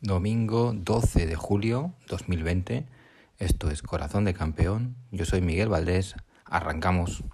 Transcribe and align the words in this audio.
Domingo 0.00 0.72
12 0.74 1.26
de 1.26 1.34
julio 1.34 1.94
2020. 2.08 2.86
Esto 3.38 3.70
es 3.70 3.82
Corazón 3.82 4.24
de 4.24 4.34
Campeón. 4.34 4.96
Yo 5.10 5.24
soy 5.24 5.40
Miguel 5.40 5.68
Valdés. 5.68 6.14
Arrancamos. 6.44 7.24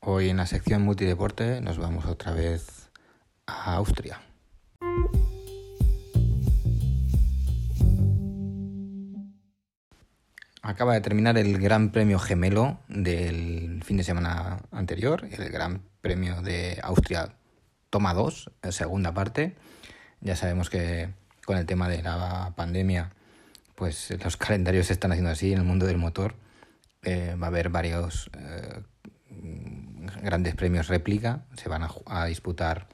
Hoy 0.00 0.30
en 0.30 0.38
la 0.38 0.46
sección 0.46 0.82
multideporte 0.82 1.60
nos 1.60 1.78
vamos 1.78 2.06
otra 2.06 2.32
vez 2.32 2.90
a 3.46 3.74
Austria. 3.74 4.20
Acaba 10.64 10.94
de 10.94 11.00
terminar 11.00 11.36
el 11.38 11.58
Gran 11.58 11.90
Premio 11.90 12.20
Gemelo 12.20 12.78
del 12.86 13.82
fin 13.84 13.96
de 13.96 14.04
semana 14.04 14.60
anterior, 14.70 15.26
el 15.28 15.50
Gran 15.50 15.82
Premio 16.00 16.40
de 16.40 16.78
Austria 16.84 17.34
Toma 17.90 18.14
2, 18.14 18.52
segunda 18.70 19.12
parte. 19.12 19.56
Ya 20.20 20.36
sabemos 20.36 20.70
que 20.70 21.10
con 21.44 21.58
el 21.58 21.66
tema 21.66 21.88
de 21.88 22.00
la 22.04 22.52
pandemia, 22.54 23.10
pues 23.74 24.16
los 24.22 24.36
calendarios 24.38 24.86
se 24.86 24.92
están 24.92 25.10
haciendo 25.10 25.32
así 25.32 25.52
en 25.52 25.58
el 25.58 25.64
mundo 25.64 25.84
del 25.84 25.98
motor. 25.98 26.36
Eh, 27.02 27.34
va 27.42 27.48
a 27.48 27.50
haber 27.50 27.68
varios 27.68 28.30
eh, 28.38 28.82
grandes 30.22 30.54
premios 30.54 30.86
réplica, 30.86 31.42
se 31.56 31.68
van 31.68 31.88
a, 32.06 32.24
disputar 32.26 32.86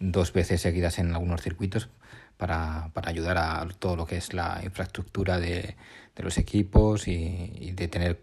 dos 0.00 0.32
veces 0.32 0.62
seguidas 0.62 0.98
en 0.98 1.12
algunos 1.12 1.42
circuitos 1.42 1.90
para, 2.38 2.88
para, 2.94 3.10
ayudar 3.10 3.36
a 3.36 3.68
todo 3.78 3.96
lo 3.96 4.06
que 4.06 4.16
es 4.16 4.32
la 4.32 4.60
infraestructura 4.64 5.38
de, 5.38 5.76
de 6.18 6.24
los 6.24 6.36
equipos 6.36 7.08
y, 7.08 7.72
de 7.74 7.88
tener 7.88 8.20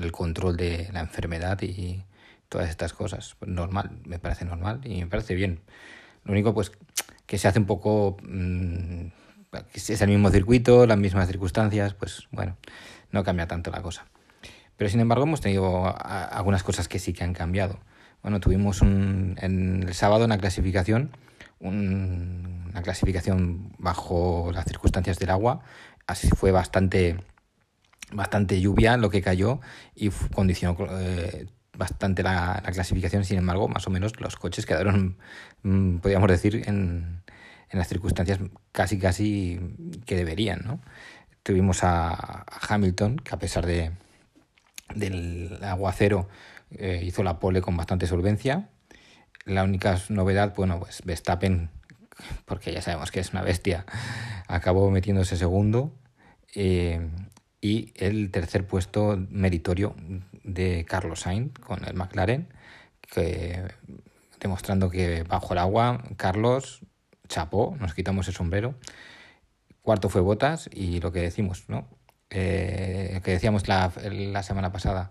el 0.00 0.12
control 0.12 0.56
de 0.56 0.88
la 0.92 1.00
enfermedad 1.00 1.60
y 1.62 2.04
todas 2.48 2.70
estas 2.70 2.92
cosas. 2.92 3.36
Normal, 3.44 3.90
me 4.04 4.18
parece 4.18 4.44
normal 4.44 4.80
y 4.84 5.00
me 5.00 5.06
parece 5.08 5.34
bien. 5.34 5.60
Lo 6.24 6.32
único 6.32 6.54
pues 6.54 6.72
que 7.26 7.36
se 7.36 7.48
hace 7.48 7.58
un 7.58 7.66
poco... 7.66 8.16
Mmm, 8.22 9.08
es 9.74 10.00
el 10.02 10.08
mismo 10.08 10.30
circuito, 10.30 10.86
las 10.86 10.98
mismas 10.98 11.26
circunstancias, 11.26 11.94
pues 11.94 12.28
bueno, 12.30 12.56
no 13.12 13.24
cambia 13.24 13.48
tanto 13.48 13.70
la 13.70 13.82
cosa. 13.82 14.06
Pero 14.76 14.90
sin 14.90 15.00
embargo 15.00 15.24
hemos 15.24 15.40
tenido 15.40 15.92
algunas 15.98 16.62
cosas 16.62 16.86
que 16.86 16.98
sí 16.98 17.12
que 17.12 17.24
han 17.24 17.32
cambiado. 17.32 17.80
Bueno, 18.22 18.40
tuvimos 18.40 18.82
un, 18.82 19.36
el 19.40 19.94
sábado 19.94 20.26
una 20.26 20.38
clasificación, 20.38 21.10
una 21.60 22.82
clasificación 22.82 23.72
bajo 23.78 24.50
las 24.52 24.66
circunstancias 24.66 25.18
del 25.18 25.30
agua. 25.30 25.62
Así 26.08 26.30
fue 26.30 26.52
bastante, 26.52 27.18
bastante 28.12 28.62
lluvia 28.62 28.96
lo 28.96 29.10
que 29.10 29.20
cayó 29.20 29.60
y 29.94 30.08
condicionó 30.08 30.74
eh, 30.90 31.46
bastante 31.76 32.22
la, 32.22 32.62
clasificación. 32.72 33.26
Sin 33.26 33.36
embargo, 33.36 33.68
más 33.68 33.86
o 33.86 33.90
menos 33.90 34.18
los 34.18 34.36
coches 34.36 34.64
quedaron, 34.64 35.18
mm, 35.62 35.98
podríamos 35.98 36.30
decir, 36.30 36.64
en, 36.66 37.22
las 37.70 37.88
circunstancias 37.88 38.40
casi 38.72 38.98
casi 38.98 39.60
que 40.06 40.16
deberían. 40.16 40.62
¿no? 40.64 40.80
Tuvimos 41.42 41.84
a 41.84 42.46
Hamilton, 42.68 43.16
que 43.16 43.34
a 43.34 43.38
pesar 43.38 43.66
de, 43.66 43.92
del 44.94 45.58
aguacero 45.62 46.26
eh, 46.70 47.02
hizo 47.04 47.22
la 47.22 47.38
pole 47.38 47.60
con 47.60 47.76
bastante 47.76 48.06
solvencia. 48.06 48.70
La 49.44 49.62
única 49.62 49.98
novedad, 50.08 50.54
bueno, 50.56 50.80
pues 50.80 51.02
Verstappen, 51.04 51.68
porque 52.44 52.72
ya 52.72 52.82
sabemos 52.82 53.10
que 53.10 53.20
es 53.20 53.32
una 53.32 53.42
bestia, 53.42 53.86
acabó 54.46 54.90
metiéndose 54.90 55.36
segundo. 55.36 55.92
Eh, 56.54 57.08
y 57.60 57.92
el 57.96 58.30
tercer 58.30 58.66
puesto 58.66 59.16
meritorio 59.30 59.94
de 60.44 60.84
Carlos 60.88 61.20
Sainz 61.20 61.52
con 61.58 61.84
el 61.84 61.94
McLaren, 61.94 62.48
que 63.00 63.64
demostrando 64.40 64.90
que 64.90 65.24
bajo 65.24 65.54
el 65.54 65.58
agua, 65.58 66.04
Carlos 66.16 66.80
chapó, 67.28 67.76
nos 67.80 67.94
quitamos 67.94 68.28
el 68.28 68.34
sombrero. 68.34 68.74
Cuarto 69.82 70.08
fue 70.08 70.20
Botas 70.20 70.70
y 70.72 71.00
lo 71.00 71.12
que 71.12 71.20
decimos, 71.20 71.64
¿no? 71.68 71.88
eh, 72.30 73.20
que 73.24 73.30
decíamos 73.32 73.68
la, 73.68 73.92
la 74.10 74.42
semana 74.42 74.72
pasada, 74.72 75.10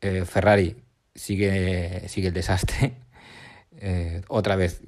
eh, 0.00 0.24
Ferrari 0.24 0.76
sigue, 1.14 2.08
sigue 2.08 2.28
el 2.28 2.34
desastre. 2.34 2.94
Otra 4.28 4.56
vez 4.56 4.80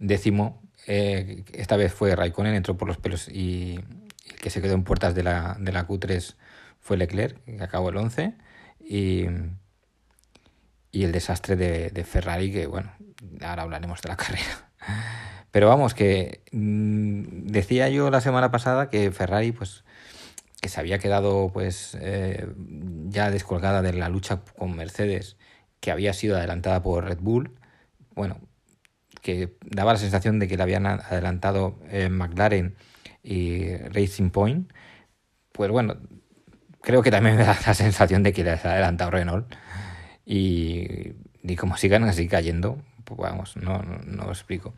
eh, 0.00 0.04
décimo. 0.06 0.62
esta 0.86 1.76
vez 1.76 1.92
fue 1.92 2.14
Raikkonen, 2.14 2.54
entró 2.54 2.76
por 2.76 2.88
los 2.88 2.98
pelos 2.98 3.28
y, 3.28 3.80
el 4.28 4.36
que 4.36 4.50
se 4.50 4.62
quedó 4.62 4.74
en 4.74 4.84
puertas 4.84 5.14
de 5.14 5.22
la, 5.22 5.56
de 5.60 5.72
la 5.72 5.86
Q3 5.86 6.34
fue 6.80 6.96
Leclerc, 6.96 7.42
que 7.44 7.62
acabó 7.62 7.90
el 7.90 7.96
11. 7.96 8.34
Y, 8.80 9.24
y 10.90 11.04
el 11.04 11.12
desastre 11.12 11.56
de, 11.56 11.90
de 11.90 12.04
Ferrari, 12.04 12.52
que 12.52 12.66
bueno, 12.66 12.92
ahora 13.42 13.62
hablaremos 13.62 14.00
de 14.02 14.08
la 14.08 14.16
carrera. 14.18 14.70
Pero 15.54 15.68
vamos, 15.68 15.94
que 15.94 16.42
mm, 16.50 17.46
decía 17.46 17.88
yo 17.88 18.10
la 18.10 18.20
semana 18.20 18.50
pasada 18.50 18.88
que 18.90 19.12
Ferrari, 19.12 19.52
pues, 19.52 19.84
que 20.60 20.68
se 20.68 20.80
había 20.80 20.98
quedado, 20.98 21.50
pues, 21.52 21.96
eh, 22.00 22.48
ya 23.08 23.30
descolgada 23.30 23.80
de 23.80 23.92
la 23.92 24.08
lucha 24.08 24.40
con 24.58 24.74
Mercedes, 24.74 25.36
que 25.80 25.90
había 25.92 26.12
sido 26.12 26.36
adelantada 26.36 26.82
por 26.82 27.04
Red 27.04 27.18
Bull. 27.20 27.56
Bueno, 28.16 28.38
que 29.24 29.56
daba 29.62 29.94
la 29.94 29.98
sensación 29.98 30.38
de 30.38 30.46
que 30.46 30.58
la 30.58 30.64
habían 30.64 30.84
adelantado 30.84 31.80
eh, 31.88 32.10
McLaren 32.10 32.76
y 33.22 33.74
Racing 33.74 34.28
Point. 34.28 34.70
Pues 35.50 35.70
bueno, 35.70 35.96
creo 36.82 37.02
que 37.02 37.10
también 37.10 37.36
me 37.38 37.44
da 37.44 37.58
la 37.66 37.72
sensación 37.72 38.22
de 38.22 38.34
que 38.34 38.44
les 38.44 38.62
ha 38.66 38.72
adelantado 38.72 39.10
Renault. 39.10 39.46
Y, 40.26 41.14
y 41.42 41.56
como 41.56 41.78
sigan 41.78 42.04
así 42.04 42.28
cayendo, 42.28 42.78
pues 43.04 43.18
vamos, 43.18 43.56
no, 43.56 43.82
no, 43.82 43.98
no 44.04 44.24
lo 44.24 44.30
explico. 44.30 44.74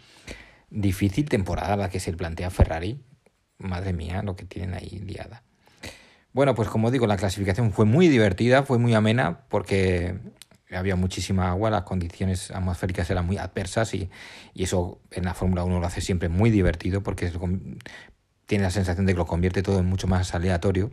Difícil 0.71 1.29
temporada 1.29 1.77
la 1.77 1.91
que 1.91 1.99
se 1.99 2.13
plantea 2.13 2.51
Ferrari. 2.51 3.03
Madre 3.59 3.93
mía, 3.93 4.23
lo 4.23 4.37
que 4.37 4.45
tienen 4.45 4.75
ahí 4.75 5.01
liada. 5.01 5.43
Bueno, 6.33 6.55
pues 6.55 6.69
como 6.69 6.93
digo, 6.93 7.09
la 7.09 7.17
clasificación 7.17 7.73
fue 7.73 7.85
muy 7.85 8.07
divertida, 8.07 8.63
fue 8.63 8.79
muy 8.79 8.95
amena, 8.95 9.41
porque 9.49 10.21
había 10.71 10.97
muchísima 10.97 11.49
agua, 11.51 11.71
las 11.71 11.83
condiciones 11.83 12.51
atmosféricas 12.51 13.09
eran 13.11 13.27
muy 13.27 13.39
adversas 13.39 13.95
y, 13.95 14.11
eso 14.55 15.01
en 15.11 15.25
la 15.25 15.35
Fórmula 15.35 15.65
1 15.65 15.81
lo 15.81 15.87
hace 15.87 16.01
siempre 16.01 16.29
muy 16.29 16.51
divertido 16.51 17.03
porque 17.03 17.31
tiene 18.47 18.65
la 18.65 18.71
sensación 18.71 19.07
de 19.07 19.13
que 19.13 19.19
lo 19.19 19.27
convierte 19.27 19.63
todo 19.63 19.79
en 19.79 19.87
mucho 19.87 20.07
más 20.07 20.35
aleatorio. 20.35 20.91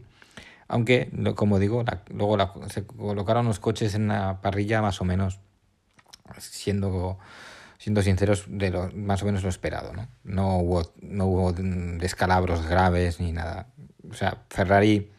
Aunque, 0.67 1.12
como 1.35 1.59
digo, 1.59 1.83
luego 2.09 2.38
se 2.69 2.85
colocaron 2.85 3.45
los 3.45 3.59
coches 3.59 3.95
en 3.95 4.07
la 4.07 4.41
parrilla 4.41 4.81
más 4.81 5.01
o 5.01 5.06
menos 5.06 5.39
siendo 6.39 7.19
siendo 7.83 8.01
sinceros, 8.01 8.45
de 8.47 8.69
lo, 8.69 8.89
más 8.94 9.22
o 9.23 9.25
menos 9.25 9.44
lo 9.44 9.50
esperado, 9.50 9.91
¿no? 9.91 10.07
No 10.23 10.59
hubo, 10.59 10.94
no 11.01 11.25
hubo 11.25 11.51
descalabros 11.51 12.66
graves 12.66 13.19
ni 13.19 13.33
nada. 13.33 13.67
O 14.09 14.13
sea, 14.13 14.45
Ferrari 14.50 15.12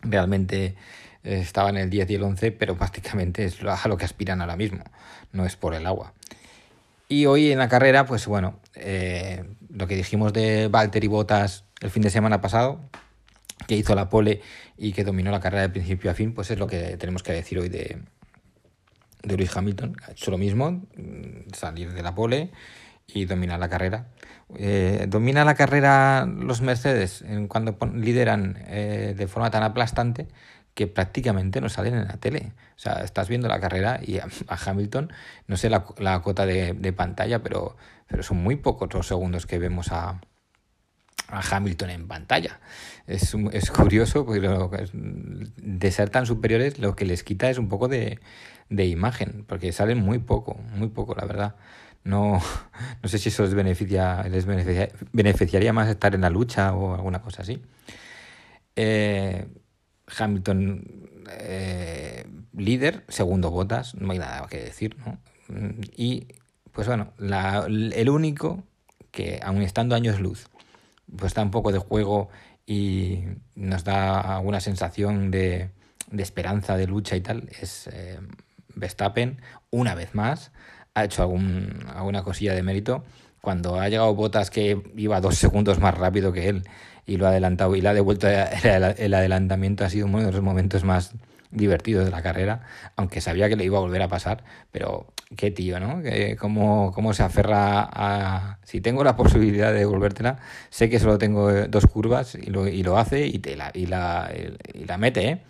realmente 0.00 0.76
estaba 1.22 1.70
en 1.70 1.76
el 1.76 1.90
10 1.90 2.10
y 2.10 2.14
el 2.14 2.22
11, 2.22 2.52
pero 2.52 2.76
prácticamente 2.76 3.44
es 3.44 3.58
a 3.62 3.88
lo 3.88 3.96
que 3.96 4.04
aspiran 4.04 4.40
ahora 4.40 4.56
mismo, 4.56 4.84
no 5.32 5.46
es 5.46 5.56
por 5.56 5.74
el 5.74 5.86
agua. 5.86 6.12
Y 7.08 7.26
hoy 7.26 7.52
en 7.52 7.58
la 7.58 7.68
carrera, 7.68 8.06
pues 8.06 8.26
bueno, 8.26 8.58
eh, 8.74 9.44
lo 9.68 9.86
que 9.86 9.96
dijimos 9.96 10.32
de 10.32 10.68
Valtteri 10.68 11.08
Bottas 11.08 11.64
el 11.80 11.90
fin 11.90 12.02
de 12.02 12.10
semana 12.10 12.40
pasado, 12.40 12.80
que 13.66 13.76
hizo 13.76 13.94
la 13.94 14.08
pole 14.08 14.40
y 14.76 14.92
que 14.92 15.04
dominó 15.04 15.30
la 15.30 15.40
carrera 15.40 15.62
de 15.62 15.68
principio 15.68 16.10
a 16.10 16.14
fin, 16.14 16.32
pues 16.32 16.50
es 16.50 16.58
lo 16.58 16.66
que 16.66 16.96
tenemos 16.96 17.22
que 17.22 17.32
decir 17.32 17.58
hoy 17.58 17.68
de, 17.68 17.98
de 19.22 19.50
Hamilton. 19.54 19.96
Ha 20.06 20.12
hecho 20.12 20.30
lo 20.30 20.38
mismo, 20.38 20.70
mm, 20.70 21.52
salir 21.52 21.92
de 21.92 22.02
la 22.02 22.14
pole 22.14 22.50
y 23.06 23.26
dominar 23.26 23.60
la 23.60 23.68
carrera. 23.68 24.06
Eh, 24.56 25.06
domina 25.08 25.44
la 25.44 25.54
carrera 25.54 26.26
los 26.26 26.60
Mercedes 26.60 27.24
cuando 27.48 27.76
lideran 27.94 28.58
eh, 28.66 29.14
de 29.16 29.26
forma 29.26 29.50
tan 29.50 29.62
aplastante 29.62 30.28
que 30.74 30.86
prácticamente 30.86 31.60
no 31.60 31.68
salen 31.68 31.94
en 31.94 32.08
la 32.08 32.16
tele. 32.16 32.52
O 32.76 32.78
sea, 32.78 33.02
estás 33.04 33.28
viendo 33.28 33.48
la 33.48 33.60
carrera 33.60 34.00
y 34.02 34.18
a, 34.18 34.28
Hamilton, 34.48 35.12
no 35.46 35.56
sé 35.56 35.68
la, 35.70 35.84
la 35.98 36.20
cota 36.22 36.46
de, 36.46 36.72
de, 36.72 36.92
pantalla, 36.92 37.42
pero, 37.42 37.76
pero 38.06 38.22
son 38.22 38.38
muy 38.38 38.56
pocos 38.56 38.92
los 38.94 39.06
segundos 39.06 39.46
que 39.46 39.58
vemos 39.58 39.92
a, 39.92 40.20
a 41.28 41.56
Hamilton 41.56 41.90
en 41.90 42.08
pantalla. 42.08 42.60
Es, 43.06 43.34
es 43.52 43.70
curioso 43.70 44.24
porque 44.24 44.40
de 44.92 45.90
ser 45.90 46.10
tan 46.10 46.26
superiores 46.26 46.78
lo 46.78 46.96
que 46.96 47.04
les 47.04 47.22
quita 47.24 47.50
es 47.50 47.58
un 47.58 47.68
poco 47.68 47.88
de, 47.88 48.20
de 48.68 48.86
imagen, 48.86 49.44
porque 49.46 49.72
salen 49.72 49.98
muy 49.98 50.18
poco, 50.18 50.54
muy 50.74 50.88
poco, 50.88 51.14
la 51.14 51.26
verdad. 51.26 51.56
No, 52.04 52.40
no 53.02 53.08
sé 53.08 53.18
si 53.18 53.28
eso 53.28 53.44
les, 53.44 53.54
beneficia, 53.54 54.22
les 54.24 54.46
beneficiaría 55.12 55.72
más 55.72 55.88
estar 55.88 56.14
en 56.14 56.22
la 56.22 56.30
lucha 56.30 56.74
o 56.74 56.94
alguna 56.94 57.22
cosa 57.22 57.42
así. 57.42 57.62
Eh, 58.76 59.46
Hamilton, 60.16 61.08
eh, 61.38 62.26
líder, 62.56 63.04
segundo 63.08 63.50
Botas, 63.50 63.94
no 63.94 64.12
hay 64.12 64.18
nada 64.18 64.46
que 64.48 64.58
decir, 64.58 64.96
¿no? 64.98 65.18
Y 65.96 66.26
pues 66.72 66.86
bueno, 66.86 67.12
la, 67.18 67.66
el 67.66 68.08
único 68.08 68.64
que 69.10 69.40
aun 69.42 69.62
estando 69.62 69.94
años 69.94 70.20
luz, 70.20 70.48
pues 71.16 71.34
da 71.34 71.42
un 71.42 71.50
poco 71.50 71.72
de 71.72 71.78
juego 71.78 72.28
y 72.66 73.24
nos 73.54 73.84
da 73.84 74.36
alguna 74.36 74.60
sensación 74.60 75.30
de, 75.30 75.70
de 76.10 76.22
esperanza, 76.22 76.76
de 76.76 76.86
lucha 76.86 77.16
y 77.16 77.20
tal, 77.20 77.48
es 77.60 77.88
eh, 77.92 78.18
Verstappen, 78.74 79.40
una 79.70 79.94
vez 79.94 80.14
más, 80.14 80.52
ha 80.94 81.04
hecho 81.04 81.22
algún, 81.22 81.84
alguna 81.94 82.22
cosilla 82.22 82.54
de 82.54 82.62
mérito. 82.62 83.04
Cuando 83.40 83.80
ha 83.80 83.88
llegado 83.88 84.14
Botas 84.14 84.50
que 84.50 84.80
iba 84.96 85.20
dos 85.20 85.36
segundos 85.36 85.80
más 85.80 85.96
rápido 85.98 86.32
que 86.32 86.48
él 86.48 86.62
y 87.06 87.16
lo 87.16 87.26
ha 87.26 87.30
adelantado 87.30 87.74
y 87.76 87.80
le 87.80 87.88
ha 87.88 87.94
devuelto 87.94 88.28
el 88.98 89.14
adelantamiento, 89.14 89.84
ha 89.84 89.90
sido 89.90 90.06
uno 90.06 90.20
de 90.20 90.32
los 90.32 90.42
momentos 90.42 90.84
más 90.84 91.14
divertidos 91.50 92.04
de 92.04 92.10
la 92.10 92.22
carrera, 92.22 92.62
aunque 92.96 93.20
sabía 93.20 93.48
que 93.48 93.56
le 93.56 93.64
iba 93.64 93.78
a 93.78 93.82
volver 93.82 94.02
a 94.02 94.08
pasar, 94.08 94.42
pero 94.70 95.06
qué 95.36 95.50
tío, 95.50 95.78
¿no? 95.80 96.02
Cómo, 96.38 96.92
cómo 96.92 97.12
se 97.14 97.22
aferra 97.22 97.88
a... 97.92 98.58
Si 98.64 98.80
tengo 98.80 99.04
la 99.04 99.16
posibilidad 99.16 99.72
de 99.72 99.80
devolvértela, 99.80 100.38
sé 100.70 100.88
que 100.88 100.98
solo 100.98 101.18
tengo 101.18 101.50
dos 101.68 101.86
curvas 101.86 102.34
y 102.34 102.46
lo, 102.50 102.66
y 102.66 102.82
lo 102.82 102.98
hace 102.98 103.26
y, 103.26 103.38
te 103.38 103.56
la, 103.56 103.70
y, 103.74 103.86
la, 103.86 104.30
y 104.72 104.84
la 104.84 104.98
mete, 104.98 105.28
¿eh? 105.28 105.42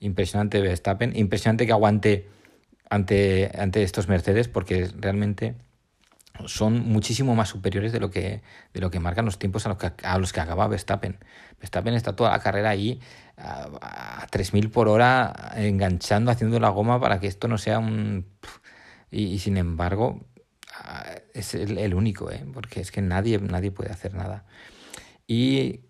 Impresionante 0.00 0.60
Verstappen, 0.60 1.14
impresionante 1.16 1.66
que 1.66 1.72
aguante 1.72 2.26
ante, 2.88 3.50
ante 3.58 3.82
estos 3.82 4.08
Mercedes 4.08 4.48
porque 4.48 4.88
realmente 4.98 5.54
son 6.48 6.88
muchísimo 6.88 7.34
más 7.34 7.48
superiores 7.48 7.92
de 7.92 8.00
lo 8.00 8.10
que, 8.10 8.42
de 8.72 8.80
lo 8.80 8.90
que 8.90 9.00
marcan 9.00 9.24
los 9.24 9.38
tiempos 9.38 9.66
a 9.66 9.70
los 9.70 9.78
que, 9.78 9.92
a 10.02 10.18
los 10.18 10.32
que 10.32 10.40
acaba 10.40 10.68
Verstappen. 10.68 11.18
Verstappen 11.58 11.94
está 11.94 12.14
toda 12.14 12.30
la 12.30 12.40
carrera 12.40 12.70
ahí 12.70 13.00
a, 13.36 14.26
3.000 14.30 14.70
por 14.70 14.88
hora 14.88 15.52
enganchando, 15.56 16.30
haciendo 16.30 16.60
la 16.60 16.70
goma 16.70 17.00
para 17.00 17.20
que 17.20 17.26
esto 17.26 17.48
no 17.48 17.58
sea 17.58 17.78
un... 17.78 18.26
Y, 19.10 19.38
sin 19.40 19.56
embargo 19.56 20.20
es 21.34 21.54
el, 21.54 21.94
único, 21.94 22.30
¿eh? 22.30 22.44
porque 22.54 22.80
es 22.80 22.90
que 22.90 23.02
nadie, 23.02 23.38
nadie 23.38 23.70
puede 23.70 23.90
hacer 23.90 24.14
nada. 24.14 24.44
Y 25.26 25.80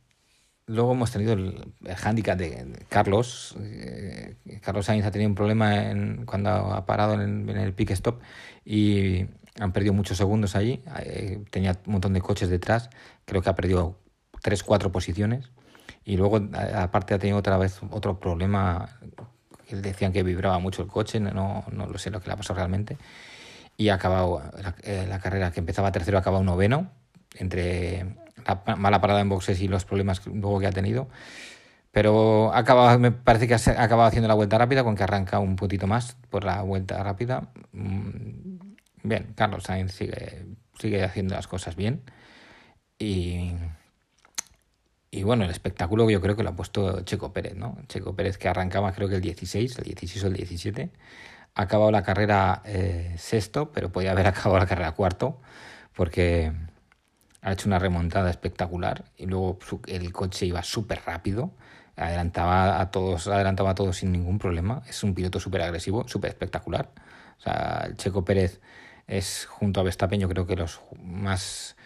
Luego 0.70 0.93
hemos 0.93 1.11
tenido 1.11 1.32
el, 1.32 1.73
el 1.85 1.97
hándicap 1.97 2.38
de 2.38 2.87
Carlos. 2.88 3.56
Eh, 3.58 4.37
Carlos 4.62 4.87
Sainz 4.87 5.05
ha 5.05 5.11
tenido 5.11 5.29
un 5.29 5.35
problema 5.35 5.91
en, 5.91 6.25
cuando 6.25 6.50
ha 6.50 6.87
parado 6.87 7.14
en 7.14 7.49
el, 7.49 7.56
en 7.56 7.73
pit 7.73 7.91
stop 7.91 8.20
y 8.64 9.26
han 9.58 9.73
perdido 9.73 9.93
muchos 9.93 10.19
segundos 10.19 10.55
allí. 10.56 10.82
Eh, 11.00 11.43
tenía 11.50 11.73
un 11.87 11.93
montón 11.93 12.12
de 12.12 12.20
coches 12.20 12.49
detrás. 12.49 12.91
Creo 13.25 13.43
que 13.43 13.50
ha 13.50 13.55
perdido 13.55 13.99
3-4 14.43 14.91
posiciones. 14.91 15.50
Y 16.05 16.17
luego, 16.17 16.41
aparte, 16.75 17.14
ha 17.14 17.19
tenido 17.19 17.38
otra 17.38 17.58
vez 17.58 17.81
otro 17.91 18.20
problema. 18.20 18.99
Decían 19.70 20.12
que 20.12 20.23
vibraba 20.23 20.58
mucho 20.58 20.82
el 20.82 20.88
coche. 20.88 21.20
No, 21.20 21.64
no 21.70 21.87
lo 21.87 21.99
sé 21.99 22.11
lo 22.11 22.20
que 22.20 22.29
le 22.29 22.35
ha 22.35 22.37
pasado 22.37 22.56
realmente. 22.56 22.97
Y 23.76 23.88
ha 23.88 23.94
acabado 23.94 24.43
la, 24.62 24.75
eh, 24.82 25.06
la 25.08 25.19
carrera 25.20 25.50
que 25.52 25.61
empezaba 25.61 25.93
tercero, 25.93 26.19
ha 26.19 26.20
acabado 26.20 26.44
noveno. 26.44 26.91
Entre 27.37 28.17
la 28.47 28.76
mala 28.76 29.00
parada 29.00 29.20
en 29.20 29.29
boxes 29.29 29.61
y 29.61 29.69
los 29.69 29.85
problemas 29.85 30.26
luego 30.26 30.61
que 30.61 30.67
ha 30.67 30.73
tenido. 30.73 31.08
Pero 31.93 32.55
acaba, 32.55 32.99
me 32.99 33.11
parece 33.11 33.49
que 33.49 33.55
ha 33.55 33.82
acabado 33.82 34.08
haciendo 34.08 34.29
la 34.29 34.35
vuelta 34.35 34.58
rápida, 34.58 34.85
con 34.85 34.94
que 34.94 35.02
arranca 35.02 35.41
un 35.41 35.56
poquito 35.56 35.87
más 35.87 36.17
por 36.31 36.44
la 36.44 36.62
vuelta 36.62 37.02
rápida. 37.02 37.49
Bien, 39.02 39.32
Carlos 39.35 39.64
Sainz 39.64 39.93
sigue, 39.93 40.47
sigue 40.79 41.02
haciendo 41.02 41.35
las 41.35 41.47
cosas 41.47 41.76
bien. 41.76 42.02
Y, 42.99 43.52
y 45.11 45.23
bueno, 45.23 45.44
el 45.44 45.50
espectáculo 45.50 46.08
yo 46.11 46.20
creo 46.20 46.37
que 46.37 46.43
lo 46.43 46.50
ha 46.50 46.56
puesto 46.56 47.00
Checo 47.02 47.32
Pérez, 47.32 47.56
¿no? 47.56 47.79
Checo 47.88 48.14
Pérez 48.14 48.38
que 48.38 48.49
arrancaba 48.49 48.93
creo 48.93 49.08
que 49.08 49.17
el 49.17 49.20
16, 49.23 49.79
el 49.79 49.85
16 49.85 50.25
o 50.25 50.26
el 50.29 50.35
17. 50.35 50.91
Ha 51.55 51.62
acabado 51.62 51.91
la 51.91 52.02
carrera 52.02 52.62
eh, 52.64 53.14
sexto, 53.19 53.73
pero 53.73 53.91
podía 53.91 54.12
haber 54.12 54.26
acabado 54.29 54.58
la 54.58 54.67
carrera 54.67 54.93
cuarto, 54.93 55.41
porque 55.94 56.52
ha 57.43 57.52
hecho 57.52 57.69
una 57.69 57.79
remontada 57.79 58.31
espectacular 58.31 59.05
y 59.17 59.26
luego 59.26 59.58
el 59.87 60.12
coche 60.12 60.47
iba 60.47 60.62
súper 60.62 61.00
rápido, 61.06 61.52
adelantaba 61.97 62.81
a 62.81 62.91
todos, 62.91 63.29
adelantaba 63.29 63.70
a 63.70 63.75
todos 63.75 63.97
sin 63.99 64.12
ningún 64.12 64.38
problema. 64.38 64.82
Es 64.88 65.02
un 65.02 65.14
piloto 65.14 65.41
súper 65.41 65.62
agresivo, 65.62 66.06
súper 66.08 66.31
espectacular. 66.31 66.91
O 67.38 67.43
sea, 67.43 67.85
el 67.87 67.97
Checo 67.97 68.25
Pérez 68.25 68.61
es 69.11 69.47
junto 69.47 69.81
a 69.81 69.83
Verstappen 69.83 70.21
yo 70.21 70.29
creo 70.29 70.47
que 70.47 70.57
los 70.57 70.81
más 71.03 71.77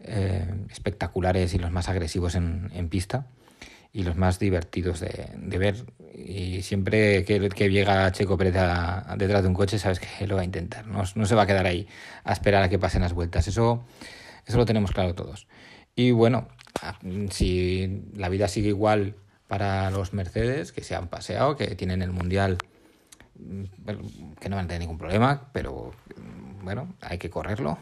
eh, 0.00 0.46
espectaculares 0.70 1.54
y 1.54 1.58
los 1.58 1.70
más 1.70 1.88
agresivos 1.88 2.34
en, 2.34 2.88
pista 2.88 3.26
y 3.92 4.02
los 4.02 4.16
más 4.16 4.38
divertidos 4.38 5.00
de, 5.00 5.58
ver. 5.58 5.84
Y 6.14 6.62
siempre 6.62 7.24
que, 7.24 7.48
que, 7.48 7.70
llega 7.70 8.10
Checo 8.12 8.36
Pérez 8.36 8.54
detrás 9.16 9.42
de 9.42 9.48
un 9.48 9.54
coche, 9.54 9.78
sabes 9.78 10.00
que 10.00 10.26
lo 10.26 10.36
va 10.36 10.42
a 10.42 10.44
intentar. 10.44 10.86
No, 10.86 11.04
no 11.14 11.26
se 11.26 11.34
va 11.34 11.42
a 11.42 11.46
quedar 11.46 11.66
ahí 11.66 11.86
a 12.24 12.32
esperar 12.32 12.62
a 12.62 12.68
que 12.68 12.78
pasen 12.78 13.02
las 13.02 13.12
vueltas. 13.12 13.48
Eso 13.48 13.84
eso 14.46 14.58
lo 14.58 14.66
tenemos 14.66 14.92
claro 14.92 15.14
todos. 15.14 15.46
Y 15.94 16.10
bueno, 16.10 16.48
si 17.30 18.04
la 18.14 18.28
vida 18.28 18.48
sigue 18.48 18.68
igual 18.68 19.14
para 19.46 19.90
los 19.90 20.12
Mercedes, 20.12 20.72
que 20.72 20.82
se 20.82 20.94
han 20.94 21.08
paseado, 21.08 21.56
que 21.56 21.74
tienen 21.74 22.02
el 22.02 22.10
Mundial, 22.10 22.58
mm, 23.38 23.64
que 24.40 24.48
no 24.48 24.56
van 24.56 24.64
a 24.64 24.68
tener 24.68 24.80
ningún 24.80 24.98
problema, 24.98 25.50
pero 25.52 25.92
bueno, 26.62 26.94
hay 27.00 27.18
que 27.18 27.30
correrlo. 27.30 27.78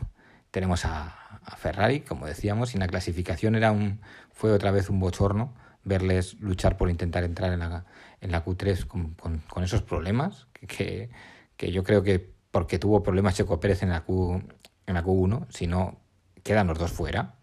Tenemos 0.51 0.85
a, 0.85 1.17
Ferrari, 1.57 2.01
como 2.01 2.27
decíamos, 2.27 2.73
y 2.73 2.77
en 2.77 2.81
la 2.81 2.89
clasificación 2.89 3.55
era 3.55 3.73
un, 3.73 4.01
fue 4.33 4.53
otra 4.53 4.71
vez 4.71 4.89
un 4.89 5.01
bochorno 5.01 5.55
verles 5.85 6.39
luchar 6.41 6.77
por 6.77 6.91
intentar 6.91 7.25
entrar 7.25 7.53
en 7.53 7.61
la, 7.61 7.87
en 8.21 8.31
la 8.31 8.45
Q3 8.45 8.87
con, 8.87 9.15
con, 9.15 9.65
esos 9.65 9.83
problemas, 9.83 10.47
que, 10.53 11.11
que, 11.57 11.73
yo 11.73 11.83
creo 11.83 12.03
que 12.03 12.35
porque 12.51 12.79
tuvo 12.79 13.03
problemas 13.03 13.35
Checo 13.35 13.59
Pérez 13.61 13.83
en 13.83 13.91
la, 13.91 14.03
Q, 14.03 14.43
en 14.87 14.95
la 14.95 15.03
Q1, 15.03 15.47
si 15.51 15.67
no 15.67 16.01
quedan 16.43 16.67
los 16.67 16.79
dos 16.79 16.93
fuera. 16.93 17.35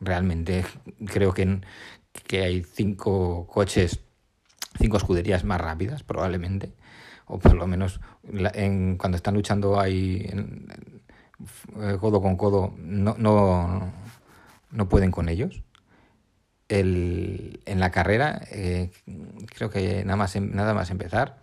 Realmente 0.00 0.64
creo 1.06 1.32
que, 1.32 1.60
que 2.26 2.42
hay 2.42 2.64
cinco 2.64 3.46
coches, 3.46 4.00
cinco 4.78 4.96
escuderías 4.96 5.44
más 5.44 5.60
rápidas, 5.60 6.02
probablemente. 6.02 6.74
O 7.26 7.38
por 7.38 7.54
lo 7.54 7.66
menos 7.66 8.00
en, 8.22 8.96
cuando 8.96 9.16
están 9.16 9.34
luchando 9.34 9.80
ahí 9.80 10.26
en, 10.30 11.02
eh, 11.80 11.96
codo 12.00 12.20
con 12.20 12.36
codo, 12.36 12.74
no, 12.78 13.14
no, 13.18 13.92
no 14.70 14.88
pueden 14.88 15.10
con 15.10 15.28
ellos. 15.28 15.62
El, 16.68 17.60
en 17.66 17.80
la 17.80 17.90
carrera, 17.90 18.40
eh, 18.50 18.90
creo 19.54 19.70
que 19.70 20.04
nada 20.04 20.16
más, 20.16 20.34
nada 20.40 20.74
más 20.74 20.90
empezar, 20.90 21.38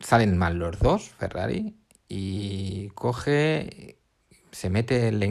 salen 0.00 0.36
mal 0.36 0.58
los 0.58 0.78
dos, 0.78 1.10
Ferrari, 1.10 1.76
y 2.08 2.88
coge 2.90 3.98
se 4.54 4.70
mete 4.70 5.08
el, 5.08 5.22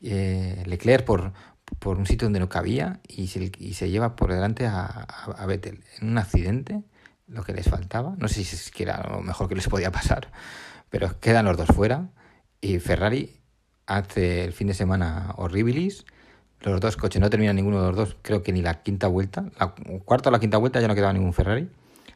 eh, 0.00 0.62
Leclerc 0.66 1.04
por, 1.04 1.32
por 1.78 1.98
un 1.98 2.06
sitio 2.06 2.26
donde 2.26 2.40
no 2.40 2.48
cabía 2.48 3.00
y 3.08 3.28
se, 3.28 3.90
lleva 3.90 4.16
por 4.16 4.32
delante 4.32 4.66
a, 4.66 4.84
a, 4.86 5.46
Vettel 5.46 5.84
en 6.00 6.08
un 6.08 6.18
accidente, 6.18 6.82
lo 7.26 7.44
que 7.44 7.52
les 7.52 7.68
faltaba. 7.68 8.14
No 8.18 8.28
sé 8.28 8.44
si 8.44 8.56
es 8.56 8.70
que 8.70 8.84
era 8.84 9.06
lo 9.08 9.20
mejor 9.20 9.48
que 9.48 9.54
les 9.54 9.68
podía 9.68 9.92
pasar, 9.92 10.30
pero 10.90 11.20
quedan 11.20 11.44
los 11.44 11.56
dos 11.56 11.68
fuera 11.68 12.08
y 12.60 12.78
Ferrari 12.78 13.40
hace 13.86 14.44
el 14.44 14.52
fin 14.52 14.68
de 14.68 14.74
semana 14.74 15.34
horribilis. 15.36 16.04
Los 16.60 16.80
dos 16.80 16.96
coches 16.96 17.20
no 17.20 17.30
terminan 17.30 17.56
ninguno 17.56 17.80
de 17.80 17.88
los 17.88 17.96
dos, 17.96 18.16
creo 18.22 18.42
que 18.42 18.52
ni 18.52 18.62
la 18.62 18.82
quinta 18.82 19.06
vuelta. 19.06 19.46
La 19.58 19.74
cuarta 20.04 20.28
o 20.28 20.32
la 20.32 20.40
quinta 20.40 20.58
vuelta 20.58 20.80
ya 20.80 20.88
no 20.88 20.94
quedaba 20.94 21.12
ningún 21.12 21.32
Ferrari. 21.32 21.68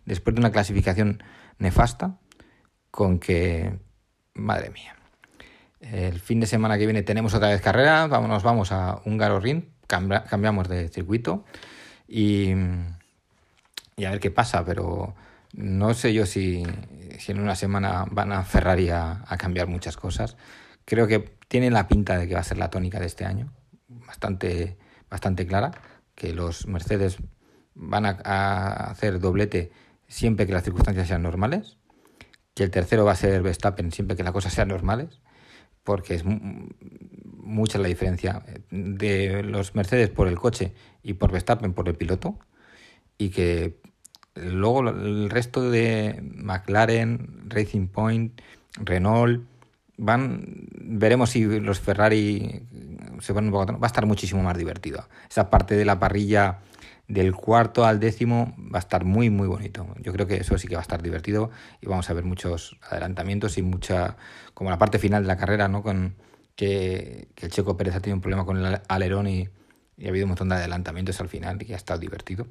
Después 0.05 0.35
de 0.35 0.41
una 0.41 0.51
clasificación 0.51 1.23
nefasta, 1.59 2.19
con 2.91 3.19
que, 3.19 3.79
madre 4.35 4.71
mía, 4.71 4.97
el 5.83 6.21
fin 6.21 6.41
de 6.41 6.47
semana 6.47 6.79
que 6.79 6.87
viene 6.87 7.03
tenemos 7.03 7.35
otra 7.35 7.49
vez 7.49 7.61
carrera, 7.61 8.07
vámonos, 8.07 8.43
vamos 8.43 8.73
a 8.73 9.01
Húngaro 9.05 9.41
Ring, 9.41 9.65
cambiamos 9.87 10.69
de 10.69 10.89
circuito. 10.89 11.45
Y, 12.09 12.53
a 12.53 14.11
ver 14.11 14.21
qué 14.21 14.31
pasa, 14.31 14.65
pero 14.65 15.15
no 15.53 15.95
sé 15.95 16.15
yo 16.15 16.25
si, 16.27 16.63
en 17.29 17.41
una 17.41 17.55
semana 17.55 18.07
van 18.11 18.33
a 18.33 18.45
Ferrari 18.45 18.91
a, 18.91 19.25
cambiar 19.39 19.67
muchas 19.67 19.97
cosas. 19.97 20.37
Creo 20.85 21.07
que 21.07 21.37
tiene 21.49 21.71
la 21.71 21.89
pinta 21.89 22.17
de 22.17 22.27
que 22.27 22.35
va 22.35 22.41
a 22.41 22.45
ser 22.45 22.59
la 22.59 22.71
tónica 22.71 22.99
de 22.99 23.07
este 23.07 23.25
año, 23.25 23.53
bastante, 23.89 24.77
bastante 25.11 25.47
clara, 25.47 25.73
que 26.15 26.33
los 26.33 26.67
Mercedes 26.67 27.19
van 27.75 28.07
a 28.07 28.91
hacer 28.91 29.19
doblete 29.21 29.73
siempre 30.09 30.47
que 30.47 30.53
las 30.53 30.65
circunstancias 30.65 31.09
sean 31.09 31.23
normales 31.23 31.79
que 32.55 32.65
el 32.65 32.71
tercero 32.71 33.05
va 33.05 33.13
a 33.13 33.17
ser 33.17 33.43
Verstappen 33.43 33.93
siempre 33.93 34.17
que 34.17 34.23
las 34.23 34.33
cosas 34.33 34.53
sean 34.53 34.69
normales, 34.69 35.21
porque 35.85 36.15
es 36.15 36.25
mucha 36.25 37.79
la 37.79 37.89
diferencia 37.89 38.45
de 38.71 39.43
los 39.43 39.75
Mercedes 39.75 40.11
por 40.11 40.29
el 40.29 40.39
coche 40.39 40.73
y 41.03 41.15
por 41.15 41.33
Verstappen 41.33 41.73
por 41.73 41.89
el 41.89 41.95
piloto, 41.95 42.39
y 43.19 43.31
que 43.31 43.79
luego 44.35 44.89
el 44.89 45.31
resto 45.31 45.71
de 45.71 46.23
McLaren, 46.23 47.49
Racing 47.49 47.89
Point, 47.89 48.41
Renault, 48.75 49.45
van, 49.97 50.69
veremos 50.73 51.31
si 51.31 51.45
los 51.45 51.81
Ferrari 51.81 52.63
se 53.21 53.33
van 53.33 53.47
un 53.47 53.51
poco, 53.53 53.79
va 53.79 53.87
a 53.87 53.87
estar 53.87 54.07
muchísimo 54.07 54.43
más 54.43 54.57
divertido. 54.57 55.09
Esa 55.31 55.51
parte 55.51 55.77
de 55.77 55.85
la 55.85 55.99
parrilla 55.99 56.61
del 57.09 57.35
cuarto 57.35 57.85
al 57.85 58.01
décimo 58.01 58.55
va 58.59 58.79
a 58.79 58.81
estar 58.81 59.05
muy, 59.05 59.31
muy 59.31 59.47
bonito. 59.47 59.87
Yo 60.01 60.13
creo 60.13 60.27
que 60.27 60.37
eso 60.37 60.57
sí 60.59 60.69
que 60.69 60.75
va 60.75 60.81
a 60.81 60.83
estar 60.83 61.03
divertido 61.03 61.51
y 61.81 61.87
vamos 61.87 62.09
a 62.09 62.15
ver 62.15 62.25
muchos 62.25 62.77
adelantamientos 62.89 63.59
y 63.59 63.63
mucha, 63.63 64.17
como 64.55 64.71
la 64.71 64.79
parte 64.79 64.99
final 64.99 65.23
de 65.23 65.29
la 65.29 65.37
carrera, 65.37 65.69
¿no? 65.69 65.83
Con 65.83 66.17
que, 66.57 67.29
el 67.37 67.51
Checo 67.51 67.77
Pérez 67.77 67.95
ha 67.97 68.01
tenido 68.01 68.17
un 68.17 68.23
problema 68.23 68.45
con 68.45 68.57
el 68.57 68.81
alerón 68.89 69.27
y, 69.27 69.49
ha 70.05 70.09
habido 70.09 70.25
un 70.25 70.31
montón 70.31 70.49
de 70.49 70.57
adelantamientos 70.57 71.21
al 71.21 71.29
final 71.29 71.61
y 71.61 71.67
que 71.67 71.75
ha 71.75 71.77
estado 71.77 72.01
divertido. 72.01 72.47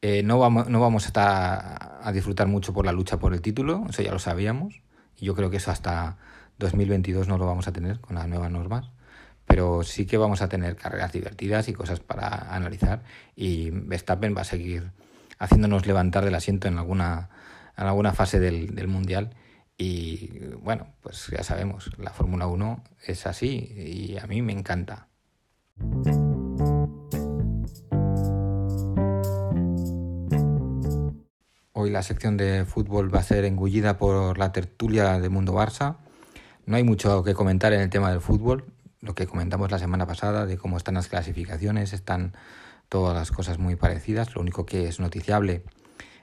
Eh, 0.00 0.22
no, 0.22 0.38
vamos, 0.38 0.68
no 0.68 0.80
vamos 0.80 1.04
a, 1.04 1.08
estar 1.08 1.98
a 2.02 2.12
disfrutar 2.12 2.46
mucho 2.46 2.72
por 2.72 2.86
la 2.86 2.92
lucha 2.92 3.18
por 3.18 3.34
el 3.34 3.40
título, 3.40 3.84
eso 3.88 4.02
ya 4.02 4.12
lo 4.12 4.20
sabíamos, 4.20 4.82
y 5.16 5.24
yo 5.24 5.34
creo 5.34 5.50
que 5.50 5.56
eso 5.56 5.72
hasta 5.72 6.16
2022 6.58 7.26
no 7.26 7.38
lo 7.38 7.46
vamos 7.46 7.66
a 7.66 7.72
tener 7.72 7.98
con 8.00 8.14
las 8.14 8.28
nuevas 8.28 8.52
normas 8.52 8.92
pero 9.48 9.82
sí 9.82 10.06
que 10.06 10.18
vamos 10.18 10.42
a 10.42 10.48
tener 10.48 10.76
carreras 10.76 11.10
divertidas 11.10 11.68
y 11.68 11.72
cosas 11.72 12.00
para 12.00 12.54
analizar 12.54 13.02
y 13.34 13.70
Verstappen 13.70 14.36
va 14.36 14.42
a 14.42 14.44
seguir 14.44 14.92
haciéndonos 15.38 15.86
levantar 15.86 16.24
del 16.24 16.34
asiento 16.34 16.68
en 16.68 16.78
alguna, 16.78 17.30
en 17.76 17.86
alguna 17.86 18.12
fase 18.12 18.38
del, 18.38 18.86
Mundial 18.86 19.30
y 19.76 20.40
bueno, 20.60 20.88
pues 21.00 21.28
ya 21.28 21.42
sabemos, 21.42 21.90
la 21.98 22.10
Fórmula 22.10 22.46
1 22.46 22.84
es 23.06 23.26
así 23.26 23.72
y 23.76 24.18
a 24.18 24.26
mí 24.26 24.42
me 24.42 24.52
encanta. 24.52 25.08
Hoy 31.72 31.90
la 31.90 32.02
sección 32.02 32.36
de 32.36 32.64
fútbol 32.64 33.14
va 33.14 33.20
a 33.20 33.22
ser 33.22 33.44
engullida 33.44 33.98
por 33.98 34.36
la 34.36 34.52
tertulia 34.52 35.20
de 35.20 35.28
Mundo 35.28 35.54
Barça. 35.54 35.98
No 36.66 36.76
hay 36.76 36.82
mucho 36.82 37.22
que 37.22 37.34
comentar 37.34 37.72
en 37.72 37.80
el 37.80 37.88
tema 37.88 38.10
del 38.10 38.20
fútbol, 38.20 38.64
lo 39.00 39.14
que 39.14 39.26
comentamos 39.26 39.70
la 39.70 39.78
semana 39.78 40.06
pasada 40.06 40.46
de 40.46 40.58
cómo 40.58 40.76
están 40.76 40.94
las 40.94 41.08
clasificaciones, 41.08 41.92
están 41.92 42.34
todas 42.88 43.16
las 43.16 43.30
cosas 43.30 43.58
muy 43.58 43.76
parecidas. 43.76 44.34
Lo 44.34 44.40
único 44.40 44.66
que 44.66 44.88
es 44.88 45.00
noticiable 45.00 45.64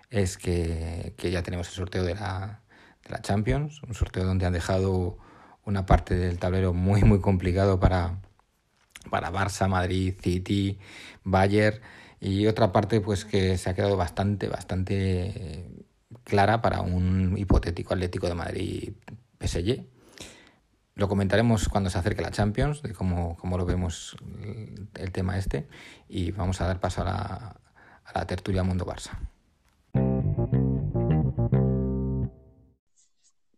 es 0.09 0.37
que, 0.37 1.13
ya 1.17 1.43
tenemos 1.43 1.67
el 1.69 1.73
sorteo 1.73 2.03
de 2.03 2.15
la, 2.15 2.61
de 3.03 3.09
la, 3.09 3.21
Champions, 3.21 3.81
un 3.83 3.93
sorteo 3.93 4.25
donde 4.25 4.45
han 4.45 4.53
dejado 4.53 5.17
una 5.63 5.85
parte 5.85 6.15
del 6.15 6.37
tablero 6.37 6.73
muy, 6.73 7.03
muy 7.03 7.21
complicado 7.21 7.79
para, 7.79 8.21
para 9.09 9.31
Barça, 9.31 9.67
Madrid, 9.67 10.15
City, 10.21 10.79
Bayern 11.23 11.79
y 12.19 12.47
otra 12.47 12.71
parte 12.71 13.01
pues 13.01 13.25
que 13.25 13.57
se 13.57 13.69
ha 13.69 13.73
quedado 13.73 13.97
bastante, 13.97 14.47
bastante 14.47 15.85
clara 16.23 16.61
para 16.61 16.81
un 16.81 17.35
hipotético 17.37 17.93
Atlético 17.93 18.27
de 18.27 18.35
Madrid 18.35 18.93
PSG 19.39 19.94
lo 20.95 21.09
comentaremos 21.09 21.67
cuando 21.67 21.89
se 21.89 21.97
acerque 21.97 22.21
la 22.21 22.31
Champions, 22.31 22.81
de 22.81 22.93
cómo, 22.93 23.37
lo 23.43 23.65
vemos 23.65 24.15
el, 24.93 25.11
tema 25.11 25.37
este. 25.37 25.67
Y 26.07 26.31
vamos 26.31 26.61
a 26.61 26.67
dar 26.67 26.79
paso 26.79 27.01
a 27.01 27.05
la, 27.05 27.61
a 28.05 28.19
la 28.19 28.25
tertulia 28.25 28.63
Mundo 28.63 28.85
Barça. 28.85 29.11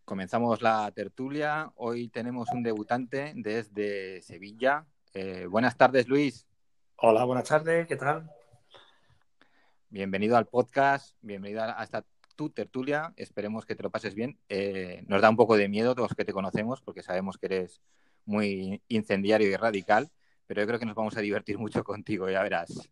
Comenzamos 0.03 0.63
la 0.63 0.91
tertulia. 0.91 1.71
Hoy 1.75 2.07
tenemos 2.09 2.49
un 2.51 2.63
debutante 2.63 3.33
desde 3.35 4.21
Sevilla. 4.23 4.85
Eh, 5.13 5.45
buenas 5.47 5.77
tardes, 5.77 6.07
Luis. 6.07 6.47
Hola, 6.95 7.23
buenas 7.23 7.47
tardes. 7.47 7.85
¿Qué 7.87 7.97
tal? 7.97 8.31
Bienvenido 9.89 10.37
al 10.37 10.47
podcast. 10.47 11.15
Bienvenido 11.21 11.61
a 11.63 11.83
esta 11.83 12.03
tu 12.37 12.49
tertulia. 12.51 13.11
Esperemos 13.17 13.65
que 13.65 13.75
te 13.75 13.83
lo 13.83 13.89
pases 13.89 14.15
bien. 14.15 14.39
Eh, 14.47 15.03
nos 15.07 15.21
da 15.21 15.29
un 15.29 15.35
poco 15.35 15.57
de 15.57 15.67
miedo 15.67 15.93
los 15.97 16.13
que 16.15 16.23
te 16.23 16.31
conocemos 16.31 16.79
porque 16.79 17.03
sabemos 17.03 17.37
que 17.37 17.47
eres 17.47 17.81
muy 18.23 18.81
incendiario 18.87 19.49
y 19.49 19.55
radical, 19.55 20.09
pero 20.45 20.61
yo 20.61 20.67
creo 20.67 20.79
que 20.79 20.85
nos 20.85 20.95
vamos 20.95 21.17
a 21.17 21.21
divertir 21.21 21.57
mucho 21.57 21.83
contigo, 21.83 22.29
ya 22.29 22.43
verás. 22.43 22.89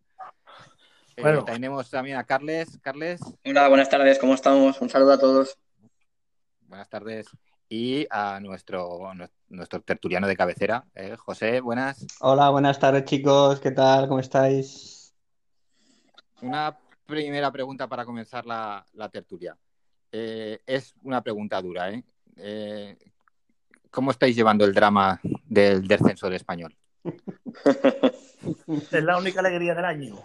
Eh, 1.16 1.42
tenemos 1.46 1.88
también 1.88 2.18
a 2.18 2.24
Carles. 2.24 2.78
Carles. 2.82 3.20
Hola, 3.44 3.68
buenas 3.68 3.88
tardes, 3.88 4.18
¿cómo 4.18 4.34
estamos? 4.34 4.78
Un 4.82 4.90
saludo 4.90 5.12
a 5.12 5.18
todos. 5.18 5.56
Buenas 6.62 6.90
tardes. 6.90 7.26
Y 7.68 8.06
a 8.10 8.38
nuestro, 8.40 9.00
nuestro 9.48 9.80
tertuliano 9.80 10.26
de 10.26 10.36
cabecera, 10.36 10.84
eh, 10.94 11.16
José, 11.16 11.60
buenas. 11.60 12.06
Hola, 12.20 12.50
buenas 12.50 12.78
tardes 12.78 13.04
chicos, 13.04 13.60
¿qué 13.60 13.70
tal? 13.70 14.08
¿Cómo 14.08 14.20
estáis? 14.20 15.14
Una 16.42 16.76
primera 17.06 17.50
pregunta 17.50 17.88
para 17.88 18.04
comenzar 18.04 18.44
la, 18.46 18.84
tertulia. 19.10 19.56
Eh, 20.12 20.60
es 20.66 20.94
una 21.02 21.22
pregunta 21.22 21.60
dura, 21.62 21.90
¿eh? 21.90 22.04
¿eh? 22.36 22.98
¿Cómo 23.90 24.10
estáis 24.10 24.36
llevando 24.36 24.64
el 24.64 24.74
drama 24.74 25.20
del 25.44 25.86
descenso 25.86 26.26
del 26.26 26.36
español? 26.36 26.76
es 28.92 29.04
la 29.04 29.16
única 29.16 29.40
alegría 29.40 29.74
del 29.74 29.84
año. 29.84 30.16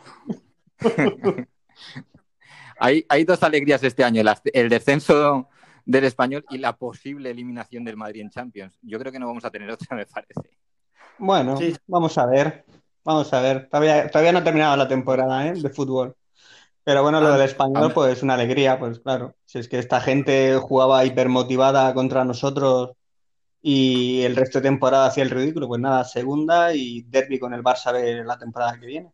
hay, 2.79 3.05
hay, 3.07 3.23
dos 3.23 3.43
alegrías 3.43 3.83
este 3.83 4.03
año, 4.03 4.23
el 4.53 4.69
descenso 4.69 5.47
del 5.85 6.03
español 6.05 6.45
y 6.49 6.57
la 6.57 6.75
posible 6.75 7.31
eliminación 7.31 7.83
del 7.83 7.97
Madrid 7.97 8.21
en 8.21 8.29
Champions. 8.29 8.77
Yo 8.81 8.99
creo 8.99 9.11
que 9.11 9.19
no 9.19 9.27
vamos 9.27 9.45
a 9.45 9.51
tener 9.51 9.69
otra, 9.69 9.95
me 9.95 10.05
parece. 10.05 10.57
Bueno, 11.17 11.59
vamos 11.87 12.17
a 12.17 12.25
ver. 12.25 12.65
Vamos 13.03 13.33
a 13.33 13.41
ver. 13.41 13.67
Todavía, 13.69 14.09
todavía 14.09 14.31
no 14.31 14.39
ha 14.39 14.43
terminado 14.43 14.75
la 14.77 14.87
temporada 14.87 15.47
¿eh? 15.47 15.53
de 15.53 15.69
fútbol. 15.69 16.15
Pero 16.83 17.03
bueno, 17.03 17.21
lo 17.21 17.27
ah, 17.27 17.33
del 17.33 17.41
español, 17.41 17.91
pues 17.93 18.23
una 18.23 18.33
alegría, 18.33 18.79
pues 18.79 18.99
claro. 18.99 19.35
Si 19.45 19.59
es 19.59 19.67
que 19.67 19.77
esta 19.77 20.01
gente 20.01 20.57
jugaba 20.57 21.05
hipermotivada 21.05 21.93
contra 21.93 22.25
nosotros 22.25 22.91
y 23.61 24.23
el 24.23 24.35
resto 24.35 24.59
de 24.59 24.69
temporada 24.69 25.05
hacía 25.05 25.23
el 25.23 25.29
ridículo, 25.29 25.67
pues 25.67 25.79
nada, 25.79 26.03
segunda 26.03 26.73
y 26.73 27.03
derby 27.03 27.37
con 27.37 27.53
el 27.53 27.63
Barça 27.63 27.93
de 27.93 28.23
la 28.23 28.37
temporada 28.37 28.79
que 28.79 28.87
viene. 28.87 29.11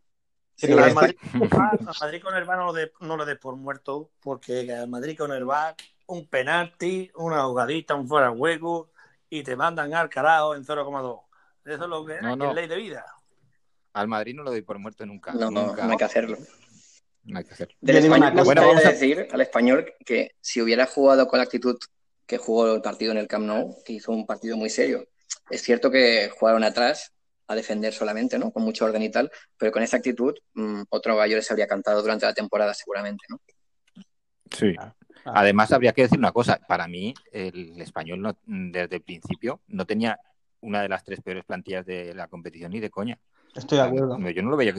Sí, 0.54 0.72
al 0.72 0.94
Madrid, 0.94 1.16
Madrid, 2.00 2.22
con 2.22 2.34
el 2.34 2.44
Bar 2.44 2.58
no 2.58 3.16
lo, 3.16 3.24
de, 3.24 3.36
por 3.36 3.54
muerto, 3.56 4.10
porque 4.20 4.72
al 4.72 4.88
Madrid 4.88 5.16
con 5.16 5.32
el 5.32 5.44
Bar, 5.44 5.76
un 6.06 6.26
penalti, 6.26 7.10
una 7.16 7.44
jugadita, 7.44 7.94
un 7.94 8.08
fuera 8.08 8.30
de 8.30 8.36
juego 8.36 8.90
y 9.28 9.42
te 9.42 9.54
mandan 9.54 9.92
al 9.92 10.08
carajo 10.08 10.54
en 10.54 10.64
0,2. 10.64 11.20
Eso 11.66 11.84
es 11.84 11.88
lo 11.88 12.04
que 12.06 12.14
es, 12.16 12.54
ley 12.54 12.66
de 12.66 12.76
vida. 12.76 13.04
Al 13.92 14.08
Madrid 14.08 14.34
no 14.34 14.42
lo 14.42 14.50
doy 14.50 14.62
por 14.62 14.78
muerto 14.78 15.04
nunca. 15.04 15.32
No, 15.34 15.50
nunca. 15.50 15.84
no 15.84 15.92
hay 15.92 15.96
que 15.98 16.04
hacerlo 16.04 16.38
hay 17.34 17.44
que 17.44 17.52
hacer. 17.52 17.68
Del 17.80 17.96
español, 17.96 18.44
bueno, 18.44 18.66
vamos 18.66 18.84
a 18.84 18.90
decir 18.90 19.28
al 19.30 19.40
español 19.40 19.92
que 20.04 20.32
si 20.40 20.60
hubiera 20.60 20.86
jugado 20.86 21.26
con 21.26 21.38
la 21.38 21.44
actitud 21.44 21.76
que 22.26 22.38
jugó 22.38 22.74
el 22.74 22.82
partido 22.82 23.12
en 23.12 23.18
el 23.18 23.26
Camp 23.26 23.46
Nou, 23.46 23.82
que 23.84 23.94
hizo 23.94 24.12
un 24.12 24.26
partido 24.26 24.56
muy 24.56 24.70
serio. 24.70 25.08
Es 25.50 25.62
cierto 25.62 25.90
que 25.90 26.30
jugaron 26.38 26.62
atrás 26.62 27.12
a 27.46 27.54
defender 27.54 27.92
solamente, 27.94 28.38
¿no? 28.38 28.50
Con 28.50 28.62
mucho 28.62 28.84
orden 28.84 29.02
y 29.02 29.10
tal, 29.10 29.30
pero 29.56 29.72
con 29.72 29.82
esa 29.82 29.96
actitud 29.96 30.34
mm, 30.54 30.82
otro 30.90 31.16
gallo 31.16 31.36
les 31.36 31.50
habría 31.50 31.66
cantado 31.66 32.02
durante 32.02 32.26
la 32.26 32.34
temporada 32.34 32.74
seguramente, 32.74 33.24
¿no? 33.30 33.40
Sí. 34.50 34.74
Además, 35.24 35.72
habría 35.72 35.92
que 35.92 36.02
decir 36.02 36.18
una 36.18 36.32
cosa. 36.32 36.58
Para 36.68 36.86
mí, 36.86 37.14
el 37.32 37.80
español 37.80 38.36
desde 38.46 38.96
el 38.96 39.02
principio 39.02 39.60
no 39.66 39.86
tenía 39.86 40.18
una 40.60 40.82
de 40.82 40.88
las 40.88 41.04
tres 41.04 41.20
peores 41.20 41.44
plantillas 41.44 41.86
de 41.86 42.14
la 42.14 42.28
competición 42.28 42.72
ni 42.72 42.80
de 42.80 42.90
coña. 42.90 43.18
Estoy 43.54 43.78
de 43.78 43.84
acuerdo. 43.84 44.18
Yo 44.30 44.42
no 44.42 44.50
lo 44.50 44.56
veía. 44.56 44.74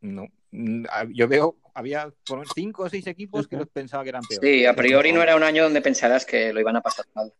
No, 0.00 0.26
yo 1.12 1.28
veo 1.28 1.56
había 1.76 2.10
cinco 2.54 2.84
o 2.84 2.88
seis 2.88 3.06
equipos 3.06 3.46
que 3.46 3.56
los 3.56 3.68
pensaba 3.68 4.02
que 4.02 4.08
eran 4.08 4.22
peores. 4.22 4.48
Sí, 4.48 4.64
a 4.64 4.74
priori 4.74 5.12
no 5.12 5.22
era 5.22 5.36
un 5.36 5.42
año 5.42 5.64
donde 5.64 5.82
pensaras 5.82 6.24
que 6.24 6.50
lo 6.52 6.60
iban 6.60 6.76
a 6.76 6.80
pasar 6.80 7.04
mal. 7.14 7.30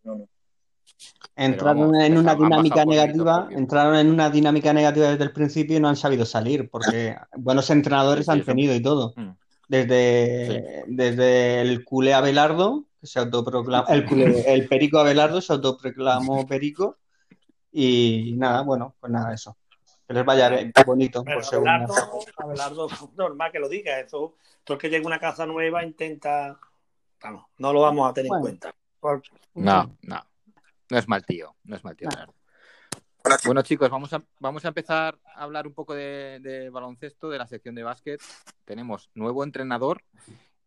Entraron 1.34 1.94
en 1.94 2.18
una 2.18 2.34
dinámica 2.34 2.84
negativa, 2.84 3.48
entraron 3.50 3.96
en 3.96 4.08
una 4.08 4.28
dinámica 4.28 4.74
negativa 4.74 5.10
desde 5.10 5.24
el 5.24 5.32
principio 5.32 5.78
y 5.78 5.80
no 5.80 5.88
han 5.88 5.96
sabido 5.96 6.26
salir, 6.26 6.68
porque 6.68 7.16
buenos 7.36 7.70
entrenadores 7.70 8.28
han 8.28 8.44
tenido 8.44 8.74
y 8.74 8.82
todo. 8.82 9.14
Mm. 9.16 9.30
Desde, 9.68 10.84
desde 10.86 11.62
el 11.62 11.82
culé 11.84 12.12
Abelardo, 12.12 12.84
que 13.00 13.06
se 13.06 13.18
autoproclamó, 13.18 13.88
el, 13.88 14.04
el 14.46 14.68
perico 14.68 14.98
Abelardo 14.98 15.40
se 15.40 15.54
autoproclamó 15.54 16.46
perico, 16.46 16.98
y 17.72 18.34
nada, 18.36 18.62
bueno, 18.62 18.94
pues 19.00 19.12
nada, 19.12 19.32
eso. 19.34 19.56
Que 20.06 20.14
les 20.14 20.24
vaya 20.24 20.50
bonito 20.86 21.24
por 21.24 21.42
Abelardo, 21.54 21.94
Abelardo, 22.36 22.88
normal 23.16 23.50
que 23.50 23.58
lo 23.58 23.68
diga. 23.68 23.98
Eso, 23.98 24.36
es 24.64 24.78
que 24.78 24.88
llega 24.88 25.06
una 25.06 25.18
casa 25.18 25.46
nueva, 25.46 25.84
intenta. 25.84 26.58
Vamos, 27.20 27.46
no 27.58 27.72
lo 27.72 27.80
vamos 27.80 28.08
a 28.08 28.14
tener 28.14 28.30
en 28.32 28.40
cuenta. 28.40 28.74
No, 29.54 29.96
no. 30.02 30.26
No 30.88 30.98
es 30.98 31.08
mal 31.08 31.26
tío. 31.26 31.56
No 31.64 31.74
es 31.74 31.82
mal 31.82 31.96
tío. 31.96 32.08
Bueno, 33.44 33.62
chicos, 33.62 33.90
vamos 33.90 34.12
a, 34.12 34.22
vamos 34.38 34.64
a 34.64 34.68
empezar 34.68 35.18
a 35.34 35.42
hablar 35.42 35.66
un 35.66 35.74
poco 35.74 35.94
de, 35.94 36.70
baloncesto, 36.72 37.28
de 37.28 37.38
la 37.38 37.48
sección 37.48 37.74
de 37.74 37.82
básquet. 37.82 38.20
Tenemos 38.64 39.10
nuevo 39.14 39.42
entrenador 39.42 40.04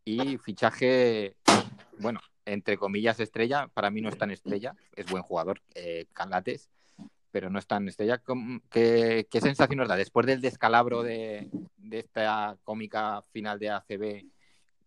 y 0.03 0.38
fichaje, 0.38 1.38
bueno, 2.00 2.19
entre 2.43 2.77
comillas, 2.77 3.22
estrella. 3.22 3.69
Para 3.74 3.89
mí 3.89 4.01
no 4.01 4.10
es 4.10 4.17
tan 4.17 4.31
estrella, 4.31 4.75
es 4.93 5.10
buen 5.10 5.24
jugador, 5.24 5.62
eh, 5.74 6.08
Calates 6.12 6.69
pero 7.32 7.50
no 7.50 7.60
es 7.60 7.68
tan 7.68 7.88
estrella. 7.88 8.22
¿Qué, 8.70 9.28
qué 9.30 9.42
sensación 9.42 9.78
nos 9.78 9.88
da 9.88 9.96
después 9.96 10.26
del 10.26 10.42
descalabro 10.42 11.04
de, 11.04 11.50
esta 11.92 12.58
cómica 12.64 13.24
final 13.32 13.60
de 13.60 13.70
ACB 13.70 14.26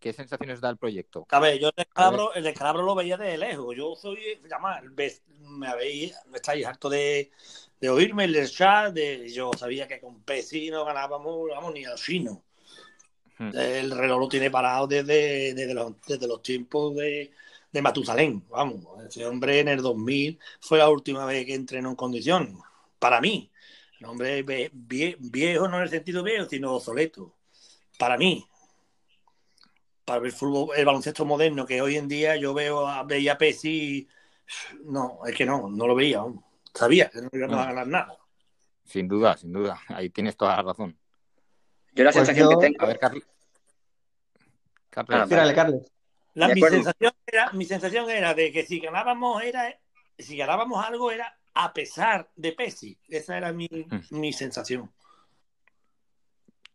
¿Qué 0.02 0.12
sensaciones 0.12 0.60
da 0.60 0.68
el 0.68 0.78
proyecto? 0.78 1.24
A 1.30 1.38
ver, 1.38 1.60
yo 1.60 1.68
el 1.68 1.74
descalabro, 1.76 2.34
el 2.34 2.42
descalabro 2.42 2.82
lo 2.82 2.96
veía 2.96 3.16
de 3.16 3.38
lejos. 3.38 3.76
Yo 3.76 3.94
soy, 3.94 4.18
llamar, 4.50 4.82
me 5.38 5.68
habéis, 5.68 6.12
me 6.26 6.38
estáis 6.38 6.66
harto 6.66 6.90
de, 6.90 7.30
de 7.80 7.88
oírme 7.88 8.24
el 8.24 8.50
chat, 8.50 8.92
de, 8.92 9.32
yo 9.32 9.52
sabía 9.56 9.86
que 9.86 10.00
con 10.00 10.20
Pesi 10.24 10.70
no 10.70 10.84
ganábamos, 10.84 11.48
vamos, 11.50 11.72
ni 11.72 11.84
al 11.84 11.98
fino. 11.98 12.42
Hmm. 13.38 13.56
El 13.56 13.92
reloj 13.92 14.18
lo 14.22 14.28
tiene 14.28 14.50
parado 14.50 14.88
desde, 14.88 15.54
desde, 15.54 15.72
los, 15.72 15.94
desde 16.04 16.26
los 16.26 16.42
tiempos 16.42 16.96
de, 16.96 17.30
de 17.72 17.82
Matusalén. 17.82 18.46
Vamos, 18.48 18.84
ese 19.06 19.26
hombre 19.26 19.60
en 19.60 19.68
el 19.68 19.80
2000 19.82 20.38
fue 20.60 20.78
la 20.78 20.88
última 20.88 21.24
vez 21.24 21.46
que 21.46 21.54
entrenó 21.54 21.90
en 21.90 21.96
condición. 21.96 22.58
Para 22.98 23.20
mí, 23.20 23.50
el 23.98 24.06
hombre 24.06 24.42
viejo 24.42 25.68
no 25.68 25.78
en 25.78 25.82
el 25.82 25.90
sentido 25.90 26.22
viejo, 26.22 26.48
sino 26.48 26.74
obsoleto. 26.74 27.34
Para 27.98 28.16
mí, 28.16 28.46
para 30.04 30.24
el 30.24 30.32
fútbol, 30.32 30.76
el 30.76 30.84
baloncesto 30.84 31.24
moderno 31.24 31.66
que 31.66 31.80
hoy 31.80 31.96
en 31.96 32.08
día 32.08 32.36
yo 32.36 32.52
veo 32.54 32.86
a 32.86 33.02
veía 33.04 33.38
Pesi, 33.38 34.06
no, 34.84 35.20
es 35.26 35.34
que 35.34 35.46
no, 35.46 35.68
no 35.70 35.86
lo 35.86 35.94
veía. 35.94 36.22
Sabía 36.74 37.08
que 37.10 37.22
no 37.22 37.28
iba 37.32 37.46
a 37.46 37.66
ganar 37.66 37.86
nada. 37.86 38.18
Sin 38.84 39.08
duda, 39.08 39.36
sin 39.36 39.52
duda. 39.52 39.80
Ahí 39.88 40.10
tienes 40.10 40.36
toda 40.36 40.56
la 40.56 40.62
razón. 40.62 40.98
Yo 41.94 42.04
la 42.04 42.12
pues 42.12 42.26
sensación 42.26 42.48
que 42.48 42.66
tengo. 42.66 42.82
A 42.82 42.86
ver, 42.86 42.98
Carlos. 42.98 43.24
Carlos. 44.90 45.32
Ah, 45.32 45.52
Carlos. 45.54 45.92
Mi, 46.34 46.60
sensación 46.60 47.12
era, 47.26 47.52
mi 47.52 47.64
sensación 47.64 48.10
era 48.10 48.34
de 48.34 48.52
que 48.52 48.64
si 48.64 48.80
ganábamos 48.80 49.42
era 49.42 49.76
si 50.18 50.36
ganábamos 50.36 50.84
algo 50.84 51.10
era 51.10 51.36
a 51.54 51.72
pesar 51.72 52.30
de 52.36 52.52
Pesi. 52.52 52.98
Esa 53.08 53.36
era 53.36 53.52
mi, 53.52 53.68
mm. 53.68 54.18
mi 54.18 54.32
sensación. 54.32 54.90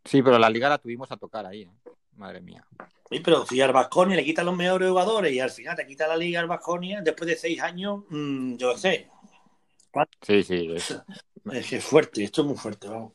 Sí, 0.06 0.22
pero 0.22 0.38
la 0.38 0.50
liga 0.50 0.70
la 0.70 0.78
tuvimos 0.78 1.12
a 1.12 1.18
tocar 1.18 1.46
ahí. 1.46 1.64
¿eh? 1.64 1.72
Madre 2.16 2.42
mía. 2.42 2.66
Sí, 3.10 3.20
pero 3.20 3.46
si 3.46 3.62
al 3.62 3.74
Vasconia 3.74 4.16
le 4.16 4.26
quita 4.26 4.44
los 4.44 4.56
mejores 4.56 4.90
jugadores 4.90 5.34
y 5.34 5.40
al 5.40 5.50
final 5.50 5.76
te 5.76 5.86
quita 5.86 6.08
la 6.08 6.18
liga 6.18 6.40
al 6.40 6.48
Vasconia, 6.48 7.02
después 7.02 7.28
de 7.28 7.36
seis 7.36 7.62
años, 7.62 8.04
mm, 8.10 8.56
yo 8.56 8.78
sé. 8.78 9.10
Sí, 10.22 10.44
sí. 10.44 10.72
Es... 10.76 11.02
que 11.70 11.78
es 11.78 11.84
fuerte, 11.84 12.24
esto 12.24 12.42
es 12.42 12.48
muy 12.48 12.58
fuerte, 12.58 12.88
vamos. 12.88 13.14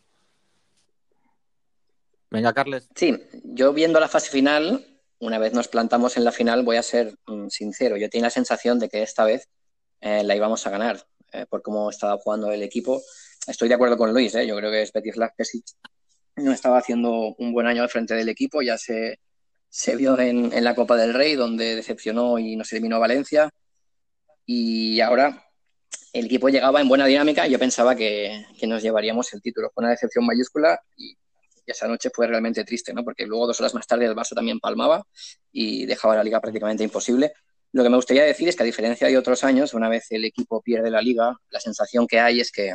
Venga, 2.30 2.52
Carles. 2.52 2.88
Sí, 2.94 3.14
yo 3.44 3.72
viendo 3.72 4.00
la 4.00 4.08
fase 4.08 4.30
final, 4.30 4.91
una 5.22 5.38
vez 5.38 5.52
nos 5.52 5.68
plantamos 5.68 6.16
en 6.16 6.24
la 6.24 6.32
final, 6.32 6.64
voy 6.64 6.76
a 6.76 6.82
ser 6.82 7.14
mm, 7.26 7.48
sincero. 7.48 7.96
Yo 7.96 8.10
tenía 8.10 8.26
la 8.26 8.30
sensación 8.30 8.80
de 8.80 8.88
que 8.88 9.02
esta 9.02 9.24
vez 9.24 9.48
eh, 10.00 10.24
la 10.24 10.34
íbamos 10.34 10.66
a 10.66 10.70
ganar 10.70 11.06
eh, 11.32 11.46
por 11.48 11.62
cómo 11.62 11.90
estaba 11.90 12.18
jugando 12.18 12.50
el 12.50 12.62
equipo. 12.62 13.00
Estoy 13.46 13.68
de 13.68 13.74
acuerdo 13.74 13.96
con 13.96 14.12
Luis, 14.12 14.34
eh. 14.34 14.46
yo 14.46 14.56
creo 14.56 14.72
que 14.72 14.84
Svetislav 14.84 15.30
Pesic 15.36 15.64
no 16.36 16.50
estaba 16.50 16.78
haciendo 16.78 17.36
un 17.38 17.52
buen 17.52 17.68
año 17.68 17.84
al 17.84 17.88
frente 17.88 18.14
del 18.14 18.28
equipo, 18.28 18.62
ya 18.62 18.76
se, 18.76 19.20
se 19.68 19.94
vio 19.94 20.18
en, 20.18 20.50
la 20.64 20.74
Copa 20.74 20.96
del 20.96 21.14
Rey, 21.14 21.36
donde 21.36 21.76
decepcionó 21.76 22.40
y 22.40 22.56
nos 22.56 22.72
eliminó 22.72 22.98
Valencia. 22.98 23.48
Y 24.44 25.00
ahora 25.00 25.46
el 26.12 26.26
equipo 26.26 26.48
llegaba 26.48 26.80
en 26.80 26.88
buena 26.88 27.06
dinámica 27.06 27.46
y 27.46 27.52
yo 27.52 27.60
pensaba 27.60 27.94
que, 27.94 28.44
nos 28.66 28.82
llevaríamos 28.82 29.32
el 29.34 29.40
título. 29.40 29.70
Fue 29.72 29.82
una 29.82 29.90
decepción 29.90 30.26
mayúscula 30.26 30.80
esa 31.66 31.86
noche 31.88 32.10
fue 32.12 32.26
realmente 32.26 32.64
triste, 32.64 32.92
¿no? 32.92 33.04
porque 33.04 33.26
luego 33.26 33.46
dos 33.46 33.60
horas 33.60 33.74
más 33.74 33.86
tarde 33.86 34.06
el 34.06 34.14
Barça 34.14 34.34
también 34.34 34.58
palmaba 34.58 35.06
y 35.52 35.86
dejaba 35.86 36.16
la 36.16 36.24
liga 36.24 36.40
prácticamente 36.40 36.84
imposible. 36.84 37.32
Lo 37.72 37.82
que 37.82 37.88
me 37.88 37.96
gustaría 37.96 38.24
decir 38.24 38.48
es 38.48 38.56
que 38.56 38.62
a 38.62 38.66
diferencia 38.66 39.06
de 39.06 39.16
otros 39.16 39.44
años, 39.44 39.72
una 39.72 39.88
vez 39.88 40.06
el 40.10 40.24
equipo 40.24 40.60
pierde 40.60 40.90
la 40.90 41.00
liga, 41.00 41.36
la 41.48 41.60
sensación 41.60 42.06
que 42.06 42.20
hay 42.20 42.40
es 42.40 42.52
que 42.52 42.74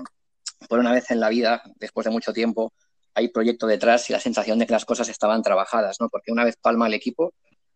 por 0.67 0.79
una 0.79 0.91
vez 0.91 1.11
en 1.11 1.19
la 1.19 1.29
vida, 1.29 1.61
después 1.75 2.05
de 2.05 2.11
mucho 2.11 2.33
tiempo, 2.33 2.73
hay 3.13 3.27
proyecto 3.29 3.67
detrás 3.67 4.09
y 4.09 4.13
la 4.13 4.19
sensación 4.19 4.59
de 4.59 4.65
que 4.65 4.73
las 4.73 4.85
cosas 4.85 5.09
estaban 5.09 5.41
trabajadas, 5.43 5.97
¿no? 5.99 6.09
Porque 6.09 6.31
una 6.31 6.43
vez 6.43 6.55
palma 6.55 6.87
el 6.87 6.93
equipo, 6.93 7.33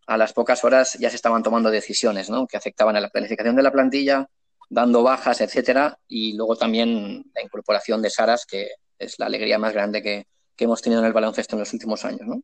a 0.08 0.18
las 0.18 0.34
pocas 0.34 0.64
horas 0.64 0.98
ya 1.00 1.10
se 1.10 1.16
estaban 1.16 1.44
tomando 1.44 1.70
decisiones, 1.70 2.30
¿no? 2.30 2.48
Que 2.48 2.58
afectaban 2.58 2.96
a 2.96 3.02
la 3.02 3.10
planificación 3.10 3.56
de 3.56 3.64
la 3.64 3.72
plantilla, 3.72 4.28
dando 4.70 5.04
bajas, 5.04 5.42
etcétera, 5.42 6.00
y 6.08 6.36
luego 6.36 6.56
también 6.56 7.24
la 7.36 7.42
incorporación 7.44 8.02
de 8.02 8.10
Saras, 8.10 8.46
que 8.46 8.70
es 8.98 9.20
la 9.20 9.28
alegría 9.28 9.60
más 9.60 9.74
grande 9.74 10.02
que, 10.02 10.28
hemos 10.66 10.82
tenido 10.82 11.02
en 11.02 11.08
el 11.08 11.14
baloncesto 11.14 11.56
en 11.56 11.62
los 11.62 11.74
últimos 11.74 12.04
años, 12.06 12.22
¿no? 12.28 12.42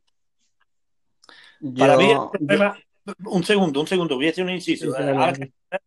Para 1.76 1.96
mí, 1.96 2.12
un 3.24 3.44
segundo, 3.44 3.80
un 3.80 3.86
segundo, 3.86 4.16
voy 4.16 4.28
a 4.28 4.30
hacer 4.30 4.44
un 4.44 4.50
inciso. 4.50 4.96
Ahora 4.96 5.32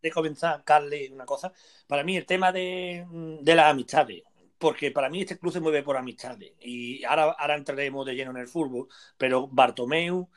de 0.01 0.11
comenzar, 0.11 0.63
Carly, 0.63 1.09
una 1.11 1.25
cosa. 1.25 1.51
Para 1.88 2.03
mí, 2.03 2.17
el 2.17 2.25
tema 2.25 2.51
de, 2.51 3.05
de 3.41 3.55
las 3.55 3.71
amistades 3.71 4.23
porque 4.61 4.91
para 4.91 5.09
mí 5.09 5.22
este 5.22 5.39
club 5.39 5.51
se 5.51 5.59
mueve 5.59 5.81
por 5.81 5.98
amistades. 5.98 6.53
Y 6.61 7.03
ahora, 7.03 7.31
ahora 7.31 7.57
entraremos 7.57 8.05
de 8.05 8.13
lleno 8.13 8.29
en 8.29 8.37
el 8.37 8.48
fútbol, 8.48 8.87
pero 9.17 9.48
Bartomeu 9.48 10.29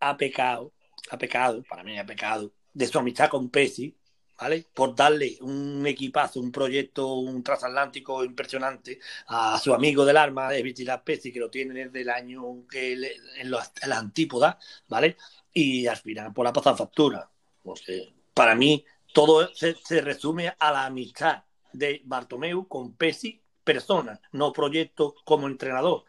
ha 0.00 0.16
pecado, 0.16 0.74
ha 1.10 1.16
pecado, 1.16 1.62
para 1.62 1.84
mí 1.84 1.96
ha 1.96 2.04
pecado, 2.04 2.52
de 2.74 2.86
su 2.88 2.98
amistad 2.98 3.30
con 3.30 3.50
Pesi, 3.50 3.96
¿vale? 4.42 4.66
Por 4.74 4.96
darle 4.96 5.38
un 5.42 5.86
equipazo, 5.86 6.40
un 6.40 6.50
proyecto, 6.50 7.14
un 7.14 7.44
transatlántico 7.44 8.24
impresionante 8.24 8.98
a 9.28 9.56
su 9.60 9.72
amigo 9.72 10.04
del 10.04 10.16
arma, 10.16 10.50
de 10.50 10.64
Vitilas 10.64 11.00
Pesi, 11.02 11.32
que 11.32 11.38
lo 11.38 11.48
tiene 11.48 11.84
desde 11.84 12.00
el 12.00 12.10
año 12.10 12.66
que 12.68 12.94
en, 13.38 13.50
las 13.52 13.72
antípodas, 13.88 14.56
¿vale? 14.88 15.16
Y 15.52 15.86
al 15.86 15.96
final 15.96 16.32
por 16.32 16.44
la 16.44 16.52
pasada 16.52 16.76
factura. 16.76 17.30
Porque 17.62 18.12
para 18.34 18.56
mí 18.56 18.84
todo 19.14 19.54
se, 19.54 19.76
se 19.76 20.00
resume 20.00 20.52
a 20.58 20.72
la 20.72 20.86
amistad 20.86 21.44
de 21.72 22.02
Bartomeu 22.04 22.66
con 22.66 22.96
Pesi 22.96 23.40
persona, 23.62 24.20
no 24.32 24.52
proyecto 24.52 25.14
como 25.24 25.46
entrenador. 25.46 26.04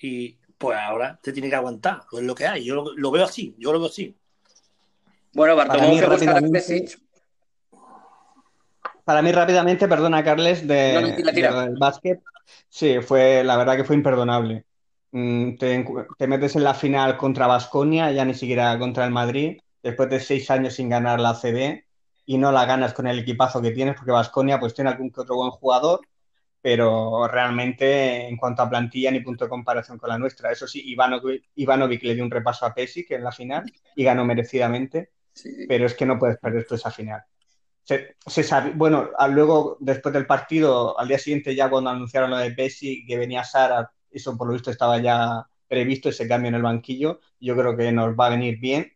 Y 0.00 0.38
pues 0.56 0.78
ahora 0.78 1.20
te 1.22 1.30
tiene 1.30 1.50
que 1.50 1.56
aguantar, 1.56 2.04
es 2.10 2.22
lo 2.22 2.34
que 2.34 2.46
hay. 2.46 2.64
Yo 2.64 2.94
lo, 2.96 3.10
veo 3.10 3.24
así, 3.24 3.54
yo 3.58 3.70
lo 3.70 3.80
veo 3.80 3.88
así. 3.90 4.16
Bueno, 5.34 5.54
Bartomeu, 5.56 5.80
para 5.80 5.92
mí, 5.92 6.00
rápidamente, 6.00 6.96
para 9.06 9.22
mí 9.22 9.30
rápidamente, 9.30 9.86
perdona 9.86 10.24
Carles, 10.24 10.66
de, 10.66 11.14
del 11.14 11.76
básquet, 11.78 12.20
sí, 12.68 12.96
fue, 13.00 13.44
la 13.44 13.56
verdad 13.56 13.76
que 13.76 13.84
fue 13.84 13.94
imperdonable. 13.94 14.64
Mm, 15.12 15.54
te, 15.58 15.86
te 16.18 16.26
metes 16.26 16.56
en 16.56 16.64
la 16.64 16.74
final 16.74 17.16
contra 17.16 17.46
Basconia, 17.46 18.10
ya 18.10 18.24
ni 18.24 18.34
siquiera 18.34 18.76
contra 18.80 19.04
el 19.04 19.12
Madrid, 19.12 19.60
después 19.80 20.10
de 20.10 20.18
seis 20.18 20.50
años 20.50 20.74
sin 20.74 20.88
ganar 20.88 21.20
la 21.20 21.34
CB 21.34 21.84
y 22.24 22.36
no 22.36 22.50
la 22.50 22.64
ganas 22.64 22.94
con 22.94 23.06
el 23.06 23.20
equipazo 23.20 23.62
que 23.62 23.70
tienes, 23.70 23.94
porque 23.94 24.10
Basconia 24.10 24.58
pues 24.58 24.74
tiene 24.74 24.90
algún 24.90 25.12
que 25.12 25.20
otro 25.20 25.36
buen 25.36 25.52
jugador, 25.52 26.00
pero 26.60 27.28
realmente 27.28 28.26
en 28.26 28.36
cuanto 28.36 28.62
a 28.62 28.68
plantilla 28.68 29.12
ni 29.12 29.20
punto 29.20 29.44
de 29.44 29.50
comparación 29.50 29.98
con 29.98 30.08
la 30.08 30.18
nuestra. 30.18 30.50
Eso 30.50 30.66
sí, 30.66 30.82
Ivanovic, 31.54 32.02
le 32.02 32.14
dio 32.16 32.24
un 32.24 32.30
repaso 32.32 32.66
a 32.66 32.74
Pesic 32.74 33.12
en 33.12 33.22
la 33.22 33.30
final 33.30 33.72
y 33.94 34.02
ganó 34.02 34.24
merecidamente, 34.24 35.12
pero 35.68 35.86
es 35.86 35.94
que 35.94 36.06
no 36.06 36.18
puedes 36.18 36.38
perder 36.38 36.66
tú 36.66 36.74
esa 36.74 36.90
final. 36.90 37.22
Se, 37.86 38.16
bueno, 38.74 39.10
luego 39.30 39.76
después 39.78 40.12
del 40.12 40.26
partido, 40.26 40.98
al 40.98 41.06
día 41.06 41.20
siguiente 41.20 41.54
ya 41.54 41.70
cuando 41.70 41.90
anunciaron 41.90 42.30
lo 42.30 42.36
de 42.36 42.50
Pesic, 42.50 43.06
que 43.06 43.16
venía 43.16 43.44
Sara, 43.44 43.92
eso 44.10 44.36
por 44.36 44.48
lo 44.48 44.54
visto 44.54 44.72
estaba 44.72 44.98
ya 44.98 45.46
previsto 45.68 46.08
ese 46.08 46.26
cambio 46.26 46.48
en 46.48 46.56
el 46.56 46.62
banquillo, 46.62 47.20
yo 47.38 47.56
creo 47.56 47.76
que 47.76 47.92
nos 47.92 48.18
va 48.18 48.26
a 48.26 48.30
venir 48.30 48.58
bien 48.58 48.92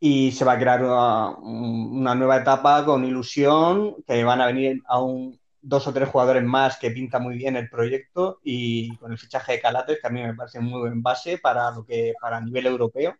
y 0.00 0.32
se 0.32 0.46
va 0.46 0.52
a 0.52 0.58
crear 0.58 0.82
una, 0.82 2.14
nueva 2.14 2.38
etapa 2.38 2.82
con 2.86 3.04
ilusión, 3.04 3.96
que 4.06 4.24
van 4.24 4.40
a 4.40 4.46
venir 4.46 4.80
a 4.86 5.02
un, 5.02 5.38
dos 5.60 5.86
o 5.86 5.92
tres 5.92 6.08
jugadores 6.08 6.44
más 6.44 6.78
que 6.78 6.90
pinta 6.90 7.18
muy 7.18 7.36
bien 7.36 7.56
el 7.56 7.68
proyecto 7.68 8.40
y 8.42 8.96
con 8.96 9.12
el 9.12 9.18
fichaje 9.18 9.52
de 9.52 9.60
Calates, 9.60 9.98
que 10.00 10.06
a 10.06 10.10
mí 10.10 10.22
me 10.22 10.34
parece 10.34 10.60
muy 10.60 10.80
buen 10.80 11.02
base 11.02 11.36
para 11.36 11.72
lo 11.72 11.84
que 11.84 12.14
para 12.18 12.40
nivel 12.40 12.66
europeo. 12.66 13.16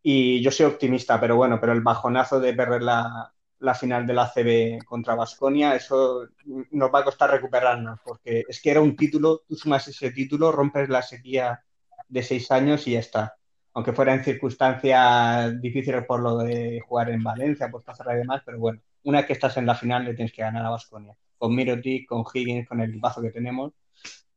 Y 0.00 0.40
yo 0.42 0.52
soy 0.52 0.66
optimista, 0.66 1.20
pero 1.20 1.34
bueno, 1.34 1.58
pero 1.60 1.72
el 1.72 1.80
bajonazo 1.80 2.38
de 2.38 2.52
perder 2.52 2.82
la, 2.82 3.32
la 3.60 3.74
final 3.74 4.06
de 4.06 4.14
la 4.14 4.30
CB 4.32 4.84
contra 4.84 5.14
Basconia, 5.14 5.74
eso 5.74 6.28
nos 6.72 6.90
va 6.94 7.00
a 7.00 7.04
costar 7.04 7.30
recuperarnos, 7.30 8.00
porque 8.04 8.44
es 8.48 8.60
que 8.60 8.70
era 8.70 8.80
un 8.80 8.96
título, 8.96 9.42
tú 9.48 9.56
sumas 9.56 9.88
ese 9.88 10.10
título, 10.10 10.52
rompes 10.52 10.88
la 10.88 11.02
sequía 11.02 11.62
de 12.08 12.22
seis 12.22 12.50
años 12.50 12.86
y 12.86 12.92
ya 12.92 13.00
está. 13.00 13.36
Aunque 13.74 13.92
fuera 13.92 14.14
en 14.14 14.24
circunstancias 14.24 15.60
difíciles 15.60 16.04
por 16.06 16.20
lo 16.20 16.38
de 16.38 16.80
jugar 16.86 17.10
en 17.10 17.22
Valencia, 17.22 17.70
por 17.70 17.82
Tazara 17.82 18.14
y 18.14 18.18
demás, 18.18 18.42
pero 18.44 18.58
bueno, 18.58 18.80
una 19.04 19.26
que 19.26 19.32
estás 19.32 19.56
en 19.56 19.66
la 19.66 19.74
final 19.74 20.04
le 20.04 20.14
tienes 20.14 20.32
que 20.32 20.42
ganar 20.42 20.64
a 20.64 20.70
Basconia 20.70 21.16
con 21.38 21.54
Mirotic, 21.54 22.08
con 22.08 22.24
Higgins, 22.32 22.68
con 22.68 22.80
el 22.80 22.90
equipazo 22.90 23.22
que 23.22 23.30
tenemos, 23.30 23.72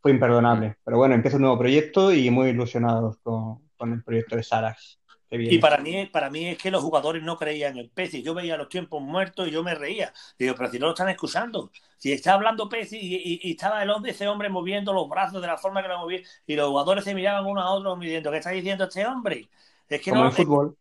fue 0.02 0.12
imperdonable. 0.12 0.78
Pero 0.84 0.98
bueno, 0.98 1.16
empieza 1.16 1.38
un 1.38 1.44
nuevo 1.44 1.58
proyecto 1.58 2.12
y 2.12 2.30
muy 2.30 2.50
ilusionados 2.50 3.18
con, 3.24 3.62
el 3.82 4.04
proyecto 4.04 4.36
de 4.36 4.44
Saras. 4.44 5.00
Y 5.32 5.60
para 5.60 5.78
mí, 5.78 6.08
para 6.08 6.30
mí 6.30 6.48
es 6.48 6.58
que 6.58 6.72
los 6.72 6.84
jugadores 6.84 7.22
no 7.22 7.38
creían 7.38 7.78
en 7.78 7.90
Pesi. 7.90 8.24
Yo 8.24 8.34
veía 8.34 8.58
los 8.58 8.68
tiempos 8.68 9.02
muertos 9.02 9.48
y 9.48 9.52
yo 9.52 9.64
me 9.64 9.76
reía. 9.76 10.12
Digo, 10.40 10.56
pero 10.56 10.72
si 10.72 10.80
no 10.80 10.88
lo 10.88 10.94
están 10.94 11.10
excusando. 11.10 11.72
Si 11.98 12.12
está 12.12 12.34
hablando 12.34 12.68
Pesi 12.68 12.98
y, 13.00 13.52
estaba 13.52 13.84
el 13.84 13.92
hombre, 13.92 14.12
ese 14.12 14.28
hombre 14.28 14.50
moviendo 14.50 14.92
los 14.92 15.08
brazos 15.08 15.42
de 15.42 15.48
la 15.48 15.58
forma 15.58 15.84
que 15.84 15.90
lo 15.90 16.00
movía 16.00 16.22
y 16.48 16.56
los 16.56 16.70
jugadores 16.70 17.04
se 17.04 17.14
miraban 17.14 17.46
unos 17.46 17.64
a 17.64 17.70
otros 17.70 18.00
diciendo, 18.00 18.32
¿qué 18.32 18.38
está 18.38 18.50
diciendo 18.52 18.86
este 18.86 19.06
hombre? 19.06 19.50
Es 19.88 20.02
que 20.02 20.10
Como 20.10 20.24
no. 20.24 20.30
En 20.30 20.36
fútbol. 20.36 20.78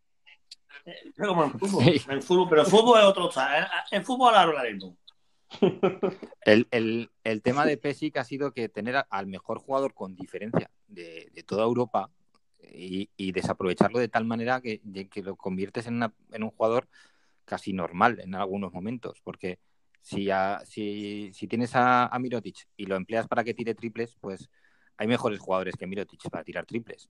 como 1.18 1.44
en 1.44 1.58
fútbol. 1.58 1.84
En 2.08 2.22
fútbol. 2.22 2.48
Pero 2.48 2.62
el 2.62 2.66
fútbol 2.68 2.98
es 3.00 3.04
otro. 3.04 3.30
En, 3.90 4.04
fútbol 4.04 4.34
hablaremos. 4.34 4.94
El, 6.42 7.42
tema 7.42 7.66
de 7.66 7.76
Pesic 7.76 8.16
ha 8.16 8.24
sido 8.24 8.52
que 8.52 8.68
tener 8.68 9.04
al 9.10 9.26
mejor 9.26 9.58
jugador 9.58 9.92
con 9.92 10.14
diferencia 10.14 10.70
de, 10.86 11.30
toda 11.46 11.64
Europa 11.64 12.10
y, 12.72 13.32
desaprovecharlo 13.32 13.98
de 13.98 14.08
tal 14.08 14.24
manera 14.24 14.60
que, 14.60 14.80
que 15.10 15.22
lo 15.22 15.36
conviertes 15.36 15.86
en, 15.86 16.02
en, 16.32 16.42
un 16.42 16.50
jugador 16.50 16.88
casi 17.44 17.72
normal 17.72 18.20
en 18.20 18.34
algunos 18.34 18.72
momentos, 18.72 19.20
porque 19.22 19.58
si, 20.00 20.28
si, 20.64 21.32
si, 21.32 21.46
tienes 21.48 21.74
a, 21.74 22.06
a, 22.06 22.18
Mirotic 22.18 22.68
y 22.76 22.86
lo 22.86 22.96
empleas 22.96 23.26
para 23.28 23.44
que 23.44 23.54
tire 23.54 23.74
triples, 23.74 24.16
pues 24.20 24.48
hay 24.98 25.06
mejores 25.06 25.38
jugadores 25.38 25.76
que 25.76 25.86
Mirotic 25.86 26.28
para 26.28 26.42
tirar 26.42 26.66
triples. 26.66 27.08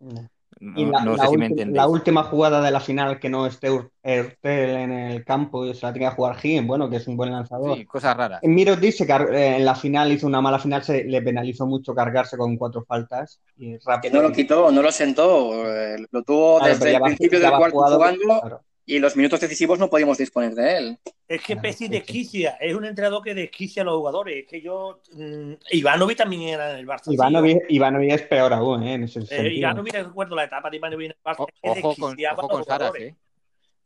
y 0.61 0.85
la, 0.85 1.87
última 1.88 2.22
jugada 2.22 2.61
de 2.61 2.70
la 2.70 2.81
final 2.81 3.18
que 3.18 3.31
no 3.31 3.46
esté 3.46 3.70
Urtel 3.70 4.70
en 4.77 4.92
el 4.92 5.24
campo, 5.24 5.72
se 5.72 5.87
la 5.87 5.92
tenía 5.92 6.11
que 6.11 6.16
jugar 6.16 6.37
Gien, 6.37 6.66
bueno, 6.66 6.90
que 6.90 6.96
es 6.96 7.09
un 7.09 7.16
buen 7.16 7.33
lanzador. 7.33 7.79
Sí, 7.79 7.87
cosas 7.87 8.14
raras. 8.14 8.40
Mirotic 8.42 8.92
se 8.92 9.05
eh, 9.05 9.57
en 9.57 9.64
la 9.64 9.74
final 9.74 10.12
hizo 10.12 10.27
una 10.27 10.42
mala 10.42 10.59
final, 10.59 10.85
se 10.85 11.05
le 11.05 11.22
penalizó 11.22 11.66
mucho 11.66 11.94
cargarse 11.94 12.37
con 12.37 12.59
cuatro 12.59 12.85
faltas. 12.85 13.40
Y 13.57 13.79
Que 14.03 14.11
no 14.11 14.20
lo 14.20 14.33
quitó, 14.33 14.70
no 14.70 14.83
lo 14.83 14.92
sentó, 14.92 15.66
eh, 15.66 15.96
lo 16.11 16.22
tuvo 16.22 16.61
desde 16.61 16.94
el 16.94 17.01
principio 17.01 17.40
del 17.40 17.51
cuarto 17.51 17.79
jugando 17.79 18.62
y 18.88 18.98
los 19.01 19.16
minutos 19.16 19.38
decisivos 19.38 19.79
no 19.79 19.90
podíamos 19.90 20.16
disponer 20.16 20.55
de 20.55 20.77
él. 20.79 20.98
Es 21.29 21.42
que 21.42 21.59
Pesci 21.59 21.88
desquicia, 21.88 22.57
es 22.59 22.74
un 22.74 22.87
entrenador 22.87 23.22
que 23.22 23.35
desquicia 23.35 23.83
a 23.83 23.85
los 23.85 23.98
jugadores. 23.98 24.38
Es 24.38 24.46
que 24.46 24.62
yo. 24.62 25.03
Mmm, 25.12 25.53
Ivanovic 25.72 26.16
también 26.16 26.42
era 26.42 26.70
en 26.70 26.79
el 26.79 26.87
Barça. 26.87 27.12
Ivanovic, 27.12 27.66
Ivanovic 27.68 28.12
es 28.12 28.22
peor 28.22 28.51
aún, 28.55 28.83
¿eh? 28.85 28.94
En 28.94 29.05
ese 29.05 29.20
eh, 29.29 29.53
Ivanovic, 29.53 29.92
recuerdo 29.92 30.35
la 30.35 30.44
etapa 30.44 30.70
de 30.70 30.79
Ivanovic 30.79 31.05
en 31.05 31.11
el 31.11 31.22
Barça. 31.22 31.46
ojo, 31.61 31.94
con, 31.96 32.16
ojo 32.18 32.48
con 32.48 32.64
Saras, 32.64 32.94
¿eh? 32.98 33.14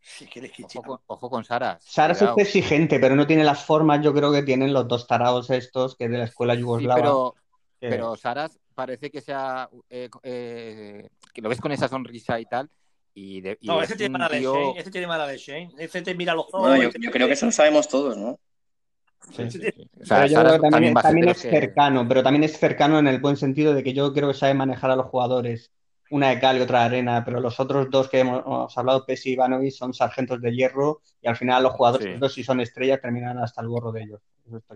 Sí, 0.01 0.27
que 0.27 0.53
ojo, 0.63 0.83
con, 0.83 0.99
ojo 1.07 1.31
con 1.31 1.45
Saras. 1.45 1.83
Saras 1.83 2.23
es 2.23 2.31
exigente, 2.37 3.01
pero 3.01 3.17
no 3.17 3.27
tiene 3.27 3.43
las 3.43 3.65
formas, 3.65 4.05
yo 4.05 4.15
creo 4.15 4.31
que 4.31 4.45
tienen 4.45 4.73
los 4.73 4.87
dos 4.87 5.09
tarados 5.09 5.51
estos, 5.51 5.97
que 5.97 6.09
de 6.09 6.19
la 6.19 6.25
escuela 6.25 6.55
yugoslava. 6.55 7.01
pero, 7.01 7.35
pero 7.81 8.15
Saras 8.15 8.57
parece 8.73 9.11
que 9.11 9.21
sea. 9.21 9.69
Eh, 9.91 10.09
eh, 10.23 11.09
que 11.35 11.43
lo 11.43 11.49
ves 11.49 11.61
con 11.61 11.73
esa 11.73 11.89
sonrisa 11.89 12.39
y 12.39 12.45
tal 12.45 12.71
y 13.15 13.43
no, 13.63 13.83
ese 13.83 13.97
tiene, 13.97 14.19
mala 14.19 14.29
tío... 14.29 14.55
Shane, 14.55 14.81
ese 14.81 14.91
tiene 14.91 15.07
mala 15.07 15.27
leche, 15.27 15.69
Ese 15.79 16.03
te 16.03 16.15
mira 16.15 16.35
los 16.35 16.47
ojos. 16.53 16.69
No, 16.69 16.77
yo, 16.77 16.91
yo 16.99 17.11
creo 17.11 17.27
que 17.27 17.35
eso 17.35 17.47
lo 17.47 17.53
sabemos 17.53 17.89
todos, 17.89 18.17
¿no? 18.17 18.39
Sí, 19.31 19.51
sí, 19.51 19.61
sí. 19.61 19.89
O 20.03 20.05
sea, 20.05 20.61
también, 20.61 20.95
también 20.95 21.29
es 21.29 21.39
cercano, 21.39 22.07
pero 22.09 22.23
también 22.23 22.45
es 22.45 22.59
cercano 22.59 22.99
en 22.99 23.07
el 23.07 23.21
buen 23.21 23.37
sentido 23.37 23.75
de 23.75 23.83
que 23.83 23.93
yo 23.93 24.13
creo 24.13 24.29
que 24.29 24.35
sabe 24.35 24.55
manejar 24.55 24.91
a 24.91 24.97
los 24.97 25.07
jugadores 25.07 25.71
una 26.13 26.29
de 26.29 26.39
cal 26.39 26.59
y 26.59 26.61
otra 26.61 26.81
de 26.81 26.85
arena, 26.85 27.25
pero 27.25 27.41
los 27.41 27.59
otros 27.59 27.91
dos 27.91 28.09
que 28.09 28.21
hemos, 28.21 28.77
hablado, 28.77 29.07
Pesi 29.07 29.31
y 29.31 29.33
Ivanovic, 29.33 29.73
son 29.73 29.95
sargentos 29.95 30.41
de 30.43 30.55
hierro 30.55 31.01
y 31.23 31.29
al 31.29 31.37
final 31.37 31.63
los 31.63 31.73
jugadores, 31.73 32.21
dos 32.21 32.35
si 32.35 32.45
son 32.45 32.61
estrellas, 32.61 33.01
terminan 33.01 33.39
hasta 33.39 33.63
el 33.63 33.69
gorro 33.69 33.93
de 33.93 34.03
ellos. 34.03 34.21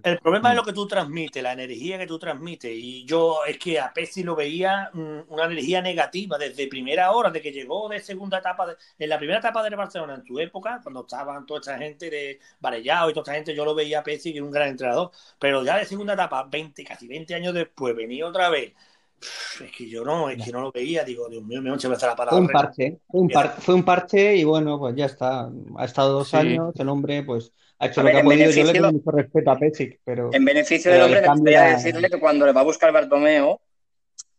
El 0.02 0.18
problema 0.20 0.50
es 0.50 0.56
lo 0.56 0.62
que 0.62 0.72
tú 0.72 0.86
transmites, 0.86 1.42
la 1.42 1.52
energía 1.52 1.98
que 1.98 2.06
tú 2.06 2.18
transmites. 2.18 2.70
Y 2.72 3.04
yo 3.04 3.44
es 3.44 3.58
que 3.58 3.78
a 3.78 3.92
Pesi 3.92 4.22
lo 4.22 4.34
veía 4.34 4.90
mm, 4.94 5.20
una 5.28 5.44
energía 5.44 5.82
negativa 5.82 6.38
desde 6.38 6.68
primera 6.68 7.10
hora, 7.10 7.30
de 7.30 7.42
que 7.42 7.52
llegó 7.52 7.88
de 7.88 8.00
segunda 8.00 8.38
etapa, 8.38 8.74
en 8.98 9.08
la 9.08 9.18
primera 9.18 9.40
etapa 9.40 9.62
de 9.62 9.76
Barcelona, 9.76 10.14
en 10.14 10.24
su 10.24 10.38
época, 10.40 10.80
cuando 10.82 11.00
estaban 11.02 11.44
toda 11.44 11.60
esta 11.60 11.76
gente 11.76 12.08
de 12.08 12.38
Varellao 12.60 13.10
y 13.10 13.12
toda 13.12 13.24
esta 13.24 13.34
gente, 13.34 13.54
yo 13.54 13.64
lo 13.64 13.74
veía 13.74 13.98
a 14.00 14.02
Pesi 14.02 14.32
que 14.32 14.38
era 14.38 14.46
un 14.46 14.52
gran 14.52 14.68
entrenador. 14.68 15.10
Pero 15.38 15.62
ya 15.64 15.76
de 15.76 15.84
segunda 15.84 16.14
etapa, 16.14 16.44
20, 16.44 16.82
casi 16.84 17.06
20 17.06 17.34
años 17.34 17.52
después, 17.52 17.94
venía 17.94 18.26
otra 18.26 18.48
vez 18.48 18.72
es 19.20 19.72
que 19.72 19.88
yo 19.88 20.04
no, 20.04 20.28
es 20.28 20.44
que 20.44 20.52
no 20.52 20.60
lo 20.60 20.72
veía, 20.72 21.04
digo, 21.04 21.28
Dios 21.28 21.42
mío, 21.42 21.62
me 21.62 21.70
voy 21.70 21.78
a 21.82 21.88
la 21.88 22.16
Fue 22.28 22.38
un 22.38 22.48
parche, 22.48 22.98
fue 23.08 23.20
un, 23.20 23.30
fue 23.30 23.74
un 23.74 23.84
parche 23.84 24.36
y 24.36 24.44
bueno, 24.44 24.78
pues 24.78 24.94
ya 24.94 25.06
está. 25.06 25.50
Ha 25.76 25.84
estado 25.84 26.12
dos 26.12 26.34
años, 26.34 26.74
el 26.78 26.88
hombre 26.88 27.22
pues 27.22 27.52
ha 27.78 27.86
hecho 27.86 28.02
lo 28.02 28.10
que 28.10 28.18
ha 28.18 28.22
podido. 28.22 28.50
Yo 28.50 28.64
le 28.64 28.72
tengo 28.72 28.92
mucho 28.92 29.10
respeto 29.10 29.50
a 29.50 29.58
Pesic, 29.58 30.00
pero. 30.04 30.30
En 30.32 30.44
beneficio 30.44 30.90
del 30.90 31.02
hombre, 31.02 31.22
voy 31.26 31.54
a 31.54 31.76
decirle 31.76 32.08
que 32.08 32.20
cuando 32.20 32.46
le 32.46 32.52
va 32.52 32.60
a 32.60 32.64
buscar 32.64 32.92
Bartomeo, 32.92 33.60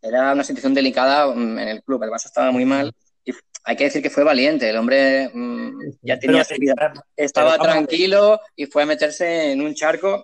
era 0.02 0.34
una 0.34 0.44
situación 0.44 0.74
delicada 0.74 1.34
mm, 1.34 1.60
en 1.60 1.68
el 1.68 1.84
club. 1.84 2.04
El 2.04 2.10
Barça 2.10 2.26
estaba 2.26 2.52
muy 2.52 2.66
mal. 2.66 2.94
Y 3.26 3.32
hay 3.64 3.76
que 3.76 3.86
decir 3.86 4.02
que 4.02 4.10
fue 4.10 4.24
valiente. 4.24 4.70
El 4.70 4.78
hombre 4.78 5.30
mm, 5.34 5.80
ya 6.02 6.20
tenía 6.20 6.44
su 6.44 6.56
vida. 6.58 6.94
Estaba 7.16 7.58
tranquilo 7.58 8.40
y 8.56 8.68
fue 8.68 8.84
a 8.84 8.86
meterse 8.86 9.52
en 9.52 9.62
un 9.62 9.74
charco 9.74 10.24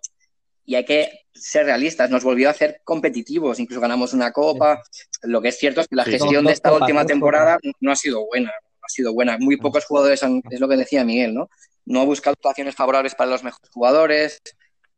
y 0.66 0.76
hay 0.76 0.86
que 0.86 1.24
ser 1.34 1.66
realistas, 1.66 2.10
nos 2.10 2.24
volvió 2.24 2.48
a 2.48 2.52
hacer 2.52 2.82
competitivos, 2.84 3.60
incluso 3.60 3.82
ganamos 3.82 4.14
una 4.14 4.32
copa. 4.32 4.82
Lo 5.24 5.42
que 5.42 5.50
es 5.50 5.58
cierto 5.58 5.82
es 5.82 5.88
que 5.88 5.96
la 5.96 6.06
gestión 6.06 6.46
de 6.46 6.54
esta 6.54 6.74
última 6.74 7.06
temporada 7.06 7.58
no 7.82 7.92
ha 7.92 7.96
sido 7.96 8.26
buena, 8.26 8.50
no 8.50 8.86
ha 8.86 8.90
sido 8.90 9.14
buena. 9.14 9.38
Muy 9.40 9.58
pocos 9.58 9.86
jugadores 9.86 10.24
han, 10.24 10.42
es 10.50 10.60
lo 10.60 10.68
que 10.68 10.78
decía 10.78 11.04
Miguel, 11.04 11.34
¿no? 11.34 11.50
No 11.86 12.02
ha 12.02 12.06
buscado 12.06 12.34
actuaciones 12.34 12.76
favorables 12.76 13.16
para 13.16 13.30
los 13.30 13.44
mejores 13.44 13.70
jugadores 13.74 14.42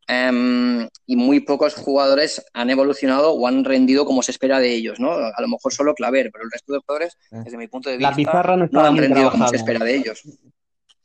em, 0.06 0.88
y 1.04 1.16
muy 1.16 1.40
pocos 1.40 1.74
jugadores 1.74 2.44
han 2.52 2.70
evolucionado 2.70 3.32
o 3.32 3.46
han 3.48 3.64
rendido 3.64 4.04
como 4.04 4.22
se 4.22 4.30
espera 4.30 4.60
de 4.60 4.72
ellos, 4.72 5.00
¿no? 5.00 5.12
A 5.12 5.40
lo 5.40 5.48
mejor 5.48 5.72
solo 5.72 5.94
Claver, 5.94 6.30
pero 6.32 6.44
el 6.44 6.50
resto 6.50 6.74
de 6.74 6.80
jugadores, 6.80 7.16
eh. 7.32 7.40
desde 7.44 7.56
mi 7.56 7.66
punto 7.66 7.90
de 7.90 7.96
vista, 7.96 8.10
la 8.10 8.16
pizarra 8.16 8.56
no, 8.56 8.84
han 8.84 8.96
rendido 8.96 9.30
como 9.32 9.48
se 9.48 9.56
espera 9.56 9.84
de 9.84 9.96
ellos. 9.96 10.22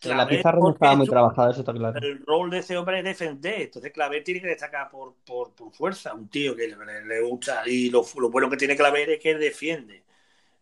La 0.04 0.28
pizarra 0.28 0.60
no 0.60 0.72
estaba 0.72 0.96
muy 0.96 1.08
trabajada, 1.08 1.52
eso 1.52 1.60
está 1.60 1.74
claro. 1.74 2.00
El 2.00 2.26
rol 2.26 2.50
de 2.50 2.60
ese 2.60 2.76
hombre 2.76 3.00
es 3.00 3.04
defender. 3.04 3.62
Entonces, 3.62 3.92
Claver 3.92 4.24
tiene 4.24 4.42
que 4.42 4.48
destacar 4.48 4.90
por, 4.90 5.14
por, 5.26 5.54
por 5.54 5.72
fuerza. 5.72 6.14
Un 6.14 6.28
tío 6.28 6.56
que 6.56 6.68
le, 7.06 7.22
gusta. 7.22 7.64
Y 7.68 7.90
lo, 7.92 8.04
lo, 8.18 8.30
bueno 8.32 8.50
que 8.50 8.58
tiene 8.58 8.76
Claver 8.76 9.12
es 9.12 9.20
que 9.20 9.36
defiende. 9.36 10.04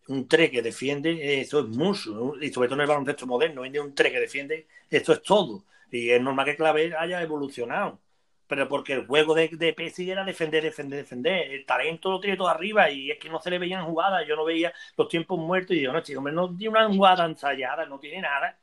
Un 0.08 0.28
3 0.28 0.50
que 0.50 0.62
defiende, 0.62 1.40
eso 1.40 1.60
es 1.60 1.66
mucho. 1.66 2.34
Y 2.40 2.52
sobre 2.52 2.68
todo 2.68 2.76
en 2.76 2.82
el 2.82 2.88
baloncesto 2.88 3.26
moderno, 3.26 3.62
un 3.62 3.94
3 3.94 4.12
que 4.12 4.20
defiende, 4.20 4.66
esto 4.90 5.12
es 5.12 5.22
todo. 5.22 5.64
Y 5.90 6.10
es 6.10 6.20
normal 6.20 6.44
que 6.44 6.56
Claver 6.56 6.96
haya 6.96 7.22
evolucionado. 7.22 7.98
Pero 8.46 8.68
porque 8.68 8.94
el 8.94 9.06
juego 9.06 9.32
de, 9.34 9.48
de 9.48 9.72
Pesci 9.72 10.10
era 10.10 10.24
defender, 10.24 10.64
defender, 10.64 10.98
defender. 10.98 11.52
El 11.52 11.64
talento 11.64 12.10
lo 12.10 12.20
tiene 12.20 12.36
todo 12.36 12.48
arriba 12.48 12.90
y 12.90 13.10
es 13.10 13.18
que 13.18 13.28
no 13.30 13.40
se 13.40 13.48
le 13.50 13.60
veían 13.60 13.86
jugadas. 13.86 14.26
Yo 14.26 14.34
no 14.34 14.44
veía 14.44 14.72
los 14.96 15.08
tiempos 15.08 15.38
muertos 15.38 15.76
y 15.76 15.80
digo, 15.80 15.92
no, 15.92 16.00
chico, 16.02 16.18
hombre, 16.18 16.34
no 16.34 16.54
tiene 16.56 16.76
una 16.76 16.88
jugada 16.88 17.24
ensayada, 17.26 17.86
no 17.86 18.00
tiene 18.00 18.20
nada 18.22 18.58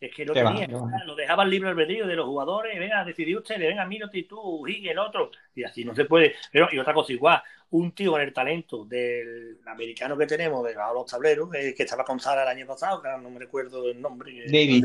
es 0.00 0.14
que 0.14 0.24
lo 0.24 0.32
tenía, 0.32 0.68
lo 0.68 1.14
dejaban 1.16 1.50
libre 1.50 1.70
albedrío 1.70 2.06
de 2.06 2.14
los 2.14 2.26
jugadores, 2.26 2.78
venga, 2.78 3.04
decidí 3.04 3.34
usted, 3.36 3.58
venga, 3.58 3.84
mírate 3.84 4.22
tú, 4.24 4.66
y 4.66 4.88
el 4.88 4.98
otro, 4.98 5.30
y 5.54 5.64
así 5.64 5.84
no 5.84 5.94
se 5.94 6.04
puede. 6.04 6.34
Pero, 6.52 6.68
y 6.70 6.78
otra 6.78 6.94
cosa 6.94 7.12
igual, 7.12 7.42
un 7.70 7.92
tío 7.92 8.12
con 8.12 8.20
el 8.20 8.32
talento 8.32 8.84
del 8.84 9.58
americano 9.66 10.16
que 10.16 10.26
tenemos, 10.26 10.64
de 10.64 10.74
los 10.74 11.06
tableros, 11.10 11.52
eh, 11.54 11.74
que 11.76 11.82
estaba 11.82 12.04
con 12.04 12.20
Sara 12.20 12.42
el 12.42 12.48
año 12.48 12.66
pasado, 12.66 13.02
que 13.02 13.08
no 13.08 13.30
me 13.30 13.40
recuerdo 13.40 13.88
el 13.88 14.00
nombre. 14.00 14.44
David. 14.46 14.84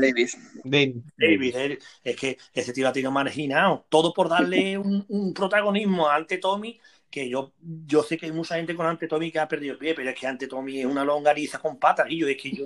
David. 0.64 0.96
David. 1.14 1.78
es 2.02 2.16
que 2.16 2.36
ese 2.52 2.72
tío 2.72 2.88
ha 2.88 2.92
tenido 2.92 3.12
marginado, 3.12 3.86
todo 3.88 4.12
por 4.12 4.28
darle 4.28 4.76
un, 4.76 5.04
un 5.08 5.32
protagonismo 5.32 6.08
ante 6.08 6.38
Tommy 6.38 6.78
que 7.14 7.28
yo, 7.28 7.52
yo 7.86 8.02
sé 8.02 8.18
que 8.18 8.26
hay 8.26 8.32
mucha 8.32 8.56
gente 8.56 8.74
con 8.74 8.86
Ante 8.86 9.06
Tommy 9.06 9.30
que 9.30 9.38
ha 9.38 9.46
perdido 9.46 9.74
el 9.74 9.78
pie, 9.78 9.94
pero 9.94 10.10
es 10.10 10.18
que 10.18 10.26
Ante 10.26 10.48
Tommy 10.48 10.80
es 10.80 10.86
una 10.86 11.04
longariza 11.04 11.60
con 11.60 11.78
patas, 11.78 12.06
y 12.10 12.18
yo 12.18 12.26
es 12.26 12.36
que 12.36 12.50
yo, 12.50 12.64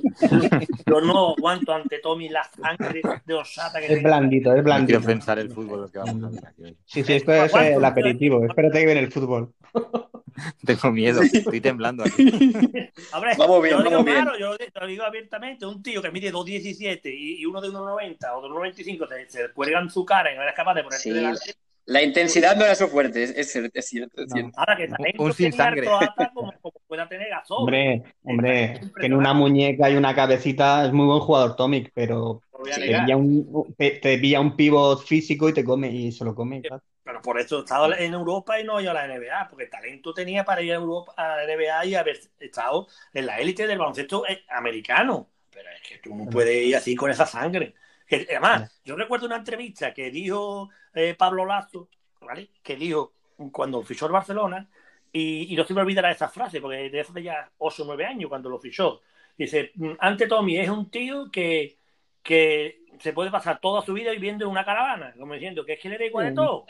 yo 0.87 1.01
no 1.03 1.35
aguanto 1.37 1.75
Ante 1.75 1.99
Tommy 1.99 2.31
la 2.31 2.45
sangre 2.45 3.03
de 3.27 3.35
osata 3.35 3.79
que 3.79 3.93
Es 3.93 4.03
blandito, 4.03 4.55
es 4.55 4.65
blandito. 4.65 5.01
quiero 5.01 5.05
pensar 5.05 5.39
el 5.39 5.51
fútbol 5.51 5.83
lo 5.83 5.89
que 5.89 5.99
vamos 5.99 6.35
a 6.39 6.53
Sí, 6.87 7.05
sí, 7.05 7.13
esto 7.13 7.31
es 7.35 7.53
el 7.53 7.85
aperitivo, 7.85 8.43
espérate 8.43 8.79
que 8.81 8.87
viene 8.87 9.01
el 9.01 9.13
fútbol. 9.13 9.53
Tengo 10.65 10.93
miedo, 10.93 11.21
estoy 11.21 11.61
temblando 11.61 12.05
aquí. 12.05 12.31
vamos 13.37 13.63
bien, 13.63 13.77
yo 13.77 13.85
vamos 13.85 14.05
bien. 14.07 14.23
Claro, 14.23 14.39
yo 14.39 14.57
lo 14.81 14.87
digo 14.87 15.05
abiertamente, 15.05 15.67
un 15.67 15.83
tío 15.83 16.01
que 16.01 16.11
mide 16.11 16.33
2.17 16.33 17.01
y, 17.05 17.43
y 17.43 17.45
uno 17.45 17.61
de 17.61 17.69
1.90 17.69 18.17
o 18.35 18.43
de 18.43 18.73
1.95 18.73 19.09
se, 19.09 19.29
se 19.29 19.53
cuelgan 19.53 19.91
su 19.91 20.07
cara 20.07 20.33
y 20.33 20.37
no 20.37 20.43
eres 20.43 20.55
capaz 20.55 20.73
de 20.75 20.85
ponerse 20.85 21.13
delante 21.13 21.55
la 21.88 22.03
intensidad 22.03 22.55
no 22.55 22.66
era 22.66 22.74
su 22.74 22.87
fuerte, 22.88 23.22
es, 23.22 23.51
cierto. 23.51 24.22
Ahora 24.57 24.77
que 24.77 24.88
talento 24.88 25.22
un 25.22 25.33
sin 25.33 25.55
sangre. 25.55 25.87
como, 26.35 26.53
como, 26.61 26.72
pueda 26.87 27.09
tener 27.09 27.31
gasol. 27.31 27.61
Hombre, 27.61 28.03
hombre, 28.24 28.81
tiene 29.01 29.16
una 29.16 29.33
muñeca 29.33 29.88
y 29.88 29.96
una 29.96 30.14
cabecita, 30.14 30.85
es 30.85 30.92
muy 30.92 31.07
buen 31.07 31.20
jugador 31.20 31.57
Tomic, 31.57 31.90
pero 31.94 32.42
te 32.62 32.79
pilla, 32.79 33.16
un, 33.16 33.74
te, 33.79 34.38
un 34.38 34.55
pivot 34.55 35.03
físico 35.03 35.48
y 35.48 35.55
te 35.55 35.64
come 35.64 35.88
y 35.90 36.12
se 36.12 36.27
lo 36.27 36.35
come. 36.35 36.61
Pero 37.03 37.22
por 37.22 37.40
eso 37.40 37.61
estado 37.61 37.96
en 37.96 38.12
Europa 38.12 38.61
y 38.61 38.64
no 38.64 38.79
ido 38.83 38.90
a 38.90 38.94
la 38.94 39.09
NBA, 39.09 39.48
porque 39.48 39.64
talento 39.64 40.12
tenía 40.12 40.44
para 40.44 40.61
ir 40.61 40.72
a 40.72 40.77
Europa 40.77 41.14
a 41.16 41.37
la 41.37 41.57
NBA 41.57 41.87
y 41.87 41.94
haber 41.94 42.18
estado 42.38 42.87
en 43.14 43.24
la 43.24 43.38
élite 43.38 43.66
del 43.66 43.79
baloncesto 43.79 44.27
eh, 44.29 44.44
americano. 44.51 45.31
Pero 45.51 45.70
es 45.70 45.88
que 45.88 45.98
tú 46.07 46.14
no 46.14 46.27
puedes 46.27 46.66
ir 46.66 46.77
así 46.77 46.94
con 46.94 47.11
esa 47.11 47.24
sangre 47.24 47.74
además, 48.11 48.81
yo 48.85 48.96
recuerdo 48.96 49.27
una 49.27 49.37
entrevista 49.37 49.92
que 49.92 50.11
dijo 50.11 50.70
eh, 50.99 51.15
Pablo 51.15 51.45
Lazo, 51.45 51.89
¿vale? 52.21 52.51
Que 52.63 52.77
dijo 52.77 53.13
cuando 53.53 53.83
fichó 53.83 54.07
el 54.07 54.13
Barcelona, 54.13 54.69
y, 55.13 55.55
no 55.57 55.65
se 55.65 55.75
me 55.75 55.81
olvidará 55.81 56.11
esa 56.11 56.29
frase, 56.29 56.61
porque 56.61 56.91
de 56.91 57.01
hace 57.01 57.23
ya 57.23 57.51
8 57.59 57.83
o 57.83 57.87
9 57.87 58.05
años 58.05 58.29
cuando 58.29 58.51
lo 58.51 58.59
fichó. 58.59 59.01
Dice, 59.37 59.71
mm, 59.75 59.93
ante 60.01 60.27
Tommy 60.27 60.59
es 60.59 60.69
un 60.69 60.91
tío 60.91 61.31
que, 61.31 61.79
que 62.23 62.83
se 62.99 63.13
puede 63.13 63.31
pasar 63.31 63.61
toda 63.61 63.83
su 63.83 63.93
vida 63.95 64.11
viviendo 64.11 64.45
en 64.45 64.51
una 64.51 64.65
caravana, 64.65 65.15
como 65.19 65.35
diciendo 65.35 65.65
que 65.65 65.75
es 65.75 65.81
que 65.81 65.89
le 65.89 65.99
da 65.99 66.05
igual 66.05 66.29
de 66.29 66.35
todo 66.35 66.67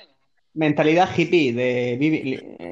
mentalidad 0.58 1.08
hippie 1.16 1.52
de 1.52 1.96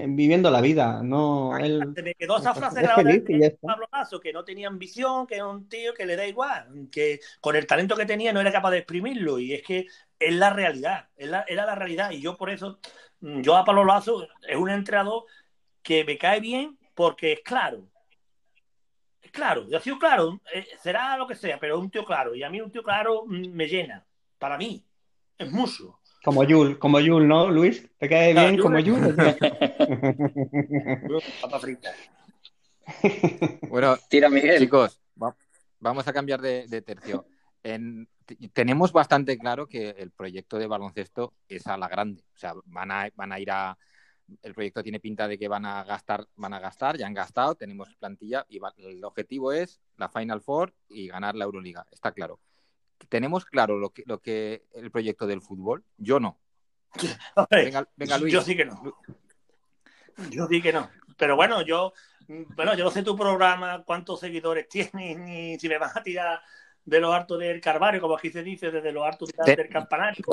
viviendo 0.09 0.51
la 0.51 0.61
vida, 0.61 1.03
no 1.05 1.57
él, 1.57 1.81
me 2.03 2.15
quedó 2.15 2.39
esa 2.39 2.53
frase 2.55 2.81
de 2.81 3.59
Pablo 3.61 3.87
Lazo, 3.93 4.19
que 4.19 4.33
no 4.33 4.45
tenía 4.45 4.67
ambición, 4.67 5.27
que 5.27 5.37
es 5.37 5.43
un 5.43 5.69
tío 5.69 5.95
que 5.95 6.05
le 6.05 6.17
da 6.17 6.27
igual, 6.27 6.89
que 6.91 7.21
con 7.41 7.55
el 7.55 7.67
talento 7.67 7.97
que 7.97 8.05
tenía 8.05 8.33
no 8.33 8.41
era 8.41 8.51
capaz 8.51 8.73
de 8.73 8.79
exprimirlo 8.79 9.39
y 9.39 9.55
es 9.55 9.63
que 9.63 9.87
es 10.19 10.35
la 10.35 10.51
realidad, 10.51 11.09
era 11.17 11.45
la 11.49 11.75
realidad 11.75 12.11
y 12.11 12.21
yo 12.21 12.37
por 12.37 12.51
eso, 12.51 12.79
mm, 13.21 13.43
yo 13.43 13.57
a 13.57 13.65
Pablo 13.65 13.85
Lazo 13.85 14.27
es 14.47 14.57
un 14.57 14.71
entrenador 14.71 15.25
que 15.83 16.05
me 16.05 16.19
cae 16.19 16.41
bien 16.41 16.79
porque 16.95 17.33
es 17.33 17.41
claro, 17.41 17.89
claro, 19.37 19.69
yo 19.69 19.77
ha 19.77 19.81
sido 19.81 19.99
claro, 19.99 20.41
eh, 20.53 20.67
será 20.83 21.17
lo 21.17 21.27
que 21.27 21.35
sea, 21.35 21.59
pero 21.61 21.79
un 21.79 21.91
tío 21.91 22.05
claro. 22.05 22.35
Y 22.35 22.43
a 22.43 22.51
mí 22.51 22.61
un 22.61 22.73
tío 22.73 22.83
claro 22.83 23.25
me 23.27 23.69
llena. 23.69 24.05
Para 24.39 24.59
mí, 24.59 24.85
es 25.39 25.53
mucho. 25.53 26.01
Como 26.25 26.43
Yul, 26.43 26.79
como 26.79 26.99
Yul, 26.99 27.29
¿no, 27.29 27.51
Luis? 27.51 27.87
¿Te 27.99 28.09
cae 28.09 28.33
bien 28.33 28.59
como 28.59 28.79
Yul? 28.81 29.15
Papa 31.41 31.61
frita. 31.61 31.93
Bueno, 33.69 33.97
Tira, 34.09 34.29
Miguel. 34.29 34.59
chicos, 34.59 35.01
vamos 35.79 36.09
a 36.09 36.13
cambiar 36.13 36.41
de, 36.41 36.83
tercio. 36.83 37.27
Tenemos 38.53 38.93
bastante 38.93 39.39
claro 39.39 39.67
que 39.67 39.91
el 39.91 40.11
proyecto 40.11 40.59
de 40.59 40.67
baloncesto 40.67 41.35
es 41.49 41.67
a 41.67 41.77
la 41.77 41.89
grande. 41.89 42.23
O 42.35 42.39
sea, 42.39 42.55
van 42.67 42.91
a, 42.91 43.11
van 43.15 43.33
a 43.33 43.41
ir 43.41 43.51
a, 43.51 43.77
el 44.43 44.55
proyecto 44.55 44.83
tiene 44.83 45.01
pinta 45.01 45.29
de 45.29 45.39
que 45.39 45.49
van 45.49 45.65
a 45.67 45.85
gastar, 45.85 46.27
van 46.37 46.55
a 46.55 46.61
gastar, 46.61 46.97
ya 46.97 47.07
han 47.07 47.15
gastado, 47.15 47.55
tenemos 47.55 47.95
plantilla 47.97 48.45
y 48.49 48.61
el 48.79 49.05
objetivo 49.05 49.53
es 49.53 49.81
la 49.97 50.09
Final 50.09 50.41
Four 50.41 50.75
y 50.89 51.09
ganar 51.09 51.35
la 51.35 51.45
Euroliga, 51.45 51.87
está 51.91 52.13
claro. 52.13 52.41
¿Tenemos 53.09 53.45
claro 53.45 53.79
lo 53.79 53.91
que, 53.91 54.05
lo 54.07 54.21
que 54.21 54.65
el 54.73 54.91
proyecto 54.91 55.27
del 55.27 55.43
fútbol? 55.43 55.85
Yo 55.99 56.19
no. 56.19 56.39
venga, 57.51 58.19
Luis. 58.19 58.33
Yo 58.33 58.41
sí 58.41 58.57
que 58.57 58.65
no. 58.65 58.83
Yo 60.31 60.47
sí 60.47 60.63
que 60.63 60.73
no. 60.73 60.89
Pero 61.19 61.37
bueno, 61.37 61.61
yo, 61.63 61.93
bueno, 62.27 62.75
yo 62.75 62.85
no 62.85 62.91
sé 62.91 63.03
tu 63.03 63.17
programa, 63.17 63.85
cuántos 63.85 64.21
seguidores 64.21 64.69
tienes, 64.69 65.19
ni 65.19 65.59
si 65.59 65.69
me 65.69 65.79
vas 65.79 65.97
a 65.97 66.03
tirar 66.03 66.41
de 66.87 67.01
lo 67.01 67.13
harto 67.13 67.37
del 67.37 67.61
Carvario, 67.61 68.01
como 68.01 68.17
aquí 68.17 68.31
se 68.31 68.45
dice, 68.45 68.71
desde 68.71 68.93
lo 68.93 69.05
harto 69.05 69.27
del 69.45 69.69
campanario. 69.69 70.25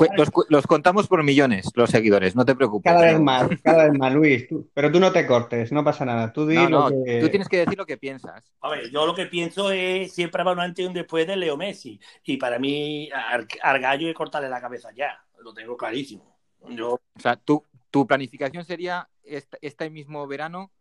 Los, 0.50 0.68
contamos 0.68 1.08
por 1.08 1.24
millones, 1.24 1.70
los 1.74 1.90
seguidores, 1.90 2.36
no 2.36 2.46
te 2.46 2.56
preocupes. 2.56 2.92
Cada 2.92 3.06
vez 3.06 3.20
más, 3.20 3.50
cada 3.64 3.86
vez 3.86 3.98
más, 3.98 4.14
Luis. 4.14 4.48
pero 4.74 4.92
tú 4.92 5.00
no 5.00 5.12
te 5.12 5.26
cortes, 5.26 5.72
no 5.72 5.84
pasa 5.84 6.06
nada. 6.06 6.32
Tú, 6.32 6.46
no, 6.46 6.90
tú 6.90 7.30
tienes 7.30 7.50
que 7.50 7.58
decir 7.58 7.78
lo 7.78 7.88
que 7.88 7.98
piensas. 7.98 8.54
A 8.62 8.70
ver, 8.70 8.92
yo 8.92 9.06
lo 9.08 9.16
que 9.16 9.26
pienso 9.26 9.72
es 9.72 10.14
siempre 10.14 10.42
habrá 10.42 10.54
un 10.54 10.60
antes 10.60 10.86
y 10.86 10.88
un 10.88 10.94
después 10.94 11.26
de 11.26 11.36
Leo 11.36 11.58
Messi. 11.58 12.00
Y 12.24 12.38
para 12.38 12.60
mí, 12.60 13.10
al, 13.12 13.80
gallo 13.80 14.08
es 14.08 14.14
cortarle 14.14 14.48
la 14.48 14.62
cabeza 14.62 14.90
ya. 14.96 15.20
Lo 15.40 15.54
tengo 15.54 15.76
clarísimo. 15.76 16.38
Yo... 16.70 16.94
O 16.94 17.20
sea, 17.20 17.36
tu, 17.36 17.66
tu 17.90 18.06
planificación 18.06 18.64
sería 18.64 19.10
este 19.24 19.90
mismo 19.90 20.28
verano 20.28 20.72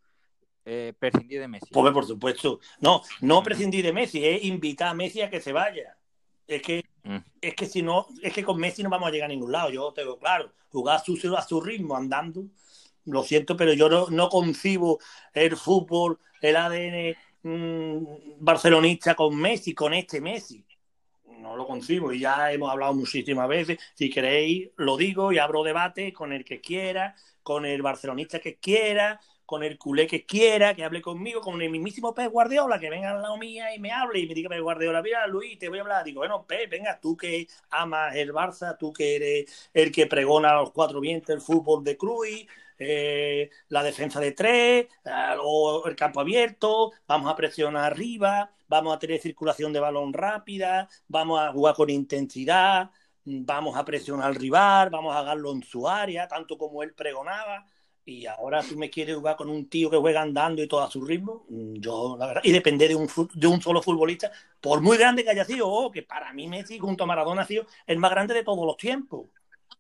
eh, 0.64 0.92
prescindir 0.98 1.40
de 1.40 1.48
Messi. 1.48 1.66
Pues 1.72 1.92
por 1.92 2.06
supuesto. 2.06 2.60
No, 2.80 3.02
no 3.20 3.42
prescindir 3.42 3.84
de 3.84 3.92
Messi, 3.92 4.24
es 4.24 4.44
invitar 4.44 4.88
a 4.88 4.94
Messi 4.94 5.20
a 5.20 5.30
que 5.30 5.40
se 5.40 5.52
vaya. 5.52 5.96
Es 6.46 6.62
que, 6.62 6.84
mm. 7.02 7.16
es 7.40 7.54
que 7.54 7.66
si 7.66 7.82
no, 7.82 8.06
es 8.22 8.32
que 8.32 8.44
con 8.44 8.58
Messi 8.58 8.82
no 8.82 8.90
vamos 8.90 9.08
a 9.08 9.12
llegar 9.12 9.26
a 9.30 9.32
ningún 9.32 9.52
lado, 9.52 9.70
yo 9.70 9.92
tengo 9.92 10.18
claro. 10.18 10.52
Jugar 10.70 10.96
a 10.96 10.98
su, 11.00 11.36
a 11.36 11.42
su 11.42 11.60
ritmo, 11.60 11.96
andando. 11.96 12.44
Lo 13.04 13.24
siento, 13.24 13.56
pero 13.56 13.72
yo 13.72 13.88
no, 13.88 14.08
no 14.10 14.28
concibo 14.28 14.98
el 15.34 15.56
fútbol, 15.56 16.18
el 16.40 16.56
ADN 16.56 17.16
mm, 17.42 18.06
barcelonista 18.38 19.14
con 19.14 19.36
Messi, 19.36 19.74
con 19.74 19.92
este 19.94 20.20
Messi. 20.20 20.64
No 21.38 21.56
lo 21.56 21.66
concibo 21.66 22.12
y 22.12 22.20
ya 22.20 22.52
hemos 22.52 22.70
hablado 22.70 22.94
muchísimas 22.94 23.48
veces. 23.48 23.78
Si 23.94 24.08
queréis, 24.08 24.70
lo 24.76 24.96
digo 24.96 25.32
y 25.32 25.38
abro 25.38 25.64
debate 25.64 26.12
con 26.12 26.32
el 26.32 26.44
que 26.44 26.60
quiera, 26.60 27.16
con 27.42 27.66
el 27.66 27.82
barcelonista 27.82 28.38
que 28.38 28.58
quiera, 28.58 29.20
con 29.52 29.62
el 29.62 29.76
culé 29.76 30.06
que 30.06 30.24
quiera, 30.24 30.72
que 30.72 30.82
hable 30.82 31.02
conmigo, 31.02 31.42
con 31.42 31.60
el 31.60 31.68
mismísimo 31.68 32.14
Pep 32.14 32.32
Guardiola, 32.32 32.78
que 32.80 32.88
venga 32.88 33.10
al 33.10 33.20
lado 33.20 33.36
mía 33.36 33.74
y 33.74 33.78
me 33.78 33.90
hable 33.92 34.20
y 34.20 34.26
me 34.26 34.32
diga 34.32 34.48
Pep 34.48 34.62
Guardiola, 34.62 35.02
mira 35.02 35.26
Luis, 35.26 35.58
te 35.58 35.68
voy 35.68 35.76
a 35.76 35.82
hablar. 35.82 36.04
Digo, 36.04 36.20
bueno, 36.20 36.46
Pep, 36.46 36.70
venga, 36.70 36.98
tú 36.98 37.14
que 37.18 37.46
amas 37.68 38.16
el 38.16 38.32
Barça, 38.32 38.78
tú 38.78 38.94
que 38.94 39.16
eres 39.16 39.70
el 39.74 39.92
que 39.92 40.06
pregona 40.06 40.54
los 40.54 40.70
cuatro 40.72 41.00
vientos, 41.00 41.34
el 41.34 41.42
fútbol 41.42 41.84
de 41.84 41.98
Cruz, 41.98 42.46
eh, 42.78 43.50
la 43.68 43.82
defensa 43.82 44.20
de 44.20 44.32
tres, 44.32 44.86
eh, 45.04 45.36
o 45.42 45.86
el 45.86 45.96
campo 45.96 46.20
abierto, 46.20 46.92
vamos 47.06 47.30
a 47.30 47.36
presionar 47.36 47.92
arriba, 47.92 48.50
vamos 48.68 48.96
a 48.96 48.98
tener 48.98 49.20
circulación 49.20 49.70
de 49.74 49.80
balón 49.80 50.14
rápida, 50.14 50.88
vamos 51.08 51.38
a 51.38 51.52
jugar 51.52 51.74
con 51.74 51.90
intensidad, 51.90 52.90
vamos 53.26 53.76
a 53.76 53.84
presionar 53.84 54.28
al 54.28 54.34
rival, 54.34 54.88
vamos 54.88 55.14
a 55.14 55.20
hacerlo 55.20 55.52
en 55.52 55.62
su 55.62 55.86
área, 55.86 56.26
tanto 56.26 56.56
como 56.56 56.82
él 56.82 56.94
pregonaba 56.94 57.66
y 58.04 58.26
ahora 58.26 58.62
tú 58.62 58.76
me 58.76 58.90
quieres 58.90 59.16
jugar 59.16 59.36
con 59.36 59.48
un 59.48 59.68
tío 59.68 59.88
que 59.88 59.96
juega 59.96 60.22
andando 60.22 60.62
y 60.62 60.66
todo 60.66 60.82
a 60.82 60.90
su 60.90 61.04
ritmo, 61.04 61.44
mm, 61.48 61.74
yo 61.74 62.16
la 62.18 62.26
verdad, 62.26 62.42
y 62.44 62.50
depender 62.50 62.88
de 62.88 62.96
un, 62.96 63.08
de 63.34 63.46
un 63.46 63.60
solo 63.60 63.82
futbolista, 63.82 64.32
por 64.60 64.80
muy 64.80 64.96
grande 64.96 65.22
que 65.22 65.30
haya 65.30 65.44
sido, 65.44 65.68
oh, 65.68 65.90
que 65.90 66.02
para 66.02 66.32
mí 66.32 66.48
Messi 66.48 66.78
junto 66.78 67.04
a 67.04 67.06
Maradona 67.06 67.42
ha 67.42 67.46
sido 67.46 67.66
el 67.86 67.98
más 67.98 68.10
grande 68.10 68.34
de 68.34 68.42
todos 68.42 68.66
los 68.66 68.76
tiempos, 68.76 69.26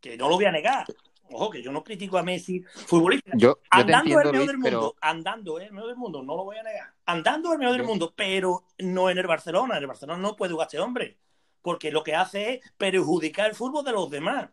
que 0.00 0.16
no 0.16 0.28
lo 0.28 0.36
voy 0.36 0.44
a 0.44 0.52
negar. 0.52 0.86
Ojo, 1.34 1.50
que 1.50 1.62
yo 1.62 1.72
no 1.72 1.82
critico 1.82 2.18
a 2.18 2.22
Messi 2.22 2.62
futbolista. 2.86 3.32
Yo, 3.34 3.58
andando 3.70 4.20
es 4.20 4.26
el 4.26 4.32
medio 4.32 4.46
del 4.46 4.58
mundo, 4.58 4.96
andando 5.00 5.58
es 5.58 5.66
el 5.66 5.72
medio 5.72 5.88
del 5.88 5.96
mundo, 5.96 6.22
no 6.22 6.36
lo 6.36 6.44
voy 6.44 6.58
a 6.58 6.62
negar. 6.62 6.92
Andando 7.06 7.48
es 7.48 7.52
el 7.54 7.58
medio 7.58 7.72
del 7.72 7.84
mundo, 7.84 8.12
pero 8.14 8.64
no 8.78 9.08
en 9.08 9.18
el 9.18 9.26
Barcelona. 9.26 9.76
En 9.76 9.82
el 9.82 9.86
Barcelona 9.86 10.20
no 10.20 10.36
puede 10.36 10.52
jugar 10.52 10.66
este 10.66 10.78
hombre, 10.78 11.16
porque 11.62 11.90
lo 11.90 12.02
que 12.02 12.14
hace 12.14 12.54
es 12.54 12.72
perjudicar 12.76 13.48
el 13.48 13.54
fútbol 13.54 13.84
de 13.84 13.92
los 13.92 14.10
demás. 14.10 14.50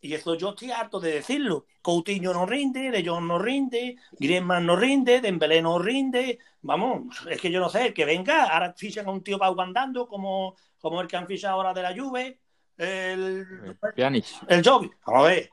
Y 0.00 0.14
eso 0.14 0.34
yo 0.36 0.50
estoy 0.50 0.70
harto 0.70 1.00
de 1.00 1.12
decirlo. 1.12 1.66
Coutinho 1.82 2.32
no 2.32 2.46
rinde, 2.46 2.90
De 2.90 3.04
Jong 3.04 3.26
no 3.26 3.38
rinde, 3.38 3.96
Griezmann 4.12 4.66
no 4.66 4.76
rinde, 4.76 5.20
Dembélé 5.20 5.60
no 5.60 5.78
rinde. 5.78 6.38
Vamos, 6.62 7.26
es 7.28 7.40
que 7.40 7.50
yo 7.50 7.60
no 7.60 7.68
sé, 7.68 7.92
que 7.92 8.04
venga, 8.04 8.44
ahora 8.44 8.74
fichan 8.76 9.06
a 9.06 9.10
un 9.10 9.22
tío 9.22 9.38
para 9.38 9.54
andando 9.62 10.06
como, 10.06 10.56
como 10.78 11.00
el 11.00 11.08
que 11.08 11.16
han 11.16 11.26
fichado 11.26 11.54
ahora 11.54 11.74
de 11.74 11.82
la 11.82 11.96
Juve, 11.96 12.40
el... 12.76 13.76
El, 13.96 14.24
el 14.48 14.62
Vamos 14.62 14.92
a 15.06 15.22
ver. 15.22 15.50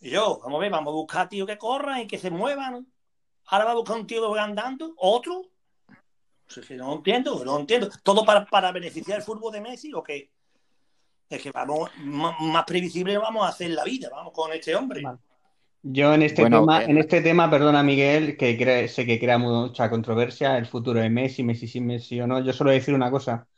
Y 0.00 0.10
yo, 0.10 0.40
vamos 0.42 0.58
a 0.58 0.60
ver, 0.60 0.70
vamos 0.72 0.90
a 0.90 0.94
buscar 0.94 1.28
tío 1.28 1.46
que 1.46 1.58
corran 1.58 2.00
y 2.00 2.06
que 2.06 2.18
se 2.18 2.30
muevan. 2.30 2.86
Ahora 3.46 3.66
va 3.66 3.70
a 3.72 3.74
buscar 3.74 3.96
un 3.96 4.06
tío 4.06 4.32
que 4.32 4.40
andando, 4.40 4.94
otro. 4.96 5.42
no 6.70 6.94
entiendo, 6.94 7.44
no 7.44 7.60
entiendo. 7.60 7.88
¿Todo 8.02 8.24
para, 8.24 8.46
para 8.46 8.72
beneficiar 8.72 9.18
el 9.18 9.24
fútbol 9.24 9.52
de 9.52 9.60
Messi 9.60 9.92
o 9.92 10.02
qué? 10.02 10.31
Es 11.36 11.42
que 11.42 11.50
vamos, 11.50 11.90
más, 11.98 12.64
previsible 12.66 13.18
vamos 13.18 13.44
a 13.44 13.48
hacer 13.48 13.70
la 13.70 13.84
vida, 13.84 14.08
vamos 14.10 14.32
con 14.32 14.52
este 14.52 14.74
hombre. 14.74 15.02
Yo 15.82 16.14
en 16.14 16.22
este 16.22 16.44
tema, 16.44 16.82
eh, 16.82 16.90
en 16.90 16.98
este 16.98 17.20
tema, 17.22 17.50
perdona 17.50 17.82
Miguel, 17.82 18.36
que 18.36 18.88
sé 18.88 19.04
que 19.04 19.18
crea 19.18 19.38
mucha 19.38 19.90
controversia 19.90 20.56
el 20.56 20.66
futuro 20.66 21.00
de 21.00 21.10
Messi, 21.10 21.42
Messi 21.42 21.66
sí, 21.66 21.80
Messi 21.80 22.20
o 22.20 22.26
no. 22.26 22.40
Yo 22.40 22.52
solo 22.52 22.70
decir 22.70 22.94
una 22.94 23.10
cosa. 23.10 23.48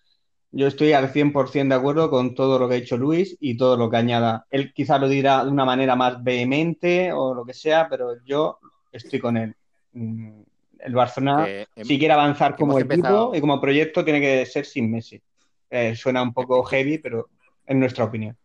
Yo 0.50 0.68
estoy 0.68 0.92
al 0.92 1.12
100% 1.12 1.68
de 1.68 1.74
acuerdo 1.74 2.10
con 2.10 2.34
todo 2.34 2.58
lo 2.58 2.68
que 2.68 2.76
ha 2.76 2.80
dicho 2.80 2.96
Luis 2.96 3.36
y 3.40 3.56
todo 3.56 3.76
lo 3.76 3.90
que 3.90 3.96
añada. 3.96 4.46
Él 4.50 4.72
quizá 4.72 4.98
lo 4.98 5.08
dirá 5.08 5.44
de 5.44 5.50
una 5.50 5.64
manera 5.64 5.96
más 5.96 6.22
vehemente 6.22 7.12
o 7.12 7.34
lo 7.34 7.44
que 7.44 7.52
sea, 7.52 7.88
pero 7.90 8.12
yo 8.24 8.58
estoy 8.92 9.18
con 9.18 9.36
él. 9.36 9.54
Mm, 9.92 10.42
el 10.78 10.94
Barcelona, 10.94 11.46
si 11.76 11.98
quiere 11.98 12.14
avanzar 12.14 12.56
como 12.56 12.78
equipo 12.78 13.32
y 13.34 13.40
como 13.40 13.60
proyecto, 13.60 14.04
tiene 14.04 14.20
que 14.20 14.46
ser 14.46 14.64
sin 14.64 14.90
Messi. 14.90 15.20
Eh, 15.68 15.96
suena 15.96 16.22
un 16.22 16.32
poco 16.32 16.62
heavy, 16.62 16.98
pero 16.98 17.30
en 17.66 17.80
nuestra 17.80 18.04
opinión. 18.04 18.36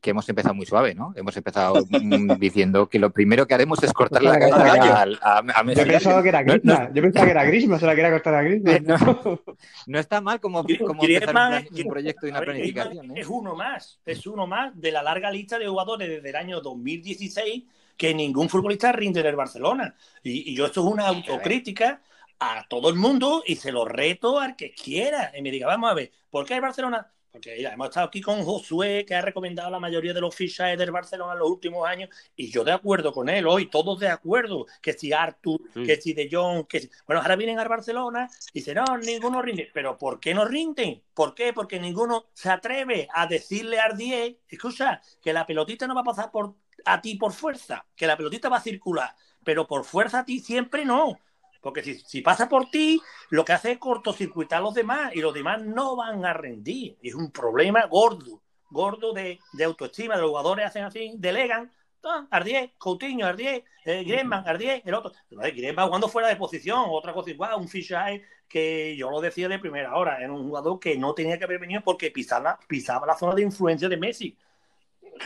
Que 0.00 0.10
hemos 0.10 0.28
empezado 0.28 0.54
muy 0.54 0.64
suave, 0.64 0.94
¿no? 0.94 1.12
Hemos 1.16 1.36
empezado 1.36 1.84
mm, 1.88 2.34
diciendo 2.38 2.88
que 2.88 2.98
lo 2.98 3.10
primero 3.10 3.46
que 3.46 3.54
haremos 3.54 3.82
es 3.82 3.92
cortar 3.92 4.22
la 4.22 4.38
cabeza 4.38 5.06
a, 5.20 5.38
a, 5.38 5.62
Messi. 5.64 5.80
Yo 5.80 5.86
pensaba 5.86 6.22
que 6.22 6.28
era 6.28 6.42
Griezmann, 6.42 6.94
yo 6.94 7.02
pensaba 7.02 7.24
que 7.24 7.30
era 7.32 7.44
Griezmann, 7.44 7.80
se 7.80 7.86
la 7.86 7.94
quería 7.94 8.10
cortar 8.10 8.34
a 8.34 8.42
Griezmann. 8.42 8.86
No, 9.86 9.98
está 9.98 10.20
mal 10.20 10.40
como, 10.40 10.64
como 10.86 11.02
empezar 11.02 11.64
un, 11.70 11.88
proyecto 11.88 12.26
y 12.26 12.30
una 12.30 12.40
planificación. 12.40 13.10
¿eh? 13.10 13.20
Es 13.20 13.26
uno 13.26 13.56
más, 13.56 14.00
es 14.04 14.26
uno 14.26 14.46
más 14.46 14.78
de 14.78 14.92
la 14.92 15.02
larga 15.02 15.30
lista 15.30 15.58
de 15.58 15.66
jugadores 15.66 16.08
desde 16.08 16.28
el 16.28 16.36
año 16.36 16.60
2016 16.60 17.64
que 17.96 18.14
ningún 18.14 18.48
futbolista 18.48 18.92
rinde 18.92 19.20
en 19.20 19.26
el 19.26 19.36
Barcelona. 19.36 19.94
Y, 20.22 20.52
y 20.52 20.54
yo 20.54 20.66
esto 20.66 20.86
es 20.86 20.92
una 20.92 21.08
autocrítica 21.08 22.00
a 22.38 22.66
todo 22.68 22.88
el 22.88 22.94
mundo 22.94 23.42
y 23.46 23.56
se 23.56 23.72
lo 23.72 23.84
reto 23.84 24.38
al 24.38 24.56
que 24.56 24.72
quiera. 24.72 25.32
Y 25.36 25.42
me 25.42 25.50
diga, 25.50 25.66
vamos 25.66 25.90
a 25.90 25.94
ver, 25.94 26.12
¿por 26.30 26.46
qué 26.46 26.54
el 26.54 26.60
Barcelona 26.60 27.10
porque 27.38 27.62
ya 27.62 27.72
hemos 27.72 27.88
estado 27.88 28.08
aquí 28.08 28.20
con 28.20 28.42
Josué, 28.42 29.04
que 29.06 29.14
ha 29.14 29.20
recomendado 29.20 29.70
la 29.70 29.78
mayoría 29.78 30.12
de 30.12 30.20
los 30.20 30.34
fichajes 30.34 30.76
del 30.76 30.90
Barcelona 30.90 31.34
en 31.34 31.38
los 31.38 31.48
últimos 31.48 31.86
años, 31.86 32.10
y 32.34 32.50
yo 32.50 32.64
de 32.64 32.72
acuerdo 32.72 33.12
con 33.12 33.28
él, 33.28 33.46
hoy 33.46 33.66
todos 33.70 34.00
de 34.00 34.08
acuerdo, 34.08 34.66
que 34.82 34.92
si 34.92 35.12
Artur, 35.12 35.60
que 35.72 36.00
si 36.00 36.14
De 36.14 36.28
Jong, 36.30 36.66
que 36.66 36.90
Bueno, 37.06 37.22
ahora 37.22 37.36
vienen 37.36 37.60
al 37.60 37.68
Barcelona 37.68 38.28
y 38.52 38.58
dicen, 38.58 38.78
no, 38.78 38.98
ninguno 38.98 39.40
rinde. 39.40 39.70
¿Pero 39.72 39.96
por 39.96 40.18
qué 40.18 40.34
no 40.34 40.46
rinden? 40.46 41.00
¿Por 41.14 41.32
qué? 41.32 41.52
Porque 41.52 41.78
ninguno 41.78 42.26
se 42.32 42.50
atreve 42.50 43.06
a 43.14 43.28
decirle 43.28 43.78
a 43.78 43.90
10, 43.90 44.38
escucha, 44.48 45.00
que 45.22 45.32
la 45.32 45.46
pelotita 45.46 45.86
no 45.86 45.94
va 45.94 46.00
a 46.00 46.04
pasar 46.04 46.32
por, 46.32 46.56
a 46.84 47.00
ti 47.00 47.14
por 47.14 47.32
fuerza, 47.32 47.86
que 47.94 48.08
la 48.08 48.16
pelotita 48.16 48.48
va 48.48 48.56
a 48.56 48.60
circular, 48.60 49.14
pero 49.44 49.68
por 49.68 49.84
fuerza 49.84 50.20
a 50.20 50.24
ti 50.24 50.40
siempre 50.40 50.84
no. 50.84 51.20
Porque 51.60 51.82
si, 51.82 52.22
pasa 52.22 52.48
por 52.48 52.70
ti, 52.70 53.00
lo 53.30 53.44
que 53.44 53.52
hace 53.52 53.72
es 53.72 53.78
cortocircuitar 53.78 54.58
a 54.58 54.62
los 54.62 54.74
demás 54.74 55.14
y 55.14 55.20
los 55.20 55.34
demás 55.34 55.62
no 55.62 55.96
van 55.96 56.24
a 56.24 56.32
rendir. 56.32 56.96
es 57.02 57.14
un 57.14 57.30
problema 57.30 57.86
gordo, 57.86 58.42
gordo 58.70 59.12
de, 59.12 59.38
autoestima. 59.64 60.16
Los 60.16 60.30
jugadores 60.30 60.66
hacen 60.66 60.84
así, 60.84 61.14
delegan. 61.16 61.72
Ah, 62.04 62.26
Ardier, 62.30 62.72
Coutinho, 62.78 63.26
Ardier, 63.26 63.64
eh, 63.84 64.04
Griezmann, 64.04 64.46
Ardier, 64.46 64.82
el 64.84 64.94
otro. 64.94 65.12
Griezmann 65.30 65.86
jugando 65.86 66.08
fuera 66.08 66.28
de 66.28 66.36
posición, 66.36 66.84
otra 66.88 67.12
cosa 67.12 67.30
igual, 67.30 67.58
un 67.58 67.68
fichaje 67.68 68.24
que 68.48 68.96
yo 68.96 69.10
lo 69.10 69.20
decía 69.20 69.48
de 69.48 69.58
primera 69.58 69.94
hora, 69.94 70.18
era 70.18 70.32
un 70.32 70.44
jugador 70.44 70.78
que 70.80 70.96
no 70.96 71.12
tenía 71.12 71.38
que 71.38 71.44
haber 71.44 71.58
venido 71.58 71.82
porque 71.84 72.10
pisaba, 72.10 72.58
pisaba 72.66 73.06
la 73.06 73.18
zona 73.18 73.34
de 73.34 73.42
influencia 73.42 73.88
de 73.88 73.96
Messi. 73.96 74.36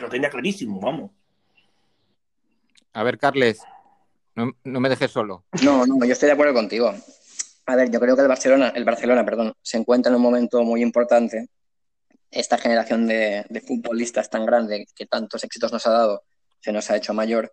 Lo 0.01 0.09
tenía 0.09 0.31
clarísimo, 0.31 0.81
vamos. 0.81 1.11
A 2.95 3.03
ver, 3.03 3.19
Carles, 3.19 3.63
no, 4.35 4.81
me 4.81 4.89
dejes 4.89 5.11
solo. 5.11 5.45
No, 5.63 5.87
no, 5.87 6.05
yo 6.05 6.13
estoy 6.13 6.27
de 6.27 6.33
acuerdo 6.33 6.55
contigo. 6.55 6.95
A 7.67 7.77
ver, 7.77 7.91
yo 7.91 8.01
creo 8.01 8.17
que 8.17 8.23
el 8.23 8.29
Barcelona, 8.29 8.73
el 8.75 8.85
Barcelona, 8.85 9.25
perdón, 9.25 9.55
se 9.63 9.79
encuentra 9.79 10.11
en 10.11 10.17
un 10.17 10.23
momento 10.23 10.63
muy 10.63 10.83
importante. 10.83 11.49
Esta 12.31 12.59
generación 12.59 13.07
de, 13.07 13.45
de 13.49 13.61
futbolistas 13.61 14.31
tan 14.31 14.47
grande 14.47 14.87
que 14.97 15.07
tantos 15.07 15.45
éxitos 15.45 15.73
nos 15.73 15.87
ha 15.87 15.91
dado, 15.91 16.23
se 16.61 16.73
nos 16.73 16.91
ha 16.91 16.97
hecho 16.97 17.13
mayor 17.13 17.53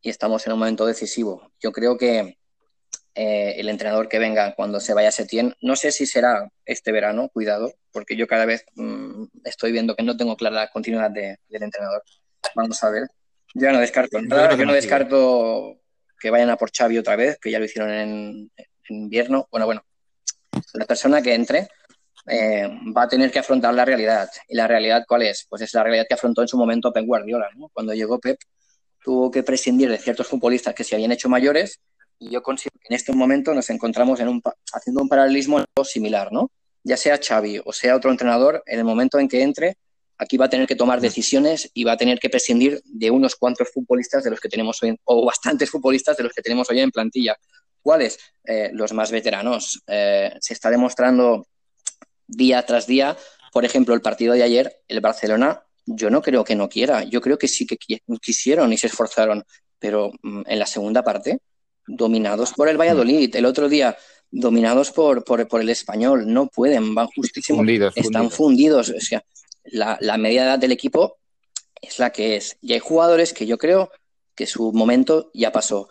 y 0.00 0.10
estamos 0.10 0.46
en 0.46 0.52
un 0.54 0.58
momento 0.58 0.86
decisivo. 0.86 1.50
Yo 1.60 1.72
creo 1.72 1.98
que 1.98 2.38
eh, 3.18 3.58
el 3.58 3.70
entrenador 3.70 4.10
que 4.10 4.18
venga 4.18 4.54
cuando 4.54 4.78
se 4.78 4.92
vaya 4.92 5.08
a 5.08 5.10
Setién, 5.10 5.54
no 5.62 5.74
sé 5.74 5.90
si 5.90 6.04
será 6.04 6.52
este 6.66 6.92
verano, 6.92 7.30
cuidado, 7.30 7.72
porque 7.90 8.14
yo 8.14 8.26
cada 8.26 8.44
vez 8.44 8.66
mm, 8.74 9.24
estoy 9.44 9.72
viendo 9.72 9.96
que 9.96 10.02
no 10.02 10.18
tengo 10.18 10.36
clara 10.36 10.56
la 10.56 10.68
continuidad 10.68 11.10
del 11.10 11.38
entrenador. 11.48 12.02
Vamos 12.54 12.84
a 12.84 12.90
ver. 12.90 13.08
Yo 13.54 13.72
no 13.72 13.80
descarto. 13.80 14.20
Yo, 14.20 14.66
no, 14.66 14.72
descarto 14.74 15.78
que 16.18 16.30
vayan 16.30 16.50
a 16.50 16.56
por 16.56 16.70
Xavi 16.70 16.98
otra 16.98 17.16
vez, 17.16 17.38
que 17.40 17.50
ya 17.50 17.58
lo 17.58 17.64
hicieron 17.64 17.90
en, 17.90 18.50
invierno. 18.88 19.48
Bueno, 19.50 19.66
bueno, 19.66 19.84
la 20.74 20.84
persona 20.86 21.20
que 21.20 21.34
entre 21.34 21.68
eh, 22.26 22.68
va 22.96 23.02
a 23.02 23.08
tener 23.08 23.30
que 23.30 23.38
afrontar 23.38 23.74
la 23.74 23.84
realidad. 23.84 24.28
¿Y 24.48 24.56
la 24.56 24.66
realidad 24.66 25.04
cuál 25.06 25.22
es? 25.22 25.46
Pues 25.48 25.62
es 25.62 25.74
la 25.74 25.82
realidad 25.82 26.06
que 26.08 26.14
afrontó 26.14 26.42
en 26.42 26.48
su 26.48 26.56
momento 26.56 26.92
Pep 26.92 27.04
Guardiola. 27.04 27.48
Cuando 27.72 27.94
llegó 27.94 28.18
Pep, 28.20 28.38
tuvo 29.02 29.30
que 29.30 29.42
prescindir 29.42 29.90
de 29.90 29.98
ciertos 29.98 30.26
futbolistas 30.26 30.74
que 30.74 30.84
se 30.84 30.94
habían 30.94 31.12
hecho 31.12 31.28
mayores 31.28 31.80
y 32.18 32.30
yo 32.30 32.42
considero 32.42 32.78
que 32.80 32.86
en 32.90 32.96
este 32.96 33.12
momento 33.12 33.54
nos 33.54 33.68
encontramos 33.70 34.20
en 34.20 34.28
un, 34.28 34.42
haciendo 34.72 35.02
un 35.02 35.08
paralelismo 35.08 35.62
similar, 35.84 36.32
¿no? 36.32 36.50
Ya 36.82 36.96
sea 36.96 37.18
Xavi 37.18 37.60
o 37.64 37.72
sea 37.72 37.96
otro 37.96 38.10
entrenador, 38.10 38.62
en 38.66 38.78
el 38.78 38.84
momento 38.84 39.18
en 39.18 39.28
que 39.28 39.42
entre, 39.42 39.76
aquí 40.18 40.36
va 40.36 40.46
a 40.46 40.50
tener 40.50 40.66
que 40.66 40.76
tomar 40.76 41.00
decisiones 41.00 41.70
y 41.74 41.84
va 41.84 41.92
a 41.92 41.96
tener 41.96 42.18
que 42.18 42.30
prescindir 42.30 42.80
de 42.84 43.10
unos 43.10 43.36
cuantos 43.36 43.68
futbolistas 43.72 44.24
de 44.24 44.30
los 44.30 44.40
que 44.40 44.48
tenemos 44.48 44.82
hoy, 44.82 44.96
o 45.04 45.24
bastantes 45.24 45.70
futbolistas 45.70 46.16
de 46.16 46.24
los 46.24 46.32
que 46.32 46.42
tenemos 46.42 46.68
hoy 46.70 46.80
en 46.80 46.90
plantilla. 46.90 47.36
¿Cuáles? 47.82 48.18
Eh, 48.44 48.70
los 48.72 48.92
más 48.92 49.10
veteranos. 49.10 49.82
Eh, 49.86 50.32
se 50.40 50.54
está 50.54 50.70
demostrando 50.70 51.46
día 52.26 52.64
tras 52.64 52.86
día, 52.86 53.16
por 53.52 53.64
ejemplo, 53.64 53.94
el 53.94 54.00
partido 54.00 54.34
de 54.34 54.42
ayer, 54.42 54.82
el 54.88 55.00
Barcelona, 55.00 55.62
yo 55.86 56.10
no 56.10 56.20
creo 56.20 56.44
que 56.44 56.56
no 56.56 56.68
quiera, 56.68 57.04
yo 57.04 57.20
creo 57.20 57.38
que 57.38 57.48
sí 57.48 57.66
que 57.66 57.76
quisieron 58.20 58.72
y 58.72 58.78
se 58.78 58.88
esforzaron, 58.88 59.44
pero 59.78 60.10
mm, 60.22 60.42
en 60.46 60.58
la 60.58 60.66
segunda 60.66 61.02
parte, 61.04 61.38
dominados 61.86 62.52
por 62.52 62.68
el 62.68 62.76
Valladolid, 62.76 63.34
el 63.36 63.46
otro 63.46 63.68
día 63.68 63.96
dominados 64.30 64.90
por, 64.90 65.24
por, 65.24 65.60
el 65.60 65.68
español, 65.68 66.24
no 66.26 66.48
pueden, 66.48 66.94
van 66.94 67.06
justísimos, 67.06 67.66
están 67.94 68.30
fundidos. 68.30 68.90
O 68.90 69.00
sea, 69.00 69.24
la, 69.66 69.98
la 70.00 70.16
media 70.16 70.44
edad 70.44 70.58
del 70.58 70.72
equipo 70.72 71.18
es 71.80 71.98
la 71.98 72.10
que 72.10 72.36
es. 72.36 72.56
Y 72.60 72.72
hay 72.72 72.78
jugadores 72.78 73.32
que 73.32 73.46
yo 73.46 73.58
creo 73.58 73.90
que 74.34 74.46
su 74.46 74.72
momento 74.72 75.30
ya 75.34 75.52
pasó. 75.52 75.88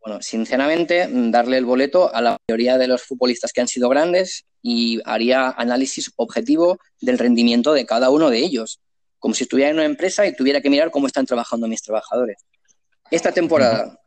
Bueno, 0.00 0.22
sinceramente, 0.22 1.08
darle 1.10 1.58
el 1.58 1.66
boleto 1.66 2.12
a 2.14 2.22
la 2.22 2.38
mayoría 2.48 2.78
de 2.78 2.88
los 2.88 3.02
futbolistas 3.02 3.52
que 3.52 3.60
han 3.60 3.68
sido 3.68 3.88
grandes 3.88 4.46
y 4.62 5.00
haría 5.04 5.50
análisis 5.50 6.10
objetivo 6.16 6.78
del 7.00 7.18
rendimiento 7.18 7.72
de 7.74 7.84
cada 7.84 8.10
uno 8.10 8.30
de 8.30 8.38
ellos, 8.38 8.80
como 9.18 9.34
si 9.34 9.44
estuviera 9.44 9.70
en 9.70 9.76
una 9.76 9.84
empresa 9.84 10.26
y 10.26 10.34
tuviera 10.34 10.60
que 10.60 10.70
mirar 10.70 10.90
cómo 10.90 11.06
están 11.06 11.26
trabajando 11.26 11.68
mis 11.68 11.82
trabajadores. 11.82 12.38
Esta 13.10 13.32
temporada, 13.32 14.00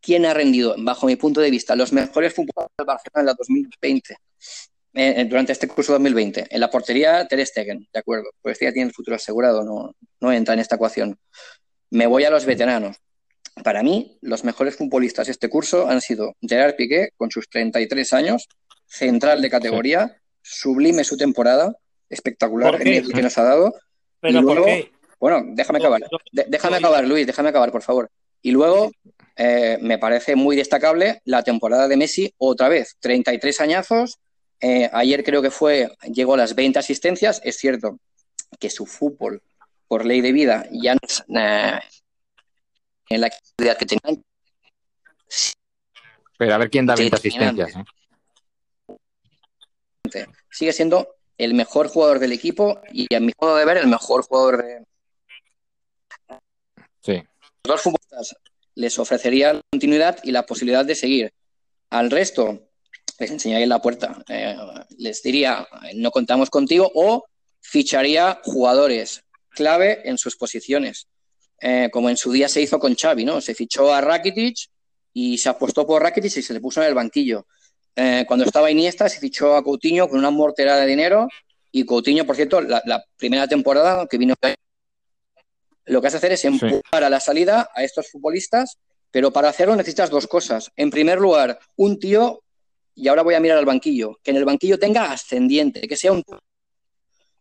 ¿quién 0.00 0.26
ha 0.26 0.34
rendido, 0.34 0.74
bajo 0.78 1.06
mi 1.06 1.16
punto 1.16 1.40
de 1.40 1.50
vista, 1.50 1.74
los 1.74 1.92
mejores 1.92 2.34
futbolistas 2.34 2.66
del 2.76 2.86
Barcelona 2.86 3.20
en 3.20 3.26
la 3.26 3.34
2020? 3.34 4.16
Eh, 4.94 5.24
durante 5.28 5.52
este 5.52 5.68
curso 5.68 5.92
2020. 5.92 6.46
En 6.50 6.60
la 6.60 6.70
portería, 6.70 7.26
Ter 7.28 7.44
Stegen, 7.46 7.86
de 7.92 7.98
acuerdo. 7.98 8.30
Pues 8.42 8.58
ya 8.60 8.72
tiene 8.72 8.88
el 8.88 8.94
futuro 8.94 9.16
asegurado, 9.16 9.64
no, 9.64 9.94
no 10.20 10.32
entra 10.32 10.54
en 10.54 10.60
esta 10.60 10.76
ecuación. 10.76 11.18
Me 11.90 12.06
voy 12.06 12.24
a 12.24 12.30
los 12.30 12.46
veteranos. 12.46 12.96
Para 13.62 13.82
mí, 13.82 14.18
los 14.22 14.44
mejores 14.44 14.76
futbolistas 14.76 15.26
de 15.26 15.32
este 15.32 15.48
curso 15.48 15.88
han 15.88 16.00
sido 16.00 16.34
Gerard 16.40 16.76
Piqué, 16.76 17.10
con 17.16 17.30
sus 17.30 17.48
33 17.48 18.12
años, 18.12 18.48
central 18.86 19.42
de 19.42 19.50
categoría, 19.50 20.16
sublime 20.42 21.04
su 21.04 21.16
temporada, 21.16 21.76
espectacular 22.08 22.80
el 22.80 23.12
que 23.12 23.22
nos 23.22 23.36
ha 23.38 23.42
dado. 23.42 23.74
¿Pero 24.20 24.42
por 24.42 24.64
qué? 24.64 24.90
Bueno, 25.20 25.42
déjame 25.50 25.80
acabar. 25.80 26.02
déjame 26.32 26.76
acabar, 26.76 27.04
Luis, 27.04 27.26
déjame 27.26 27.48
acabar, 27.48 27.72
por 27.72 27.82
favor. 27.82 28.10
Y 28.40 28.52
luego, 28.52 28.92
eh, 29.36 29.78
me 29.80 29.98
parece 29.98 30.36
muy 30.36 30.56
destacable 30.56 31.20
la 31.24 31.42
temporada 31.42 31.88
de 31.88 31.96
Messi, 31.96 32.32
otra 32.38 32.68
vez, 32.68 32.96
33 33.00 33.60
añazos. 33.60 34.18
Eh, 34.60 34.90
ayer 34.92 35.22
creo 35.22 35.40
que 35.40 35.50
fue, 35.50 35.88
llegó 36.12 36.34
a 36.34 36.38
las 36.38 36.54
20 36.54 36.78
asistencias. 36.78 37.40
Es 37.44 37.56
cierto 37.56 37.98
que 38.58 38.70
su 38.70 38.86
fútbol, 38.86 39.42
por 39.86 40.04
ley 40.04 40.20
de 40.20 40.32
vida, 40.32 40.66
ya 40.70 40.94
no 40.94 41.00
es, 41.02 41.24
eh, 41.28 41.78
en 43.10 43.20
la 43.20 43.28
actividad 43.28 43.76
que 43.78 43.86
tenían. 43.86 44.24
Pero 46.38 46.54
a 46.54 46.58
ver 46.58 46.70
quién 46.70 46.86
da 46.86 46.94
20 46.94 47.16
asistencias. 47.16 47.72
Sigue 50.50 50.72
siendo 50.72 51.16
el 51.36 51.54
mejor 51.54 51.88
jugador 51.88 52.18
del 52.18 52.32
equipo 52.32 52.80
y 52.92 53.12
a 53.14 53.20
mi 53.20 53.32
modo 53.40 53.56
de 53.56 53.64
ver 53.64 53.76
el 53.76 53.86
mejor 53.86 54.22
jugador 54.22 54.64
de... 54.64 54.84
Sí. 57.00 57.22
Los 57.64 57.74
dos 57.74 57.82
futbolistas 57.82 58.36
les 58.74 58.98
ofrecería 58.98 59.52
la 59.52 59.60
continuidad 59.70 60.18
y 60.22 60.32
la 60.32 60.46
posibilidad 60.46 60.84
de 60.84 60.94
seguir. 60.94 61.32
Al 61.90 62.10
resto 62.10 62.67
les 63.18 63.30
enseñaría 63.30 63.66
la 63.66 63.82
puerta. 63.82 64.22
Eh, 64.28 64.56
les 64.98 65.22
diría, 65.22 65.66
no 65.94 66.10
contamos 66.10 66.50
contigo 66.50 66.90
o 66.94 67.24
ficharía 67.60 68.40
jugadores 68.44 69.24
clave 69.50 70.08
en 70.08 70.18
sus 70.18 70.36
posiciones. 70.36 71.08
Eh, 71.60 71.88
como 71.92 72.08
en 72.08 72.16
su 72.16 72.30
día 72.30 72.48
se 72.48 72.62
hizo 72.62 72.78
con 72.78 72.94
Xavi, 72.94 73.24
¿no? 73.24 73.40
Se 73.40 73.54
fichó 73.54 73.92
a 73.92 74.00
Rakitic 74.00 74.56
y 75.12 75.38
se 75.38 75.48
apostó 75.48 75.86
por 75.86 76.02
Rakitic 76.02 76.36
y 76.36 76.42
se 76.42 76.54
le 76.54 76.60
puso 76.60 76.80
en 76.80 76.88
el 76.88 76.94
banquillo. 76.94 77.46
Eh, 77.96 78.24
cuando 78.28 78.44
estaba 78.44 78.70
Iniesta 78.70 79.08
se 79.08 79.18
fichó 79.18 79.56
a 79.56 79.64
Coutinho 79.64 80.08
con 80.08 80.20
una 80.20 80.30
mortera 80.30 80.76
de 80.76 80.86
dinero 80.86 81.26
y 81.72 81.84
Coutinho, 81.84 82.24
por 82.24 82.36
cierto, 82.36 82.60
la, 82.60 83.04
primera 83.16 83.48
temporada 83.48 84.06
que 84.06 84.18
vino 84.18 84.34
lo 85.86 86.00
que 86.00 86.06
hace 86.06 86.18
hacer 86.18 86.32
es 86.32 86.44
empujar 86.44 87.02
a 87.02 87.10
la 87.10 87.18
salida 87.18 87.70
a 87.74 87.82
estos 87.82 88.10
futbolistas, 88.10 88.78
pero 89.10 89.32
para 89.32 89.48
hacerlo 89.48 89.74
necesitas 89.74 90.10
dos 90.10 90.26
cosas. 90.28 90.70
En 90.76 90.90
primer 90.90 91.18
lugar, 91.18 91.58
un 91.76 91.98
tío, 91.98 92.42
y 92.98 93.06
ahora 93.06 93.22
voy 93.22 93.34
a 93.34 93.40
mirar 93.40 93.58
al 93.58 93.64
banquillo, 93.64 94.18
que 94.22 94.32
en 94.32 94.38
el 94.38 94.44
banquillo 94.44 94.76
tenga 94.76 95.12
ascendiente, 95.12 95.86
que 95.86 95.96
sea 95.96 96.10
un, 96.10 96.24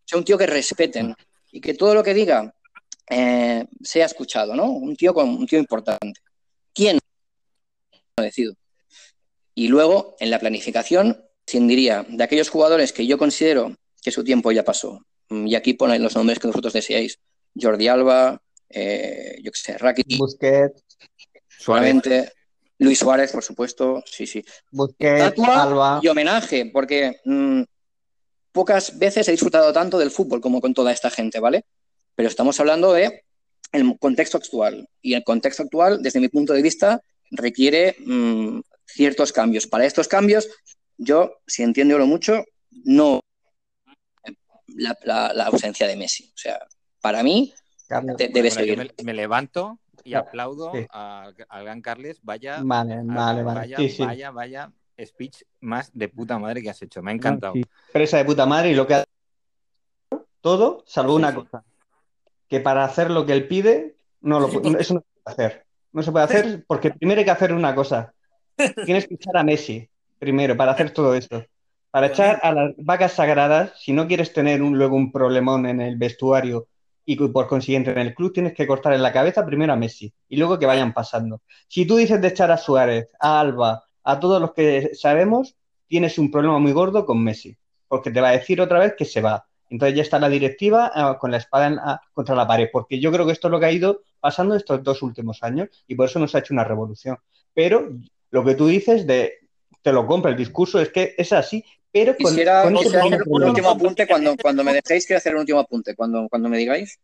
sea 0.05 0.19
un 0.19 0.23
tío 0.23 0.37
que 0.37 0.45
respeten 0.45 1.15
y 1.51 1.59
que 1.59 1.73
todo 1.73 1.95
lo 1.95 2.03
que 2.03 2.13
diga 2.13 2.53
eh, 3.09 3.65
sea 3.81 4.05
escuchado, 4.05 4.55
¿no? 4.55 4.69
Un 4.69 4.95
tío 4.95 5.15
con 5.15 5.29
un 5.29 5.47
tío 5.47 5.57
importante. 5.57 6.19
¿Quién? 6.75 6.99
No 8.17 8.23
decido. 8.23 8.53
Y 9.55 9.67
luego, 9.67 10.15
en 10.19 10.29
la 10.29 10.39
planificación, 10.39 11.25
diría 11.51 12.05
de 12.07 12.23
aquellos 12.23 12.49
jugadores 12.49 12.93
que 12.93 13.07
yo 13.07 13.17
considero 13.17 13.75
que 14.03 14.11
su 14.11 14.23
tiempo 14.23 14.51
ya 14.51 14.63
pasó. 14.63 15.01
Y 15.29 15.55
aquí 15.55 15.73
ponen 15.73 16.03
los 16.03 16.15
nombres 16.15 16.37
que 16.37 16.47
vosotros 16.47 16.73
deseáis. 16.73 17.17
Jordi 17.59 17.87
Alba, 17.87 18.39
eh, 18.69 19.39
yo 19.41 19.51
qué 19.51 19.59
sé, 19.59 19.77
Rakitic. 19.79 20.19
Busquets. 20.19 20.83
Suavemente. 21.47 22.31
Luis 22.79 22.99
Suárez, 22.99 23.31
por 23.31 23.43
supuesto. 23.43 24.03
Sí, 24.05 24.27
sí. 24.27 24.43
Busquets, 24.71 25.39
Alba. 25.39 25.99
Y 26.01 26.07
homenaje, 26.07 26.69
porque 26.71 27.19
mm, 27.25 27.63
pocas 28.51 28.97
veces 28.97 29.27
he 29.27 29.31
disfrutado 29.31 29.73
tanto 29.73 29.97
del 29.97 30.11
fútbol 30.11 30.41
como 30.41 30.61
con 30.61 30.73
toda 30.73 30.91
esta 30.91 31.09
gente, 31.09 31.39
¿vale? 31.39 31.65
pero 32.17 32.29
estamos 32.29 32.59
hablando 32.59 32.93
de 32.93 33.23
el 33.71 33.97
contexto 33.99 34.37
actual. 34.37 34.89
Y 35.01 35.13
el 35.13 35.23
contexto 35.23 35.61
actual, 35.61 36.01
desde 36.01 36.19
mi 36.19 36.29
punto 36.29 36.51
de 36.51 36.63
vista, 36.63 36.99
requiere 37.29 37.95
mm, 37.99 38.59
ciertos 38.87 39.31
cambios. 39.31 39.67
Para 39.67 39.85
estos 39.85 40.07
cambios, 40.07 40.49
yo, 40.97 41.37
si 41.45 41.61
entiendo 41.61 41.99
lo 41.99 42.07
mucho, 42.07 42.43
no 42.85 43.19
la, 44.65 45.27
ausencia 45.45 45.85
de 45.85 45.95
Messi. 45.95 46.31
O 46.33 46.37
sea, 46.37 46.59
para 47.01 47.21
mí 47.21 47.53
debe 48.17 48.49
seguir. 48.49 48.95
Me, 49.03 49.13
levanto 49.13 49.79
y 50.07 50.13
aplaudo 50.13 50.71
al 50.91 51.63
gran 51.63 51.81
Carles. 51.81 52.19
Vaya, 52.23 52.59
vale, 52.63 53.01
vale, 53.03 53.43
vaya, 53.43 53.77
vaya, 53.99 54.31
vaya 54.31 54.71
speech 55.05 55.43
más 55.59 55.91
de 55.93 56.09
puta 56.09 56.39
madre 56.39 56.61
que 56.61 56.69
has 56.69 56.81
hecho. 56.81 57.01
Me 57.03 57.11
ha 57.11 57.13
encantado. 57.13 57.53
Presa 57.93 58.17
de 58.17 58.25
puta 58.25 58.45
madre 58.45 58.71
y 58.71 58.75
lo 58.75 58.87
que 58.87 58.95
ha 58.95 59.03
todo, 60.41 60.83
salvo 60.87 61.15
una 61.15 61.33
cosa 61.35 61.63
que 62.47 62.59
para 62.59 62.85
hacer 62.85 63.11
lo 63.11 63.25
que 63.25 63.33
él 63.33 63.47
pide, 63.47 63.95
no 64.21 64.39
lo, 64.39 64.47
eso 64.79 64.93
no 64.93 65.01
se 65.01 65.05
puede 65.23 65.25
hacer. 65.25 65.65
No 65.91 66.03
se 66.03 66.11
puede 66.11 66.25
hacer 66.25 66.65
porque 66.67 66.91
primero 66.91 67.19
hay 67.19 67.25
que 67.25 67.31
hacer 67.31 67.53
una 67.53 67.75
cosa. 67.75 68.13
Tienes 68.85 69.07
que 69.07 69.15
echar 69.15 69.37
a 69.37 69.43
Messi 69.43 69.89
primero 70.19 70.55
para 70.55 70.71
hacer 70.71 70.91
todo 70.91 71.15
esto. 71.15 71.45
Para 71.91 72.07
echar 72.07 72.39
a 72.43 72.51
las 72.51 72.73
vacas 72.77 73.13
sagradas, 73.13 73.73
si 73.79 73.93
no 73.93 74.07
quieres 74.07 74.33
tener 74.33 74.61
un, 74.61 74.77
luego 74.77 74.95
un 74.95 75.11
problemón 75.11 75.65
en 75.65 75.81
el 75.81 75.97
vestuario 75.97 76.67
y 77.09 77.15
por 77.15 77.47
consiguiente 77.47 77.91
en 77.91 77.99
el 77.99 78.13
club, 78.13 78.33
tienes 78.33 78.53
que 78.53 78.67
cortar 78.67 78.91
en 78.91 79.01
la 79.01 79.13
cabeza 79.13 79.45
primero 79.45 79.71
a 79.71 79.77
Messi 79.77 80.13
y 80.27 80.35
luego 80.35 80.59
que 80.59 80.65
vayan 80.65 80.93
pasando. 80.93 81.41
Si 81.69 81.87
tú 81.87 81.95
dices 81.95 82.21
de 82.21 82.27
echar 82.27 82.51
a 82.51 82.57
Suárez, 82.57 83.07
a 83.17 83.39
Alba, 83.39 83.85
a 84.03 84.19
todos 84.19 84.41
los 84.41 84.53
que 84.53 84.91
sabemos, 84.93 85.55
tienes 85.87 86.19
un 86.19 86.29
problema 86.29 86.59
muy 86.59 86.73
gordo 86.73 87.05
con 87.05 87.23
Messi, 87.23 87.55
porque 87.87 88.11
te 88.11 88.19
va 88.19 88.27
a 88.27 88.33
decir 88.33 88.59
otra 88.59 88.79
vez 88.79 88.93
que 88.97 89.05
se 89.05 89.21
va. 89.21 89.47
Entonces 89.69 89.95
ya 89.95 90.01
está 90.01 90.19
la 90.19 90.27
directiva 90.27 90.91
ah, 90.93 91.17
con 91.17 91.31
la 91.31 91.37
espada 91.37 91.81
ah, 91.81 92.01
contra 92.11 92.35
la 92.35 92.45
pared, 92.45 92.67
porque 92.73 92.99
yo 92.99 93.09
creo 93.09 93.25
que 93.25 93.31
esto 93.31 93.47
es 93.47 93.53
lo 93.53 93.59
que 93.61 93.67
ha 93.67 93.71
ido 93.71 94.01
pasando 94.19 94.55
estos 94.55 94.83
dos 94.83 95.01
últimos 95.01 95.43
años 95.43 95.69
y 95.87 95.95
por 95.95 96.07
eso 96.07 96.19
nos 96.19 96.35
ha 96.35 96.39
hecho 96.39 96.53
una 96.53 96.65
revolución. 96.65 97.17
Pero 97.53 97.89
lo 98.31 98.43
que 98.43 98.55
tú 98.55 98.67
dices 98.67 99.07
de 99.07 99.47
te 99.81 99.93
lo 99.93 100.05
compra. 100.05 100.31
El 100.31 100.37
discurso 100.37 100.81
es 100.81 100.89
que 100.89 101.15
es 101.17 101.31
así, 101.31 101.63
pero 101.91 102.15
con, 102.15 102.31
Quisiera, 102.31 102.65
un 102.65 103.43
último 103.43 103.69
apunte 103.69 104.07
cuando, 104.07 104.35
cuando 104.37 104.63
me 104.63 104.73
dejéis, 104.73 105.05
quiero 105.05 105.17
hacer 105.17 105.33
un 105.33 105.41
último 105.41 105.59
apunte, 105.59 105.95
cuando, 105.95 106.27
cuando 106.29 106.49
me 106.49 106.57
digáis. 106.57 106.99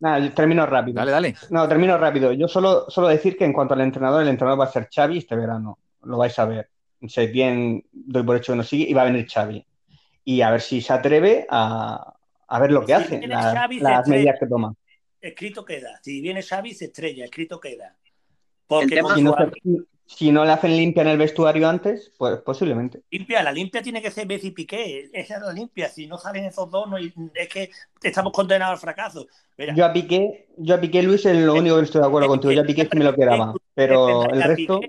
Nada, 0.00 0.34
termino 0.34 0.66
rápido. 0.66 0.96
Dale, 0.96 1.12
dale. 1.12 1.34
No, 1.50 1.68
termino 1.68 1.96
rápido. 1.96 2.32
Yo 2.32 2.48
solo, 2.48 2.90
solo 2.90 3.08
decir 3.08 3.36
que 3.36 3.44
en 3.44 3.52
cuanto 3.52 3.74
al 3.74 3.82
entrenador, 3.82 4.22
el 4.22 4.28
entrenador 4.28 4.60
va 4.60 4.64
a 4.64 4.72
ser 4.72 4.88
Xavi 4.92 5.18
este 5.18 5.36
verano. 5.36 5.78
Lo 6.02 6.18
vais 6.18 6.36
a 6.38 6.44
ver. 6.44 6.68
Sé 7.06 7.26
bien, 7.26 7.84
doy 7.92 8.22
por 8.22 8.36
hecho 8.36 8.52
que 8.52 8.56
no 8.56 8.64
sigue, 8.64 8.88
y 8.88 8.94
va 8.94 9.02
a 9.02 9.06
venir 9.06 9.28
Xavi. 9.28 9.64
Y 10.24 10.40
a 10.40 10.50
ver 10.50 10.60
si 10.60 10.80
se 10.80 10.92
atreve 10.92 11.46
a, 11.48 12.14
a 12.48 12.60
ver 12.60 12.72
lo 12.72 12.84
que 12.84 12.94
hace, 12.94 13.26
las 13.26 14.08
medidas 14.08 14.38
que 14.38 14.46
toma. 14.46 14.74
Escrito 15.20 15.64
queda. 15.64 16.00
Si 16.02 16.20
viene 16.20 16.42
Xavi, 16.42 16.74
se 16.74 16.86
estrella, 16.86 17.24
escrito 17.24 17.60
queda. 17.60 17.96
Porque 18.66 19.00
si, 19.14 19.22
no 19.22 19.36
si, 20.06 20.30
no 20.32 20.44
le 20.44 20.52
hacen 20.52 20.76
limpia 20.76 21.02
en 21.02 21.08
el 21.08 21.18
vestuario 21.18 21.68
antes, 21.68 22.12
pues 22.18 22.40
posiblemente. 22.40 23.02
Limpia, 23.10 23.42
la 23.42 23.52
limpia 23.52 23.82
tiene 23.82 24.02
que 24.02 24.10
ser 24.10 24.26
Messi 24.26 24.50
Piqué. 24.50 25.10
Esa 25.12 25.36
es 25.36 25.42
la 25.42 25.52
limpia. 25.52 25.88
Si 25.88 26.06
no 26.06 26.18
salen 26.18 26.44
esos 26.44 26.70
dos, 26.70 26.88
no, 26.88 26.96
es 26.98 27.48
que 27.48 27.70
estamos 28.02 28.32
condenados 28.32 28.74
al 28.74 28.80
fracaso. 28.80 29.26
Yo 29.74 29.84
a 29.84 29.92
Piqué, 29.92 30.48
yo 30.56 30.74
a 30.74 30.80
Piqué 30.80 31.02
Luis 31.02 31.24
es 31.26 31.36
lo 31.36 31.54
único 31.54 31.76
que 31.76 31.84
estoy 31.84 32.00
de 32.00 32.06
acuerdo 32.06 32.28
contigo. 32.28 32.52
Yo 32.52 32.62
a 32.62 32.64
Piqué 32.64 32.88
sí 32.90 32.98
me 32.98 33.04
lo 33.04 33.14
quedaba. 33.14 33.54
Pero 33.74 34.28
el 34.30 34.42
resto. 34.42 34.80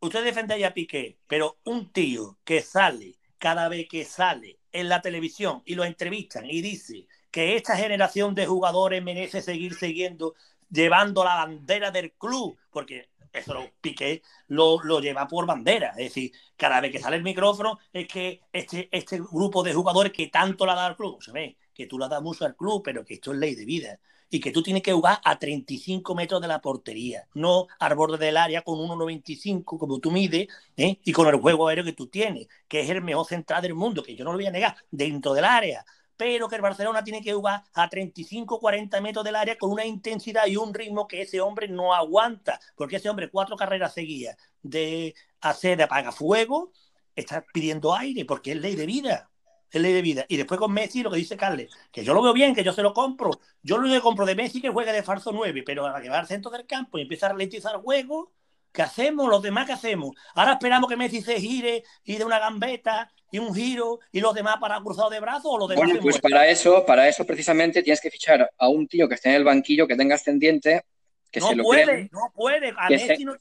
usted 0.00 0.24
defende 0.24 0.64
a 0.64 0.74
Piqué, 0.74 1.18
pero 1.26 1.58
un 1.64 1.92
tío 1.92 2.38
que 2.44 2.60
sale 2.60 3.14
cada 3.38 3.68
vez 3.68 3.88
que 3.88 4.04
sale 4.04 4.58
en 4.70 4.88
la 4.88 5.02
televisión 5.02 5.62
y 5.64 5.74
lo 5.74 5.84
entrevistan 5.84 6.46
y 6.48 6.62
dice 6.62 7.06
que 7.30 7.56
esta 7.56 7.76
generación 7.76 8.34
de 8.34 8.46
jugadores 8.46 9.02
merece 9.02 9.42
seguir 9.42 9.74
siguiendo 9.74 10.34
llevando 10.72 11.22
la 11.22 11.34
bandera 11.36 11.90
del 11.90 12.12
club, 12.12 12.56
porque 12.70 13.08
eso 13.32 13.54
lo 13.54 13.70
Piqué 13.80 14.22
lo, 14.48 14.82
lo, 14.82 15.00
lleva 15.00 15.26
por 15.26 15.46
bandera. 15.46 15.90
Es 15.90 16.08
decir, 16.08 16.32
cada 16.56 16.80
vez 16.80 16.92
que 16.92 17.00
sale 17.00 17.16
el 17.16 17.22
micrófono 17.22 17.78
es 17.92 18.06
que 18.06 18.42
este, 18.52 18.88
este 18.92 19.18
grupo 19.18 19.62
de 19.62 19.74
jugadores 19.74 20.12
que 20.12 20.28
tanto 20.28 20.66
la 20.66 20.74
da 20.74 20.86
al 20.86 20.96
club, 20.96 21.22
se 21.22 21.32
ve 21.32 21.56
que 21.74 21.86
tú 21.86 21.98
la 21.98 22.08
das 22.08 22.22
mucho 22.22 22.44
al 22.44 22.56
club, 22.56 22.82
pero 22.84 23.04
que 23.04 23.14
esto 23.14 23.32
es 23.32 23.38
ley 23.38 23.54
de 23.54 23.64
vida. 23.64 23.98
Y 24.28 24.40
que 24.40 24.50
tú 24.50 24.62
tienes 24.62 24.82
que 24.82 24.92
jugar 24.92 25.20
a 25.24 25.38
35 25.38 26.14
metros 26.14 26.40
de 26.40 26.48
la 26.48 26.60
portería, 26.60 27.28
no 27.34 27.66
al 27.78 27.94
borde 27.94 28.16
del 28.16 28.38
área 28.38 28.62
con 28.62 28.78
1,95 28.78 29.78
como 29.78 29.98
tú 29.98 30.10
mides 30.10 30.48
¿eh? 30.76 30.98
y 31.04 31.12
con 31.12 31.28
el 31.28 31.36
juego 31.36 31.68
aéreo 31.68 31.84
que 31.84 31.92
tú 31.92 32.06
tienes, 32.06 32.48
que 32.66 32.80
es 32.80 32.88
el 32.88 33.02
mejor 33.02 33.26
central 33.26 33.60
del 33.60 33.74
mundo, 33.74 34.02
que 34.02 34.16
yo 34.16 34.24
no 34.24 34.32
lo 34.32 34.38
voy 34.38 34.46
a 34.46 34.50
negar, 34.50 34.76
dentro 34.90 35.34
del 35.34 35.44
área 35.44 35.84
pero 36.22 36.48
que 36.48 36.54
el 36.54 36.62
Barcelona 36.62 37.02
tiene 37.02 37.20
que 37.20 37.32
jugar 37.32 37.64
a 37.74 37.90
35-40 37.90 39.00
metros 39.00 39.24
del 39.24 39.34
área 39.34 39.58
con 39.58 39.72
una 39.72 39.84
intensidad 39.84 40.46
y 40.46 40.56
un 40.56 40.72
ritmo 40.72 41.08
que 41.08 41.20
ese 41.20 41.40
hombre 41.40 41.66
no 41.66 41.92
aguanta, 41.92 42.60
porque 42.76 42.94
ese 42.94 43.10
hombre 43.10 43.28
cuatro 43.28 43.56
carreras 43.56 43.92
seguidas 43.92 44.36
de 44.62 45.16
hacer 45.40 45.78
de 45.78 45.82
apagafuego 45.82 46.70
está 47.16 47.44
pidiendo 47.52 47.92
aire, 47.92 48.24
porque 48.24 48.52
es 48.52 48.58
ley 48.58 48.76
de 48.76 48.86
vida. 48.86 49.30
Es 49.68 49.82
ley 49.82 49.92
de 49.92 50.00
vida. 50.00 50.24
Y 50.28 50.36
después 50.36 50.60
con 50.60 50.72
Messi, 50.72 51.02
lo 51.02 51.10
que 51.10 51.16
dice 51.16 51.36
Carles, 51.36 51.72
que 51.90 52.04
yo 52.04 52.14
lo 52.14 52.22
veo 52.22 52.32
bien, 52.32 52.54
que 52.54 52.62
yo 52.62 52.72
se 52.72 52.82
lo 52.82 52.94
compro. 52.94 53.32
Yo 53.60 53.78
lo 53.78 53.92
que 53.92 54.00
compro 54.00 54.24
de 54.24 54.36
Messi 54.36 54.60
que 54.60 54.68
juegue 54.68 54.92
de 54.92 55.02
falso 55.02 55.32
9, 55.32 55.64
pero 55.66 55.86
a 55.86 55.98
llevar 55.98 56.20
al 56.20 56.28
centro 56.28 56.52
del 56.52 56.68
campo 56.68 56.98
y 56.98 57.02
empieza 57.02 57.26
a 57.26 57.30
ralentizar 57.30 57.82
juego, 57.82 58.30
¿qué 58.72 58.82
hacemos? 58.82 59.28
Los 59.28 59.42
demás, 59.42 59.66
¿qué 59.66 59.72
hacemos? 59.72 60.14
Ahora 60.34 60.52
esperamos 60.52 60.88
que 60.88 60.96
Messi 60.96 61.22
se 61.22 61.38
gire 61.38 61.84
y 62.04 62.16
de 62.16 62.24
una 62.24 62.38
gambeta 62.38 63.10
y 63.30 63.38
un 63.38 63.54
giro 63.54 64.00
y 64.10 64.20
los 64.20 64.34
demás 64.34 64.56
para 64.60 64.80
cruzado 64.80 65.10
de 65.10 65.20
brazos 65.20 65.46
o 65.46 65.58
los 65.58 65.68
demás. 65.68 65.84
Bueno, 65.84 66.00
pues 66.00 66.20
para 66.20 66.46
eso, 66.46 66.84
para 66.84 67.08
eso 67.08 67.24
precisamente 67.24 67.82
tienes 67.82 68.00
que 68.00 68.10
fichar 68.10 68.50
a 68.56 68.68
un 68.68 68.86
tío 68.86 69.08
que 69.08 69.14
esté 69.14 69.30
en 69.30 69.36
el 69.36 69.44
banquillo, 69.44 69.86
que 69.86 69.96
tenga 69.96 70.16
ascendiente, 70.16 70.84
que 71.30 71.40
no 71.40 71.48
se 71.48 71.56
lo 71.56 71.64
puede, 71.64 72.10
no 72.12 72.30
puede, 72.34 72.74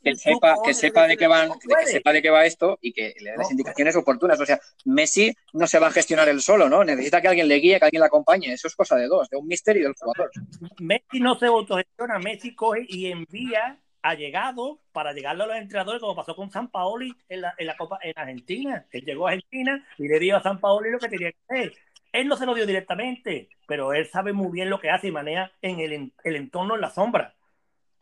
que, 0.02 0.16
sepa, 0.16 0.56
que 0.64 0.74
sepa 0.74 1.08
de 1.08 1.18
qué 1.18 1.28
van, 1.28 1.52
que 1.60 1.88
sepa 1.88 2.14
de 2.14 2.22
qué 2.22 2.30
va 2.30 2.46
esto 2.46 2.80
y 2.82 2.94
que 2.94 3.14
le 3.20 3.32
dé 3.32 3.38
las 3.38 3.52
indicaciones 3.52 3.98
oportunas. 3.98 4.40
O 4.40 4.46
sea, 4.46 4.62
Messi 4.86 5.36
no 5.52 5.68
se 5.68 5.78
va 5.78 5.88
a 5.88 5.92
gestionar 5.92 6.30
él 6.30 6.42
solo, 6.42 6.70
¿no? 6.70 6.86
Necesita 6.86 7.22
que 7.22 7.28
alguien 7.28 7.50
le 7.50 7.56
guíe, 7.56 7.80
que 7.80 7.86
alguien 7.86 8.00
le 8.00 8.06
acompañe. 8.06 8.54
Eso 8.54 8.70
es 8.70 8.76
cosa 8.78 8.96
de 8.96 9.08
dos, 9.08 9.30
de 9.30 9.36
un 9.36 9.46
misterio 9.46 9.84
del 9.84 9.96
jugador. 9.96 10.32
Messi 10.80 11.20
no 11.20 11.38
se 11.38 11.48
autogestiona, 11.48 12.18
Messi 12.18 12.56
coge 12.56 12.86
y 12.88 13.12
envía 13.12 13.78
ha 14.02 14.16
llegado 14.16 14.80
para 14.91 15.14
llegarle 15.14 15.43
a 15.43 15.47
los 15.47 15.56
entrenadores, 15.56 16.02
como 16.02 16.16
pasó 16.16 16.36
con 16.36 16.52
San 16.52 16.70
Paoli 16.70 17.14
en 17.30 17.41
la, 17.41 17.54
en 17.58 17.68
la 17.68 17.78
Copa 17.78 17.99
en 18.02 18.14
Argentina. 18.16 18.86
Él 18.91 19.04
llegó 19.06 19.28
a 19.28 19.32
Argentina 19.32 19.86
y 19.97 20.08
le 20.08 20.20
dio 20.20 20.38
a 20.38 20.43
San 20.43 20.60
Paoli 20.60 20.91
lo 20.91 20.99
que 20.99 21.10
tenía 21.10 21.32
que 21.32 21.38
hacer. 21.47 21.74
Él 22.12 22.28
no 22.28 22.36
se 22.36 22.45
lo 22.45 22.54
dio 22.54 22.66
directamente, 22.66 23.49
pero 23.68 23.93
él 23.93 24.08
sabe 24.08 24.34
muy 24.34 24.52
bien 24.52 24.70
lo 24.70 24.80
que 24.80 24.89
hace 24.89 25.08
y 25.08 25.12
maneja 25.12 25.52
en 25.62 25.80
el, 25.80 26.12
el 26.24 26.36
entorno 26.36 26.76
en 26.76 26.82
la 26.82 26.89
sombra. 26.89 27.34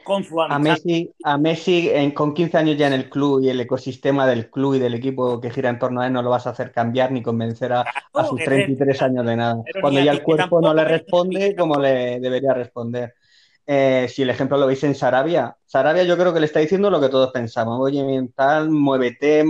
Con 0.03 0.23
su 0.23 0.41
a 0.41 0.57
Messi, 0.57 1.13
a 1.25 1.37
Messi 1.37 1.91
con 2.13 2.33
15 2.33 2.57
años 2.57 2.77
ya 2.77 2.87
en 2.87 2.93
el 2.93 3.09
club 3.09 3.43
y 3.43 3.49
el 3.49 3.59
ecosistema 3.59 4.25
del 4.25 4.49
club 4.49 4.75
y 4.75 4.79
del 4.79 4.93
equipo 4.93 5.41
que 5.41 5.51
gira 5.51 5.69
en 5.69 5.77
torno 5.77 5.99
a 5.99 6.07
él 6.07 6.13
no 6.13 6.21
lo 6.21 6.29
vas 6.29 6.47
a 6.47 6.51
hacer 6.51 6.71
cambiar 6.71 7.11
ni 7.11 7.21
convencer 7.21 7.73
a, 7.73 7.81
a 8.13 8.25
sus 8.25 8.41
33 8.41 9.01
años 9.01 9.25
de 9.25 9.35
nada. 9.35 9.61
Cuando 9.81 9.99
ya 9.99 10.13
el 10.13 10.23
cuerpo 10.23 10.61
no 10.61 10.73
le 10.73 10.85
responde 10.85 11.53
como 11.53 11.77
le 11.77 12.21
debería 12.21 12.53
responder. 12.53 13.13
Eh, 13.71 14.07
si 14.09 14.23
el 14.23 14.31
ejemplo 14.31 14.57
lo 14.57 14.65
veis 14.65 14.83
en 14.83 14.95
Sarabia, 14.95 15.55
Sarabia 15.63 16.01
yo 16.01 16.17
creo 16.17 16.33
que 16.33 16.39
le 16.39 16.47
está 16.47 16.59
diciendo 16.59 16.89
lo 16.89 16.99
que 16.99 17.07
todos 17.07 17.31
pensamos, 17.31 17.79
oye, 17.79 18.03
mental, 18.03 18.71
muévete, 18.71 19.45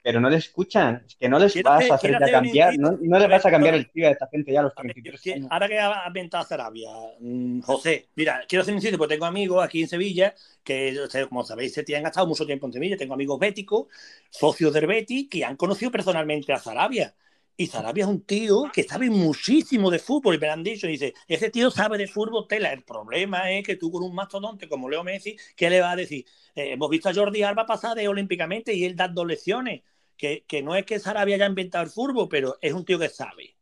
pero 0.00 0.20
no 0.20 0.30
le 0.30 0.36
escuchan, 0.36 1.02
es 1.04 1.16
que 1.16 1.28
no 1.28 1.40
les 1.40 1.60
vas 1.60 1.90
a 1.90 1.94
hacer 1.94 2.16
cambiar, 2.20 2.78
no, 2.78 2.96
no, 3.00 3.18
les 3.18 3.28
vas 3.28 3.44
a 3.44 3.50
cambiar 3.50 3.74
el 3.74 3.90
tío 3.90 4.06
a 4.06 4.12
esta 4.12 4.28
gente 4.28 4.52
ya 4.52 4.60
a 4.60 4.62
los 4.62 4.76
33 4.76 5.26
años. 5.34 5.48
Ahora 5.50 5.66
que 5.66 5.80
ha 5.80 6.04
inventado 6.06 6.44
Sarabia, 6.44 6.88
mm, 7.18 7.62
José, 7.62 8.10
mira, 8.14 8.44
quiero 8.46 8.62
hacer 8.62 8.74
un 8.74 8.80
sitio 8.80 8.96
porque 8.96 9.14
tengo 9.14 9.26
amigos 9.26 9.64
aquí 9.64 9.82
en 9.82 9.88
Sevilla 9.88 10.36
que, 10.62 10.96
como 11.28 11.42
sabéis, 11.42 11.72
se 11.74 11.96
han 11.96 12.04
gastado 12.04 12.28
mucho 12.28 12.46
tiempo 12.46 12.66
en 12.66 12.74
Sevilla, 12.74 12.96
tengo 12.96 13.14
amigos 13.14 13.40
béticos, 13.40 13.88
socios 14.30 14.72
del 14.72 14.86
Betty, 14.86 15.28
que 15.28 15.44
han 15.44 15.56
conocido 15.56 15.90
personalmente 15.90 16.52
a 16.52 16.60
Sarabia 16.60 17.12
y 17.56 17.66
Sarabia 17.68 18.04
es 18.04 18.10
un 18.10 18.22
tío 18.22 18.70
que 18.72 18.82
sabe 18.82 19.10
muchísimo 19.10 19.90
de 19.90 19.98
fútbol. 19.98 20.34
Y 20.34 20.38
me 20.38 20.48
han 20.48 20.62
dicho, 20.62 20.86
dice, 20.86 21.14
ese 21.28 21.50
tío 21.50 21.70
sabe 21.70 21.98
de 21.98 22.08
fútbol 22.08 22.46
tela. 22.48 22.72
El 22.72 22.82
problema 22.82 23.50
es 23.50 23.64
que 23.64 23.76
tú 23.76 23.90
con 23.90 24.02
un 24.02 24.14
mastodonte 24.14 24.68
como 24.68 24.88
Leo 24.88 25.04
Messi, 25.04 25.36
¿qué 25.56 25.70
le 25.70 25.80
va 25.80 25.92
a 25.92 25.96
decir? 25.96 26.24
Eh, 26.54 26.72
hemos 26.72 26.90
visto 26.90 27.08
a 27.08 27.14
Jordi 27.14 27.42
Alba 27.42 27.66
pasar 27.66 27.96
de 27.96 28.08
olímpicamente 28.08 28.74
y 28.74 28.84
él 28.84 28.96
dando 28.96 29.24
lecciones. 29.24 29.82
Que, 30.16 30.44
que 30.46 30.62
no 30.62 30.76
es 30.76 30.84
que 30.86 31.00
Sarabia 31.00 31.36
haya 31.36 31.46
inventado 31.46 31.84
el 31.84 31.90
fútbol, 31.90 32.28
pero 32.28 32.56
es 32.60 32.72
un 32.72 32.84
tío 32.84 32.98
que 32.98 33.08
sabe 33.08 33.56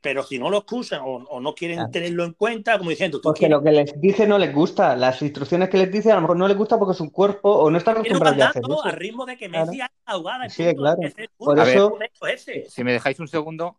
pero 0.00 0.22
si 0.22 0.38
no 0.38 0.48
lo 0.50 0.58
excusan 0.58 1.00
o, 1.04 1.40
no 1.40 1.54
quieren 1.54 1.90
tenerlo 1.90 2.24
en 2.24 2.32
cuenta, 2.34 2.78
como 2.78 2.90
diciendo... 2.90 3.20
Tú 3.20 3.28
porque 3.28 3.48
lo 3.48 3.62
que 3.62 3.72
les 3.72 4.00
dice 4.00 4.26
no 4.26 4.38
les 4.38 4.54
gusta, 4.54 4.94
las 4.94 5.20
instrucciones 5.22 5.68
que 5.68 5.78
les 5.78 5.90
dice 5.90 6.12
a 6.12 6.16
lo 6.16 6.20
mejor 6.22 6.36
no 6.36 6.46
les 6.46 6.56
gusta 6.56 6.78
porque 6.78 6.94
su 6.94 7.10
cuerpo 7.10 7.50
o 7.50 7.70
no 7.70 7.78
está 7.78 7.92
acostumbrado 7.92 8.42
a 8.42 8.48
hacer 8.48 8.62
eso. 8.62 8.84
al 8.84 8.92
ritmo 8.92 9.26
de 9.26 9.36
que 9.36 9.48
Messi 9.48 9.76
claro. 9.76 9.92
ahogada. 10.04 10.48
Sí, 10.48 10.74
claro. 10.74 11.00
Por 11.36 11.58
eso... 11.58 11.98
si 12.68 12.84
me 12.84 12.92
dejáis 12.92 13.18
un 13.18 13.28
segundo, 13.28 13.78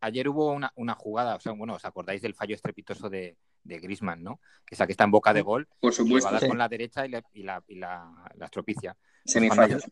ayer 0.00 0.28
hubo 0.28 0.52
una, 0.52 0.72
una, 0.76 0.94
jugada, 0.94 1.36
o 1.36 1.40
sea, 1.40 1.52
bueno, 1.52 1.74
¿os 1.74 1.84
acordáis 1.84 2.22
del 2.22 2.34
fallo 2.34 2.54
estrepitoso 2.54 3.10
de, 3.10 3.36
de 3.64 3.78
Grisman, 3.78 4.22
¿no? 4.22 4.40
Esa 4.70 4.86
que 4.86 4.92
está 4.92 5.04
en 5.04 5.10
boca 5.10 5.32
de 5.34 5.42
gol, 5.42 5.68
por 5.78 5.92
supuesto, 5.92 6.38
sí. 6.38 6.48
con 6.48 6.58
la 6.58 6.68
derecha 6.68 7.06
y, 7.06 7.10
la, 7.10 7.22
y, 7.32 7.42
la, 7.42 7.62
y 7.68 7.74
la, 7.76 8.10
la 8.36 8.44
estropicia. 8.46 8.96
Semifallos. 9.24 9.84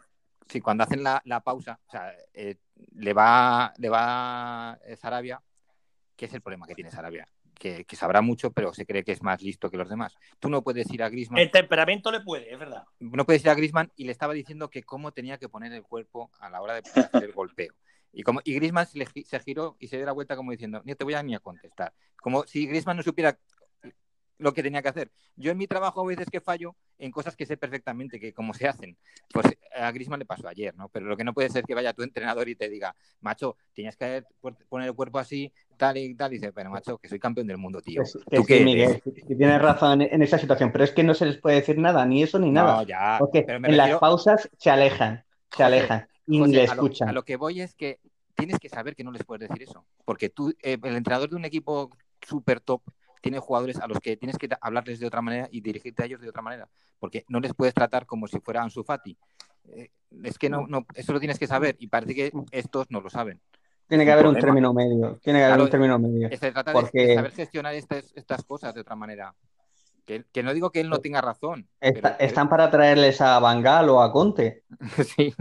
Sí, 0.49 0.61
cuando 0.61 0.83
hacen 0.83 1.05
la, 1.05 1.23
la 1.27 1.41
pausa, 1.41 1.79
o 1.87 1.91
sea, 1.91 2.12
eh, 2.35 2.57
le 2.95 3.12
va, 3.12 3.72
le 3.78 3.89
va 3.89 4.78
Sarabia, 4.97 5.43
¿qué 6.16 6.26
es 6.26 6.35
el 6.35 6.41
problema 6.41 6.66
que 6.66 6.74
tiene 6.74 6.91
Sarabia? 6.91 7.26
Que, 7.59 7.85
que, 7.85 7.95
sabrá 7.95 8.22
mucho, 8.22 8.53
pero 8.53 8.72
se 8.72 8.87
cree 8.87 9.05
que 9.05 9.12
es 9.12 9.22
más 9.22 9.43
listo 9.43 9.70
que 9.70 9.76
los 9.76 9.91
demás. 9.91 10.16
Tú 10.39 10.49
no 10.49 10.62
puedes 10.62 10.91
ir 10.91 11.03
a 11.03 11.11
Grisman. 11.11 11.41
El 11.41 11.51
temperamento 11.51 12.11
le 12.11 12.20
puede, 12.20 12.51
es 12.51 12.59
verdad. 12.59 12.85
No 13.01 13.26
puedes 13.26 13.43
ir 13.43 13.51
a 13.51 13.55
Grisman 13.55 13.93
y 13.97 14.05
le 14.05 14.12
estaba 14.12 14.33
diciendo 14.33 14.70
que 14.70 14.83
cómo 14.83 15.12
tenía 15.12 15.37
que 15.37 15.51
poner 15.51 15.72
el 15.74 15.83
cuerpo 15.83 16.31
a 16.41 16.49
la 16.49 16.62
hora 16.62 16.74
de 16.74 16.81
hacer 16.81 17.24
el 17.24 17.33
golpeo. 17.33 17.74
Y, 18.12 18.22
como, 18.22 18.41
y 18.45 18.55
Griezmann 18.55 18.87
se, 18.87 19.07
se, 19.24 19.41
giró 19.41 19.76
y 19.78 19.89
se 19.89 19.97
dio 19.97 20.07
la 20.07 20.12
vuelta 20.12 20.37
como 20.37 20.51
diciendo, 20.51 20.83
ni 20.85 20.95
te 20.95 21.05
voy 21.05 21.14
a 21.14 21.22
ni 21.22 21.35
a 21.35 21.41
contestar. 21.41 21.93
Como 22.16 22.45
si 22.45 22.66
Griezmann 22.66 22.97
no 22.97 23.03
supiera 23.03 23.39
lo 24.41 24.53
que 24.53 24.62
tenía 24.62 24.82
que 24.82 24.88
hacer. 24.88 25.11
Yo 25.36 25.53
en 25.53 25.59
mi 25.59 25.66
trabajo 25.66 26.01
a 26.01 26.07
veces 26.07 26.28
que 26.30 26.41
fallo 26.41 26.74
en 26.99 27.11
cosas 27.11 27.36
que 27.36 27.47
sé 27.47 27.57
perfectamente 27.57 28.18
que 28.18 28.32
cómo 28.32 28.55
se 28.55 28.66
hacen. 28.66 28.97
Pues 29.32 29.47
a 29.76 29.91
Grisman 29.93 30.18
le 30.18 30.24
pasó 30.24 30.49
ayer, 30.49 30.74
¿no? 30.76 30.88
Pero 30.88 31.07
lo 31.07 31.16
que 31.16 31.24
no 31.24 31.32
puede 31.32 31.51
ser 31.51 31.64
que 31.64 31.74
vaya 31.74 31.93
tu 31.93 32.03
entrenador 32.03 32.49
y 32.49 32.57
te 32.57 32.68
diga, 32.68 32.95
macho, 33.20 33.57
tienes 33.72 33.97
que 33.97 34.24
poner 34.68 34.88
el 34.88 34.95
cuerpo 34.95 35.18
así, 35.18 35.53
tal 35.76 35.99
y 35.99 36.14
tal. 36.14 36.32
Y 36.32 36.36
dice, 36.36 36.53
pero 36.53 36.70
macho, 36.70 36.99
que 36.99 37.09
soy 37.09 37.18
campeón 37.18 37.47
del 37.47 37.59
mundo, 37.59 37.80
tío. 37.80 38.03
Pues, 38.03 38.18
¿Tú 38.30 38.45
que, 38.45 38.64
Miguel, 38.64 39.03
tienes 39.26 39.62
razón 39.62 40.03
en 40.03 40.22
esa 40.22 40.38
situación, 40.38 40.72
pero 40.72 40.84
es 40.84 40.93
que 40.93 41.05
no 41.05 41.14
se 41.14 41.26
les 41.26 41.38
puede 41.38 41.57
decir 41.57 41.78
nada, 41.78 42.05
ni 42.07 42.22
eso 42.22 42.38
ni 42.38 42.51
nada. 42.51 42.76
No, 42.76 42.82
ya. 42.82 43.16
Porque 43.18 43.41
en 43.41 43.62
refiero... 43.62 43.76
las 43.76 43.99
pausas 43.99 44.49
se 44.59 44.70
alejan, 44.70 45.24
se 45.55 45.62
alejan 45.62 46.09
y 46.26 46.38
José, 46.38 46.53
le 46.53 46.64
escuchan. 46.64 47.09
A 47.09 47.12
lo, 47.12 47.18
a 47.18 47.20
lo 47.20 47.24
que 47.24 47.36
voy 47.36 47.61
es 47.61 47.74
que 47.74 48.01
tienes 48.34 48.59
que 48.59 48.68
saber 48.68 48.97
que 48.97 49.05
no 49.05 49.12
les 49.12 49.24
puedes 49.24 49.49
decir 49.49 49.62
eso. 49.62 49.84
Porque 50.05 50.30
tú, 50.30 50.55
eh, 50.62 50.78
el 50.82 50.97
entrenador 50.97 51.28
de 51.28 51.36
un 51.36 51.45
equipo 51.45 51.91
súper 52.22 52.61
top 52.61 52.82
tiene 53.21 53.39
jugadores 53.39 53.79
a 53.79 53.87
los 53.87 53.99
que 54.01 54.16
tienes 54.16 54.39
que 54.39 54.49
hablarles 54.61 55.01
de 55.01 55.07
otra 55.07 55.23
manera 55.23 55.49
y 55.51 55.61
dirigirte 55.61 56.03
a 56.03 56.07
ellos 56.07 56.21
de 56.21 56.29
otra 56.29 56.43
manera, 56.43 56.68
porque 56.99 57.25
no 57.29 57.41
les 57.41 57.55
puedes 57.55 57.75
tratar 57.75 58.07
como 58.07 58.27
si 58.27 58.41
fuera 58.41 58.62
Ansu 58.62 58.83
Fati. 58.83 59.16
Eh, 59.68 59.91
es 60.23 60.39
que 60.39 60.49
no, 60.49 60.66
no, 60.66 60.87
eso 60.95 61.12
lo 61.12 61.21
tienes 61.21 61.39
que 61.39 61.47
saber 61.47 61.77
y 61.79 61.87
parece 61.87 62.14
que 62.14 62.33
estos 62.51 62.91
no 62.91 63.01
lo 63.01 63.11
saben. 63.11 63.41
Tiene 63.87 64.05
que 64.05 64.12
haber 64.12 64.27
un 64.29 64.39
término 64.39 64.73
medio. 64.73 65.18
Tiene 65.23 65.41
que 65.41 65.45
haber 65.47 65.61
un 65.62 65.71
término 65.71 65.99
medio. 65.99 66.29
Se 66.31 66.53
trata 66.53 66.73
porque... 66.73 67.07
de 67.07 67.14
saber 67.16 67.33
gestionar 67.33 67.75
estas, 67.75 68.12
estas 68.14 68.45
cosas 68.45 68.73
de 68.73 68.83
otra 68.83 68.95
manera. 68.95 69.35
Que, 70.33 70.43
no 70.43 70.53
digo 70.53 70.73
que 70.73 70.81
él 70.81 70.89
no 70.89 70.99
tenga 70.99 71.21
razón. 71.21 71.69
están 71.81 72.49
para 72.49 72.71
traerles 72.71 73.21
a 73.21 73.39
Bangal 73.39 73.89
o 73.91 74.03
a 74.03 74.11
Conte. 74.11 74.65
sí, 75.17 75.33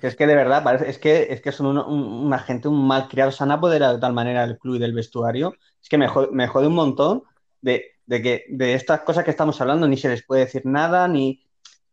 Es 0.00 0.14
que 0.14 0.26
de 0.26 0.36
verdad, 0.36 0.62
parece, 0.62 0.88
es 0.88 0.98
que, 0.98 1.26
es 1.30 1.40
que 1.40 1.50
son 1.50 1.76
una 1.76 2.38
gente 2.38 2.68
un 2.68 2.86
mal 2.86 3.08
criado. 3.08 3.32
Se 3.32 3.42
han 3.42 3.50
apoderado 3.50 3.94
de 3.94 4.00
tal 4.00 4.12
manera 4.12 4.46
del 4.46 4.58
club 4.58 4.76
y 4.76 4.78
del 4.78 4.92
vestuario. 4.92 5.54
Es 5.82 5.88
que 5.88 5.98
me 5.98 6.06
jode, 6.06 6.66
un 6.68 6.74
montón 6.74 7.24
de, 7.60 7.96
que 8.08 8.44
de 8.48 8.74
estas 8.74 9.00
cosas 9.00 9.24
que 9.24 9.32
estamos 9.32 9.60
hablando 9.60 9.88
ni 9.88 9.96
se 9.96 10.08
les 10.08 10.24
puede 10.24 10.44
decir 10.44 10.62
nada, 10.66 11.08
ni. 11.08 11.42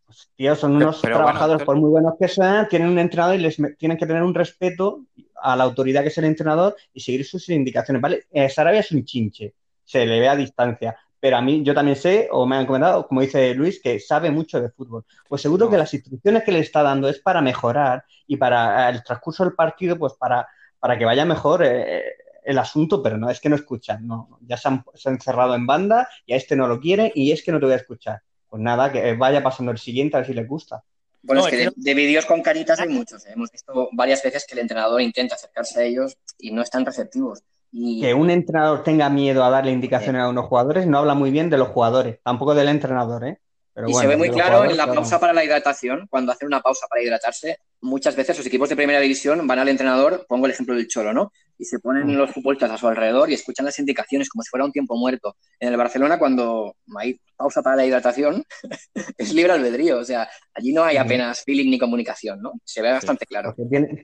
Pues, 0.06 0.30
tío, 0.36 0.54
son 0.54 0.76
unos 0.76 1.00
trabajadores, 1.00 1.64
por 1.64 1.76
muy 1.76 1.90
buenos 1.90 2.14
que 2.18 2.28
sean, 2.28 2.68
tienen 2.68 2.90
un 2.90 2.98
entrenador 3.00 3.36
y 3.36 3.40
les 3.40 3.56
tienen 3.76 3.98
que 3.98 4.06
tener 4.06 4.22
un 4.22 4.34
respeto 4.34 5.04
a 5.42 5.56
la 5.56 5.64
autoridad 5.64 6.02
que 6.02 6.08
es 6.08 6.18
el 6.18 6.24
entrenador 6.24 6.76
y 6.92 7.00
seguir 7.00 7.24
sus 7.24 7.48
indicaciones. 7.48 8.00
¿vale? 8.00 8.26
Eh, 8.30 8.48
Sarabia 8.48 8.80
es 8.80 8.92
un 8.92 9.04
chinche, 9.04 9.54
se 9.84 10.06
le 10.06 10.20
ve 10.20 10.28
a 10.28 10.36
distancia 10.36 10.96
pero 11.20 11.36
a 11.36 11.42
mí 11.42 11.62
yo 11.62 11.74
también 11.74 11.96
sé, 11.96 12.28
o 12.32 12.46
me 12.46 12.56
han 12.56 12.66
comentado, 12.66 13.06
como 13.06 13.20
dice 13.20 13.54
Luis, 13.54 13.80
que 13.82 14.00
sabe 14.00 14.30
mucho 14.30 14.60
de 14.60 14.70
fútbol. 14.70 15.04
Pues 15.28 15.42
seguro 15.42 15.68
que 15.68 15.76
las 15.76 15.92
instrucciones 15.92 16.42
que 16.42 16.52
le 16.52 16.60
está 16.60 16.82
dando 16.82 17.08
es 17.08 17.20
para 17.20 17.42
mejorar 17.42 18.04
y 18.26 18.36
para 18.36 18.88
el 18.88 19.04
transcurso 19.04 19.44
del 19.44 19.52
partido, 19.52 19.98
pues 19.98 20.14
para, 20.14 20.48
para 20.78 20.98
que 20.98 21.04
vaya 21.04 21.26
mejor 21.26 21.62
eh, 21.62 22.02
el 22.42 22.58
asunto, 22.58 23.02
pero 23.02 23.18
no 23.18 23.28
es 23.28 23.38
que 23.38 23.50
no 23.50 23.56
escuchan, 23.56 24.06
no, 24.06 24.38
ya 24.40 24.56
se 24.56 24.68
han, 24.68 24.84
se 24.94 25.10
han, 25.10 25.20
cerrado 25.20 25.54
en 25.54 25.66
banda 25.66 26.08
y 26.24 26.32
a 26.32 26.36
este 26.36 26.56
no 26.56 26.66
lo 26.66 26.80
quiere 26.80 27.12
y 27.14 27.32
es 27.32 27.42
que 27.42 27.52
no 27.52 27.60
te 27.60 27.66
voy 27.66 27.74
a 27.74 27.78
escuchar. 27.78 28.22
Pues 28.48 28.62
nada, 28.62 28.90
que 28.90 29.14
vaya 29.14 29.42
pasando 29.42 29.70
el 29.70 29.78
siguiente 29.78 30.16
a 30.16 30.20
ver 30.20 30.26
si 30.26 30.34
le 30.34 30.44
gusta. 30.44 30.82
Bueno, 31.22 31.46
es 31.46 31.50
que 31.50 31.70
de, 31.76 31.94
vídeos 31.94 32.24
con 32.24 32.42
caritas 32.42 32.80
hay 32.80 32.88
muchos. 32.88 33.26
¿eh? 33.26 33.32
Hemos 33.34 33.50
visto 33.52 33.90
varias 33.92 34.22
veces 34.22 34.46
que 34.46 34.54
el 34.54 34.60
entrenador 34.60 35.02
intenta 35.02 35.34
acercarse 35.34 35.80
a 35.80 35.84
ellos 35.84 36.16
y 36.38 36.50
no 36.50 36.62
están 36.62 36.86
receptivos. 36.86 37.42
Que 37.72 38.14
un 38.14 38.30
entrenador 38.30 38.82
tenga 38.82 39.08
miedo 39.08 39.44
a 39.44 39.50
darle 39.50 39.70
indicaciones 39.70 40.22
a 40.22 40.28
unos 40.28 40.46
jugadores 40.46 40.86
no 40.86 40.98
habla 40.98 41.14
muy 41.14 41.30
bien 41.30 41.50
de 41.50 41.58
los 41.58 41.68
jugadores, 41.68 42.18
tampoco 42.24 42.54
del 42.54 42.68
entrenador, 42.68 43.24
¿eh? 43.24 43.38
y 43.86 43.94
se 43.94 44.06
ve 44.06 44.16
muy 44.16 44.30
claro 44.30 44.64
en 44.64 44.76
la 44.76 44.86
pausa 44.86 45.20
para 45.20 45.32
la 45.32 45.44
hidratación, 45.44 46.06
cuando 46.10 46.32
hacen 46.32 46.48
una 46.48 46.60
pausa 46.60 46.86
para 46.88 47.02
hidratarse, 47.02 47.58
muchas 47.82 48.16
veces 48.16 48.36
los 48.36 48.46
equipos 48.46 48.68
de 48.68 48.76
primera 48.76 49.00
división 49.00 49.46
van 49.46 49.58
al 49.58 49.68
entrenador, 49.68 50.26
pongo 50.28 50.46
el 50.46 50.52
ejemplo 50.52 50.74
del 50.74 50.88
Cholo, 50.88 51.12
¿no? 51.12 51.32
Y 51.58 51.64
se 51.64 51.78
ponen 51.78 52.06
mm. 52.06 52.16
los 52.16 52.30
futbolistas 52.30 52.70
a 52.70 52.78
su 52.78 52.86
alrededor 52.88 53.30
y 53.30 53.34
escuchan 53.34 53.66
las 53.66 53.78
indicaciones 53.78 54.28
como 54.28 54.42
si 54.42 54.50
fuera 54.50 54.64
un 54.64 54.72
tiempo 54.72 54.96
muerto. 54.96 55.36
En 55.58 55.68
el 55.68 55.76
Barcelona, 55.76 56.18
cuando 56.18 56.76
hay 56.96 57.20
pausa 57.36 57.62
para 57.62 57.76
la 57.76 57.86
hidratación, 57.86 58.44
es 59.18 59.32
libre 59.32 59.52
albedrío, 59.52 59.98
o 59.98 60.04
sea, 60.04 60.28
allí 60.54 60.72
no 60.72 60.84
hay 60.84 60.96
apenas 60.96 61.42
feeling 61.42 61.70
ni 61.70 61.78
comunicación, 61.78 62.40
¿no? 62.40 62.52
Se 62.64 62.82
ve 62.82 62.92
bastante 62.92 63.26
claro. 63.26 63.54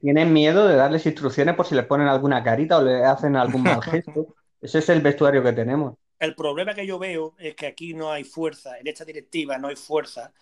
Tienen 0.01 0.33
miedo 0.33 0.67
de 0.67 0.77
darles 0.77 1.07
instrucciones 1.07 1.55
por 1.55 1.67
si 1.67 1.75
les 1.75 1.87
ponen 1.87 2.09
alguna 2.09 2.43
carita 2.43 2.79
o 2.79 2.83
le 2.83 3.05
hacen 3.05 3.37
algún 3.37 3.63
mal 3.63 3.83
gesto. 3.83 4.35
Ese 4.61 4.79
es 4.79 4.89
el 4.89 5.01
vestuario 5.01 5.43
que 5.43 5.53
tenemos. 5.53 5.95
El 6.19 6.35
problema 6.35 6.75
que 6.75 6.87
yo 6.87 6.99
veo 6.99 7.35
es 7.39 7.55
que 7.55 7.67
aquí 7.67 7.93
no 7.93 8.11
hay 8.11 8.25
fuerza, 8.25 8.79
en 8.79 8.87
esta 8.87 9.05
directiva 9.05 9.59
no 9.59 9.69
hay 9.69 9.77
fuerza, 9.77 10.33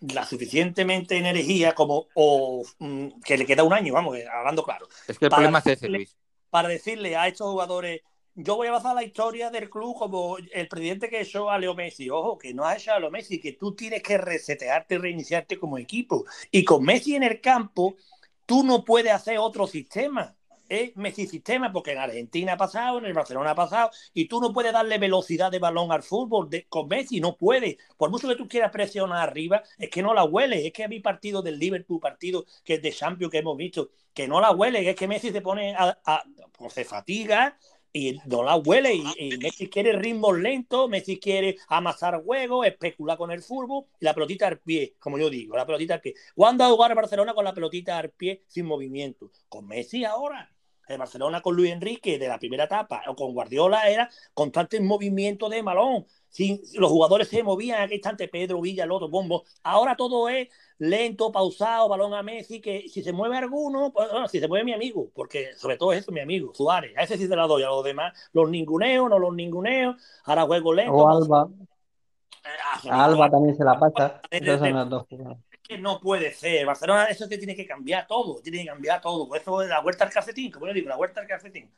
la 0.00 0.24
suficientemente 0.24 1.16
energía 1.16 1.74
como 1.74 2.06
o 2.14 2.64
mm, 2.78 3.20
que 3.24 3.36
le 3.36 3.46
queda 3.46 3.64
un 3.64 3.72
año, 3.72 3.92
vamos, 3.92 4.16
hablando 4.32 4.62
claro. 4.64 4.88
Es 5.06 5.18
que 5.18 5.26
el 5.26 5.30
problema 5.30 5.58
es 5.58 5.66
ese, 5.66 5.88
Luis. 5.88 6.16
Para 6.48 6.68
decirle 6.68 7.16
a 7.16 7.28
estos 7.28 7.50
jugadores, 7.50 8.00
yo 8.34 8.56
voy 8.56 8.68
a 8.68 8.72
basar 8.72 8.94
la 8.94 9.04
historia 9.04 9.50
del 9.50 9.68
club 9.68 9.96
como 9.98 10.38
el 10.38 10.68
presidente 10.68 11.08
que 11.08 11.20
echó 11.20 11.50
a 11.50 11.58
Leo 11.58 11.74
Messi. 11.74 12.10
Ojo, 12.10 12.38
que 12.38 12.54
no 12.54 12.64
ha 12.64 12.76
echado 12.76 12.96
a 12.96 13.00
Leo 13.00 13.10
Messi, 13.10 13.40
que 13.40 13.52
tú 13.52 13.74
tienes 13.74 14.02
que 14.02 14.18
resetearte 14.18 14.94
y 14.94 14.98
reiniciarte 14.98 15.58
como 15.58 15.78
equipo. 15.78 16.24
Y 16.50 16.64
con 16.64 16.82
Messi 16.84 17.14
en 17.14 17.22
el 17.22 17.40
campo, 17.40 17.96
tú 18.46 18.64
no 18.64 18.84
puedes 18.84 19.12
hacer 19.12 19.38
otro 19.38 19.66
sistema 19.66 20.34
es 20.70 20.96
Messi 20.96 21.26
sistema, 21.26 21.72
porque 21.72 21.92
en 21.92 21.98
Argentina 21.98 22.52
ha 22.52 22.56
pasado, 22.56 22.98
en 22.98 23.06
el 23.06 23.12
Barcelona 23.12 23.50
ha 23.50 23.54
pasado, 23.56 23.90
y 24.14 24.26
tú 24.26 24.40
no 24.40 24.52
puedes 24.52 24.72
darle 24.72 24.98
velocidad 24.98 25.50
de 25.50 25.58
balón 25.58 25.90
al 25.90 26.04
fútbol 26.04 26.48
con 26.68 26.88
Messi, 26.88 27.20
no 27.20 27.36
puedes. 27.36 27.76
Por 27.98 28.08
mucho 28.08 28.28
que 28.28 28.36
tú 28.36 28.48
quieras 28.48 28.70
presionar 28.70 29.28
arriba, 29.28 29.62
es 29.76 29.90
que 29.90 30.00
no 30.00 30.14
la 30.14 30.24
huele. 30.24 30.64
Es 30.66 30.72
que 30.72 30.84
hay 30.84 31.00
partido 31.00 31.42
del 31.42 31.58
Liverpool, 31.58 32.00
partido 32.00 32.46
que 32.64 32.74
es 32.74 32.82
de 32.82 32.92
Champions 32.92 33.32
que 33.32 33.38
hemos 33.38 33.56
visto, 33.56 33.90
que 34.14 34.28
no 34.28 34.40
la 34.40 34.52
huele, 34.52 34.88
es 34.88 34.94
que 34.94 35.08
Messi 35.08 35.32
se 35.32 35.40
pone 35.40 35.74
a, 35.76 36.24
pues 36.56 36.72
se 36.72 36.84
fatiga 36.84 37.58
y 37.92 38.20
no 38.26 38.44
la 38.44 38.56
huele. 38.56 38.94
Y, 38.94 39.38
Messi 39.38 39.68
quiere 39.68 39.92
ritmos 39.94 40.38
lentos, 40.38 40.88
Messi 40.88 41.18
quiere 41.18 41.56
amasar 41.66 42.22
juegos, 42.22 42.64
especular 42.64 43.18
con 43.18 43.32
el 43.32 43.42
fútbol 43.42 43.86
y 43.98 44.04
la 44.04 44.14
pelotita 44.14 44.46
al 44.46 44.60
pie, 44.60 44.94
como 45.00 45.18
yo 45.18 45.28
digo, 45.28 45.56
la 45.56 45.66
pelotita 45.66 45.94
al 45.94 46.00
pie. 46.00 46.14
¿Cuándo 46.36 46.62
a 46.62 46.68
jugar 46.68 46.94
Barcelona 46.94 47.34
con 47.34 47.44
la 47.44 47.54
pelotita 47.54 47.98
al 47.98 48.10
pie 48.10 48.44
sin 48.46 48.66
movimiento? 48.66 49.32
Con 49.48 49.66
Messi 49.66 50.04
ahora 50.04 50.48
de 50.90 50.98
Barcelona 50.98 51.40
con 51.40 51.56
Luis 51.56 51.72
Enrique 51.72 52.18
de 52.18 52.28
la 52.28 52.38
primera 52.38 52.64
etapa 52.64 53.02
o 53.06 53.14
con 53.14 53.32
Guardiola 53.32 53.88
era 53.88 54.10
constante 54.34 54.80
movimiento 54.80 55.48
de 55.48 55.62
balón. 55.62 56.06
Si 56.28 56.62
los 56.74 56.90
jugadores 56.90 57.28
se 57.28 57.42
movían 57.42 57.78
en 57.78 57.84
aquel 57.84 57.96
instante, 57.96 58.28
Pedro, 58.28 58.60
Villa, 58.60 58.84
el 58.84 58.92
otro, 58.92 59.08
Bombo. 59.08 59.44
Ahora 59.62 59.96
todo 59.96 60.28
es 60.28 60.48
lento, 60.78 61.32
pausado, 61.32 61.88
balón 61.88 62.14
a 62.14 62.22
Messi, 62.22 62.60
que 62.60 62.88
si 62.88 63.02
se 63.02 63.12
mueve 63.12 63.36
alguno, 63.36 63.92
pues, 63.92 64.08
si 64.30 64.38
se 64.38 64.48
mueve 64.48 64.64
mi 64.64 64.72
amigo, 64.72 65.10
porque 65.14 65.54
sobre 65.54 65.76
todo 65.76 65.92
eso, 65.92 66.12
mi 66.12 66.20
amigo, 66.20 66.54
Suárez, 66.54 66.96
a 66.96 67.02
ese 67.02 67.18
sí 67.18 67.26
se 67.26 67.36
la 67.36 67.46
doy, 67.46 67.62
a 67.64 67.68
los 67.68 67.84
demás, 67.84 68.12
los 68.32 68.48
ninguneo, 68.48 69.08
no 69.08 69.18
los 69.18 69.34
ninguneo, 69.34 69.96
ahora 70.24 70.42
juego 70.42 70.72
lento. 70.72 70.92
O 70.92 71.08
Alba. 71.08 71.48
Eh, 72.44 72.90
Alba 72.90 73.28
también 73.28 73.56
se 73.56 73.64
la 73.64 73.78
pasa. 73.78 74.20
Entonces 74.30 74.72
son 74.72 74.88
dos 74.88 75.06
no 75.78 76.00
puede 76.00 76.32
ser. 76.32 76.66
Barcelona, 76.66 77.04
eso 77.04 77.28
que 77.28 77.38
tiene 77.38 77.54
que 77.54 77.66
cambiar 77.66 78.06
todo, 78.06 78.40
tiene 78.40 78.58
que 78.60 78.66
cambiar 78.66 79.00
todo. 79.00 79.34
Eso 79.34 79.62
es 79.62 79.68
la 79.68 79.80
vuelta 79.80 80.04
al 80.04 80.10
calcetín, 80.10 80.50
como 80.50 80.66
yo 80.66 80.72
digo, 80.72 80.88
la 80.88 80.96
vuelta 80.96 81.20
al 81.20 81.26
calcetín. 81.26 81.70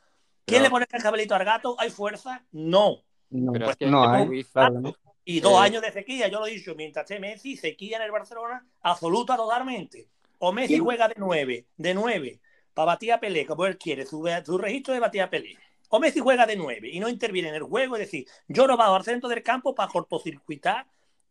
¿Quién 0.45 0.63
le 0.63 0.69
pone 0.69 0.85
el 0.91 1.01
cabelito 1.01 1.35
al 1.35 1.45
gato? 1.45 1.75
¿Hay 1.79 1.89
fuerza? 1.89 2.43
No. 2.51 3.03
No, 3.29 3.51
pues 3.51 3.77
no, 3.81 4.93
Y 5.25 5.39
dos 5.39 5.59
años 5.59 5.81
de 5.81 5.91
sequía, 5.91 6.27
yo 6.27 6.39
lo 6.39 6.47
he 6.47 6.51
dicho, 6.51 6.75
mientras 6.75 7.09
esté 7.09 7.19
Messi, 7.19 7.57
sequía 7.57 7.97
en 7.97 8.03
el 8.03 8.11
Barcelona, 8.11 8.65
absoluta 8.81 9.35
totalmente. 9.35 10.07
O 10.39 10.51
Messi 10.51 10.77
juega 10.77 11.07
de 11.07 11.15
nueve, 11.17 11.65
de 11.77 11.93
nueve, 11.93 12.39
para 12.73 12.87
batir 12.87 13.13
a 13.13 13.19
Pelé, 13.19 13.45
como 13.45 13.65
él 13.65 13.77
quiere, 13.77 14.05
su, 14.05 14.29
su 14.45 14.57
registro 14.57 14.93
de 14.93 14.99
batir 14.99 15.21
a 15.21 15.29
Pelé. 15.29 15.57
O 15.89 15.99
Messi 15.99 16.19
juega 16.19 16.45
de 16.45 16.55
nueve 16.55 16.89
y 16.91 16.99
no 16.99 17.07
interviene 17.07 17.49
en 17.49 17.55
el 17.55 17.63
juego, 17.63 17.95
es 17.95 18.01
decir, 18.01 18.27
yo 18.47 18.67
no 18.67 18.75
bajo 18.75 18.95
al 18.95 19.03
centro 19.03 19.29
del 19.29 19.41
campo 19.41 19.73
para 19.73 19.91
cortocircuitar 19.91 20.85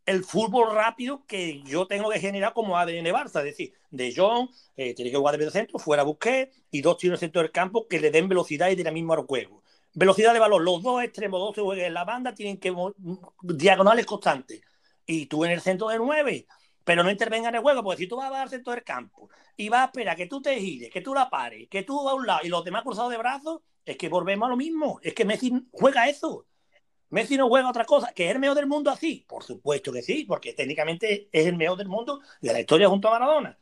el 0.07 0.25
fútbol 0.25 0.75
rápido 0.75 1.25
que 1.27 1.63
yo 1.63 1.87
tengo 1.87 2.11
que 2.11 2.21
generar 2.21 2.53
como 2.53 2.77
ADN 2.77 3.07
Barça. 3.07 3.39
Es 3.39 3.45
decir, 3.45 3.73
De 3.91 4.13
Jong 4.15 4.49
eh, 4.77 4.95
tiene 4.95 5.11
que 5.11 5.17
jugar 5.17 5.33
de 5.33 5.39
medio 5.39 5.51
centro, 5.51 5.79
fuera 5.79 6.03
Busquets 6.03 6.57
y 6.71 6.81
dos 6.81 6.99
tiros 6.99 7.13
en 7.13 7.15
el 7.15 7.21
centro 7.21 7.43
del 7.43 7.53
campo 7.53 7.87
que 7.89 8.01
le 8.01 8.11
den 8.11 8.29
velocidad 8.29 8.71
y 8.71 8.75
dinamismo 8.75 9.15
al 9.15 9.27
juego. 9.27 9.63
Velocidad 9.95 10.33
de 10.33 10.41
balón, 10.41 10.65
los 10.65 10.83
dos 10.83 11.03
extremos, 11.03 11.39
dos 11.39 11.55
se 11.55 11.87
en 11.87 11.95
la 11.95 12.05
banda, 12.05 12.35
tienen 12.35 12.59
que 12.59 12.75
diagonales 13.43 14.07
constantes. 14.07 14.63
Y 15.05 15.27
tú 15.27 15.45
en 15.45 15.51
el 15.51 15.61
centro 15.61 15.89
de 15.89 15.99
nueve, 15.99 16.47
pero 16.85 17.03
no 17.03 17.11
intervenga 17.11 17.51
en 17.51 17.57
el 17.57 17.61
juego, 17.61 17.83
porque 17.83 18.03
si 18.03 18.09
tú 18.09 18.17
vas 18.17 18.33
al 18.33 18.49
centro 18.49 18.73
del 18.73 18.85
campo 18.85 19.29
y 19.57 19.69
vas 19.69 19.83
a 19.83 19.85
esperar 19.87 20.17
que 20.17 20.27
tú 20.27 20.41
te 20.41 20.59
gires, 20.59 20.91
que 20.91 21.03
tú 21.03 21.15
la 21.15 21.29
pares, 21.29 21.69
que 21.69 21.83
tú 21.83 22.03
vas 22.03 22.13
a 22.13 22.17
un 22.17 22.27
lado 22.27 22.41
y 22.43 22.49
los 22.49 22.65
demás 22.65 22.83
cruzados 22.83 23.11
de 23.11 23.19
brazos, 23.19 23.61
es 23.85 23.97
que 23.97 24.09
volvemos 24.09 24.47
a 24.47 24.51
lo 24.51 24.57
mismo. 24.57 24.99
Es 25.03 25.15
que 25.15 25.25
Messi 25.25 25.53
juega 25.73 26.09
eso. 26.09 26.47
Messi 27.13 27.37
no 27.37 27.49
juega 27.49 27.69
otra 27.69 27.85
cosa, 27.85 28.11
que 28.15 28.25
es 28.25 28.33
el 28.33 28.39
mejor 28.39 28.57
del 28.57 28.67
mundo 28.67 28.91
así. 28.91 29.27
Por 29.29 29.45
supuesto 29.45 29.93
que 29.93 30.01
sí, 30.01 30.25
porque 30.25 30.55
técnicamente 30.55 31.29
es 31.31 31.47
el 31.47 31.57
mejor 31.57 31.77
del 31.77 31.89
mundo 31.89 32.21
de 32.41 32.53
la 32.55 32.61
historia 32.61 32.89
junto 32.89 33.09
a 33.09 33.13
Maradona. 33.13 33.59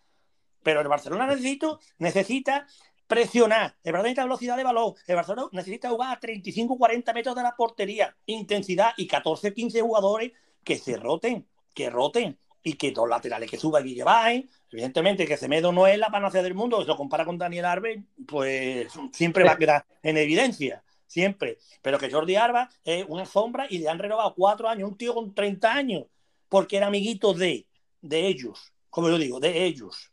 Pero 0.63 0.81
el 0.81 0.87
Barcelona 0.87 1.27
necesito, 1.27 1.81
necesita 1.99 2.69
presionar, 3.09 3.75
el 3.83 3.93
Barcelona 3.93 4.03
necesita 4.03 4.23
velocidad 4.23 4.57
de 4.57 4.63
balón, 4.63 4.95
el 5.05 5.17
Barcelona 5.17 5.49
necesita 5.51 5.91
jugar 5.91 6.17
a 6.17 6.21
35-40 6.21 7.13
metros 7.13 7.35
de 7.35 7.43
la 7.43 7.57
portería, 7.57 8.17
intensidad 8.27 8.93
y 8.97 9.09
14-15 9.09 9.81
jugadores 9.81 10.31
que 10.63 10.79
se 10.79 10.97
roten, 10.97 11.49
que 11.75 11.91
roten 11.91 12.39
y 12.63 12.75
que 12.75 12.93
dos 12.93 13.09
laterales 13.09 13.51
que 13.51 13.57
suban 13.57 13.89
y 13.89 14.01
bajen. 14.01 14.49
Evidentemente 14.71 15.27
que 15.27 15.37
Semedo 15.37 15.73
no 15.73 15.89
es 15.89 15.99
la 15.99 16.11
panacea 16.11 16.45
del 16.45 16.55
mundo, 16.55 16.85
lo 16.85 16.97
compara 16.97 17.25
con 17.25 17.37
Daniel 17.37 17.65
Arbe, 17.65 18.05
pues 18.29 18.93
siempre 19.13 19.43
va 19.43 19.53
a 19.53 19.59
quedar 19.59 19.87
en 20.05 20.19
evidencia 20.19 20.85
siempre. 21.11 21.59
Pero 21.83 21.99
que 21.99 22.11
Jordi 22.11 22.37
Arba 22.37 22.71
es 22.85 23.05
una 23.09 23.27
sombra 23.27 23.67
y 23.69 23.79
le 23.79 23.89
han 23.89 23.99
renovado 23.99 24.35
cuatro 24.35 24.69
años, 24.69 24.89
un 24.89 24.97
tío 24.97 25.13
con 25.13 25.35
30 25.35 25.73
años, 25.73 26.07
porque 26.49 26.77
era 26.77 26.87
amiguito 26.87 27.35
de, 27.35 27.67
de 28.01 28.27
ellos, 28.29 28.73
como 28.89 29.09
yo 29.09 29.19
digo, 29.19 29.41
de 29.41 29.65
ellos. 29.65 30.13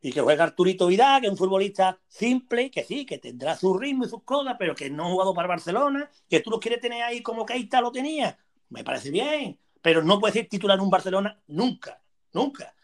Y 0.00 0.12
que 0.12 0.20
juega 0.20 0.44
Arturito 0.44 0.86
Vidal, 0.86 1.20
que 1.20 1.26
es 1.26 1.32
un 1.32 1.36
futbolista 1.36 2.00
simple, 2.08 2.70
que 2.70 2.84
sí, 2.84 3.04
que 3.04 3.18
tendrá 3.18 3.56
su 3.56 3.76
ritmo 3.76 4.04
y 4.04 4.08
sus 4.08 4.22
cosas, 4.22 4.56
pero 4.58 4.74
que 4.74 4.88
no 4.88 5.06
ha 5.06 5.10
jugado 5.10 5.34
para 5.34 5.48
Barcelona, 5.48 6.10
que 6.28 6.40
tú 6.40 6.50
lo 6.50 6.60
quieres 6.60 6.80
tener 6.80 7.02
ahí 7.02 7.20
como 7.20 7.46
está 7.46 7.80
lo 7.80 7.92
tenía. 7.92 8.38
Me 8.70 8.84
parece 8.84 9.10
bien, 9.10 9.58
pero 9.82 10.02
no 10.02 10.18
puede 10.18 10.34
ser 10.34 10.48
titular 10.48 10.78
en 10.78 10.84
un 10.84 10.90
Barcelona 10.90 11.38
nunca, 11.48 12.00
nunca. 12.32 12.74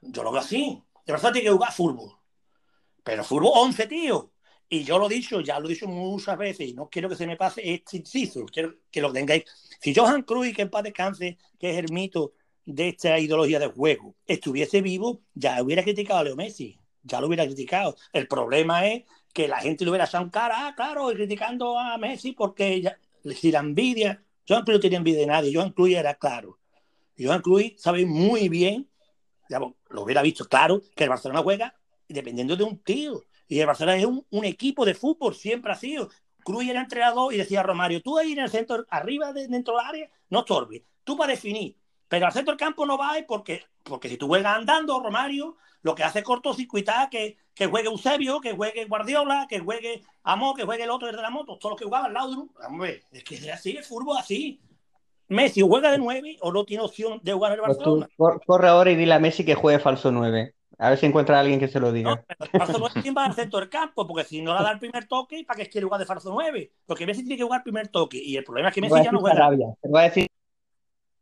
Yo 0.00 0.22
lo 0.22 0.32
veo 0.32 0.40
así. 0.40 0.82
De 1.04 1.12
verdad 1.12 1.32
tiene 1.32 1.48
que 1.48 1.52
jugar 1.52 1.72
fútbol. 1.72 2.16
Pero 3.02 3.24
fútbol 3.24 3.50
11, 3.54 3.86
tío. 3.86 4.32
Y 4.72 4.84
yo 4.84 5.00
lo 5.00 5.06
he 5.06 5.14
dicho, 5.14 5.40
ya 5.40 5.58
lo 5.58 5.66
he 5.66 5.72
dicho 5.72 5.88
muchas 5.88 6.38
veces, 6.38 6.68
y 6.68 6.74
no 6.74 6.88
quiero 6.88 7.08
que 7.08 7.16
se 7.16 7.26
me 7.26 7.36
pase 7.36 7.60
este 7.74 7.96
inciso, 7.96 8.46
quiero 8.46 8.76
que 8.88 9.00
lo 9.00 9.12
tengáis. 9.12 9.44
Si 9.80 9.92
Johan 9.92 10.22
Cruyff, 10.22 10.54
que 10.54 10.62
en 10.62 10.70
paz 10.70 10.84
descanse, 10.84 11.38
que 11.58 11.70
es 11.70 11.76
el 11.76 11.92
mito 11.92 12.34
de 12.64 12.90
esta 12.90 13.18
ideología 13.18 13.58
de 13.58 13.66
juego, 13.66 14.14
estuviese 14.24 14.80
vivo, 14.80 15.22
ya 15.34 15.60
hubiera 15.60 15.82
criticado 15.82 16.20
a 16.20 16.24
Leo 16.24 16.36
Messi, 16.36 16.78
ya 17.02 17.20
lo 17.20 17.26
hubiera 17.26 17.44
criticado. 17.46 17.96
El 18.12 18.28
problema 18.28 18.86
es 18.86 19.02
que 19.32 19.48
la 19.48 19.58
gente 19.58 19.84
le 19.84 19.90
hubiera 19.90 20.04
echado 20.04 20.30
cara, 20.30 20.68
ah, 20.68 20.74
claro, 20.76 21.08
criticando 21.08 21.76
a 21.76 21.98
Messi 21.98 22.30
porque 22.30 22.80
ya, 22.80 22.96
si 23.34 23.50
la 23.50 23.58
envidia, 23.58 24.22
Johan 24.48 24.62
Cruyff 24.62 24.76
no 24.76 24.80
tenía 24.80 24.98
envidia 24.98 25.20
de 25.20 25.26
nadie, 25.26 25.52
Johan 25.52 25.72
Cruyff 25.72 25.98
era 25.98 26.14
claro. 26.14 26.60
Johan 27.18 27.42
Cruyff 27.42 27.76
sabe 27.76 28.06
muy 28.06 28.48
bien, 28.48 28.88
lo 29.48 30.02
hubiera 30.02 30.22
visto 30.22 30.44
claro, 30.44 30.80
que 30.94 31.02
el 31.02 31.10
Barcelona 31.10 31.42
juega 31.42 31.74
dependiendo 32.08 32.56
de 32.56 32.62
un 32.62 32.78
tío. 32.78 33.24
Y 33.50 33.58
el 33.58 33.66
Barcelona 33.66 33.98
es 33.98 34.06
un, 34.06 34.44
equipo 34.44 34.84
de 34.84 34.94
fútbol, 34.94 35.34
siempre 35.34 35.72
ha 35.72 35.74
sido. 35.74 36.08
Cruyff 36.44 36.70
era 36.70 36.82
entrenador 36.82 37.34
y 37.34 37.36
decía 37.36 37.64
Romario, 37.64 38.00
tú 38.00 38.16
ahí 38.16 38.32
en 38.32 38.38
el 38.38 38.48
centro, 38.48 38.86
arriba 38.88 39.32
dentro 39.32 39.76
del 39.76 39.84
área, 39.84 40.10
no 40.28 40.38
estorbes. 40.40 40.82
Tú 41.02 41.16
para 41.16 41.32
definir. 41.32 41.76
Pero 42.06 42.26
al 42.26 42.32
centro 42.32 42.52
del 42.52 42.60
campo 42.60 42.86
no 42.86 42.96
va 42.96 43.14
porque, 43.26 43.64
porque 43.82 44.08
si 44.08 44.16
tú 44.16 44.28
juegas 44.28 44.56
andando, 44.56 45.00
Romario, 45.00 45.56
lo 45.82 45.96
que 45.96 46.04
hace 46.04 46.20
es 46.20 46.24
cortocircuitar 46.24 47.10
que, 47.10 47.38
que 47.52 47.66
juegue 47.66 47.88
Eusebio, 47.88 48.40
que 48.40 48.52
juegue 48.52 48.84
Guardiola, 48.84 49.46
que 49.48 49.58
juegue 49.58 50.04
Amor, 50.22 50.54
que 50.56 50.64
juegue 50.64 50.84
el 50.84 50.90
otro 50.90 51.08
de 51.08 51.14
la 51.14 51.30
moto, 51.30 51.58
todos 51.58 51.72
los 51.72 51.78
que 51.80 51.86
jugaban 51.86 52.14
Laudrup. 52.14 52.56
Hombre, 52.64 53.02
es 53.10 53.24
que 53.24 53.34
es 53.34 53.48
así, 53.48 53.76
el 53.76 53.82
fútbol 53.82 54.16
así. 54.16 54.60
Messi 55.26 55.60
juega 55.60 55.90
de 55.90 55.98
9 55.98 56.38
o 56.42 56.52
no 56.52 56.64
tiene 56.64 56.84
opción 56.84 57.18
de 57.24 57.32
jugar 57.32 57.52
en 57.52 57.58
el 57.58 57.64
pues 57.64 57.78
Barcelona. 57.78 58.08
corre 58.46 58.68
ahora 58.68 58.92
y 58.92 58.96
dile 58.96 59.14
a 59.14 59.18
Messi 59.18 59.44
que 59.44 59.56
juegue 59.56 59.80
falso 59.80 60.12
9. 60.12 60.54
A 60.80 60.88
ver 60.88 60.98
si 60.98 61.04
encuentra 61.04 61.36
a 61.36 61.40
alguien 61.40 61.60
que 61.60 61.68
se 61.68 61.78
lo 61.78 61.92
diga. 61.92 62.24
No, 62.38 62.58
falso 62.58 62.78
9 62.78 63.02
quién 63.02 63.14
va 63.14 63.26
al 63.26 63.34
centro 63.34 63.60
del 63.60 63.68
campo, 63.68 64.06
porque 64.06 64.24
si 64.24 64.40
no 64.40 64.56
le 64.56 64.64
da 64.64 64.72
el 64.72 64.78
primer 64.78 65.06
toque, 65.06 65.44
¿para 65.46 65.58
qué 65.58 65.68
quiere 65.68 65.84
jugar 65.84 66.00
de 66.00 66.06
falso 66.06 66.30
9? 66.32 66.72
Porque 66.86 67.06
Messi 67.06 67.20
tiene 67.20 67.36
que 67.36 67.42
jugar 67.42 67.60
el 67.60 67.64
primer 67.64 67.88
toque 67.88 68.16
y 68.16 68.34
el 68.34 68.44
problema 68.44 68.70
es 68.70 68.74
que 68.74 68.80
Messi 68.80 69.04
ya 69.04 69.12
no 69.12 69.20
juega. 69.20 69.50
Te 69.82 69.88
voy 69.88 70.00
a 70.00 70.04
decir 70.04 70.26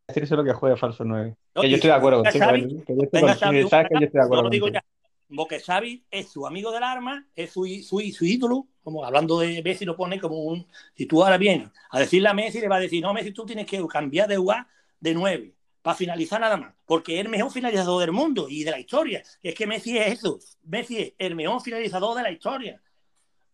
decirse 0.06 0.36
lo 0.36 0.44
que 0.44 0.52
juegue 0.52 0.76
falso 0.76 1.04
9. 1.04 1.36
que 1.60 1.68
yo 1.68 1.74
estoy 1.74 1.90
de 1.90 1.96
acuerdo 1.96 2.22
contigo. 2.22 2.84
que 2.86 2.96
yo 2.96 3.02
estoy, 3.02 3.20
sabes 3.68 3.88
que 3.88 3.94
yo 3.94 4.06
estoy 4.06 4.20
de 4.20 4.24
acuerdo 4.24 4.44
contigo. 4.44 4.68
Porque 5.36 5.58
Xavi 5.58 6.04
es 6.08 6.28
su 6.28 6.46
amigo 6.46 6.70
del 6.70 6.84
arma, 6.84 7.26
es 7.34 7.50
su, 7.50 7.66
su, 7.82 8.00
su, 8.00 8.24
ídolo, 8.24 8.68
como 8.82 9.04
hablando 9.04 9.40
de 9.40 9.60
Messi 9.62 9.84
lo 9.84 9.96
pone 9.96 10.20
como 10.20 10.44
un... 10.44 10.66
Si 10.94 11.04
tú 11.04 11.22
ahora 11.22 11.36
vienes 11.36 11.68
a 11.90 11.98
decirle 11.98 12.28
a 12.28 12.32
Messi, 12.32 12.60
le 12.60 12.68
va 12.68 12.76
a 12.76 12.80
decir, 12.80 13.02
no, 13.02 13.12
Messi, 13.12 13.32
tú 13.32 13.44
tienes 13.44 13.66
que 13.66 13.84
cambiar 13.88 14.28
de 14.28 14.36
jugar 14.36 14.68
de 15.00 15.14
9 15.14 15.57
para 15.88 15.96
finalizar 15.96 16.38
nada 16.38 16.58
más, 16.58 16.74
porque 16.84 17.14
es 17.14 17.24
el 17.24 17.30
mejor 17.30 17.50
finalizador 17.50 18.02
del 18.02 18.12
mundo 18.12 18.46
y 18.50 18.62
de 18.62 18.72
la 18.72 18.78
historia. 18.78 19.22
Es 19.42 19.54
que 19.54 19.66
Messi 19.66 19.96
es 19.96 20.18
eso, 20.18 20.38
Messi 20.64 20.98
es 20.98 21.12
el 21.16 21.34
mejor 21.34 21.62
finalizador 21.62 22.14
de 22.14 22.24
la 22.24 22.30
historia 22.30 22.78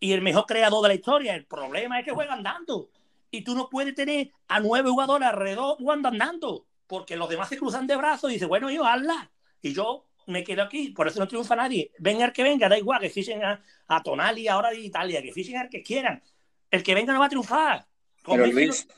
y 0.01 0.11
el 0.11 0.21
mejor 0.21 0.45
creador 0.45 0.83
de 0.83 0.89
la 0.89 0.95
historia. 0.95 1.37
El 1.37 1.47
problema 1.47 2.01
es 2.01 2.05
que 2.05 2.11
juega 2.11 2.33
andando 2.33 2.91
y 3.31 3.43
tú 3.43 3.55
no 3.55 3.69
puedes 3.71 3.95
tener 3.95 4.33
a 4.49 4.59
nueve 4.59 4.91
jugadores 4.91 5.29
alrededor 5.29 5.77
jugando 5.77 6.09
andando, 6.09 6.67
porque 6.89 7.15
los 7.15 7.29
demás 7.29 7.51
se 7.51 7.57
cruzan 7.57 7.87
de 7.87 7.95
brazos 7.95 8.33
y 8.33 8.35
dicen, 8.35 8.49
bueno, 8.49 8.69
yo 8.69 8.85
hazla. 8.85 9.31
Y 9.63 9.73
yo 9.73 10.05
me 10.27 10.43
quedo 10.43 10.63
aquí, 10.63 10.89
por 10.89 11.07
eso 11.07 11.21
no 11.21 11.29
triunfa 11.29 11.55
nadie. 11.55 11.93
Venga 12.01 12.25
el 12.25 12.33
que 12.33 12.43
venga, 12.43 12.69
da 12.69 12.77
igual, 12.77 13.01
que 13.01 13.11
fichen 13.11 13.43
a, 13.45 14.03
Tonali 14.03 14.49
ahora 14.49 14.71
de 14.71 14.81
Italia, 14.81 15.23
que 15.23 15.33
fichen 15.33 15.57
al 15.57 15.69
que 15.69 15.85
quieran. 15.85 16.21
El 16.69 16.83
que 16.83 16.97
venga 16.97 17.13
no 17.13 17.21
va 17.21 17.27
a 17.27 17.29
triunfar. 17.29 17.87
Pero 18.27 18.45
Luis, 18.45 18.89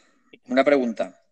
una 0.47 0.65
pregunta. 0.65 1.26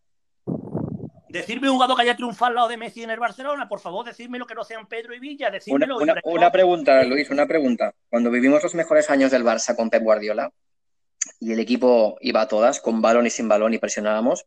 Decirme 1.34 1.68
un 1.68 1.74
jugador 1.74 1.96
que 1.96 2.02
haya 2.02 2.14
triunfado 2.14 2.50
al 2.50 2.54
lado 2.54 2.68
de 2.68 2.76
Messi 2.76 3.02
en 3.02 3.10
el 3.10 3.18
Barcelona, 3.18 3.68
por 3.68 3.80
favor, 3.80 4.06
decirme 4.06 4.38
lo 4.38 4.46
que 4.46 4.54
no 4.54 4.62
sean 4.62 4.86
Pedro 4.86 5.14
y 5.14 5.18
Villa. 5.18 5.50
Una, 5.66 5.96
una, 5.96 6.14
una, 6.22 6.52
pregunta, 6.52 7.02
Luis, 7.02 7.28
una 7.28 7.46
pregunta. 7.46 7.92
Cuando 8.08 8.30
vivimos 8.30 8.62
los 8.62 8.76
mejores 8.76 9.10
años 9.10 9.32
del 9.32 9.42
Barça 9.42 9.74
con 9.74 9.90
Pep 9.90 10.04
Guardiola, 10.04 10.52
y 11.40 11.52
el 11.52 11.58
equipo 11.58 12.16
iba 12.20 12.42
a 12.42 12.46
todas, 12.46 12.80
con 12.80 13.02
balón 13.02 13.26
y 13.26 13.30
sin 13.30 13.48
balón, 13.48 13.74
y 13.74 13.78
presionábamos. 13.78 14.44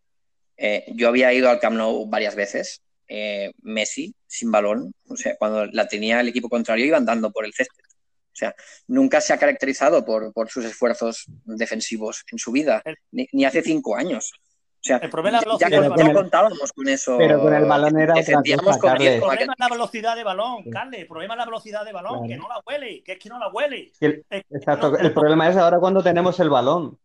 Eh, 0.55 0.85
yo 0.95 1.09
había 1.09 1.33
ido 1.33 1.49
al 1.49 1.59
Camp 1.59 1.75
Nou 1.75 2.07
varias 2.07 2.35
veces, 2.35 2.81
eh, 3.09 3.51
Messi 3.63 4.15
sin 4.25 4.49
balón, 4.49 4.93
o 5.09 5.17
sea, 5.17 5.35
cuando 5.37 5.65
la 5.65 5.89
tenía 5.89 6.21
el 6.21 6.29
equipo 6.29 6.47
contrario 6.47 6.85
iba 6.85 6.97
andando 6.97 7.31
por 7.31 7.43
el 7.43 7.53
césped. 7.53 7.83
O 7.83 8.37
sea, 8.37 8.55
nunca 8.87 9.19
se 9.19 9.33
ha 9.33 9.37
caracterizado 9.37 10.05
por, 10.05 10.31
por 10.31 10.49
sus 10.49 10.63
esfuerzos 10.63 11.25
defensivos 11.43 12.23
en 12.31 12.37
su 12.37 12.51
vida, 12.53 12.81
ni, 13.11 13.27
ni 13.33 13.43
hace 13.43 13.61
cinco 13.61 13.97
años. 13.97 14.31
O 14.79 14.87
sea, 14.87 14.97
el 14.97 15.09
problema 15.09 15.41
ya, 15.59 15.69
ya 15.69 15.81
no 15.81 16.13
contábamos 16.13 16.71
con 16.71 16.87
eso. 16.87 17.17
Pero 17.17 17.41
con 17.41 17.53
el 17.53 17.65
balón 17.65 17.99
era 17.99 18.13
otra 18.13 18.57
cosa, 18.57 18.95
El 18.95 19.19
problema 19.19 19.53
es 19.53 19.59
la 19.59 19.69
velocidad 19.69 20.15
de 20.15 20.23
balón, 20.23 20.63
Carles. 20.69 21.01
El 21.01 21.07
problema 21.07 21.33
es 21.33 21.37
la 21.39 21.45
velocidad 21.45 21.85
de 21.85 21.93
balón, 21.93 22.27
que 22.27 22.37
no 22.37 22.47
la 22.47 22.61
huele, 22.65 23.03
que 23.03 23.13
es 23.13 23.19
que 23.19 23.29
no 23.29 23.39
la 23.39 23.49
huele. 23.49 23.91
El, 23.99 24.25
exacto. 24.29 24.97
el 24.97 25.13
problema 25.13 25.49
es 25.49 25.57
ahora 25.57 25.79
cuando 25.79 26.01
tenemos 26.03 26.39
el 26.39 26.49
balón. 26.49 26.97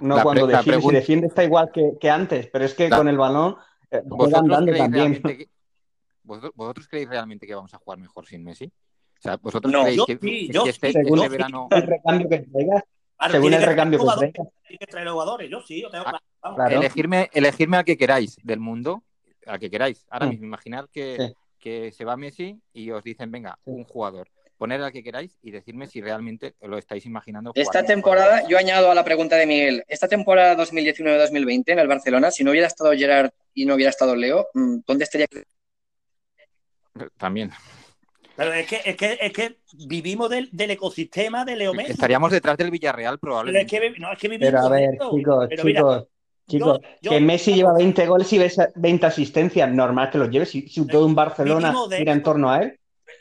No 0.00 0.22
cuando 0.22 0.46
defiende. 0.46 0.82
Si 0.82 0.90
defiende 0.90 1.26
está 1.28 1.44
igual 1.44 1.70
que, 1.72 1.92
que 2.00 2.10
antes, 2.10 2.48
pero 2.48 2.64
es 2.64 2.74
que 2.74 2.88
con 2.88 3.08
el 3.08 3.18
balón 3.18 3.56
eh, 3.90 4.02
andando 4.34 4.72
también. 4.74 5.22
¿Vosotros, 6.24 6.86
creéis 6.88 7.08
realmente 7.08 7.46
que 7.46 7.54
vamos 7.54 7.74
a 7.74 7.78
jugar 7.78 7.98
mejor 7.98 8.26
sin 8.26 8.44
Messi? 8.44 8.66
O 8.66 9.22
sea, 9.22 9.36
¿vosotros 9.36 9.72
creéis 9.72 10.02
que, 10.06 10.18
sí, 10.18 10.48
yo, 10.52 10.64
este, 10.66 10.88
este 10.88 11.28
verano... 11.28 11.68
El 11.70 11.82
recambio 11.82 12.28
que 12.28 12.38
traigas, 12.40 12.84
según 13.30 13.54
el 13.54 13.62
recambio 13.62 14.00
que 14.78 14.86
traer 14.86 15.08
jugadores, 15.08 15.50
yo 15.50 15.60
sí, 15.60 15.82
yo 15.82 15.90
tengo 15.90 16.04
ah, 16.06 16.68
Elegirme, 16.70 17.30
elegirme 17.32 17.76
al 17.76 17.84
que 17.84 17.96
queráis 17.96 18.36
del 18.42 18.60
mundo, 18.60 19.02
al 19.46 19.58
que 19.58 19.70
queráis. 19.70 20.06
Ahora 20.10 20.26
mm. 20.26 20.30
mismo, 20.30 20.46
imaginar 20.46 20.88
que, 20.90 21.34
que 21.58 21.92
se 21.92 22.04
va 22.04 22.16
Messi 22.16 22.60
y 22.72 22.90
os 22.90 23.04
dicen, 23.04 23.30
venga, 23.30 23.58
un 23.64 23.84
jugador. 23.84 24.28
Poner 24.58 24.80
al 24.80 24.92
que 24.92 25.02
queráis 25.02 25.38
y 25.42 25.50
decirme 25.50 25.88
si 25.88 26.00
realmente 26.00 26.54
lo 26.62 26.78
estáis 26.78 27.04
imaginando. 27.04 27.50
Esta 27.54 27.84
temporada, 27.84 28.46
yo 28.46 28.58
añado 28.58 28.90
a 28.90 28.94
la 28.94 29.04
pregunta 29.04 29.36
de 29.36 29.46
Miguel, 29.46 29.84
esta 29.88 30.06
temporada 30.06 30.56
2019-2020 30.56 31.64
en 31.66 31.78
el 31.80 31.88
Barcelona, 31.88 32.30
si 32.30 32.44
no 32.44 32.52
hubiera 32.52 32.68
estado 32.68 32.92
Gerard 32.92 33.32
y 33.54 33.66
no 33.66 33.74
hubiera 33.74 33.90
estado 33.90 34.14
Leo, 34.14 34.46
mm, 34.54 34.78
¿dónde 34.86 35.04
estaría? 35.04 35.26
También. 37.18 37.50
Pero 38.36 38.52
es 38.52 38.66
que, 38.66 38.80
es 38.84 38.96
que, 38.96 39.18
es 39.20 39.32
que 39.32 39.58
vivimos 39.86 40.30
del, 40.30 40.48
del, 40.52 40.70
ecosistema 40.70 41.44
de 41.44 41.56
Leo 41.56 41.74
Messi. 41.74 41.92
Estaríamos 41.92 42.30
detrás 42.30 42.56
del 42.56 42.70
Villarreal 42.70 43.18
probablemente. 43.18 43.68
Pero 43.70 43.86
es 43.86 43.94
que, 43.94 44.00
no, 44.00 44.12
es 44.12 44.18
que 44.18 44.28
vivimos 44.28 44.52
Pero 44.52 44.66
a 44.66 44.70
ver, 44.70 44.90
chicos, 44.92 45.48
chicos, 45.62 46.06
Chicos, 46.48 46.80
que 47.00 47.20
Messi 47.20 47.54
lleva 47.54 47.72
20 47.72 48.06
goles 48.06 48.32
y 48.32 48.40
20 48.74 49.06
asistencias, 49.06 49.70
normal 49.70 50.10
que 50.10 50.18
los 50.18 50.28
lleve. 50.28 50.44
Si, 50.44 50.62
todo 50.86 51.06
un 51.06 51.14
Barcelona 51.14 51.74
gira 51.96 52.12
en 52.12 52.22
torno 52.22 52.50
a 52.50 52.62
él. 52.62 52.78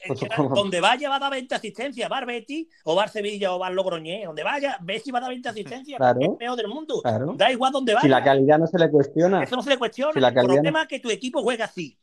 Pues, 0.08 0.20
donde 0.56 0.82
vaya 0.82 1.10
va 1.10 1.18
a 1.18 1.20
dar 1.20 1.32
20 1.32 1.54
asistencias, 1.54 2.12
va 2.12 2.26
Betty 2.26 2.68
o 2.86 2.96
va 2.96 3.08
Sevilla 3.08 3.54
o 3.54 3.60
va 3.60 3.70
Logroñé, 3.70 4.26
donde 4.26 4.42
vaya, 4.42 4.80
Messi 4.82 5.12
va 5.12 5.20
a 5.20 5.22
dar 5.22 5.30
20 5.30 5.50
asistencias, 5.50 5.98
claro, 5.98 6.20
es 6.20 6.28
el 6.28 6.38
mejor 6.38 6.58
del 6.58 6.68
mundo. 6.70 7.04
Da 7.36 7.52
igual 7.52 7.72
donde 7.72 7.94
vaya. 7.94 8.02
Si 8.02 8.10
la 8.10 8.24
calidad 8.24 8.58
no 8.58 8.66
se 8.66 8.80
le 8.80 8.90
cuestiona. 8.90 9.44
Eso 9.44 9.56
no 9.56 9.62
se 9.62 9.70
le 9.70 9.78
cuestiona. 9.78 10.28
el 10.28 10.34
problema 10.34 10.84
es 10.84 10.88
que 10.88 11.00
tu 11.00 11.12
equipo 11.12 11.44
juega 11.44 11.66
así 11.66 12.00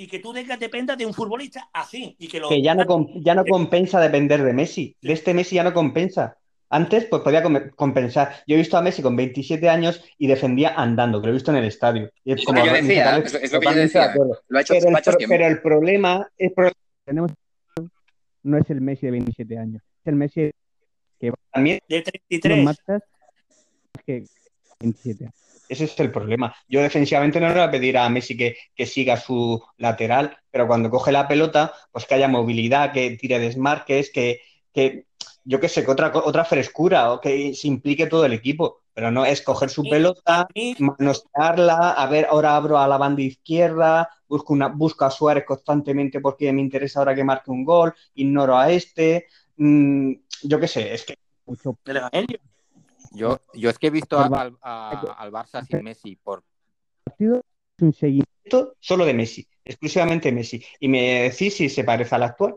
y 0.00 0.06
que 0.06 0.18
tú 0.18 0.32
dependas 0.32 0.96
de 0.96 1.04
un 1.04 1.12
futbolista 1.12 1.68
así. 1.74 2.16
Y 2.18 2.26
que, 2.26 2.40
que 2.40 2.62
ya, 2.62 2.74
no, 2.74 3.06
ya 3.16 3.34
no 3.34 3.44
compensa 3.44 4.00
depender 4.00 4.42
de 4.42 4.54
Messi. 4.54 4.96
De 5.02 5.12
este 5.12 5.34
Messi 5.34 5.56
ya 5.56 5.62
no 5.62 5.74
compensa. 5.74 6.38
Antes, 6.70 7.04
pues 7.04 7.20
podía 7.20 7.42
compensar. 7.76 8.42
Yo 8.46 8.54
he 8.54 8.58
visto 8.58 8.78
a 8.78 8.82
Messi 8.82 9.02
con 9.02 9.14
27 9.14 9.68
años 9.68 10.02
y 10.16 10.26
defendía 10.26 10.72
andando, 10.74 11.20
que 11.20 11.26
lo 11.26 11.32
he 11.32 11.34
visto 11.34 11.50
en 11.50 11.58
el 11.58 11.64
estadio. 11.64 12.10
es, 12.24 12.42
como 12.46 12.64
yo 12.64 12.72
decía, 12.72 13.18
es, 13.18 13.52
lo 13.52 13.60
que 13.60 13.66
yo 13.66 13.74
decía. 13.74 14.14
Lo 14.48 14.58
ha 14.58 14.62
hecho 14.62 14.74
pero, 14.80 15.18
el, 15.18 15.28
pero 15.28 15.46
el 15.46 15.60
problema, 15.60 16.26
es 16.38 16.52
tenemos 17.04 17.32
no 18.42 18.56
es 18.56 18.70
el 18.70 18.80
Messi 18.80 19.06
de 19.06 19.12
27 19.12 19.58
años, 19.58 19.82
es 20.00 20.06
el 20.06 20.14
Messi 20.14 20.50
que 21.18 21.32
también 21.52 21.80
de 21.88 22.00
33 22.00 22.64
más 22.64 22.78
que 24.06 24.24
27 24.80 25.24
años. 25.24 25.49
Ese 25.70 25.84
es 25.84 26.00
el 26.00 26.10
problema. 26.10 26.52
Yo 26.68 26.82
defensivamente 26.82 27.38
no 27.38 27.46
le 27.46 27.54
voy 27.54 27.62
a 27.62 27.70
pedir 27.70 27.96
a 27.96 28.08
Messi 28.08 28.36
que, 28.36 28.56
que, 28.74 28.86
siga 28.86 29.16
su 29.16 29.62
lateral, 29.76 30.36
pero 30.50 30.66
cuando 30.66 30.90
coge 30.90 31.12
la 31.12 31.28
pelota, 31.28 31.72
pues 31.92 32.06
que 32.06 32.14
haya 32.14 32.26
movilidad, 32.26 32.92
que 32.92 33.16
tire 33.16 33.38
desmarques, 33.38 34.10
que, 34.10 34.40
que 34.72 35.06
yo 35.44 35.60
qué 35.60 35.68
sé, 35.68 35.84
que 35.84 35.92
otra, 35.92 36.10
otra 36.12 36.44
frescura 36.44 37.12
o 37.12 37.20
que 37.20 37.54
se 37.54 37.68
implique 37.68 38.08
todo 38.08 38.24
el 38.24 38.32
equipo, 38.32 38.80
pero 38.92 39.12
no 39.12 39.24
es 39.24 39.42
coger 39.42 39.70
su 39.70 39.84
pelota, 39.84 40.48
manosearla, 40.78 41.92
a 41.92 42.06
ver, 42.06 42.26
ahora 42.28 42.56
abro 42.56 42.76
a 42.76 42.88
la 42.88 42.98
banda 42.98 43.22
izquierda, 43.22 44.08
busco, 44.26 44.52
una, 44.52 44.66
busco 44.68 45.04
a 45.04 45.10
Suárez 45.12 45.44
constantemente 45.44 46.20
porque 46.20 46.52
me 46.52 46.62
interesa 46.62 46.98
ahora 46.98 47.14
que 47.14 47.22
marque 47.22 47.52
un 47.52 47.64
gol, 47.64 47.94
ignoro 48.14 48.58
a 48.58 48.72
este, 48.72 49.28
mm, 49.56 50.12
yo 50.42 50.58
qué 50.58 50.66
sé, 50.66 50.92
es 50.92 51.04
que... 51.04 51.14
Mucho... 51.46 51.78
Yo, 53.10 53.40
yo 53.54 53.70
es 53.70 53.78
que 53.78 53.88
he 53.88 53.90
visto 53.90 54.18
al, 54.18 54.56
al 54.62 55.32
Barça 55.32 55.64
sin 55.66 55.82
Messi 55.82 56.16
por... 56.16 56.44
Partido 57.04 57.42
un 57.80 57.92
seguimiento 57.92 58.76
solo 58.78 59.04
de 59.04 59.14
Messi, 59.14 59.46
exclusivamente 59.64 60.32
Messi, 60.32 60.62
y 60.78 60.88
me 60.88 61.22
decís 61.22 61.54
si 61.54 61.68
se 61.68 61.84
parece 61.84 62.14
al 62.14 62.24
actual. 62.24 62.56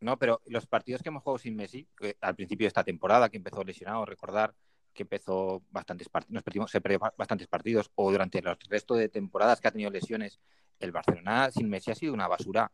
No, 0.00 0.18
pero 0.18 0.40
los 0.46 0.66
partidos 0.66 1.02
que 1.02 1.10
hemos 1.10 1.22
jugado 1.22 1.38
sin 1.38 1.54
Messi, 1.54 1.86
al 2.20 2.34
principio 2.34 2.64
de 2.64 2.68
esta 2.68 2.84
temporada, 2.84 3.28
que 3.28 3.36
empezó 3.36 3.62
lesionado, 3.62 4.04
recordar 4.04 4.54
que 4.92 5.04
empezó 5.04 5.62
bastantes 5.70 6.08
partidos, 6.08 6.44
nos 6.54 6.70
se 6.70 6.80
perdió 6.80 6.98
bastantes 7.16 7.46
partidos, 7.46 7.90
o 7.94 8.10
durante 8.10 8.38
el 8.38 8.56
resto 8.68 8.94
de 8.94 9.08
temporadas 9.08 9.60
que 9.60 9.68
ha 9.68 9.72
tenido 9.72 9.90
lesiones, 9.90 10.40
el 10.80 10.92
Barcelona 10.92 11.50
sin 11.50 11.68
Messi 11.68 11.92
ha 11.92 11.94
sido 11.94 12.12
una 12.12 12.28
basura 12.28 12.70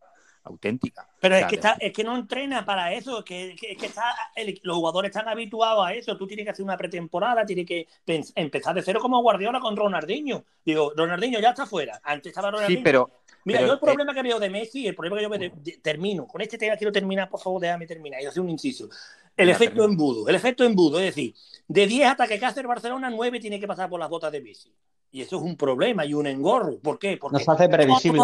auténtica. 0.48 1.08
Pero 1.20 1.36
es, 1.36 1.46
que 1.46 1.56
está, 1.56 1.76
es 1.78 1.92
que 1.92 2.04
no 2.04 2.16
entrena 2.16 2.64
para 2.64 2.92
eso, 2.92 3.24
que, 3.24 3.56
que, 3.56 3.86
está, 3.86 4.14
los 4.62 4.76
jugadores 4.76 5.10
están 5.10 5.28
habituados 5.28 5.86
a 5.86 5.92
eso. 5.94 6.16
Tú 6.16 6.26
tienes 6.26 6.44
que 6.44 6.50
hacer 6.50 6.64
una 6.64 6.76
pretemporada, 6.76 7.46
tienes 7.46 7.66
que 7.66 7.86
empezar 8.34 8.74
de 8.74 8.82
cero 8.82 9.00
como 9.00 9.20
Guardiola 9.22 9.60
con 9.60 9.76
Ronaldinho. 9.76 10.44
Digo, 10.64 10.92
Ronaldinho 10.96 11.40
ya 11.40 11.50
está 11.50 11.66
fuera. 11.66 12.00
Antes 12.02 12.30
estaba 12.30 12.50
Ronaldinho. 12.50 12.78
Sí, 12.78 12.84
pero. 12.84 13.10
Mira, 13.44 13.60
yo 13.62 13.72
el 13.72 13.78
problema 13.78 14.12
que 14.12 14.22
veo 14.22 14.38
de 14.38 14.50
Messi, 14.50 14.86
el 14.86 14.94
problema 14.94 15.16
que 15.16 15.22
yo 15.22 15.30
veo 15.30 15.52
termino. 15.80 16.26
Con 16.26 16.42
este 16.42 16.58
tema 16.58 16.76
quiero 16.76 16.92
terminar, 16.92 17.30
por 17.30 17.40
favor, 17.40 17.62
déjame 17.62 17.86
terminar 17.86 18.20
y 18.20 18.26
hacer 18.26 18.42
un 18.42 18.50
inciso. 18.50 18.90
El 19.36 19.48
efecto 19.48 19.84
embudo. 19.84 20.28
El 20.28 20.34
efecto 20.34 20.64
embudo, 20.64 20.98
es 20.98 21.06
decir, 21.06 21.34
de 21.66 21.86
10 21.86 22.10
hasta 22.10 22.26
que 22.26 22.44
hace 22.44 22.60
el 22.60 22.66
Barcelona, 22.66 23.08
9 23.08 23.40
tiene 23.40 23.58
que 23.58 23.66
pasar 23.66 23.88
por 23.88 24.00
las 24.00 24.10
botas 24.10 24.32
de 24.32 24.40
Messi. 24.40 24.72
Y 25.10 25.22
eso 25.22 25.36
es 25.36 25.42
un 25.42 25.56
problema 25.56 26.04
y 26.04 26.12
un 26.12 26.26
engorro. 26.26 26.78
¿Por 26.78 26.98
qué? 26.98 27.16
Porque 27.16 27.38
nos 27.38 27.48
hace 27.48 27.68
previsible. 27.68 28.20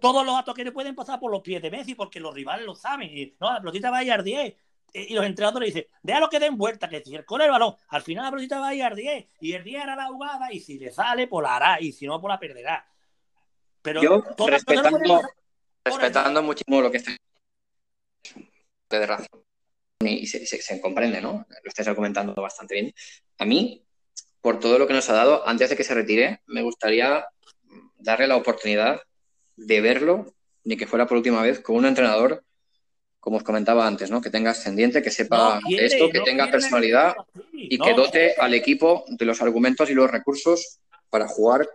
Todos 0.00 0.24
los, 0.26 0.36
ataques 0.36 0.70
pueden 0.72 0.94
pasar 0.94 1.18
por 1.18 1.30
los 1.30 1.42
pies 1.42 1.62
de 1.62 1.70
Messi 1.70 1.94
porque 1.94 2.20
los 2.20 2.34
rivales 2.34 2.66
lo 2.66 2.74
saben. 2.74 3.08
Y, 3.10 3.34
no, 3.40 3.52
la 3.52 3.60
pelotita 3.60 3.90
va 3.90 3.98
a 3.98 4.04
ir 4.04 4.12
a 4.12 4.22
10. 4.22 4.54
Y 4.92 5.14
los 5.14 5.26
entrenadores 5.26 5.74
dicen, 5.74 5.90
lo 6.20 6.28
que 6.28 6.38
den 6.38 6.56
vuelta, 6.56 6.88
que 6.88 7.02
con 7.24 7.42
el 7.42 7.50
balón, 7.50 7.74
al 7.88 8.02
final 8.02 8.24
la 8.24 8.30
pelotita 8.30 8.60
va 8.60 8.68
a 8.68 8.74
ir 8.74 8.82
a 8.82 8.94
10. 8.94 9.26
Y 9.40 9.52
el 9.52 9.64
10 9.64 9.82
hará 9.82 9.96
la 9.96 10.06
jugada 10.06 10.52
y 10.52 10.60
si 10.60 10.78
le 10.78 10.90
sale, 10.90 11.26
pues 11.26 11.42
la 11.42 11.56
hará. 11.56 11.80
Y 11.80 11.92
si 11.92 12.06
no, 12.06 12.20
pues 12.20 12.30
la 12.30 12.38
perderá. 12.38 12.86
Pero 13.82 14.02
Yo, 14.02 14.24
respetando, 14.46 15.22
respetando 15.84 16.42
muchísimo 16.42 16.80
lo 16.80 16.90
que 16.90 16.96
está 16.96 17.12
de 18.90 19.06
razón 19.06 19.46
y 20.00 20.26
se, 20.26 20.46
se, 20.46 20.80
comprende, 20.80 21.20
¿no? 21.20 21.46
Lo 21.48 21.68
estáis 21.68 21.88
comentando 21.94 22.34
bastante 22.34 22.74
bien. 22.74 22.92
A 23.38 23.44
mí, 23.44 23.84
por 24.40 24.60
todo 24.60 24.78
lo 24.78 24.86
que 24.86 24.92
nos 24.92 25.08
ha 25.10 25.14
dado, 25.14 25.46
antes 25.48 25.70
de 25.70 25.76
que 25.76 25.84
se 25.84 25.94
retire, 25.94 26.42
me 26.46 26.62
gustaría 26.62 27.26
darle 27.98 28.26
la 28.26 28.36
oportunidad 28.36 29.00
de 29.56 29.80
verlo, 29.80 30.32
ni 30.64 30.76
que 30.76 30.86
fuera 30.86 31.06
por 31.06 31.16
última 31.16 31.42
vez, 31.42 31.60
con 31.60 31.76
un 31.76 31.86
entrenador, 31.86 32.44
como 33.18 33.38
os 33.38 33.42
comentaba 33.42 33.86
antes, 33.86 34.10
¿no? 34.10 34.20
Que 34.20 34.30
tenga 34.30 34.52
ascendiente, 34.52 35.02
que 35.02 35.10
sepa 35.10 35.60
esto, 35.68 36.10
que 36.10 36.20
tenga 36.20 36.50
personalidad 36.50 37.16
y 37.52 37.78
que 37.78 37.94
dote 37.94 38.34
al 38.38 38.54
equipo 38.54 39.04
de 39.08 39.24
los 39.24 39.42
argumentos 39.42 39.90
y 39.90 39.94
los 39.94 40.10
recursos 40.10 40.78
para 41.10 41.26
jugar 41.26 41.68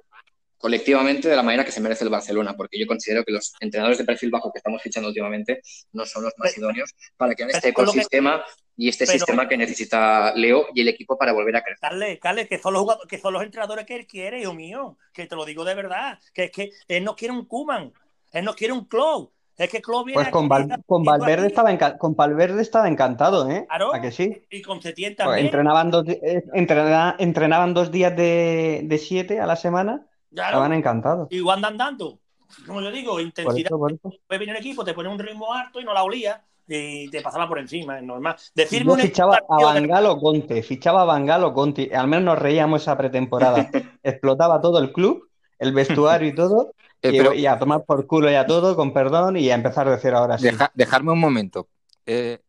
colectivamente 0.62 1.28
de 1.28 1.36
la 1.36 1.44
manera 1.44 1.66
que 1.66 1.72
se 1.72 1.82
merece 1.82 2.04
el 2.04 2.10
Barcelona, 2.10 2.54
porque 2.56 2.80
yo 2.80 2.86
considero 2.88 3.24
que 3.26 3.32
los 3.32 3.54
entrenadores 3.60 3.98
de 3.98 4.06
perfil 4.06 4.30
bajo 4.30 4.52
que 4.52 4.60
estamos 4.60 4.82
fichando 4.82 5.10
últimamente 5.10 5.62
no 5.92 6.06
son 6.06 6.24
los 6.24 6.34
más 6.38 6.56
idóneos 6.58 6.92
para 7.18 7.34
crear 7.34 7.50
este 7.50 7.70
ecosistema 7.70 8.44
y 8.78 8.88
este 8.88 9.06
sistema 9.06 9.48
que 9.48 9.58
necesita 9.58 10.34
Leo 10.36 10.68
y 10.74 10.82
el 10.82 10.88
equipo 10.88 11.18
para 11.18 11.34
volver 11.34 11.56
a 11.56 11.64
crecer. 11.64 11.90
Dale, 11.90 12.20
dale, 12.24 12.48
que 12.48 12.60
son 12.60 12.74
los 12.74 12.86
que 13.08 13.18
son 13.18 13.34
los 13.34 13.44
entrenadores 13.44 13.86
que 13.86 13.96
él 13.96 14.08
quiere, 14.08 14.42
hijo 14.42 14.54
mío, 14.54 14.98
que 15.14 15.28
te 15.28 15.36
lo 15.36 15.46
digo 15.46 15.66
de 15.66 15.76
verdad, 15.76 16.20
que 16.34 16.46
es 16.46 16.52
que 16.52 16.72
él 16.88 17.04
no 17.04 17.16
quiere 17.16 17.34
un 17.34 17.46
Kuman, 17.46 17.92
él 18.32 18.46
no 18.46 18.54
quiere 18.54 18.74
un 18.74 18.86
Klopp. 18.86 19.34
Es 19.58 19.70
que 19.70 19.82
Klopp 19.82 20.08
Pues 20.12 20.30
con, 20.30 20.50
con 20.88 21.04
Valverde 21.04 21.48
estaba 21.48 21.98
con 21.98 22.16
Valverde 22.16 22.62
estaba 22.64 22.88
encantado, 22.88 23.48
¿eh? 23.50 23.66
Claro. 23.68 23.94
¿A 23.94 24.02
que 24.02 24.12
sí? 24.12 24.42
Y 24.50 24.62
con 24.64 24.82
Setién 24.82 25.16
pues 25.16 25.28
también. 25.28 25.46
entrenaban, 25.46 25.92
dos, 25.92 26.08
eh, 26.08 26.44
entrenaban 26.54 27.74
dos 27.76 27.92
días 27.92 28.16
de, 28.16 28.82
de 28.86 28.98
siete 28.98 29.40
a 29.40 29.46
la 29.46 29.56
semana 29.56 30.08
Estaban 30.32 30.74
encantados. 30.74 31.28
Y 31.32 31.48
andan 31.50 31.78
dando. 31.78 32.20
Como 32.66 32.82
yo 32.82 32.92
digo, 32.92 33.20
intensidad. 33.20 33.70
Puede 33.70 34.40
venir 34.40 34.50
el 34.50 34.58
equipo, 34.58 34.84
te 34.84 34.94
pone 34.94 35.10
un 35.10 35.20
ritmo 35.20 35.54
alto 35.54 35.80
y 35.80 35.86
no 35.86 35.94
la 35.94 36.04
olía 36.04 36.44
y 36.68 37.10
te 37.10 37.22
pasaba 37.22 37.48
por 37.48 37.60
encima, 37.60 37.98
es 37.98 38.04
normal. 38.04 38.36
Decirme 38.56 38.96
fichaba 38.96 39.40
a 39.50 39.64
Bangalo 39.64 40.18
Conte, 40.18 40.64
fichaba 40.64 41.02
a 41.02 41.06
Bangalo 41.06 41.54
Conte, 41.54 41.94
al 41.94 42.08
menos 42.08 42.26
nos 42.26 42.40
reíamos 42.40 42.82
esa 42.84 42.98
pretemporada. 42.98 43.70
Explotaba 44.04 44.62
todo 44.62 44.80
el 44.80 44.92
club, 44.94 45.30
el 45.60 45.74
vestuario 45.74 46.30
y 46.30 46.36
todo, 46.36 46.74
eh, 47.02 47.36
y, 47.36 47.46
a 47.46 47.60
tomar 47.60 47.84
por 47.84 48.08
culo 48.08 48.30
ya 48.30 48.46
todo, 48.46 48.76
con 48.76 48.94
perdón, 48.94 49.38
y 49.38 49.50
a 49.50 49.56
empezar 49.56 49.88
a 49.88 49.92
decir 49.92 50.14
ahora 50.14 50.38
sí. 50.38 50.50
dejarme 50.74 51.12
un 51.12 51.20
momento. 51.20 51.68
Eh, 52.06 52.40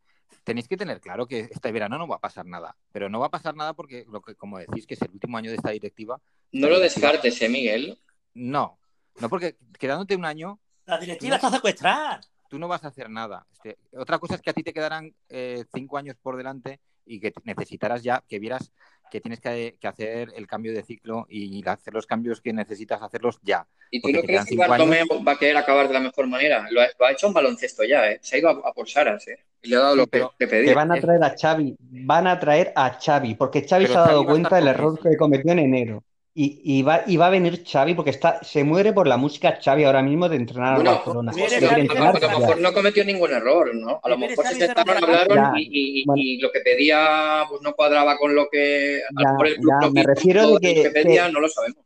tenéis 0.45 0.69
que 0.69 0.77
tener 0.77 1.01
claro 1.01 1.27
que 1.27 1.49
este 1.51 1.73
verano 1.73 1.99
no 1.99 2.09
va 2.09 2.17
a 2.17 2.21
pasar 2.21 2.47
nada, 2.47 2.77
pero 2.93 3.09
no 3.09 3.21
va 3.21 3.27
a 3.27 3.31
pasar 3.31 3.55
nada 3.55 3.75
porque, 3.75 4.05
lo 4.11 4.21
que, 4.23 4.35
como 4.35 4.59
decís, 4.59 4.87
que 4.87 4.95
es 4.95 5.03
el 5.03 5.11
último 5.11 5.37
año 5.37 5.51
de 5.51 5.57
esta 5.57 5.71
directiva. 5.71 6.21
No 6.53 6.69
lo 6.69 6.81
descartes, 6.81 7.41
¿eh, 7.43 7.49
Miguel? 7.49 7.99
No, 8.35 8.79
no 9.21 9.29
porque 9.29 9.57
quedándote 9.79 10.17
un 10.17 10.25
año. 10.25 10.59
La 10.87 10.99
directiva 10.99 11.37
está 11.37 11.49
a 11.49 11.53
secuestrar. 11.53 12.21
Tú 12.49 12.59
no 12.59 12.69
vas 12.69 12.85
a 12.85 12.89
hacer 12.89 13.09
nada. 13.09 13.47
Este, 13.53 13.79
otra 13.97 14.19
cosa 14.19 14.35
es 14.35 14.43
que 14.43 14.51
a 14.51 14.53
ti 14.53 14.63
te 14.63 14.73
quedarán 14.73 15.15
eh, 15.29 15.65
cinco 15.73 15.97
años 15.97 16.17
por 16.21 16.37
delante 16.37 16.81
y 17.07 17.21
que 17.21 17.33
necesitarás 17.45 18.03
ya 18.03 18.23
que 18.29 18.39
vieras 18.39 18.73
que 19.13 19.21
tienes 19.21 19.41
que, 19.41 19.77
hacer 19.83 20.33
el 20.35 20.47
cambio 20.47 20.73
de 20.73 20.83
ciclo 20.83 21.27
y 21.29 21.63
hacer 21.69 21.93
los 21.93 22.07
cambios 22.07 22.41
que 22.41 22.55
necesitas 22.55 23.03
hacerlos 23.03 23.39
ya. 23.43 23.67
¿Y 23.91 24.01
tú 24.01 24.09
no 24.09 24.23
crees 24.23 24.47
que 24.47 24.57
Bartomeu 24.57 25.07
va 25.23 25.33
a 25.33 25.39
querer 25.39 25.59
acabar 25.59 25.87
de 25.87 25.93
la 25.93 26.01
mejor 26.01 26.27
manera? 26.29 26.67
Lo 26.71 26.81
ha, 26.81 27.13
hecho 27.13 27.27
en 27.27 27.35
baloncesto 27.35 27.85
ya, 27.85 28.11
¿eh? 28.11 28.21
Se 28.23 28.37
ha 28.37 28.39
ido 28.39 28.49
a, 28.49 28.73
por 28.73 28.89
Saras, 28.89 29.29
¿eh? 29.29 29.39
Y 29.61 29.69
le 29.69 29.77
ha 29.77 29.81
dado 29.81 29.97
lo 29.97 30.07
que, 30.07 30.27
pedía. 30.39 30.71
Que 30.71 30.75
van 30.75 30.93
a 30.93 30.99
traer 30.99 31.23
a 31.23 31.37
Xavi, 31.39 31.77
van 31.79 32.27
a 32.27 32.41
traer 32.41 32.73
a 32.75 32.99
Xavi, 32.99 33.35
porque 33.35 33.67
Xavi 33.69 33.87
se 33.87 33.99
ha 33.99 34.01
dado 34.01 34.25
cuenta 34.25 34.57
del 34.57 34.69
error 34.69 34.99
que 34.99 35.15
cometió 35.19 35.53
en 35.53 35.59
enero. 35.59 36.03
Y, 36.35 36.83
va, 36.83 37.03
y 37.07 37.19
va 37.19 37.27
a 37.27 37.31
venir 37.31 37.63
Xavi 37.63 37.95
porque 37.95 38.09
está, 38.09 38.43
se 38.43 38.65
muere 38.65 38.95
por 38.95 39.07
la 39.07 39.19
música 39.19 39.59
Xavi 39.63 39.85
ahora 39.85 40.03
mismo 40.03 40.31
de 40.31 40.37
entrenar 40.37 40.81
a 40.81 40.83
Barcelona. 40.83 41.31
a 41.31 42.31
lo 42.31 42.41
mejor 42.41 42.59
no 42.59 42.73
cometió 42.73 43.05
ningún 43.05 43.33
error, 43.33 43.75
¿no? 43.75 44.01
A 44.03 44.09
lo 44.09 44.17
mejor 44.17 44.47
se 44.47 44.55
sentaron, 44.55 45.05
hablaron 45.05 45.59
y, 45.59 46.05
y, 46.17 46.41
lo 46.41 46.51
que 46.51 46.61
pedía 46.61 47.45
pues 47.51 47.61
no 47.61 47.75
cuadraba 47.75 48.17
con 48.17 48.35
lo 48.35 48.49
que 48.51 49.03
por 49.37 49.47
el 49.47 49.57
club 49.57 49.93
me 49.93 50.05
refiero 50.05 50.59
de 50.59 50.75
que, 50.75 50.91
pedía, 50.91 51.29
no 51.29 51.39
lo 51.39 51.51
sabemos. 51.51 51.85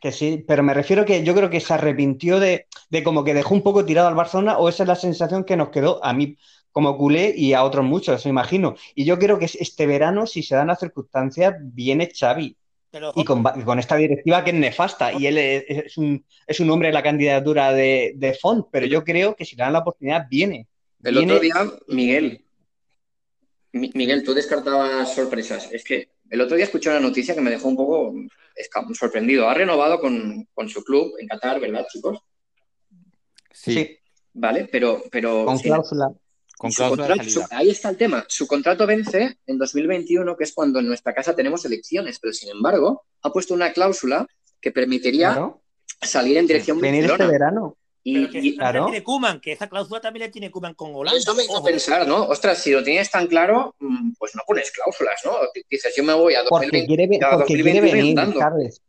Que 0.00 0.10
sí, 0.10 0.44
pero 0.46 0.64
me 0.64 0.74
refiero 0.74 1.04
que 1.04 1.22
yo 1.22 1.32
creo 1.32 1.48
que 1.48 1.60
se 1.60 1.74
arrepintió 1.74 2.40
de, 2.40 2.66
de 2.90 3.04
como 3.04 3.22
que 3.22 3.34
dejó 3.34 3.54
un 3.54 3.62
poco 3.62 3.84
tirado 3.84 4.08
al 4.08 4.16
Barcelona, 4.16 4.58
o 4.58 4.68
esa 4.68 4.82
es 4.82 4.88
la 4.88 4.96
sensación 4.96 5.44
que 5.44 5.56
nos 5.56 5.68
quedó 5.68 6.04
a 6.04 6.12
mí 6.12 6.36
como 6.72 6.96
culé 6.96 7.34
y 7.36 7.52
a 7.54 7.62
otros 7.62 7.84
muchos, 7.84 8.24
me 8.24 8.30
imagino. 8.30 8.74
Y 8.96 9.04
yo 9.04 9.16
creo 9.18 9.38
que 9.38 9.44
este 9.44 9.86
verano, 9.86 10.26
si 10.26 10.42
se 10.42 10.56
dan 10.56 10.66
las 10.66 10.80
circunstancias, 10.80 11.54
viene 11.60 12.10
Xavi 12.12 12.56
y 13.14 13.24
con, 13.24 13.78
esta 13.78 13.96
directiva 13.96 14.42
que 14.42 14.50
es 14.50 14.56
nefasta, 14.56 15.12
y 15.12 15.26
él 15.26 15.38
es, 15.38 15.98
un, 15.98 16.24
es 16.46 16.60
un 16.60 16.70
hombre 16.70 16.88
de 16.88 16.94
la 16.94 17.02
candidatura 17.02 17.72
de, 17.72 18.12
de 18.16 18.34
Font, 18.34 18.66
pero 18.70 18.86
yo 18.86 19.04
creo 19.04 19.36
que 19.36 19.44
si 19.44 19.56
le 19.56 19.64
dan 19.64 19.74
la 19.74 19.80
oportunidad, 19.80 20.26
viene. 20.28 20.66
El 21.02 21.18
otro 21.18 21.38
día, 21.38 21.54
Miguel, 21.86 22.44
Miguel, 23.72 24.24
tú 24.24 24.34
descartabas 24.34 25.14
sorpresas. 25.14 25.70
Es 25.72 25.84
que 25.84 26.10
el 26.30 26.40
otro 26.40 26.56
día 26.56 26.64
escuché 26.64 26.90
una 26.90 27.00
noticia 27.00 27.34
que 27.34 27.40
me 27.40 27.50
dejó 27.50 27.68
un 27.68 27.76
poco 27.76 28.14
sorprendido. 28.94 29.48
Ha 29.48 29.54
renovado 29.54 30.00
con, 30.00 30.48
su 30.68 30.82
club 30.82 31.14
en 31.18 31.28
Qatar, 31.28 31.60
¿verdad, 31.60 31.86
chicos? 31.90 32.18
Sí. 33.52 33.98
Vale, 34.32 34.68
pero. 34.70 35.02
pero 35.10 35.44
con 35.44 35.58
cláusula 35.58 36.12
ahí 37.50 37.70
está 37.70 37.90
el 37.90 37.96
tema. 37.96 38.24
Su 38.28 38.46
contrato 38.46 38.86
vence 38.86 39.38
en 39.46 39.58
2021, 39.58 40.36
que 40.36 40.44
es 40.44 40.52
cuando 40.52 40.78
en 40.80 40.86
nuestra 40.86 41.14
casa 41.14 41.34
tenemos 41.34 41.64
elecciones, 41.64 42.18
pero 42.18 42.32
sin 42.32 42.50
embargo 42.50 43.04
ha 43.22 43.32
puesto 43.32 43.54
una 43.54 43.72
cláusula 43.72 44.26
que 44.60 44.72
permitiría 44.72 45.52
salir 46.00 46.36
en 46.36 46.46
dirección 46.46 46.80
Venir 46.80 47.04
este 47.04 47.26
verano. 47.26 47.76
Y, 48.04 48.26
que 48.30 48.54
claro. 48.54 48.86
tiene 48.86 49.02
Kuman, 49.02 49.38
que 49.40 49.52
esa 49.52 49.68
cláusula 49.68 50.00
también 50.00 50.26
la 50.26 50.32
tiene 50.32 50.50
Kuman 50.50 50.72
con 50.74 50.94
Holanda. 50.94 51.18
Eso 51.18 51.34
me 51.34 51.44
hizo 51.44 51.62
pensar, 51.62 52.06
¿no? 52.06 52.24
Ostras, 52.24 52.58
si 52.62 52.70
lo 52.70 52.82
tienes 52.82 53.10
tan 53.10 53.26
claro, 53.26 53.74
mm, 53.80 54.12
pues 54.18 54.34
no 54.34 54.42
pones 54.46 54.70
cláusulas, 54.70 55.20
¿no? 55.26 55.32
Dices, 55.68 55.94
yo 55.94 56.04
me 56.04 56.14
voy 56.14 56.34
a 56.34 56.42
2020, 56.42 56.48
porque 56.48 56.86
quiere, 57.54 57.80
venir, 57.80 58.16
Carles. 58.38 58.80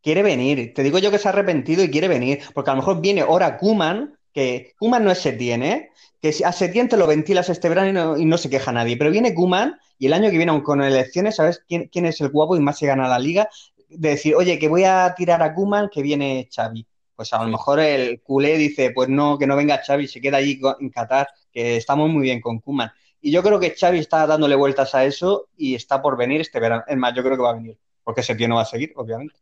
Quiere 0.00 0.22
venir. 0.22 0.74
Te 0.74 0.82
digo 0.82 0.98
yo 0.98 1.10
que 1.10 1.18
se 1.18 1.28
ha 1.28 1.32
arrepentido 1.32 1.82
y 1.82 1.90
quiere 1.90 2.06
venir. 2.08 2.40
Porque 2.54 2.70
a 2.70 2.74
lo 2.74 2.80
mejor 2.80 3.00
viene 3.00 3.22
ahora 3.22 3.56
Kuman, 3.56 4.16
que 4.32 4.74
Kuman 4.78 5.04
no 5.04 5.10
es 5.10 5.18
Setién, 5.18 5.62
¿eh? 5.62 5.91
Que 6.22 6.32
a 6.44 6.52
Setién 6.52 6.88
te 6.88 6.96
lo 6.96 7.08
ventilas 7.08 7.48
este 7.48 7.68
verano 7.68 8.16
y 8.16 8.24
no, 8.24 8.38
se 8.38 8.48
queja 8.48 8.70
nadie. 8.70 8.96
Pero 8.96 9.10
viene 9.10 9.34
Kuman 9.34 9.76
y 9.98 10.06
el 10.06 10.12
año 10.12 10.30
que 10.30 10.36
viene, 10.36 10.52
aún 10.52 10.60
con 10.60 10.80
elecciones, 10.80 11.34
¿sabes 11.34 11.64
quién, 11.66 11.88
quién, 11.88 12.06
es 12.06 12.20
el 12.20 12.28
guapo 12.28 12.56
y 12.56 12.60
más 12.60 12.78
se 12.78 12.86
gana 12.86 13.08
la 13.08 13.18
liga? 13.18 13.48
De 13.88 14.10
decir, 14.10 14.36
oye, 14.36 14.56
que 14.56 14.68
voy 14.68 14.84
a 14.84 15.12
tirar 15.16 15.42
a 15.42 15.52
Kuman, 15.52 15.90
que 15.92 16.00
viene 16.00 16.48
Xavi. 16.54 16.86
Pues 17.16 17.32
a 17.32 17.42
lo 17.42 17.50
mejor 17.50 17.80
el 17.80 18.20
culé 18.22 18.56
dice, 18.56 18.92
pues 18.94 19.08
no, 19.08 19.36
que 19.36 19.48
no 19.48 19.56
venga 19.56 19.82
Xavi, 19.84 20.06
se 20.06 20.20
queda 20.20 20.36
allí 20.36 20.60
en 20.78 20.90
Qatar, 20.90 21.26
que 21.52 21.76
estamos 21.76 22.08
muy 22.08 22.22
bien 22.22 22.40
con 22.40 22.60
Kuman. 22.60 22.92
Y 23.20 23.32
yo 23.32 23.42
creo 23.42 23.58
que 23.58 23.74
Xavi 23.76 23.98
está 23.98 24.24
dándole 24.24 24.54
vueltas 24.54 24.94
a 24.94 25.04
eso 25.04 25.48
y 25.56 25.74
está 25.74 26.00
por 26.00 26.16
venir 26.16 26.40
este 26.40 26.60
verano. 26.60 26.84
Es 26.86 26.96
más, 26.96 27.14
yo 27.14 27.24
creo 27.24 27.36
que 27.36 27.42
va 27.42 27.50
a 27.50 27.54
venir, 27.54 27.76
porque 28.04 28.22
Setién 28.22 28.50
no 28.50 28.56
va 28.56 28.62
a 28.62 28.66
seguir, 28.66 28.92
obviamente. 28.94 29.34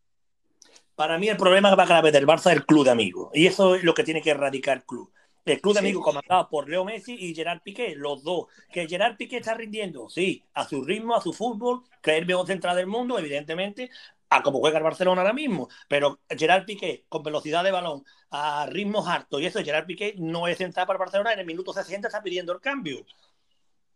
Para 0.95 1.19
mí 1.19 1.29
el 1.29 1.37
problema 1.37 1.75
va 1.75 1.85
grave 1.85 2.11
del 2.11 2.27
Barça 2.27 2.51
es 2.51 2.57
el 2.57 2.65
club 2.65 2.85
de 2.85 2.91
amigos. 2.91 3.31
Y 3.35 3.47
eso 3.47 3.75
es 3.75 3.85
lo 3.85 3.93
que 3.93 4.05
tiene 4.05 4.23
que 4.23 4.31
erradicar 4.31 4.79
el 4.79 4.85
club. 4.85 5.11
El 5.45 5.61
club 5.61 5.75
de 5.75 5.81
amigos 5.81 6.05
comandado 6.05 6.49
por 6.49 6.69
Leo 6.69 6.85
Messi 6.85 7.15
y 7.19 7.35
Gerard 7.35 7.61
Piqué, 7.63 7.95
los 7.97 8.23
dos. 8.23 8.47
Que 8.71 8.87
Gerard 8.87 9.17
Piqué 9.17 9.39
está 9.39 9.55
rindiendo, 9.55 10.09
sí, 10.09 10.45
a 10.55 10.67
su 10.69 10.85
ritmo, 10.85 11.15
a 11.17 11.21
su 11.21 11.33
fútbol, 11.33 11.83
que 12.03 12.13
es 12.13 12.19
el 12.19 12.27
mejor 12.27 12.47
central 12.47 12.77
del 12.77 12.87
mundo, 12.87 13.19
evidentemente, 13.19 13.91
a 14.29 14.43
como 14.43 14.61
juega 14.61 14.79
el 14.79 14.85
Barcelona 14.85 15.23
ahora 15.23 15.33
mismo. 15.33 15.69
Pero 15.89 16.21
Gerard 16.29 16.67
Piqué, 16.67 17.05
con 17.09 17.23
velocidad 17.23 17.65
de 17.65 17.71
balón, 17.73 18.05
a 18.31 18.67
ritmos 18.67 19.09
altos, 19.09 19.41
y 19.41 19.47
eso, 19.47 19.63
Gerard 19.65 19.87
Piqué 19.87 20.15
no 20.19 20.47
es 20.47 20.59
central 20.59 20.87
para 20.87 20.97
el 20.97 21.01
Barcelona, 21.01 21.33
en 21.33 21.41
el 21.41 21.47
minuto 21.47 21.73
60 21.73 22.09
está 22.09 22.23
pidiendo 22.23 22.53
el 22.53 22.61
cambio. 22.61 23.05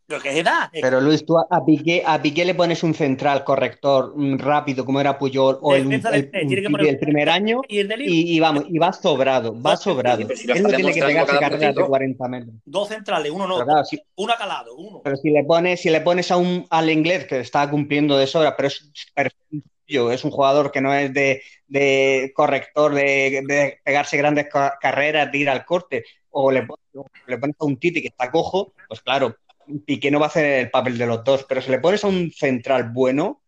Lo 0.07 0.21
que. 0.21 0.45
Pero 0.73 1.01
Luis, 1.01 1.25
tú 1.25 1.39
a 1.39 1.65
Piqué, 1.65 2.03
a 2.05 2.21
Piqué 2.21 2.45
le 2.45 2.55
pones 2.55 2.83
un 2.83 2.93
central 2.93 3.43
corrector 3.43 4.13
rápido 4.39 4.85
como 4.85 5.01
era 5.01 5.19
Puyol 5.19 5.59
o 5.63 5.75
el, 5.75 5.91
el, 5.93 6.99
primer 6.99 7.31
año 7.31 7.63
y, 7.67 8.39
vamos, 8.39 8.65
y 8.69 8.79
va 8.79 8.93
sobrado, 8.93 9.61
va 9.61 9.77
sobrado. 9.77 10.21
Él 10.23 10.63
no 10.63 10.69
tiene 10.69 10.93
que 10.93 11.01
pegarse 11.01 11.39
carreras 11.39 11.75
de 11.75 11.85
40 11.85 12.29
metros. 12.29 12.55
Dos 12.67 12.89
centrales, 12.89 13.33
uno 13.33 13.47
no, 13.47 13.65
uno 14.17 14.35
calado, 14.37 14.77
uno. 14.77 15.01
Pero 15.03 15.17
si 15.17 15.31
le 15.31 15.43
pones, 15.45 15.81
si 15.81 15.89
le 15.89 16.03
pones 16.03 16.31
a 16.31 16.37
un 16.37 16.67
al 16.69 16.91
inglés 16.91 17.25
que 17.25 17.41
está 17.41 17.69
cumpliendo 17.71 18.19
de 18.19 18.27
sobra, 18.27 18.55
pero 18.57 18.69
es 18.69 18.93
es 19.87 20.25
un 20.25 20.31
jugador 20.31 20.71
que 20.71 20.81
no 20.81 20.93
es 20.95 21.13
de, 21.13 21.43
de 21.67 22.33
corrector, 22.35 22.95
de, 22.95 23.43
de, 23.47 23.81
pegarse 23.85 24.17
grandes 24.17 24.47
carreras, 24.81 25.31
de 25.31 25.39
ir 25.39 25.49
al 25.49 25.65
corte, 25.65 26.05
o 26.31 26.51
le, 26.51 26.67
le 27.27 27.39
pones 27.39 27.57
a 27.59 27.65
un 27.65 27.77
Titi 27.79 28.01
que 28.01 28.09
está 28.09 28.31
cojo, 28.31 28.73
pues 28.89 29.01
claro, 29.01 29.37
Piqué 29.85 30.11
no 30.11 30.19
va 30.19 30.27
a 30.27 30.29
hacer 30.29 30.45
el 30.45 30.71
papel 30.71 30.99
de 30.99 31.07
los 31.07 31.25
dos, 31.25 31.45
pero 31.49 31.61
si 31.61 31.71
le 31.71 31.79
pones 31.79 32.05
a 32.05 32.09
un 32.09 32.31
central 32.31 32.91
bueno, 32.91 33.43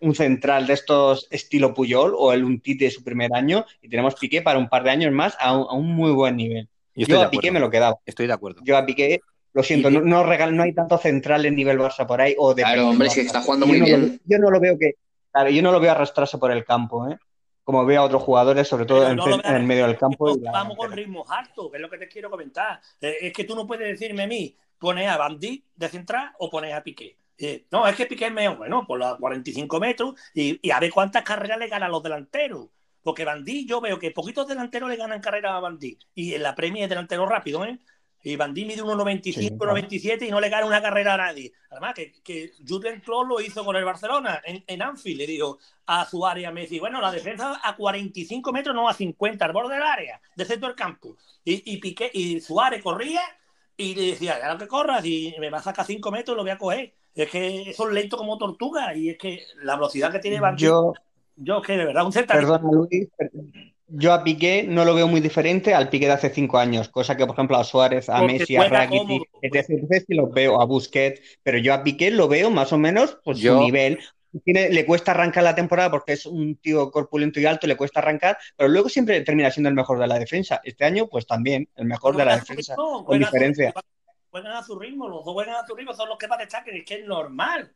un 0.00 0.14
central 0.14 0.66
de 0.66 0.74
estos 0.74 1.26
estilo 1.30 1.74
Puyol 1.74 2.14
o 2.16 2.32
el 2.32 2.44
un 2.44 2.60
Tite 2.60 2.86
de 2.86 2.90
su 2.90 3.02
primer 3.02 3.34
año 3.34 3.64
y 3.80 3.88
tenemos 3.88 4.14
Piqué 4.14 4.42
para 4.42 4.58
un 4.58 4.68
par 4.68 4.82
de 4.84 4.90
años 4.90 5.12
más 5.12 5.36
a 5.40 5.56
un, 5.56 5.94
muy 5.94 6.12
buen 6.12 6.36
nivel. 6.36 6.68
Yo, 6.94 7.20
a 7.20 7.30
Piqué 7.30 7.50
me 7.50 7.60
lo 7.60 7.70
quedaba. 7.70 7.98
Estoy 8.04 8.26
de 8.26 8.32
acuerdo. 8.32 8.60
Yo 8.64 8.76
a 8.76 8.84
Piqué, 8.86 9.20
lo 9.52 9.62
siento, 9.62 9.90
no, 9.90 10.00
no, 10.00 10.24
no 10.24 10.62
hay 10.62 10.72
tanto 10.74 10.98
central 10.98 11.46
en 11.46 11.56
nivel 11.56 11.78
Barça 11.78 12.06
por 12.06 12.20
ahí. 12.20 12.34
O 12.38 12.54
de 12.54 12.62
claro, 12.62 12.88
hombre, 12.88 13.08
que 13.12 13.22
está 13.22 13.42
jugando 13.42 13.66
muy 13.66 13.80
bien. 13.80 14.20
yo 14.24 14.38
no 14.38 14.50
lo 14.50 14.60
veo 14.60 14.78
que, 14.78 14.94
claro, 15.30 15.50
yo 15.50 15.62
no 15.62 15.72
lo 15.72 15.80
veo 15.80 15.92
arrastrarse 15.92 16.38
por 16.38 16.50
el 16.50 16.64
campo, 16.64 17.08
¿eh? 17.08 17.16
como 17.66 17.84
veo 17.84 18.00
a 18.00 18.04
otros 18.04 18.22
jugadores, 18.22 18.68
sobre 18.68 18.86
todo 18.86 19.10
en, 19.10 19.18
el 19.18 19.62
medio 19.64 19.88
del 19.88 19.98
campo. 19.98 20.38
Vamos 20.38 20.76
con 20.76 20.92
ritmos 20.92 21.28
altos, 21.28 21.68
que 21.68 21.78
es 21.78 21.82
lo 21.82 21.90
que 21.90 21.98
te 21.98 22.06
quiero 22.06 22.30
comentar. 22.30 22.80
Eh, 23.00 23.16
es 23.22 23.32
que 23.32 23.42
tú 23.42 23.56
no 23.56 23.66
puedes 23.66 23.88
decirme 23.88 24.22
a 24.22 24.26
mí, 24.28 24.56
pones 24.78 25.08
a 25.08 25.16
Bandit 25.16 25.64
de 25.74 25.88
central 25.88 26.32
o 26.38 26.50
pones 26.50 26.74
a 26.74 26.82
Piqué. 26.82 27.16
Eh, 27.38 27.66
no, 27.70 27.86
es 27.86 27.96
que 27.96 28.06
Piqué 28.06 28.26
es 28.26 28.32
mejor, 28.32 28.56
bueno, 28.56 28.86
por 28.86 28.98
los 28.98 29.16
45 29.18 29.80
metros 29.80 30.14
y, 30.34 30.70
a 30.70 30.80
ver 30.80 30.90
cuántas 30.90 31.22
carreras 31.22 31.58
le 31.58 31.68
ganan 31.68 31.90
los 31.90 32.02
delanteros. 32.02 32.68
Porque 33.02 33.24
Bandí, 33.24 33.66
yo 33.66 33.80
veo 33.80 33.98
que 33.98 34.10
poquitos 34.10 34.48
delanteros 34.48 34.88
le 34.88 34.96
ganan 34.96 35.20
carreras 35.20 35.52
a 35.52 35.60
Bandí. 35.60 35.98
Y 36.14 36.34
en 36.34 36.42
la 36.42 36.54
premia 36.56 36.84
es 36.84 36.88
delantero 36.88 37.26
rápido, 37.26 37.64
¿eh? 37.64 37.78
Y 38.26 38.34
Bandí 38.34 38.64
mide 38.64 38.82
1,95, 38.82 39.56
1,97 39.56 40.26
y 40.26 40.30
no 40.32 40.40
le 40.40 40.48
gana 40.48 40.66
una 40.66 40.82
carrera 40.82 41.14
a 41.14 41.16
nadie. 41.16 41.52
Además, 41.70 41.94
que, 41.94 42.12
que 42.24 42.50
Jurgen 42.66 43.00
Klopp 43.00 43.28
lo 43.28 43.40
hizo 43.40 43.64
con 43.64 43.76
el 43.76 43.84
Barcelona 43.84 44.42
en, 44.44 44.64
en 44.66 44.82
Anfield. 44.82 45.18
Le 45.18 45.26
dijo 45.28 45.60
a 45.86 46.04
su 46.06 46.26
área 46.26 46.50
Messi, 46.50 46.80
bueno, 46.80 47.00
la 47.00 47.12
defensa 47.12 47.60
a 47.62 47.76
45 47.76 48.52
metros, 48.52 48.74
no 48.74 48.88
a 48.88 48.94
50, 48.94 49.44
al 49.44 49.52
borde 49.52 49.74
del 49.74 49.84
área, 49.84 50.20
de 50.34 50.44
centro 50.44 50.66
del 50.66 50.76
campo. 50.76 51.16
Y, 51.44 51.72
y, 51.72 51.76
Piqué, 51.76 52.10
y 52.12 52.40
Suárez 52.40 52.82
corría 52.82 53.20
y 53.76 53.94
le 53.94 54.06
decía, 54.08 54.38
ya 54.38 54.52
lo 54.52 54.58
que 54.58 54.66
corras 54.66 55.04
y 55.04 55.34
me 55.38 55.50
va 55.50 55.58
a 55.58 55.62
sacar 55.62 55.84
5 55.84 56.10
metros, 56.10 56.36
lo 56.36 56.42
voy 56.42 56.52
a 56.52 56.58
coger. 56.58 56.94
Es 57.14 57.30
que 57.30 57.72
son 57.74 57.94
lentos 57.94 58.18
como 58.18 58.38
tortuga 58.38 58.94
y 58.94 59.10
es 59.10 59.18
que 59.18 59.42
la 59.62 59.76
velocidad 59.76 60.12
que 60.12 60.18
tiene 60.18 60.40
Bandí... 60.40 60.64
Yo, 60.64 60.92
yo 61.36 61.62
que 61.62 61.76
de 61.76 61.84
verdad, 61.86 62.04
un 62.04 62.12
centro... 62.12 62.36
Perdona, 62.36 62.70
Luis, 62.70 63.08
yo 63.88 64.12
a 64.12 64.24
Piqué 64.24 64.64
no 64.68 64.84
lo 64.84 64.94
veo 64.94 65.06
muy 65.06 65.20
diferente 65.20 65.72
al 65.72 65.88
Piqué 65.88 66.06
de 66.06 66.12
hace 66.12 66.30
cinco 66.30 66.58
años, 66.58 66.88
cosa 66.88 67.16
que, 67.16 67.24
por 67.24 67.34
ejemplo, 67.34 67.56
a 67.56 67.64
Suárez, 67.64 68.08
a 68.08 68.22
Messi, 68.22 68.56
a 68.56 68.68
Rakitic, 68.68 69.28
etc, 69.42 70.04
sí 70.06 70.14
los 70.14 70.32
veo, 70.32 70.60
a 70.60 70.64
Busquets, 70.64 71.20
pero 71.42 71.58
yo 71.58 71.72
a 71.72 71.84
Piqué 71.84 72.10
lo 72.10 72.28
veo 72.28 72.50
más 72.50 72.72
o 72.72 72.78
menos 72.78 73.18
por 73.24 73.36
su 73.36 73.58
nivel. 73.60 73.98
Tiene, 74.44 74.68
le 74.70 74.84
cuesta 74.84 75.12
arrancar 75.12 75.44
la 75.44 75.54
temporada 75.54 75.90
porque 75.90 76.12
es 76.12 76.26
un 76.26 76.56
tío 76.56 76.90
corpulento 76.90 77.40
y 77.40 77.46
alto, 77.46 77.66
le 77.66 77.76
cuesta 77.76 78.00
arrancar, 78.00 78.36
pero 78.56 78.68
luego 78.68 78.88
siempre 78.88 79.20
termina 79.22 79.50
siendo 79.50 79.68
el 79.68 79.74
mejor 79.74 79.98
de 79.98 80.06
la 80.06 80.18
defensa. 80.18 80.60
Este 80.64 80.84
año, 80.84 81.08
pues 81.08 81.26
también, 81.26 81.68
el 81.76 81.86
mejor 81.86 82.16
de 82.16 82.24
la 82.24 82.36
defensa, 82.36 82.74
con 82.76 83.18
diferencia. 83.18 83.72
Juegan 84.30 84.52
a 84.52 84.62
su 84.62 84.78
ritmo, 84.78 85.08
los 85.08 85.24
dos 85.24 85.32
juegan 85.32 85.54
a 85.54 85.66
su 85.66 85.74
ritmo, 85.74 85.94
son 85.94 86.10
los 86.10 86.18
que 86.18 86.26
van 86.26 86.40
a 86.40 86.42
estar, 86.42 86.62
que 86.62 86.84
es 86.86 87.06
normal 87.06 87.72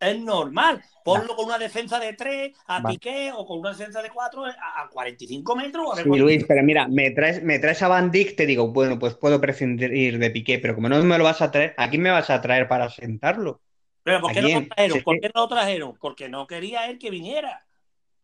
es 0.00 0.20
normal. 0.20 0.82
Ponlo 1.04 1.36
con 1.36 1.46
una 1.46 1.58
defensa 1.58 1.98
de 1.98 2.14
3 2.14 2.52
a 2.66 2.82
Piqué 2.82 3.30
o 3.34 3.46
con 3.46 3.60
una 3.60 3.70
defensa 3.70 4.02
de 4.02 4.10
4 4.10 4.44
a, 4.46 4.88
45 4.90 5.56
metros. 5.56 5.98
sí, 5.98 6.08
Luis, 6.08 6.44
pero 6.46 6.62
mira, 6.62 6.88
me 6.88 7.10
traes, 7.10 7.42
me 7.42 7.58
traes 7.58 7.82
a 7.82 7.88
Van 7.88 8.10
Dijk, 8.10 8.36
te 8.36 8.46
digo, 8.46 8.68
bueno, 8.68 8.98
pues 8.98 9.14
puedo 9.14 9.40
prescindir 9.40 10.18
de 10.18 10.30
Piqué, 10.30 10.58
pero 10.58 10.74
como 10.74 10.88
no 10.88 11.02
me 11.02 11.18
lo 11.18 11.24
vas 11.24 11.42
a 11.42 11.50
traer, 11.50 11.74
¿a 11.76 11.88
quién 11.90 12.02
me 12.02 12.10
vas 12.10 12.30
a 12.30 12.40
traer 12.40 12.66
para 12.68 12.88
sentarlo? 12.88 13.60
¿Pero 14.02 14.20
por 14.20 14.32
qué, 14.32 14.40
no 14.40 14.48
lo 14.48 14.66
trajeron? 14.66 15.02
¿Por 15.02 15.20
qué 15.20 15.30
no 15.34 15.40
lo 15.42 15.48
trajeron? 15.48 15.94
Porque 16.00 16.28
no 16.28 16.46
quería 16.46 16.88
él 16.88 16.98
que 16.98 17.10
viniera. 17.10 17.66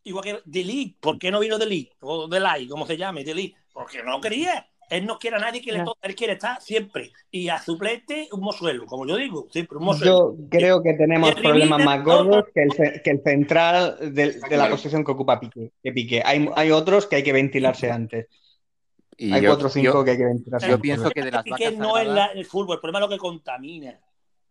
Igual 0.03 0.23
que 0.23 0.39
Delete, 0.45 0.95
¿por 0.99 1.19
qué 1.19 1.31
no 1.31 1.39
vino 1.39 1.57
Delete? 1.57 1.91
O 1.99 2.27
Delay, 2.27 2.67
como 2.67 2.85
se 2.85 2.97
llame, 2.97 3.23
Delete. 3.23 3.55
Porque 3.73 4.01
no 4.03 4.21
quería. 4.21 4.67
Él 4.89 5.05
no 5.05 5.19
quiere 5.19 5.35
a 5.35 5.39
nadie 5.39 5.61
que 5.61 5.73
le 5.73 5.83
toque, 5.83 5.99
él 6.07 6.15
quiere 6.15 6.33
estar 6.33 6.61
siempre. 6.61 7.11
Y 7.29 7.49
a 7.49 7.61
suplente, 7.61 8.29
un 8.31 8.39
mozuelo, 8.39 8.85
como 8.85 9.05
yo 9.05 9.17
digo, 9.17 9.47
siempre 9.51 9.77
un 9.77 9.83
mozuelo. 9.83 10.35
Yo 10.37 10.49
creo 10.49 10.81
que 10.81 10.93
tenemos 10.93 11.35
problemas 11.35 11.83
más 11.83 12.03
gordos 12.05 12.45
que 12.53 12.63
el, 12.63 13.01
que 13.03 13.09
el 13.11 13.21
central 13.21 13.97
de, 14.13 14.39
la 14.49 14.69
posición 14.69 15.03
que 15.03 15.11
ocupa 15.11 15.41
Piqué. 15.41 15.73
Que 15.83 15.91
Piqué. 15.91 16.23
Hay, 16.25 16.49
hay 16.55 16.71
otros 16.71 17.05
que 17.05 17.17
hay 17.17 17.23
que 17.23 17.33
ventilarse 17.33 17.91
antes. 17.91 18.27
hay 19.19 19.45
cuatro 19.45 19.67
o 19.67 19.69
cinco 19.69 20.05
que 20.05 20.11
hay 20.11 20.17
que 20.17 20.25
ventilarse. 20.25 20.69
Yo 20.69 20.79
pienso 20.79 21.09
que 21.09 21.21
de 21.21 21.31
las 21.31 21.43
Piqué 21.43 21.71
no 21.71 21.97
es 21.97 22.07
el 22.33 22.45
fútbol, 22.45 22.75
el 22.75 22.79
problema 22.79 22.99
es 22.99 23.09
lo 23.09 23.09
que 23.09 23.19
contamina. 23.19 23.99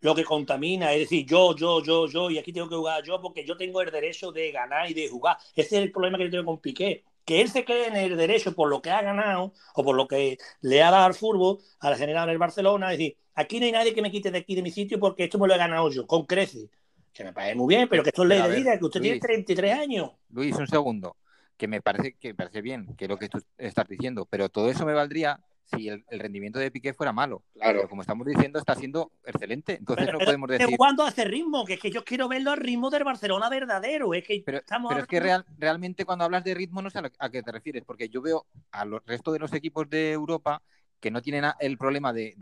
Lo 0.06 0.14
que 0.14 0.22
contamina, 0.22 0.92
es 0.92 1.00
decir, 1.00 1.26
yo, 1.26 1.56
yo, 1.56 1.82
yo, 1.82 2.06
yo, 2.06 2.30
y 2.30 2.38
aquí 2.38 2.52
tengo 2.52 2.68
que 2.68 2.76
jugar 2.76 3.02
yo 3.02 3.20
porque 3.20 3.44
yo 3.44 3.56
tengo 3.56 3.82
el 3.82 3.90
derecho 3.90 4.30
de 4.30 4.52
ganar 4.52 4.88
y 4.88 4.94
de 4.94 5.08
jugar. 5.08 5.36
Ese 5.56 5.78
es 5.78 5.82
el 5.82 5.90
problema 5.90 6.16
que 6.16 6.26
yo 6.26 6.30
tengo 6.30 6.44
con 6.44 6.60
Piqué 6.60 7.02
que 7.24 7.40
él 7.40 7.48
se 7.48 7.64
cree 7.64 7.88
en 7.88 7.96
el 7.96 8.16
derecho 8.16 8.54
por 8.54 8.68
lo 8.68 8.80
que 8.80 8.92
ha 8.92 9.02
ganado 9.02 9.52
o 9.74 9.82
por 9.82 9.96
lo 9.96 10.06
que 10.06 10.38
le 10.60 10.80
ha 10.80 10.92
dado 10.92 11.06
al 11.06 11.14
fútbol, 11.14 11.58
al 11.80 11.96
general 11.96 12.30
el 12.30 12.38
Barcelona, 12.38 12.92
es 12.92 12.98
decir, 12.98 13.16
aquí 13.34 13.58
no 13.58 13.66
hay 13.66 13.72
nadie 13.72 13.94
que 13.94 14.00
me 14.00 14.12
quite 14.12 14.30
de 14.30 14.38
aquí 14.38 14.54
de 14.54 14.62
mi 14.62 14.70
sitio 14.70 15.00
porque 15.00 15.24
esto 15.24 15.40
me 15.40 15.48
lo 15.48 15.54
he 15.54 15.58
ganado 15.58 15.90
yo, 15.90 16.06
con 16.06 16.24
crece. 16.24 16.70
Que 17.12 17.24
me 17.24 17.32
parece 17.32 17.56
muy 17.56 17.74
bien, 17.74 17.88
pero 17.88 18.04
que 18.04 18.10
esto 18.10 18.22
es 18.22 18.28
ley 18.28 18.40
de 18.40 18.56
vida, 18.56 18.78
que 18.78 18.84
usted 18.84 19.00
tiene 19.00 19.18
33 19.18 19.74
años. 19.74 20.12
Luis, 20.30 20.54
un 20.54 20.68
segundo, 20.68 21.16
que 21.56 21.66
me 21.66 21.82
parece 21.82 22.12
que 22.12 22.28
me 22.28 22.34
parece 22.36 22.62
bien, 22.62 22.94
que 22.94 23.06
es 23.06 23.08
lo 23.08 23.18
que 23.18 23.28
tú 23.28 23.42
estás 23.58 23.88
diciendo, 23.88 24.24
pero 24.30 24.48
todo 24.48 24.70
eso 24.70 24.86
me 24.86 24.94
valdría 24.94 25.40
si 25.66 25.88
el, 25.88 26.04
rendimiento 26.08 26.58
de 26.58 26.70
Piqué 26.70 26.94
fuera 26.94 27.12
malo. 27.12 27.42
Claro. 27.54 27.78
Pero 27.78 27.88
como 27.88 28.02
estamos 28.02 28.26
diciendo, 28.26 28.58
está 28.58 28.74
siendo 28.74 29.12
excelente. 29.24 29.76
Entonces 29.78 30.12
no 30.12 30.18
podemos 30.18 30.48
decir. 30.48 30.76
¿Cuándo 30.76 31.04
hace 31.04 31.24
ritmo? 31.24 31.64
Que 31.64 31.74
es 31.74 31.80
que 31.80 31.90
yo 31.90 32.04
quiero 32.04 32.28
verlo 32.28 32.52
al 32.52 32.58
ritmo 32.58 32.90
del 32.90 33.04
Barcelona 33.04 33.48
verdadero. 33.48 34.14
Es 34.14 34.24
que 34.24 34.42
pero, 34.44 34.60
es 34.98 35.06
que 35.06 35.20
real, 35.20 35.44
realmente 35.58 36.04
cuando 36.04 36.24
hablas 36.24 36.44
de 36.44 36.54
ritmo 36.54 36.82
no 36.82 36.90
sé 36.90 37.00
a, 37.18 37.30
qué 37.30 37.42
te 37.42 37.52
refieres, 37.52 37.84
porque 37.84 38.08
yo 38.08 38.22
veo 38.22 38.46
a 38.70 38.84
los 38.84 39.04
resto 39.04 39.32
de 39.32 39.38
los 39.38 39.52
equipos 39.52 39.88
de 39.90 40.12
Europa 40.12 40.62
que 41.00 41.10
no 41.10 41.20
tienen 41.20 41.44
el 41.60 41.76
problema 41.76 42.12
de, 42.12 42.34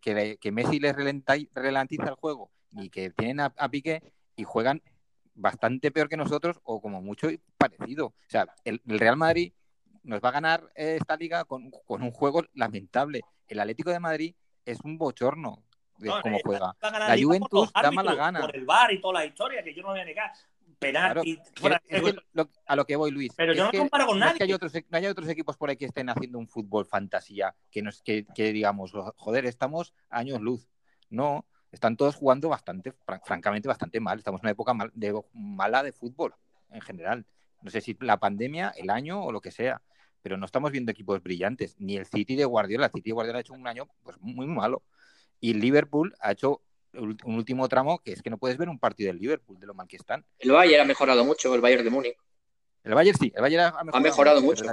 que, 0.00 0.52
Messi 0.52 0.80
les 0.80 0.96
ralentiza 1.54 2.08
el 2.08 2.14
juego 2.14 2.50
y 2.72 2.88
que 2.88 3.10
tienen 3.10 3.40
a, 3.40 3.68
Piqué 3.70 4.12
y 4.36 4.44
juegan 4.44 4.82
bastante 5.34 5.90
peor 5.90 6.08
que 6.08 6.16
nosotros 6.16 6.60
o 6.64 6.80
como 6.80 7.00
mucho 7.00 7.28
parecido. 7.56 8.06
O 8.06 8.14
sea, 8.28 8.46
el 8.64 8.80
Real 8.84 9.16
Madrid 9.16 9.52
nos 10.10 10.20
va 10.20 10.28
a 10.30 10.32
ganar 10.32 10.68
eh, 10.74 10.96
esta 11.00 11.16
liga 11.16 11.44
con, 11.44 11.70
un 11.86 12.10
juego 12.10 12.44
lamentable. 12.54 13.22
El 13.46 13.60
Atlético 13.60 13.90
de 13.90 14.00
Madrid 14.00 14.34
es 14.64 14.80
un 14.80 14.98
bochorno 14.98 15.62
de 15.98 16.10
cómo 16.22 16.36
eh, 16.36 16.42
juega. 16.44 16.76
La 16.80 17.16
Juventus 17.18 17.72
da 17.72 17.90
mala 17.90 18.14
gana. 18.14 18.40
Por 18.40 18.54
el 18.54 18.66
bar 18.66 18.92
y 18.92 19.00
toda 19.00 19.20
la 19.20 19.24
historia, 19.24 19.62
que 19.62 19.72
yo 19.72 19.82
no 19.82 19.90
voy 19.90 20.00
a 20.00 20.04
negar. 20.04 20.32
Penalti. 20.78 21.38
a 22.66 22.76
lo 22.76 22.84
que 22.86 22.96
voy, 22.96 23.10
Luis. 23.10 23.32
Pero 23.36 23.52
yo 23.52 23.70
no 23.70 23.78
comparo 23.78 24.06
con 24.06 24.18
nadie. 24.18 24.38
que 24.38 24.44
hay 24.44 24.52
otros, 24.52 24.72
no 24.74 24.98
hay 24.98 25.06
otros 25.06 25.28
equipos 25.28 25.56
por 25.56 25.70
ahí 25.70 25.76
que 25.76 25.84
estén 25.84 26.08
haciendo 26.08 26.38
un 26.38 26.48
fútbol 26.48 26.86
fantasía, 26.86 27.54
que, 27.70 27.82
nos, 27.82 28.02
que, 28.02 28.26
que 28.34 28.52
digamos, 28.52 28.92
joder, 29.16 29.46
estamos 29.46 29.94
años 30.08 30.40
luz. 30.40 30.68
No, 31.08 31.44
están 31.70 31.96
todos 31.96 32.16
jugando 32.16 32.48
bastante, 32.48 32.92
francamente, 33.24 33.68
bastante 33.68 34.00
mal. 34.00 34.18
Estamos 34.18 34.40
en 34.40 34.46
una 34.46 34.52
época 34.52 34.74
de, 34.94 35.22
mala 35.34 35.82
de 35.82 35.92
fútbol 35.92 36.34
en 36.70 36.80
general. 36.80 37.26
No 37.62 37.70
sé 37.70 37.80
si 37.80 37.96
la 38.00 38.16
pandemia, 38.16 38.72
el 38.76 38.90
año 38.90 39.22
o 39.22 39.30
lo 39.30 39.40
que 39.40 39.50
sea 39.50 39.82
pero 40.22 40.36
no 40.36 40.46
estamos 40.46 40.70
viendo 40.72 40.92
equipos 40.92 41.22
brillantes. 41.22 41.76
Ni 41.78 41.96
el 41.96 42.06
City 42.06 42.36
de 42.36 42.44
Guardiola. 42.44 42.86
El 42.86 42.92
City 42.92 43.10
de 43.10 43.14
Guardiola 43.14 43.38
ha 43.38 43.40
hecho 43.40 43.54
un 43.54 43.66
año 43.66 43.88
pues, 44.02 44.16
muy 44.20 44.46
malo. 44.46 44.82
Y 45.40 45.52
el 45.52 45.60
Liverpool 45.60 46.14
ha 46.20 46.32
hecho 46.32 46.62
un 46.92 47.34
último 47.36 47.68
tramo 47.68 48.00
que 48.00 48.12
es 48.12 48.22
que 48.22 48.30
no 48.30 48.38
puedes 48.38 48.58
ver 48.58 48.68
un 48.68 48.78
partido 48.78 49.08
del 49.08 49.20
Liverpool, 49.20 49.58
de 49.58 49.66
lo 49.66 49.74
mal 49.74 49.86
que 49.86 49.96
están. 49.96 50.24
El 50.38 50.50
Bayern 50.52 50.82
ha 50.82 50.86
mejorado 50.86 51.24
mucho, 51.24 51.54
el 51.54 51.60
Bayern 51.60 51.84
de 51.84 51.90
Múnich. 51.90 52.16
El 52.82 52.94
Bayern 52.94 53.18
sí, 53.18 53.32
el 53.34 53.42
Bayern 53.42 53.74
ha 53.76 54.00
mejorado, 54.00 54.40
mucho. 54.40 54.64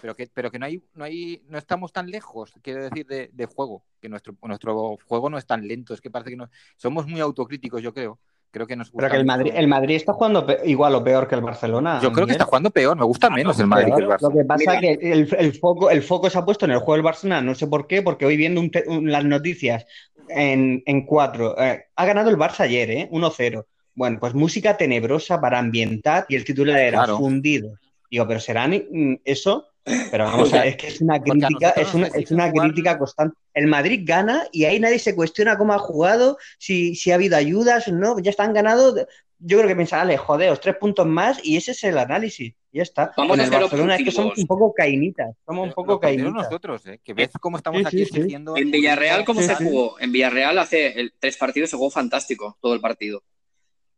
Pero, 0.00 0.14
que, 0.14 0.28
pero 0.32 0.50
que 0.50 0.58
no 0.58 0.66
hay, 0.66 0.82
no 0.94 1.04
hay, 1.04 1.42
no 1.48 1.58
estamos 1.58 1.92
tan 1.92 2.08
lejos, 2.08 2.52
quiero 2.62 2.84
decir, 2.84 3.06
de, 3.06 3.28
de 3.32 3.46
juego, 3.46 3.84
que 4.00 4.08
nuestro, 4.08 4.36
nuestro 4.42 4.96
juego 5.04 5.28
no 5.30 5.36
es 5.36 5.46
tan 5.46 5.66
lento, 5.66 5.94
es 5.94 6.00
que 6.00 6.10
parece 6.10 6.30
que 6.30 6.36
no, 6.36 6.48
somos 6.76 7.08
muy 7.08 7.20
autocríticos, 7.20 7.82
yo 7.82 7.92
creo. 7.92 8.20
Creo 8.52 8.66
que 8.66 8.74
nos 8.74 8.90
Pero 8.90 9.08
que 9.08 9.16
el 9.16 9.24
Madrid, 9.24 9.52
el 9.54 9.68
Madrid 9.68 9.94
está 9.94 10.12
jugando 10.12 10.44
igual 10.64 10.94
o 10.96 11.04
peor 11.04 11.28
que 11.28 11.36
el 11.36 11.40
Barcelona. 11.40 12.00
Yo 12.02 12.12
creo 12.12 12.26
que 12.26 12.32
está 12.32 12.44
jugando 12.44 12.70
peor, 12.70 12.96
me 12.96 13.04
gusta 13.04 13.30
menos 13.30 13.60
el 13.60 13.68
Madrid 13.68 13.92
que 13.94 14.02
el 14.02 14.08
Barcelona. 14.08 14.34
Lo 14.34 14.40
que 14.40 14.46
pasa 14.46 14.74
es 14.74 14.98
que 14.98 15.12
el, 15.12 15.54
foco, 15.54 15.88
el 15.88 16.02
foco 16.02 16.28
se 16.28 16.38
ha 16.38 16.44
puesto 16.44 16.64
en 16.64 16.72
el 16.72 16.78
juego 16.78 16.94
del 16.94 17.02
Barcelona, 17.02 17.42
no 17.42 17.54
sé 17.54 17.68
por 17.68 17.86
qué, 17.86 18.02
porque 18.02 18.26
hoy 18.26 18.36
viendo 18.36 18.60
las 19.02 19.24
noticias 19.24 19.86
en, 20.28 20.82
en 20.84 21.06
cuatro, 21.06 21.56
eh, 21.60 21.84
ha 21.94 22.04
ganado 22.06 22.28
el 22.30 22.36
Barça 22.36 22.60
ayer, 22.60 22.90
¿eh? 22.90 23.08
1-0. 23.12 23.64
Bueno, 23.94 24.18
pues 24.18 24.34
música 24.34 24.76
tenebrosa 24.76 25.40
para 25.40 25.58
ambientar 25.58 26.26
y 26.28 26.34
el 26.34 26.44
titular 26.44 26.78
era 26.78 27.06
fundido. 27.06 27.74
Digo, 28.10 28.26
pero 28.26 28.40
serán 28.40 28.72
mm, 28.72 29.14
eso 29.24 29.69
pero 29.84 30.24
vamos 30.24 30.52
a 30.52 30.66
es 30.66 30.76
que 30.76 30.88
es 30.88 31.00
una 31.00 31.20
crítica, 31.20 31.70
es 31.70 31.94
una, 31.94 32.06
es 32.08 32.30
una 32.30 32.52
crítica 32.52 32.98
constante. 32.98 33.36
El 33.54 33.66
Madrid 33.66 34.02
gana 34.04 34.46
y 34.52 34.64
ahí 34.64 34.78
nadie 34.78 34.98
se 34.98 35.14
cuestiona 35.14 35.58
cómo 35.58 35.72
ha 35.72 35.78
jugado, 35.78 36.38
si, 36.58 36.94
si 36.94 37.10
ha 37.10 37.14
habido 37.14 37.36
ayudas, 37.36 37.88
no, 37.88 38.18
ya 38.18 38.30
están 38.30 38.52
ganados. 38.52 39.06
Yo 39.38 39.56
creo 39.56 39.68
que 39.68 39.76
pensarán, 39.76 40.14
jodeos, 40.18 40.60
tres 40.60 40.76
puntos 40.76 41.06
más 41.06 41.40
y 41.42 41.56
ese 41.56 41.72
es 41.72 41.82
el 41.84 41.98
análisis. 41.98 42.54
Ya 42.72 42.82
está. 42.82 43.12
Vamos 43.16 43.38
a 43.38 43.44
el 43.44 43.50
Barcelona 43.50 43.96
es 43.96 44.04
que 44.04 44.12
somos 44.12 44.38
un 44.38 44.46
poco 44.46 44.72
cainitas. 44.72 45.34
Somos 45.44 45.68
un 45.68 45.72
poco 45.72 45.98
cainitas. 45.98 46.32
nosotros, 46.32 46.86
¿eh? 46.86 47.00
que 47.02 47.14
ves 47.14 47.30
cómo 47.40 47.56
estamos 47.56 47.84
aquí 47.84 48.04
diciendo. 48.04 48.56
En 48.56 48.70
Villarreal, 48.70 49.24
¿cómo 49.24 49.42
se 49.42 49.54
jugó? 49.56 49.98
En 49.98 50.12
Villarreal 50.12 50.58
hace 50.58 51.00
el, 51.00 51.12
tres 51.18 51.36
partidos 51.36 51.70
se 51.70 51.76
jugó 51.76 51.90
fantástico, 51.90 52.58
todo 52.60 52.74
el 52.74 52.80
partido. 52.80 53.24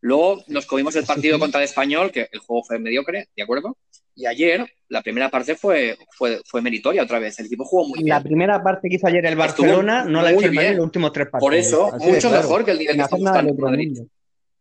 Luego 0.00 0.42
nos 0.48 0.66
comimos 0.66 0.96
el 0.96 1.04
partido 1.04 1.38
contra 1.38 1.60
el 1.60 1.64
español, 1.64 2.10
que 2.10 2.28
el 2.32 2.40
juego 2.40 2.64
fue 2.64 2.78
mediocre, 2.78 3.28
¿de 3.36 3.42
acuerdo? 3.42 3.76
Y 4.14 4.26
ayer 4.26 4.66
la 4.88 5.02
primera 5.02 5.30
parte 5.30 5.54
fue, 5.54 5.96
fue, 6.10 6.40
fue 6.44 6.60
meritoria 6.60 7.02
otra 7.02 7.18
vez. 7.18 7.38
El 7.40 7.46
equipo 7.46 7.64
jugó 7.64 7.88
muy 7.88 8.00
bien. 8.00 8.10
La 8.10 8.22
primera 8.22 8.62
parte 8.62 8.88
que 8.88 8.96
hizo 8.96 9.06
ayer 9.06 9.24
el 9.24 9.36
Barcelona 9.36 10.04
no 10.04 10.20
la 10.22 10.32
hizo 10.32 10.46
el 10.46 10.58
en 10.58 10.76
los 10.76 10.84
últimos 10.84 11.12
tres 11.12 11.28
partidos. 11.28 11.48
Por 11.48 11.54
eso, 11.54 11.90
mucho 11.98 12.30
mejor 12.30 12.64
que 12.64 12.72
el 12.72 12.78
día 12.78 12.92
de 12.92 13.54
Madrid. 13.56 13.98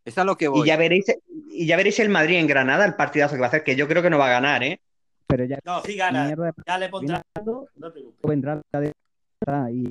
Es 0.06 0.18
a 0.18 0.24
lo 0.24 0.38
que 0.38 0.48
voy. 0.48 0.62
Y 0.62 0.68
ya 0.68 0.78
veréis, 0.78 1.06
y 1.52 1.66
ya 1.66 1.76
veréis 1.76 2.00
el 2.00 2.10
Madrid 2.10 2.38
en 2.38 2.48
Granada, 2.48 2.86
el 2.86 2.96
partidazo 2.96 3.36
que 3.36 3.42
va 3.42 3.48
a 3.48 3.50
hacer, 3.50 3.64
que 3.64 3.76
yo 3.76 3.88
creo 3.88 4.02
que 4.02 4.10
no 4.10 4.18
va 4.18 4.28
a 4.28 4.32
ganar, 4.32 4.64
¿eh? 4.64 4.80
Pero 5.28 5.46
ya. 5.46 5.60
No, 5.64 5.82
sí 5.84 5.96
gana. 5.96 6.34
Ya 6.66 6.78
le 6.78 6.90
pondrá. 6.90 7.22
No 7.46 7.92
te 7.92 8.92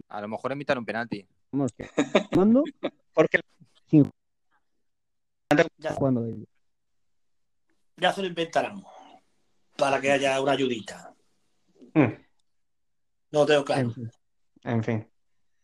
A 0.09 0.21
lo 0.21 0.29
mejor 0.29 0.53
invitar 0.53 0.79
un 0.79 0.85
penalti. 0.85 1.27
¿Cuándo? 2.33 2.65
Porque. 3.15 3.41
Sin... 3.87 4.11
Ya. 5.79 5.95
¿Cuándo? 5.95 6.27
Ya 7.97 8.13
se 8.13 8.23
lo 8.23 8.27
inventarán. 8.27 8.83
Para 9.81 10.01
que 10.01 10.13
haya 10.13 10.41
una 10.41 10.53
ayudita. 10.53 11.15
Hmm. 11.95 12.13
No 13.33 13.47
tengo 13.47 13.65
claro. 13.65 13.93
En 14.65 14.85
fin. 14.85 15.09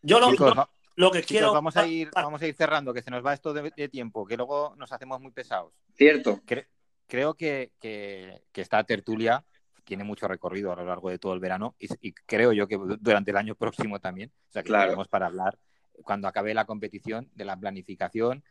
Yo 0.03 0.21
lo, 0.21 1.11
que 1.11 1.23
quiero. 1.23 1.53
Vamos 1.53 1.77
a, 1.77 1.87
ir, 1.87 2.11
vamos 2.15 2.41
a 2.41 2.47
ir 2.47 2.55
cerrando, 2.55 2.95
que 2.95 3.03
se 3.03 3.11
nos 3.11 3.25
va 3.25 3.35
esto 3.35 3.53
de, 3.53 3.89
tiempo, 3.89 4.27
que 4.27 4.37
luego 4.37 4.75
nos 4.77 4.93
hacemos 4.93 5.21
muy 5.21 5.33
pesados. 5.33 5.73
Cierto. 5.95 6.41
creo 7.07 7.35
que, 7.35 7.73
que, 7.81 8.43
esta 8.55 8.83
tertulia 8.85 9.45
tiene 9.85 10.05
mucho 10.05 10.27
recorrido 10.27 10.73
a 10.73 10.77
lo 10.77 10.85
largo 10.85 11.11
de 11.11 11.19
todo 11.19 11.35
el 11.35 11.41
verano 11.41 11.77
y, 11.79 12.13
creo 12.13 12.53
yo 12.53 12.67
que 12.67 12.79
durante 12.99 13.31
el 13.31 13.37
año 13.37 13.55
próximo 13.55 14.01
también. 14.01 14.33
O 14.49 14.53
sea, 14.53 14.63
que 14.63 14.73
tenemos 14.73 15.09
para 15.09 15.27
hablar 15.27 15.59
cuando 16.03 16.29
acabe 16.29 16.55
la 16.55 16.65
competición 16.65 17.31
de 17.35 17.45
la 17.45 17.57
planificación, 17.57 18.45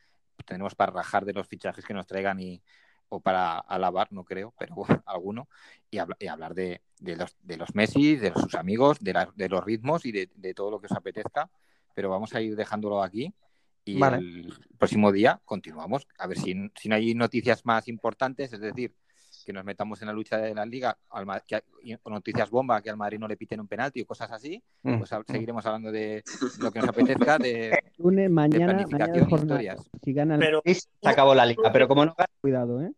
tenemos 0.45 0.75
para 0.75 0.91
rajar 0.91 1.25
de 1.25 1.33
los 1.33 1.47
fichajes 1.47 1.85
que 1.85 1.93
nos 1.93 2.07
traigan 2.07 2.39
y, 2.39 2.61
o 3.09 3.19
para 3.19 3.57
alabar, 3.59 4.07
no 4.11 4.23
creo, 4.23 4.53
pero 4.57 4.75
alguno, 5.05 5.47
y, 5.91 5.97
hablar 5.97 6.53
de, 6.53 6.81
los, 6.99 7.35
de 7.41 7.57
los 7.57 7.75
Messi, 7.75 8.15
de 8.15 8.33
sus 8.33 8.55
amigos, 8.55 8.99
de, 8.99 9.49
los 9.49 9.63
ritmos 9.63 10.05
y 10.05 10.11
de, 10.11 10.53
todo 10.53 10.71
lo 10.71 10.79
que 10.79 10.87
os 10.87 10.91
apetezca. 10.91 11.49
Pero 11.93 12.09
vamos 12.09 12.33
a 12.33 12.41
ir 12.41 12.55
dejándolo 12.55 13.01
aquí 13.01 13.33
y 13.85 14.03
el 14.03 14.53
próximo 14.77 15.11
día 15.11 15.39
continuamos. 15.45 16.07
A 16.17 16.27
ver 16.27 16.37
si, 16.37 16.53
si 16.75 16.89
no 16.89 16.95
hay 16.95 17.13
noticias 17.13 17.65
más 17.65 17.87
importantes, 17.87 18.51
es 18.51 18.59
decir, 18.59 18.93
que 19.45 19.53
nos 19.53 19.63
metamos 19.63 20.01
en 20.01 20.07
la 20.07 20.13
lucha 20.13 20.37
de 20.37 20.53
la 20.53 20.65
liga, 20.65 20.97
o 21.09 22.09
noticias 22.09 22.49
bomba, 22.49 22.81
que 22.81 22.89
al 22.89 22.97
Madrid 22.97 23.19
no 23.19 23.27
le 23.27 23.37
piten 23.37 23.59
un 23.59 23.67
penalti 23.67 24.01
o 24.01 24.05
cosas 24.05 24.31
así, 24.31 24.61
mm. 24.81 24.97
pues 24.97 25.11
seguiremos 25.27 25.65
hablando 25.65 25.91
de 25.91 26.23
lo 26.59 26.71
que 26.71 26.79
nos 26.79 26.89
apetezca, 26.89 27.37
de, 27.37 27.79
lunes, 27.97 28.29
mañana, 28.29 28.73
planificación 28.73 29.23
mañana 29.23 29.35
historias. 29.35 29.89
Si 30.03 30.13
gana 30.13 30.35
el... 30.35 30.39
pero, 30.39 30.61
se 30.65 31.09
acabó 31.09 31.35
la 31.35 31.45
liga, 31.45 31.71
pero 31.71 31.87
como 31.87 32.05
no 32.05 32.15
cuidado, 32.41 32.81
¿eh? 32.81 32.91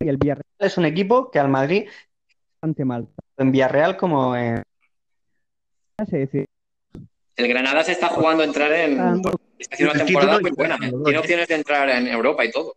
y 0.00 0.08
el 0.08 0.16
Villarreal 0.16 0.44
es 0.58 0.78
un 0.78 0.84
equipo 0.84 1.30
que 1.30 1.38
al 1.38 1.48
Madrid 1.48 1.86
bastante 2.54 2.84
mal. 2.84 3.08
En 3.36 3.52
Villarreal 3.52 3.96
como 3.96 4.34
en... 4.34 4.62
El 7.36 7.48
Granada 7.48 7.84
se 7.84 7.92
está 7.92 8.08
jugando 8.08 8.42
a 8.42 8.46
entrar 8.46 8.72
en... 8.72 9.22
Está 9.58 9.74
haciendo 9.74 9.94
una 9.94 10.04
temporada 10.04 10.40
muy 10.40 10.50
buena. 10.50 10.78
Tiene 10.78 11.18
opciones 11.18 11.48
de 11.48 11.54
entrar 11.54 11.88
en 11.88 12.08
Europa 12.08 12.44
y 12.44 12.50
todo. 12.50 12.76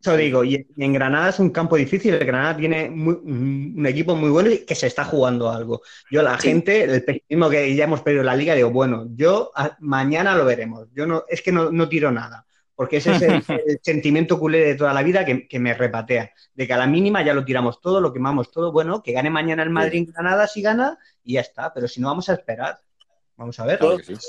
Yo 0.00 0.16
digo, 0.16 0.44
y, 0.44 0.66
en 0.76 0.92
Granada 0.92 1.30
es 1.30 1.38
un 1.38 1.50
campo 1.50 1.76
difícil. 1.76 2.14
El 2.14 2.26
Granada 2.26 2.56
tiene 2.56 2.88
un 2.88 3.84
equipo 3.86 4.14
muy 4.14 4.30
bueno 4.30 4.50
y 4.50 4.64
que 4.64 4.74
se 4.74 4.86
está 4.86 5.04
jugando 5.04 5.50
algo. 5.50 5.82
Yo, 6.10 6.22
la 6.22 6.38
gente, 6.38 6.84
el 6.84 7.04
pesimismo 7.04 7.50
que 7.50 7.74
ya 7.74 7.84
hemos 7.84 8.02
perdido 8.02 8.24
la 8.24 8.36
liga, 8.36 8.54
digo, 8.54 8.70
bueno, 8.70 9.06
yo 9.14 9.52
mañana 9.80 10.36
lo 10.36 10.44
veremos. 10.44 10.88
Yo 10.94 11.06
no, 11.06 11.24
es 11.28 11.42
que 11.42 11.52
no, 11.52 11.88
tiro 11.88 12.10
nada, 12.10 12.46
porque 12.74 12.98
ese 12.98 13.16
es 13.16 13.22
el, 13.48 13.80
sentimiento 13.82 14.38
culé 14.38 14.60
de 14.60 14.74
toda 14.74 14.92
la 14.92 15.02
vida 15.02 15.24
que, 15.24 15.58
me 15.58 15.74
repatea. 15.74 16.32
De 16.54 16.66
que 16.66 16.72
a 16.72 16.78
la 16.78 16.86
mínima 16.86 17.22
ya 17.22 17.34
lo 17.34 17.44
tiramos 17.44 17.80
todo, 17.80 18.00
lo 18.00 18.12
quemamos 18.12 18.50
todo. 18.50 18.72
Bueno, 18.72 19.02
que 19.02 19.12
gane 19.12 19.30
mañana 19.30 19.62
el 19.62 19.70
Madrid 19.70 19.98
en 19.98 20.06
Granada 20.06 20.46
si 20.46 20.62
gana 20.62 20.98
y 21.22 21.34
ya 21.34 21.40
está. 21.40 21.72
Pero 21.72 21.88
si 21.88 22.00
no, 22.00 22.08
vamos 22.08 22.28
a 22.28 22.34
esperar. 22.34 22.78
Vamos 23.36 23.58
a 23.60 23.64
ver. 23.64 23.78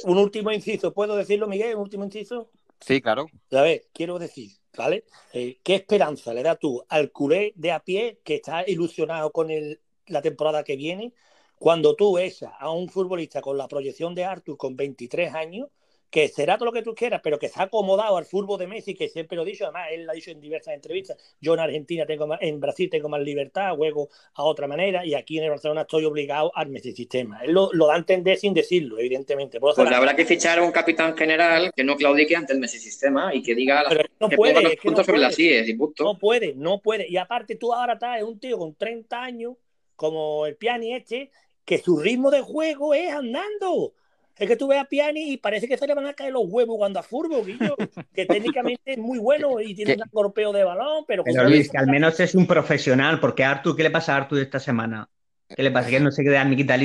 Un 0.03 0.17
último 0.17 0.51
inciso, 0.51 0.93
¿puedo 0.93 1.15
decirlo, 1.15 1.47
Miguel? 1.47 1.75
¿Un 1.75 1.81
último 1.81 2.03
inciso? 2.03 2.51
Sí, 2.79 3.01
claro. 3.01 3.27
A 3.51 3.61
ver, 3.61 3.83
quiero 3.93 4.19
decir, 4.19 4.51
¿vale? 4.77 5.05
Eh, 5.33 5.59
¿Qué 5.63 5.75
esperanza 5.75 6.33
le 6.33 6.43
da 6.43 6.55
tú 6.55 6.83
al 6.89 7.11
culé 7.11 7.53
de 7.55 7.71
a 7.71 7.83
pie 7.83 8.19
que 8.23 8.35
está 8.35 8.63
ilusionado 8.67 9.31
con 9.31 9.49
el, 9.49 9.81
la 10.07 10.21
temporada 10.21 10.63
que 10.63 10.75
viene 10.75 11.13
cuando 11.57 11.95
tú 11.95 12.15
ves 12.15 12.43
a 12.43 12.71
un 12.71 12.89
futbolista 12.89 13.41
con 13.41 13.57
la 13.57 13.67
proyección 13.67 14.15
de 14.15 14.25
Arthur 14.25 14.57
con 14.57 14.75
23 14.75 15.33
años 15.33 15.67
que 16.09 16.27
será 16.27 16.57
todo 16.57 16.65
lo 16.65 16.71
que 16.71 16.81
tú 16.81 16.95
quieras, 16.95 17.21
pero 17.23 17.37
que 17.37 17.49
se 17.49 17.59
ha 17.59 17.63
acomodado 17.63 18.17
al 18.17 18.25
fútbol 18.25 18.59
de 18.59 18.67
Messi, 18.67 18.95
que 18.95 19.09
siempre 19.09 19.35
lo 19.35 19.43
he 19.43 19.45
dicho, 19.45 19.65
además 19.65 19.89
él 19.91 20.05
lo 20.05 20.11
ha 20.11 20.15
dicho 20.15 20.31
en 20.31 20.41
diversas 20.41 20.73
entrevistas, 20.73 21.17
yo 21.39 21.53
en 21.53 21.59
Argentina 21.59 22.05
tengo 22.05 22.25
más, 22.25 22.39
en 22.41 22.59
Brasil 22.59 22.89
tengo 22.89 23.09
más 23.09 23.21
libertad, 23.21 23.75
juego 23.75 24.09
a 24.33 24.43
otra 24.43 24.67
manera, 24.67 25.05
y 25.05 25.13
aquí 25.13 25.37
en 25.37 25.43
el 25.43 25.51
Barcelona 25.51 25.81
estoy 25.81 26.05
obligado 26.05 26.51
al 26.55 26.69
Messi 26.69 26.93
sistema. 26.93 27.41
Él 27.43 27.53
lo, 27.53 27.69
da 27.87 27.93
a 27.93 27.97
entender 27.97 28.37
sin 28.37 28.53
decirlo, 28.53 28.97
evidentemente. 28.99 29.59
Pues 29.59 29.77
habrá 29.77 30.15
que 30.15 30.25
fichar 30.25 30.59
a 30.59 30.63
un 30.63 30.71
capitán 30.71 31.15
general 31.15 31.71
que 31.75 31.83
no 31.83 31.95
claudique 31.95 32.35
ante 32.35 32.53
el 32.53 32.59
Messi 32.59 32.79
sistema 32.79 33.33
y 33.33 33.43
que 33.43 33.53
diga 33.53 33.83
no 34.19 34.29
que 34.29 34.35
puede, 34.35 34.61
los 34.61 34.75
puntos 34.77 35.05
sobre 35.05 35.19
las 35.19 35.37
y 35.37 35.73
punto. 35.75 36.03
No 36.03 36.17
puede, 36.17 36.53
no 36.55 36.81
puede. 36.81 37.07
Y 37.07 37.17
aparte 37.17 37.55
tú 37.55 37.73
ahora 37.73 37.93
estás 37.93 38.21
un 38.23 38.39
tío 38.39 38.57
con 38.57 38.75
30 38.75 39.21
años, 39.21 39.53
como 39.95 40.45
el 40.45 40.55
Piani 40.55 40.95
este, 40.95 41.31
que 41.65 41.77
su 41.77 41.99
ritmo 41.99 42.31
de 42.31 42.41
juego 42.41 42.93
es 42.93 43.11
andando. 43.11 43.93
Es 44.39 44.47
que 44.47 44.55
tú 44.55 44.69
ves 44.69 44.79
a 44.79 44.85
Piani 44.85 45.33
y 45.33 45.37
parece 45.37 45.67
que 45.67 45.77
se 45.77 45.85
le 45.85 45.93
van 45.93 46.07
a 46.07 46.13
caer 46.13 46.31
los 46.31 46.43
huevos 46.47 46.77
cuando 46.77 46.99
a 46.99 47.03
Furbo, 47.03 47.43
Guillo, 47.43 47.75
que 48.13 48.25
técnicamente 48.25 48.93
es 48.93 48.97
muy 48.97 49.19
bueno 49.19 49.59
y 49.59 49.75
tiene 49.75 49.95
un 49.95 50.09
golpeo 50.11 50.53
de 50.53 50.63
balón, 50.63 51.03
pero... 51.05 51.23
Pero 51.23 51.43
Luis, 51.43 51.69
que 51.69 51.77
al 51.77 51.87
menos 51.87 52.19
es 52.19 52.35
un 52.35 52.47
profesional, 52.47 53.19
porque 53.19 53.43
Artur, 53.43 53.75
¿qué 53.75 53.83
le 53.83 53.91
pasa 53.91 54.13
a 54.13 54.17
Artur 54.17 54.39
esta 54.39 54.59
semana? 54.59 55.09
¿Qué 55.55 55.63
le 55.63 55.71
pasa? 55.71 55.89
Que 55.89 55.99
no 55.99 56.11
se 56.11 56.23
queda 56.23 56.45
Miquita 56.45 56.77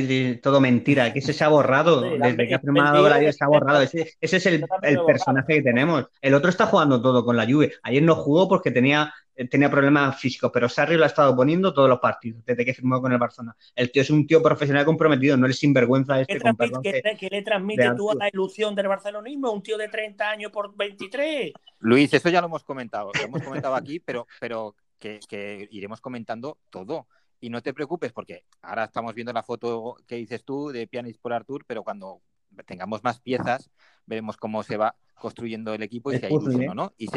todo 0.42 0.61
mentira, 0.61 1.12
que 1.12 1.18
ese 1.18 1.34
se 1.34 1.44
ha 1.44 1.48
borrado, 1.48 2.00
desde 2.00 2.48
que 2.48 2.55
ha 2.55 2.59
firmado 2.59 3.09
la 3.09 3.32
se 3.32 3.44
ha 3.44 3.46
borrado, 3.46 3.82
ese, 3.82 4.16
es 4.20 4.46
el, 4.46 4.64
personaje 5.07 5.57
que 5.57 5.62
tenemos. 5.62 6.07
El 6.22 6.34
otro 6.34 6.48
está 6.48 6.66
jugando 6.66 7.02
todo 7.02 7.24
con 7.24 7.36
la 7.36 7.44
lluvia. 7.44 7.70
Ayer 7.82 8.02
no 8.02 8.16
jugó 8.16 8.48
porque 8.48 8.70
tenía 8.70 9.12
tenía 9.51 9.70
problemas 9.70 10.18
físicos, 10.20 10.51
pero 10.53 10.68
Sarri 10.68 10.97
lo 10.97 11.05
ha 11.05 11.09
estado 11.09 11.35
poniendo 11.35 11.74
todos 11.74 11.89
los 11.89 11.99
partidos 11.99 12.45
desde 12.45 12.64
que 12.64 12.74
firmó 12.74 13.01
con 13.01 13.12
el 13.12 13.18
Barcelona. 13.18 13.57
El 13.74 13.91
tío 13.91 14.03
es 14.03 14.11
un 14.11 14.26
tío 14.26 14.43
profesional 14.43 14.85
comprometido, 14.85 15.37
no 15.37 15.47
es 15.47 15.59
sinvergüenza 15.59 16.20
este. 16.20 16.35
¿Qué, 16.35 16.70
con 16.70 16.82
¿qué, 16.82 17.28
le 17.30 17.43
transmite 17.43 17.95
tú 17.97 18.11
a 18.11 18.14
la 18.14 18.28
ilusión 18.28 18.74
del 18.74 18.89
barcelonismo? 18.89 19.51
Un 19.51 19.62
tío 19.62 19.76
de 19.76 19.89
30 19.89 20.30
años 20.30 20.53
por 20.53 20.76
23. 20.76 21.53
Luis, 21.80 22.14
eso 22.14 22.28
ya 22.28 22.41
lo 22.41 22.47
hemos 22.47 22.64
comentado, 22.64 23.11
lo 23.12 23.24
hemos 23.24 23.43
comentado 23.43 23.74
aquí, 23.74 24.01
pero, 24.01 24.26
pero 24.41 24.76
que, 24.99 25.68
iremos 25.70 26.01
comentando 26.01 26.59
todo. 26.70 27.07
Y 27.41 27.51
no 27.51 27.61
te 27.61 27.74
preocupes, 27.74 28.12
porque 28.12 28.45
ahora 28.62 28.85
estamos 28.85 29.14
viendo 29.14 29.32
la 29.32 29.43
foto 29.43 29.97
que 30.07 30.16
dices 30.16 30.45
tú 30.45 30.70
de 30.70 30.87
Pianis 30.87 31.18
por 31.18 31.32
Artur, 31.32 31.64
pero 31.66 31.82
cuando 31.82 32.22
tengamos 32.66 33.02
más 33.02 33.20
piezas, 33.20 33.70
veremos 34.07 34.36
cómo 34.36 34.62
se 34.62 34.76
va 34.76 34.96
construyendo 35.14 35.74
el 35.74 35.82
equipo 35.82 36.12
y 36.12 36.18
si 36.18 36.26
hay 36.26 36.32
ilusión 36.32 36.76
no. 36.76 36.92
Y, 36.98 37.09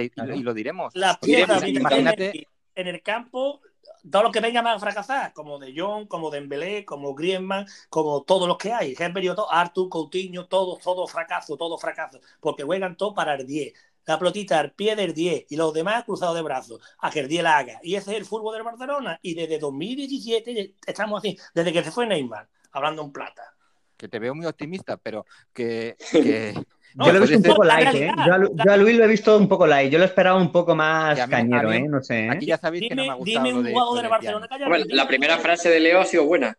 lo 0.42 0.54
diremos. 0.54 0.96
Las 0.96 1.18
piezas, 1.18 1.68
imagínate. 1.68 2.48
En 2.76 2.88
el 2.88 3.02
campo, 3.02 3.62
todo 4.10 4.24
lo 4.24 4.32
que 4.32 4.40
venga 4.40 4.62
más 4.62 4.78
a 4.78 4.80
fracasar, 4.80 5.34
como 5.34 5.58
de 5.58 5.74
John, 5.76 6.06
como 6.06 6.30
de 6.30 6.38
Embelé, 6.38 6.86
como 6.86 7.16
Griezmann, 7.16 7.66
como 7.90 8.22
todos 8.22 8.48
los 8.48 8.58
que 8.58 8.72
hay. 8.72 8.96
todo 8.96 9.52
Artur, 9.52 9.90
Coutinho, 9.90 10.48
todo, 10.48 10.78
todo 10.78 11.08
fracaso, 11.08 11.58
todo 11.58 11.78
fracaso. 11.78 12.20
Porque 12.40 12.64
juegan 12.64 12.96
todo 12.96 13.14
para 13.14 13.34
el 13.34 13.46
10 13.46 13.74
la 14.08 14.18
pelotita 14.18 14.60
al 14.60 14.72
pie 14.72 14.96
del 14.96 15.14
10 15.14 15.48
y 15.50 15.58
los 15.58 15.74
demás 15.74 16.06
cruzados 16.06 16.34
de 16.34 16.42
brazos, 16.42 16.82
a 17.00 17.12
que 17.12 17.20
el 17.20 17.28
10 17.28 17.44
la 17.44 17.58
haga. 17.58 17.80
Y 17.84 17.96
ese 17.96 18.12
es 18.12 18.18
el 18.18 18.26
fútbol 18.26 18.56
del 18.56 18.64
Barcelona. 18.64 19.20
Y 19.22 19.36
desde 19.36 19.60
2017 19.60 20.76
estamos 20.88 21.20
así, 21.20 21.38
desde 21.54 21.74
que 21.74 21.84
se 21.84 21.92
fue 21.92 22.08
Neymar, 22.08 22.48
hablando 22.72 23.04
en 23.04 23.12
plata. 23.12 23.57
Que 23.98 24.08
te 24.08 24.20
veo 24.20 24.36
muy 24.36 24.46
optimista, 24.46 24.98
pero 24.98 25.26
que, 25.54 25.96
yo 26.94 27.12
lo 27.12 27.18
he 27.18 27.22
visto 27.22 27.38
un 27.38 27.44
poco 27.44 27.64
light, 27.64 27.96
¿eh? 27.96 28.12
Yo 28.26 28.72
a, 28.72 28.78
Luis 28.78 28.96
lo 28.96 29.04
he 29.06 29.08
visto 29.08 29.38
un 29.38 29.48
poco 29.48 29.66
light. 29.68 29.92
Yo 29.92 30.00
lo 30.00 30.06
esperaba 30.06 30.40
un 30.40 30.52
poco 30.52 30.76
más 30.76 31.20
cañero, 31.28 31.72
¿eh? 31.72 31.88
No 31.88 32.02
sé. 32.02 32.26
¿eh? 32.26 32.30
Aquí 32.30 32.46
ya 32.46 32.58
sabéis 32.58 32.88
que 32.88 32.96
no 32.96 33.04
me 33.04 33.10
ha 33.10 33.14
gustado. 33.16 33.46
Dime 33.46 33.60
un 33.60 33.72
jugador 33.72 34.02
de, 34.02 34.08
Barcelona 34.08 34.48
bueno, 34.68 34.86
La 34.90 35.08
primera 35.08 35.38
frase 35.40 35.70
de 35.70 35.80
Leo 35.80 36.00
ha 36.00 36.06
sido 36.06 36.26
buena. 36.26 36.58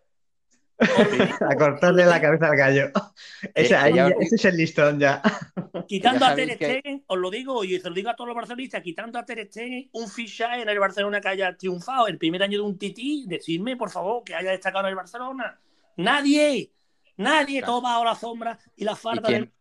a 0.78 1.57
cortarle 1.57 2.07
la 2.07 2.20
cabeza 2.20 2.49
al 2.49 2.57
gallo. 2.57 2.91
Ese, 3.55 3.76
es 4.20 4.45
el 4.45 4.57
listón 4.57 5.01
ya. 5.01 5.20
Quitando 5.89 6.24
a 6.24 6.34
Ter 6.36 6.55
Stegen, 6.55 7.03
os 7.07 7.18
lo 7.18 7.30
digo 7.30 7.64
y 7.64 7.80
se 7.80 7.89
lo 7.89 7.95
digo 7.95 8.11
a 8.11 8.14
todos 8.14 8.28
los 8.28 8.36
barcelonistas, 8.36 8.82
quitando 8.82 9.18
a 9.18 9.24
Ter 9.24 9.45
Stegen, 9.49 9.89
un 9.93 10.09
fichaje 10.09 10.62
en 10.62 10.68
el 10.68 10.78
Barcelona 10.78 11.20
que 11.20 11.28
haya 11.28 11.57
triunfado 11.57 12.07
el 12.07 12.16
primer 12.16 12.45
año 12.45 12.59
de 12.59 12.64
un 12.64 12.78
tití, 12.78 13.24
decidme 13.26 13.76
por 13.76 13.91
favor 13.91 14.22
que 14.22 14.36
haya 14.36 14.53
destacado 14.53 14.84
en 14.84 14.91
el 14.91 14.97
Barcelona. 14.97 15.59
Nadie, 15.97 16.70
nadie 17.19 17.62
toma 17.62 17.95
ahora 17.95 18.11
la 18.11 18.16
sombra 18.16 18.59
y 18.75 18.85
la 18.85 18.97
falta 18.97 19.29
del 19.29 19.53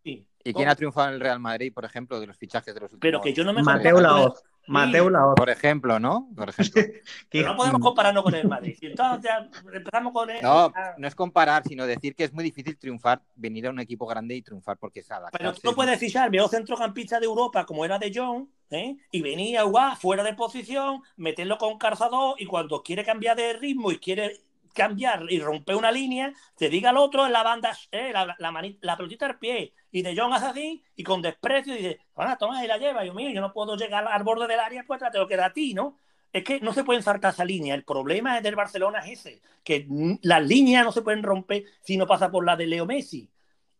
¿Y 0.48 0.54
quién 0.54 0.70
ha 0.70 0.76
triunfado 0.76 1.10
en 1.10 1.16
el 1.16 1.20
Real 1.20 1.40
Madrid, 1.42 1.74
por 1.74 1.84
ejemplo, 1.84 2.22
de 2.22 2.28
los 2.28 2.38
fichajes 2.38 2.74
de 2.74 2.80
los 2.80 2.94
últimos 2.94 3.02
Pero 3.02 3.22
que 3.22 3.34
yo 3.34 3.44
no 3.44 3.52
me 3.52 3.62
Mateo 3.64 4.00
Laoz. 4.00 4.42
Mateo 4.68 5.10
Laoz. 5.10 5.36
Por 5.36 5.50
ejemplo, 5.50 6.00
¿no? 6.00 6.30
Por 6.36 6.50
ejemplo. 6.50 6.82
Pero 7.30 7.48
no 7.50 7.58
podemos 7.58 7.82
compararnos 7.82 8.24
con 8.24 8.34
el 8.34 8.48
Madrid. 8.48 8.78
entonces 8.82 9.32
empezamos 9.74 10.14
con 10.14 10.30
él. 10.30 10.40
No, 10.42 10.72
no 10.98 11.08
es 11.08 11.16
comparar, 11.16 11.64
sino 11.68 11.86
decir 11.86 12.16
que 12.16 12.24
es 12.24 12.34
muy 12.34 12.46
difícil 12.46 12.78
triunfar, 12.78 13.22
venir 13.36 13.68
a 13.68 13.72
un 13.72 13.80
equipo 13.82 14.06
grande 14.06 14.36
y 14.36 14.42
triunfar 14.42 14.78
porque 14.78 15.02
es 15.02 15.10
Pero 15.34 15.54
tú 15.54 15.62
no 15.66 15.74
puedes 15.74 16.00
fichar 16.00 16.32
veo 16.32 16.48
centrocampista 16.48 17.20
de 17.20 17.26
Europa 17.26 17.66
como 17.66 17.84
era 17.84 18.00
de 18.00 18.12
John, 18.14 18.50
¿eh? 18.70 18.96
y 19.12 19.22
venía 19.22 19.64
a 19.64 19.96
fuera 19.98 20.24
de 20.24 20.34
posición, 20.34 21.02
meterlo 21.18 21.58
con 21.58 21.78
calzador 21.78 22.36
y 22.40 22.46
cuando 22.46 22.84
quiere 22.84 23.04
cambiar 23.04 23.36
de 23.36 23.54
ritmo 23.54 23.92
y 23.92 24.00
quiere 24.00 24.47
cambiar 24.78 25.26
y 25.30 25.40
romper 25.40 25.76
una 25.76 25.92
línea, 25.92 26.32
te 26.56 26.70
diga 26.70 26.92
al 26.92 26.98
otro 26.98 27.26
en 27.26 27.34
la 27.34 27.42
banda, 27.42 27.76
eh, 27.92 28.12
la, 28.14 28.26
la, 28.38 28.76
la, 28.82 28.96
pelotita 28.96 29.26
al 29.26 29.40
pie, 29.40 29.74
y 29.92 30.04
de 30.04 30.16
John 30.16 30.32
hace 30.32 30.46
así, 30.46 30.84
y 30.96 31.04
con 31.04 31.24
desprecio 31.24 31.74
dice, 31.74 32.00
bueno, 32.16 32.38
toma 32.38 32.64
y 32.64 32.68
la 32.68 32.78
lleva, 32.78 33.04
yo 33.04 33.14
mío, 33.16 33.32
yo 33.32 33.42
no 33.42 33.52
puedo 33.52 33.76
llegar 33.76 34.08
al 34.08 34.24
borde 34.24 34.48
del 34.48 34.60
área, 34.60 34.84
pues 34.86 35.02
te 35.12 35.18
lo 35.18 35.28
queda 35.28 35.48
a 35.48 35.54
ti, 35.54 35.74
¿no? 35.74 35.98
Es 36.32 36.44
que 36.44 36.60
no 36.60 36.74
se 36.74 36.84
pueden 36.84 37.02
saltar 37.02 37.34
esa 37.34 37.44
línea. 37.44 37.74
El 37.74 37.84
problema 37.84 38.40
del 38.40 38.56
Barcelona 38.56 39.00
es 39.00 39.20
ese, 39.20 39.42
que 39.64 39.88
las 40.22 40.46
líneas 40.46 40.86
no 40.86 40.92
se 40.92 41.02
pueden 41.02 41.24
romper 41.24 41.64
si 41.82 41.98
no 41.98 42.06
pasa 42.06 42.30
por 42.30 42.46
la 42.46 42.56
de 42.56 42.68
Leo 42.68 42.86
Messi. 42.86 43.32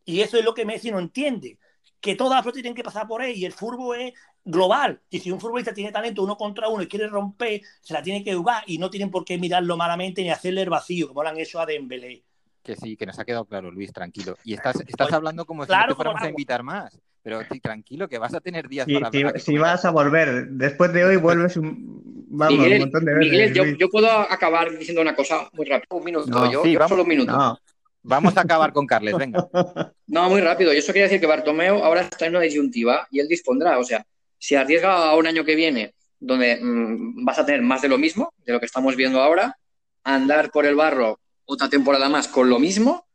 Y 0.06 0.22
eso 0.22 0.38
es 0.38 0.46
lo 0.46 0.54
que 0.54 0.66
Messi 0.66 0.90
no 0.90 1.00
entiende, 1.00 1.60
que 2.00 2.16
todas 2.16 2.44
las 2.46 2.54
tienen 2.54 2.76
que 2.76 2.84
pasar 2.84 3.08
por 3.08 3.22
él 3.24 3.36
y 3.36 3.46
el 3.46 3.52
fútbol 3.52 4.00
es 4.00 4.14
global. 4.44 5.02
Y 5.10 5.20
si 5.20 5.32
un 5.32 5.40
futbolista 5.40 5.74
tiene 5.74 5.92
talento 5.92 6.24
uno 6.24 6.38
contra 6.38 6.70
uno 6.70 6.84
y 6.84 6.88
quiere 6.88 7.08
romper, 7.08 7.62
se 7.82 7.94
la 7.94 8.02
tiene 8.02 8.24
que 8.24 8.34
jugar 8.34 8.64
y 8.68 8.78
no 8.78 8.90
tienen 8.90 9.12
por 9.12 9.26
qué 9.26 9.38
mirarlo 9.38 9.78
malamente 9.78 10.22
ni 10.22 10.30
hacerle 10.30 10.62
el 10.62 10.70
vacío, 10.70 11.10
como 11.10 11.24
lo 11.24 11.30
han 11.30 11.38
hecho 11.38 11.60
a 11.60 11.66
Dembélé. 11.66 12.24
Que 12.64 12.76
sí, 12.76 12.98
que 12.98 13.06
nos 13.06 13.18
ha 13.18 13.26
quedado 13.26 13.46
claro, 13.46 13.72
Luis, 13.72 13.94
tranquilo. 13.94 14.38
Y 14.44 14.54
estás, 14.54 14.82
estás 14.88 15.12
hablando 15.14 15.46
como 15.46 15.66
si 15.66 15.72
no 15.72 15.88
te 15.88 15.96
fuéramos 15.96 16.22
a 16.22 16.30
invitar 16.30 16.64
más. 16.64 17.00
Pero 17.24 17.42
sí, 17.52 17.60
tranquilo, 17.60 18.08
que 18.08 18.20
vas 18.20 18.34
a 18.34 18.40
tener 18.40 18.70
días 18.70 18.88
para 18.88 19.12
Si, 19.12 19.24
si 19.40 19.58
vas 19.58 19.84
a 19.84 19.92
volver, 19.92 20.48
después 20.48 20.94
de 20.94 21.04
hoy 21.04 21.18
vuelves 21.18 21.58
un, 21.58 22.26
vamos, 22.30 22.60
un 22.60 22.78
montón 22.78 23.06
de 23.06 23.14
veces. 23.14 23.32
Miguel, 23.32 23.78
yo, 23.78 23.90
puedo 23.90 24.10
acabar 24.10 24.78
diciendo 24.78 25.02
una 25.02 25.16
cosa 25.16 25.50
muy 25.54 25.66
rápido. 25.66 25.98
Un 25.98 26.06
minuto, 26.06 26.52
yo, 26.52 26.88
solo 26.88 27.04
un 27.04 27.10
minuto. 27.10 27.60
Vamos 28.08 28.38
a 28.38 28.42
acabar 28.42 28.72
con 28.72 28.88
Carles, 28.88 29.18
venga. 29.18 29.48
No, 30.08 30.30
muy 30.30 30.40
rápido. 30.40 30.72
Yo 30.72 30.80
eso 30.80 30.94
quería 30.94 31.04
decir 31.04 31.20
que 31.20 31.28
Bartomeu 31.28 31.84
ahora 31.84 32.02
está 32.02 32.26
en 32.26 32.32
una 32.32 32.46
disyuntiva 32.46 33.06
y 33.12 33.20
él 33.20 33.28
dispondrá. 33.28 33.78
O 33.78 33.84
sea, 33.84 34.06
si 34.40 34.56
arriesga 34.56 35.10
a 35.10 35.16
un 35.18 35.28
año 35.28 35.44
que 35.44 35.56
viene 35.56 35.94
donde 36.18 36.56
mm, 36.62 37.26
vas 37.26 37.40
a 37.40 37.46
tener 37.46 37.62
más 37.62 37.82
de 37.82 37.90
lo 37.90 37.98
mismo, 37.98 38.34
de 38.46 38.54
lo 38.54 38.60
que 38.62 38.66
estamos 38.66 38.96
viendo 38.96 39.22
ahora, 39.22 39.58
andar 40.06 40.50
por 40.52 40.66
el 40.66 40.76
barro 40.76 41.20
otra 41.44 41.70
temporada 41.70 42.08
más 42.08 42.30
con 42.30 42.50
lo 42.50 42.58
mismo, 42.58 43.06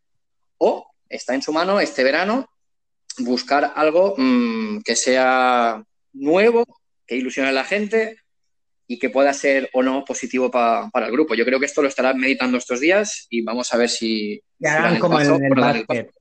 o 0.58 0.86
está 1.08 1.34
en 1.34 1.40
su 1.40 1.52
mano 1.52 1.80
este 1.80 2.04
verano 2.04 2.46
buscar 3.18 3.72
algo 3.74 4.14
mm, 4.18 4.82
que 4.84 4.94
sea 4.94 5.82
nuevo, 6.12 6.64
que 7.06 7.16
ilusione 7.16 7.48
a 7.48 7.52
la 7.52 7.64
gente 7.64 8.18
y 8.92 8.98
que 8.98 9.08
pueda 9.08 9.32
ser 9.32 9.70
o 9.72 9.82
no 9.82 10.04
positivo 10.04 10.50
para 10.50 11.06
el 11.06 11.12
grupo. 11.12 11.34
Yo 11.34 11.46
creo 11.46 11.58
que 11.58 11.64
esto 11.64 11.80
lo 11.80 11.88
estará 11.88 12.12
meditando 12.12 12.58
estos 12.58 12.78
días 12.78 13.26
y 13.30 13.40
vamos 13.40 13.72
a 13.72 13.78
ver 13.78 13.88
si... 13.88 14.42
Que 14.60 14.68
hagan 14.68 14.98
como 14.98 15.18
en 15.18 15.44
el 15.44 15.54
básquet, 15.54 16.12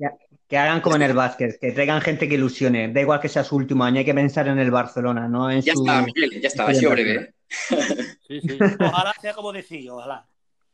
que, 0.48 0.58
hagan 0.58 0.80
como 0.80 0.96
en 0.96 1.02
el 1.02 1.14
básquet, 1.14 1.60
que 1.60 1.74
traigan 1.74 2.00
gente 2.00 2.30
que 2.30 2.36
ilusione. 2.36 2.94
Da 2.94 3.02
igual 3.02 3.20
que 3.20 3.28
sea 3.28 3.44
su 3.44 3.58
último 3.58 3.84
año, 3.84 4.00
hay 4.00 4.06
que 4.06 4.14
pensar 4.14 4.48
en 4.48 4.58
el 4.58 4.72
Barcelona, 4.72 5.28
no 5.28 5.52
en 5.52 5.62
ya 5.62 5.74
está, 5.74 6.02
Miguel, 6.02 6.40
ya 6.42 6.48
está, 6.48 6.66
ha 6.66 6.74
sido 6.74 6.92
breve. 6.92 7.34
Sí, 8.26 8.40
sí. 8.40 8.58
Ojalá 8.80 9.14
sea 9.20 9.34
como 9.34 9.52
decía, 9.52 9.94
ojalá. 9.94 10.26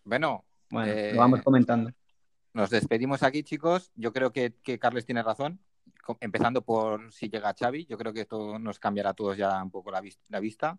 Bueno, 0.04 0.46
bueno 0.70 0.94
lo 1.14 1.18
vamos 1.18 1.42
comentando. 1.42 1.90
Nos 2.54 2.70
despedimos 2.70 3.24
aquí, 3.24 3.42
chicos. 3.42 3.92
Yo 3.96 4.14
creo 4.14 4.32
que, 4.32 4.54
que 4.62 4.78
Carles 4.78 5.08
tiene 5.08 5.24
razón 5.24 5.60
empezando 6.20 6.62
por 6.62 7.12
si 7.12 7.30
llega 7.30 7.56
Xavi, 7.58 7.86
yo 7.86 7.98
creo 7.98 8.14
que 8.14 8.22
esto 8.22 8.60
nos 8.60 8.80
cambiará 8.80 9.12
a 9.12 9.14
todos 9.14 9.38
ya 9.38 9.62
un 9.62 9.72
poco 9.72 9.92
la, 9.92 10.02
vista. 10.40 10.78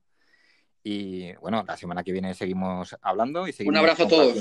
Y 0.83 1.35
bueno, 1.37 1.64
la 1.66 1.76
semana 1.76 2.03
que 2.03 2.12
viene 2.12 2.35
seguimos 2.35 2.97
hablando 3.03 3.47
y 3.47 3.53
seguimos 3.53 3.72
Un 3.72 3.79
abrazo 3.79 4.05
a 4.05 4.09
todos. 4.09 4.37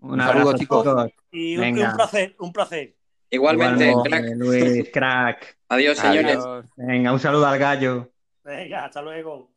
Un, 0.00 0.20
saludo, 0.20 0.56
chicos. 0.56 1.12
Y 1.30 1.56
un, 1.56 1.94
placer, 1.94 2.34
un 2.40 2.52
placer. 2.52 2.96
Igualmente, 3.30 3.94
crack. 4.04 4.24
Luis, 4.36 4.90
crack. 4.92 5.58
Adiós, 5.68 5.96
señores. 5.96 6.38
Venga, 6.76 7.12
un 7.12 7.20
saludo 7.20 7.46
al 7.46 7.58
gallo. 7.58 8.12
Venga, 8.44 8.84
hasta 8.84 9.00
luego. 9.00 9.50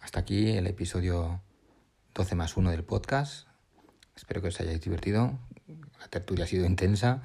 Hasta 0.00 0.20
aquí 0.20 0.50
el 0.50 0.66
episodio 0.66 1.40
12 2.14 2.34
más 2.34 2.56
1 2.56 2.70
del 2.70 2.84
podcast. 2.84 3.48
Espero 4.16 4.42
que 4.42 4.48
os 4.48 4.60
hayáis 4.60 4.80
divertido. 4.80 5.38
La 6.00 6.08
tertulia 6.08 6.44
ha 6.44 6.48
sido 6.48 6.66
intensa. 6.66 7.22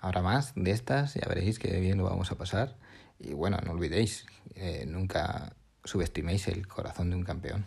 Ahora 0.00 0.22
más 0.22 0.52
de 0.54 0.70
estas, 0.70 1.14
ya 1.14 1.26
veréis 1.28 1.58
que 1.58 1.80
bien 1.80 1.98
lo 1.98 2.04
vamos 2.04 2.30
a 2.30 2.36
pasar. 2.36 2.76
Y 3.18 3.34
bueno, 3.34 3.58
no 3.64 3.72
olvidéis, 3.72 4.26
eh, 4.54 4.84
nunca 4.86 5.56
subestiméis 5.84 6.48
el 6.48 6.68
corazón 6.68 7.10
de 7.10 7.16
un 7.16 7.24
campeón. 7.24 7.66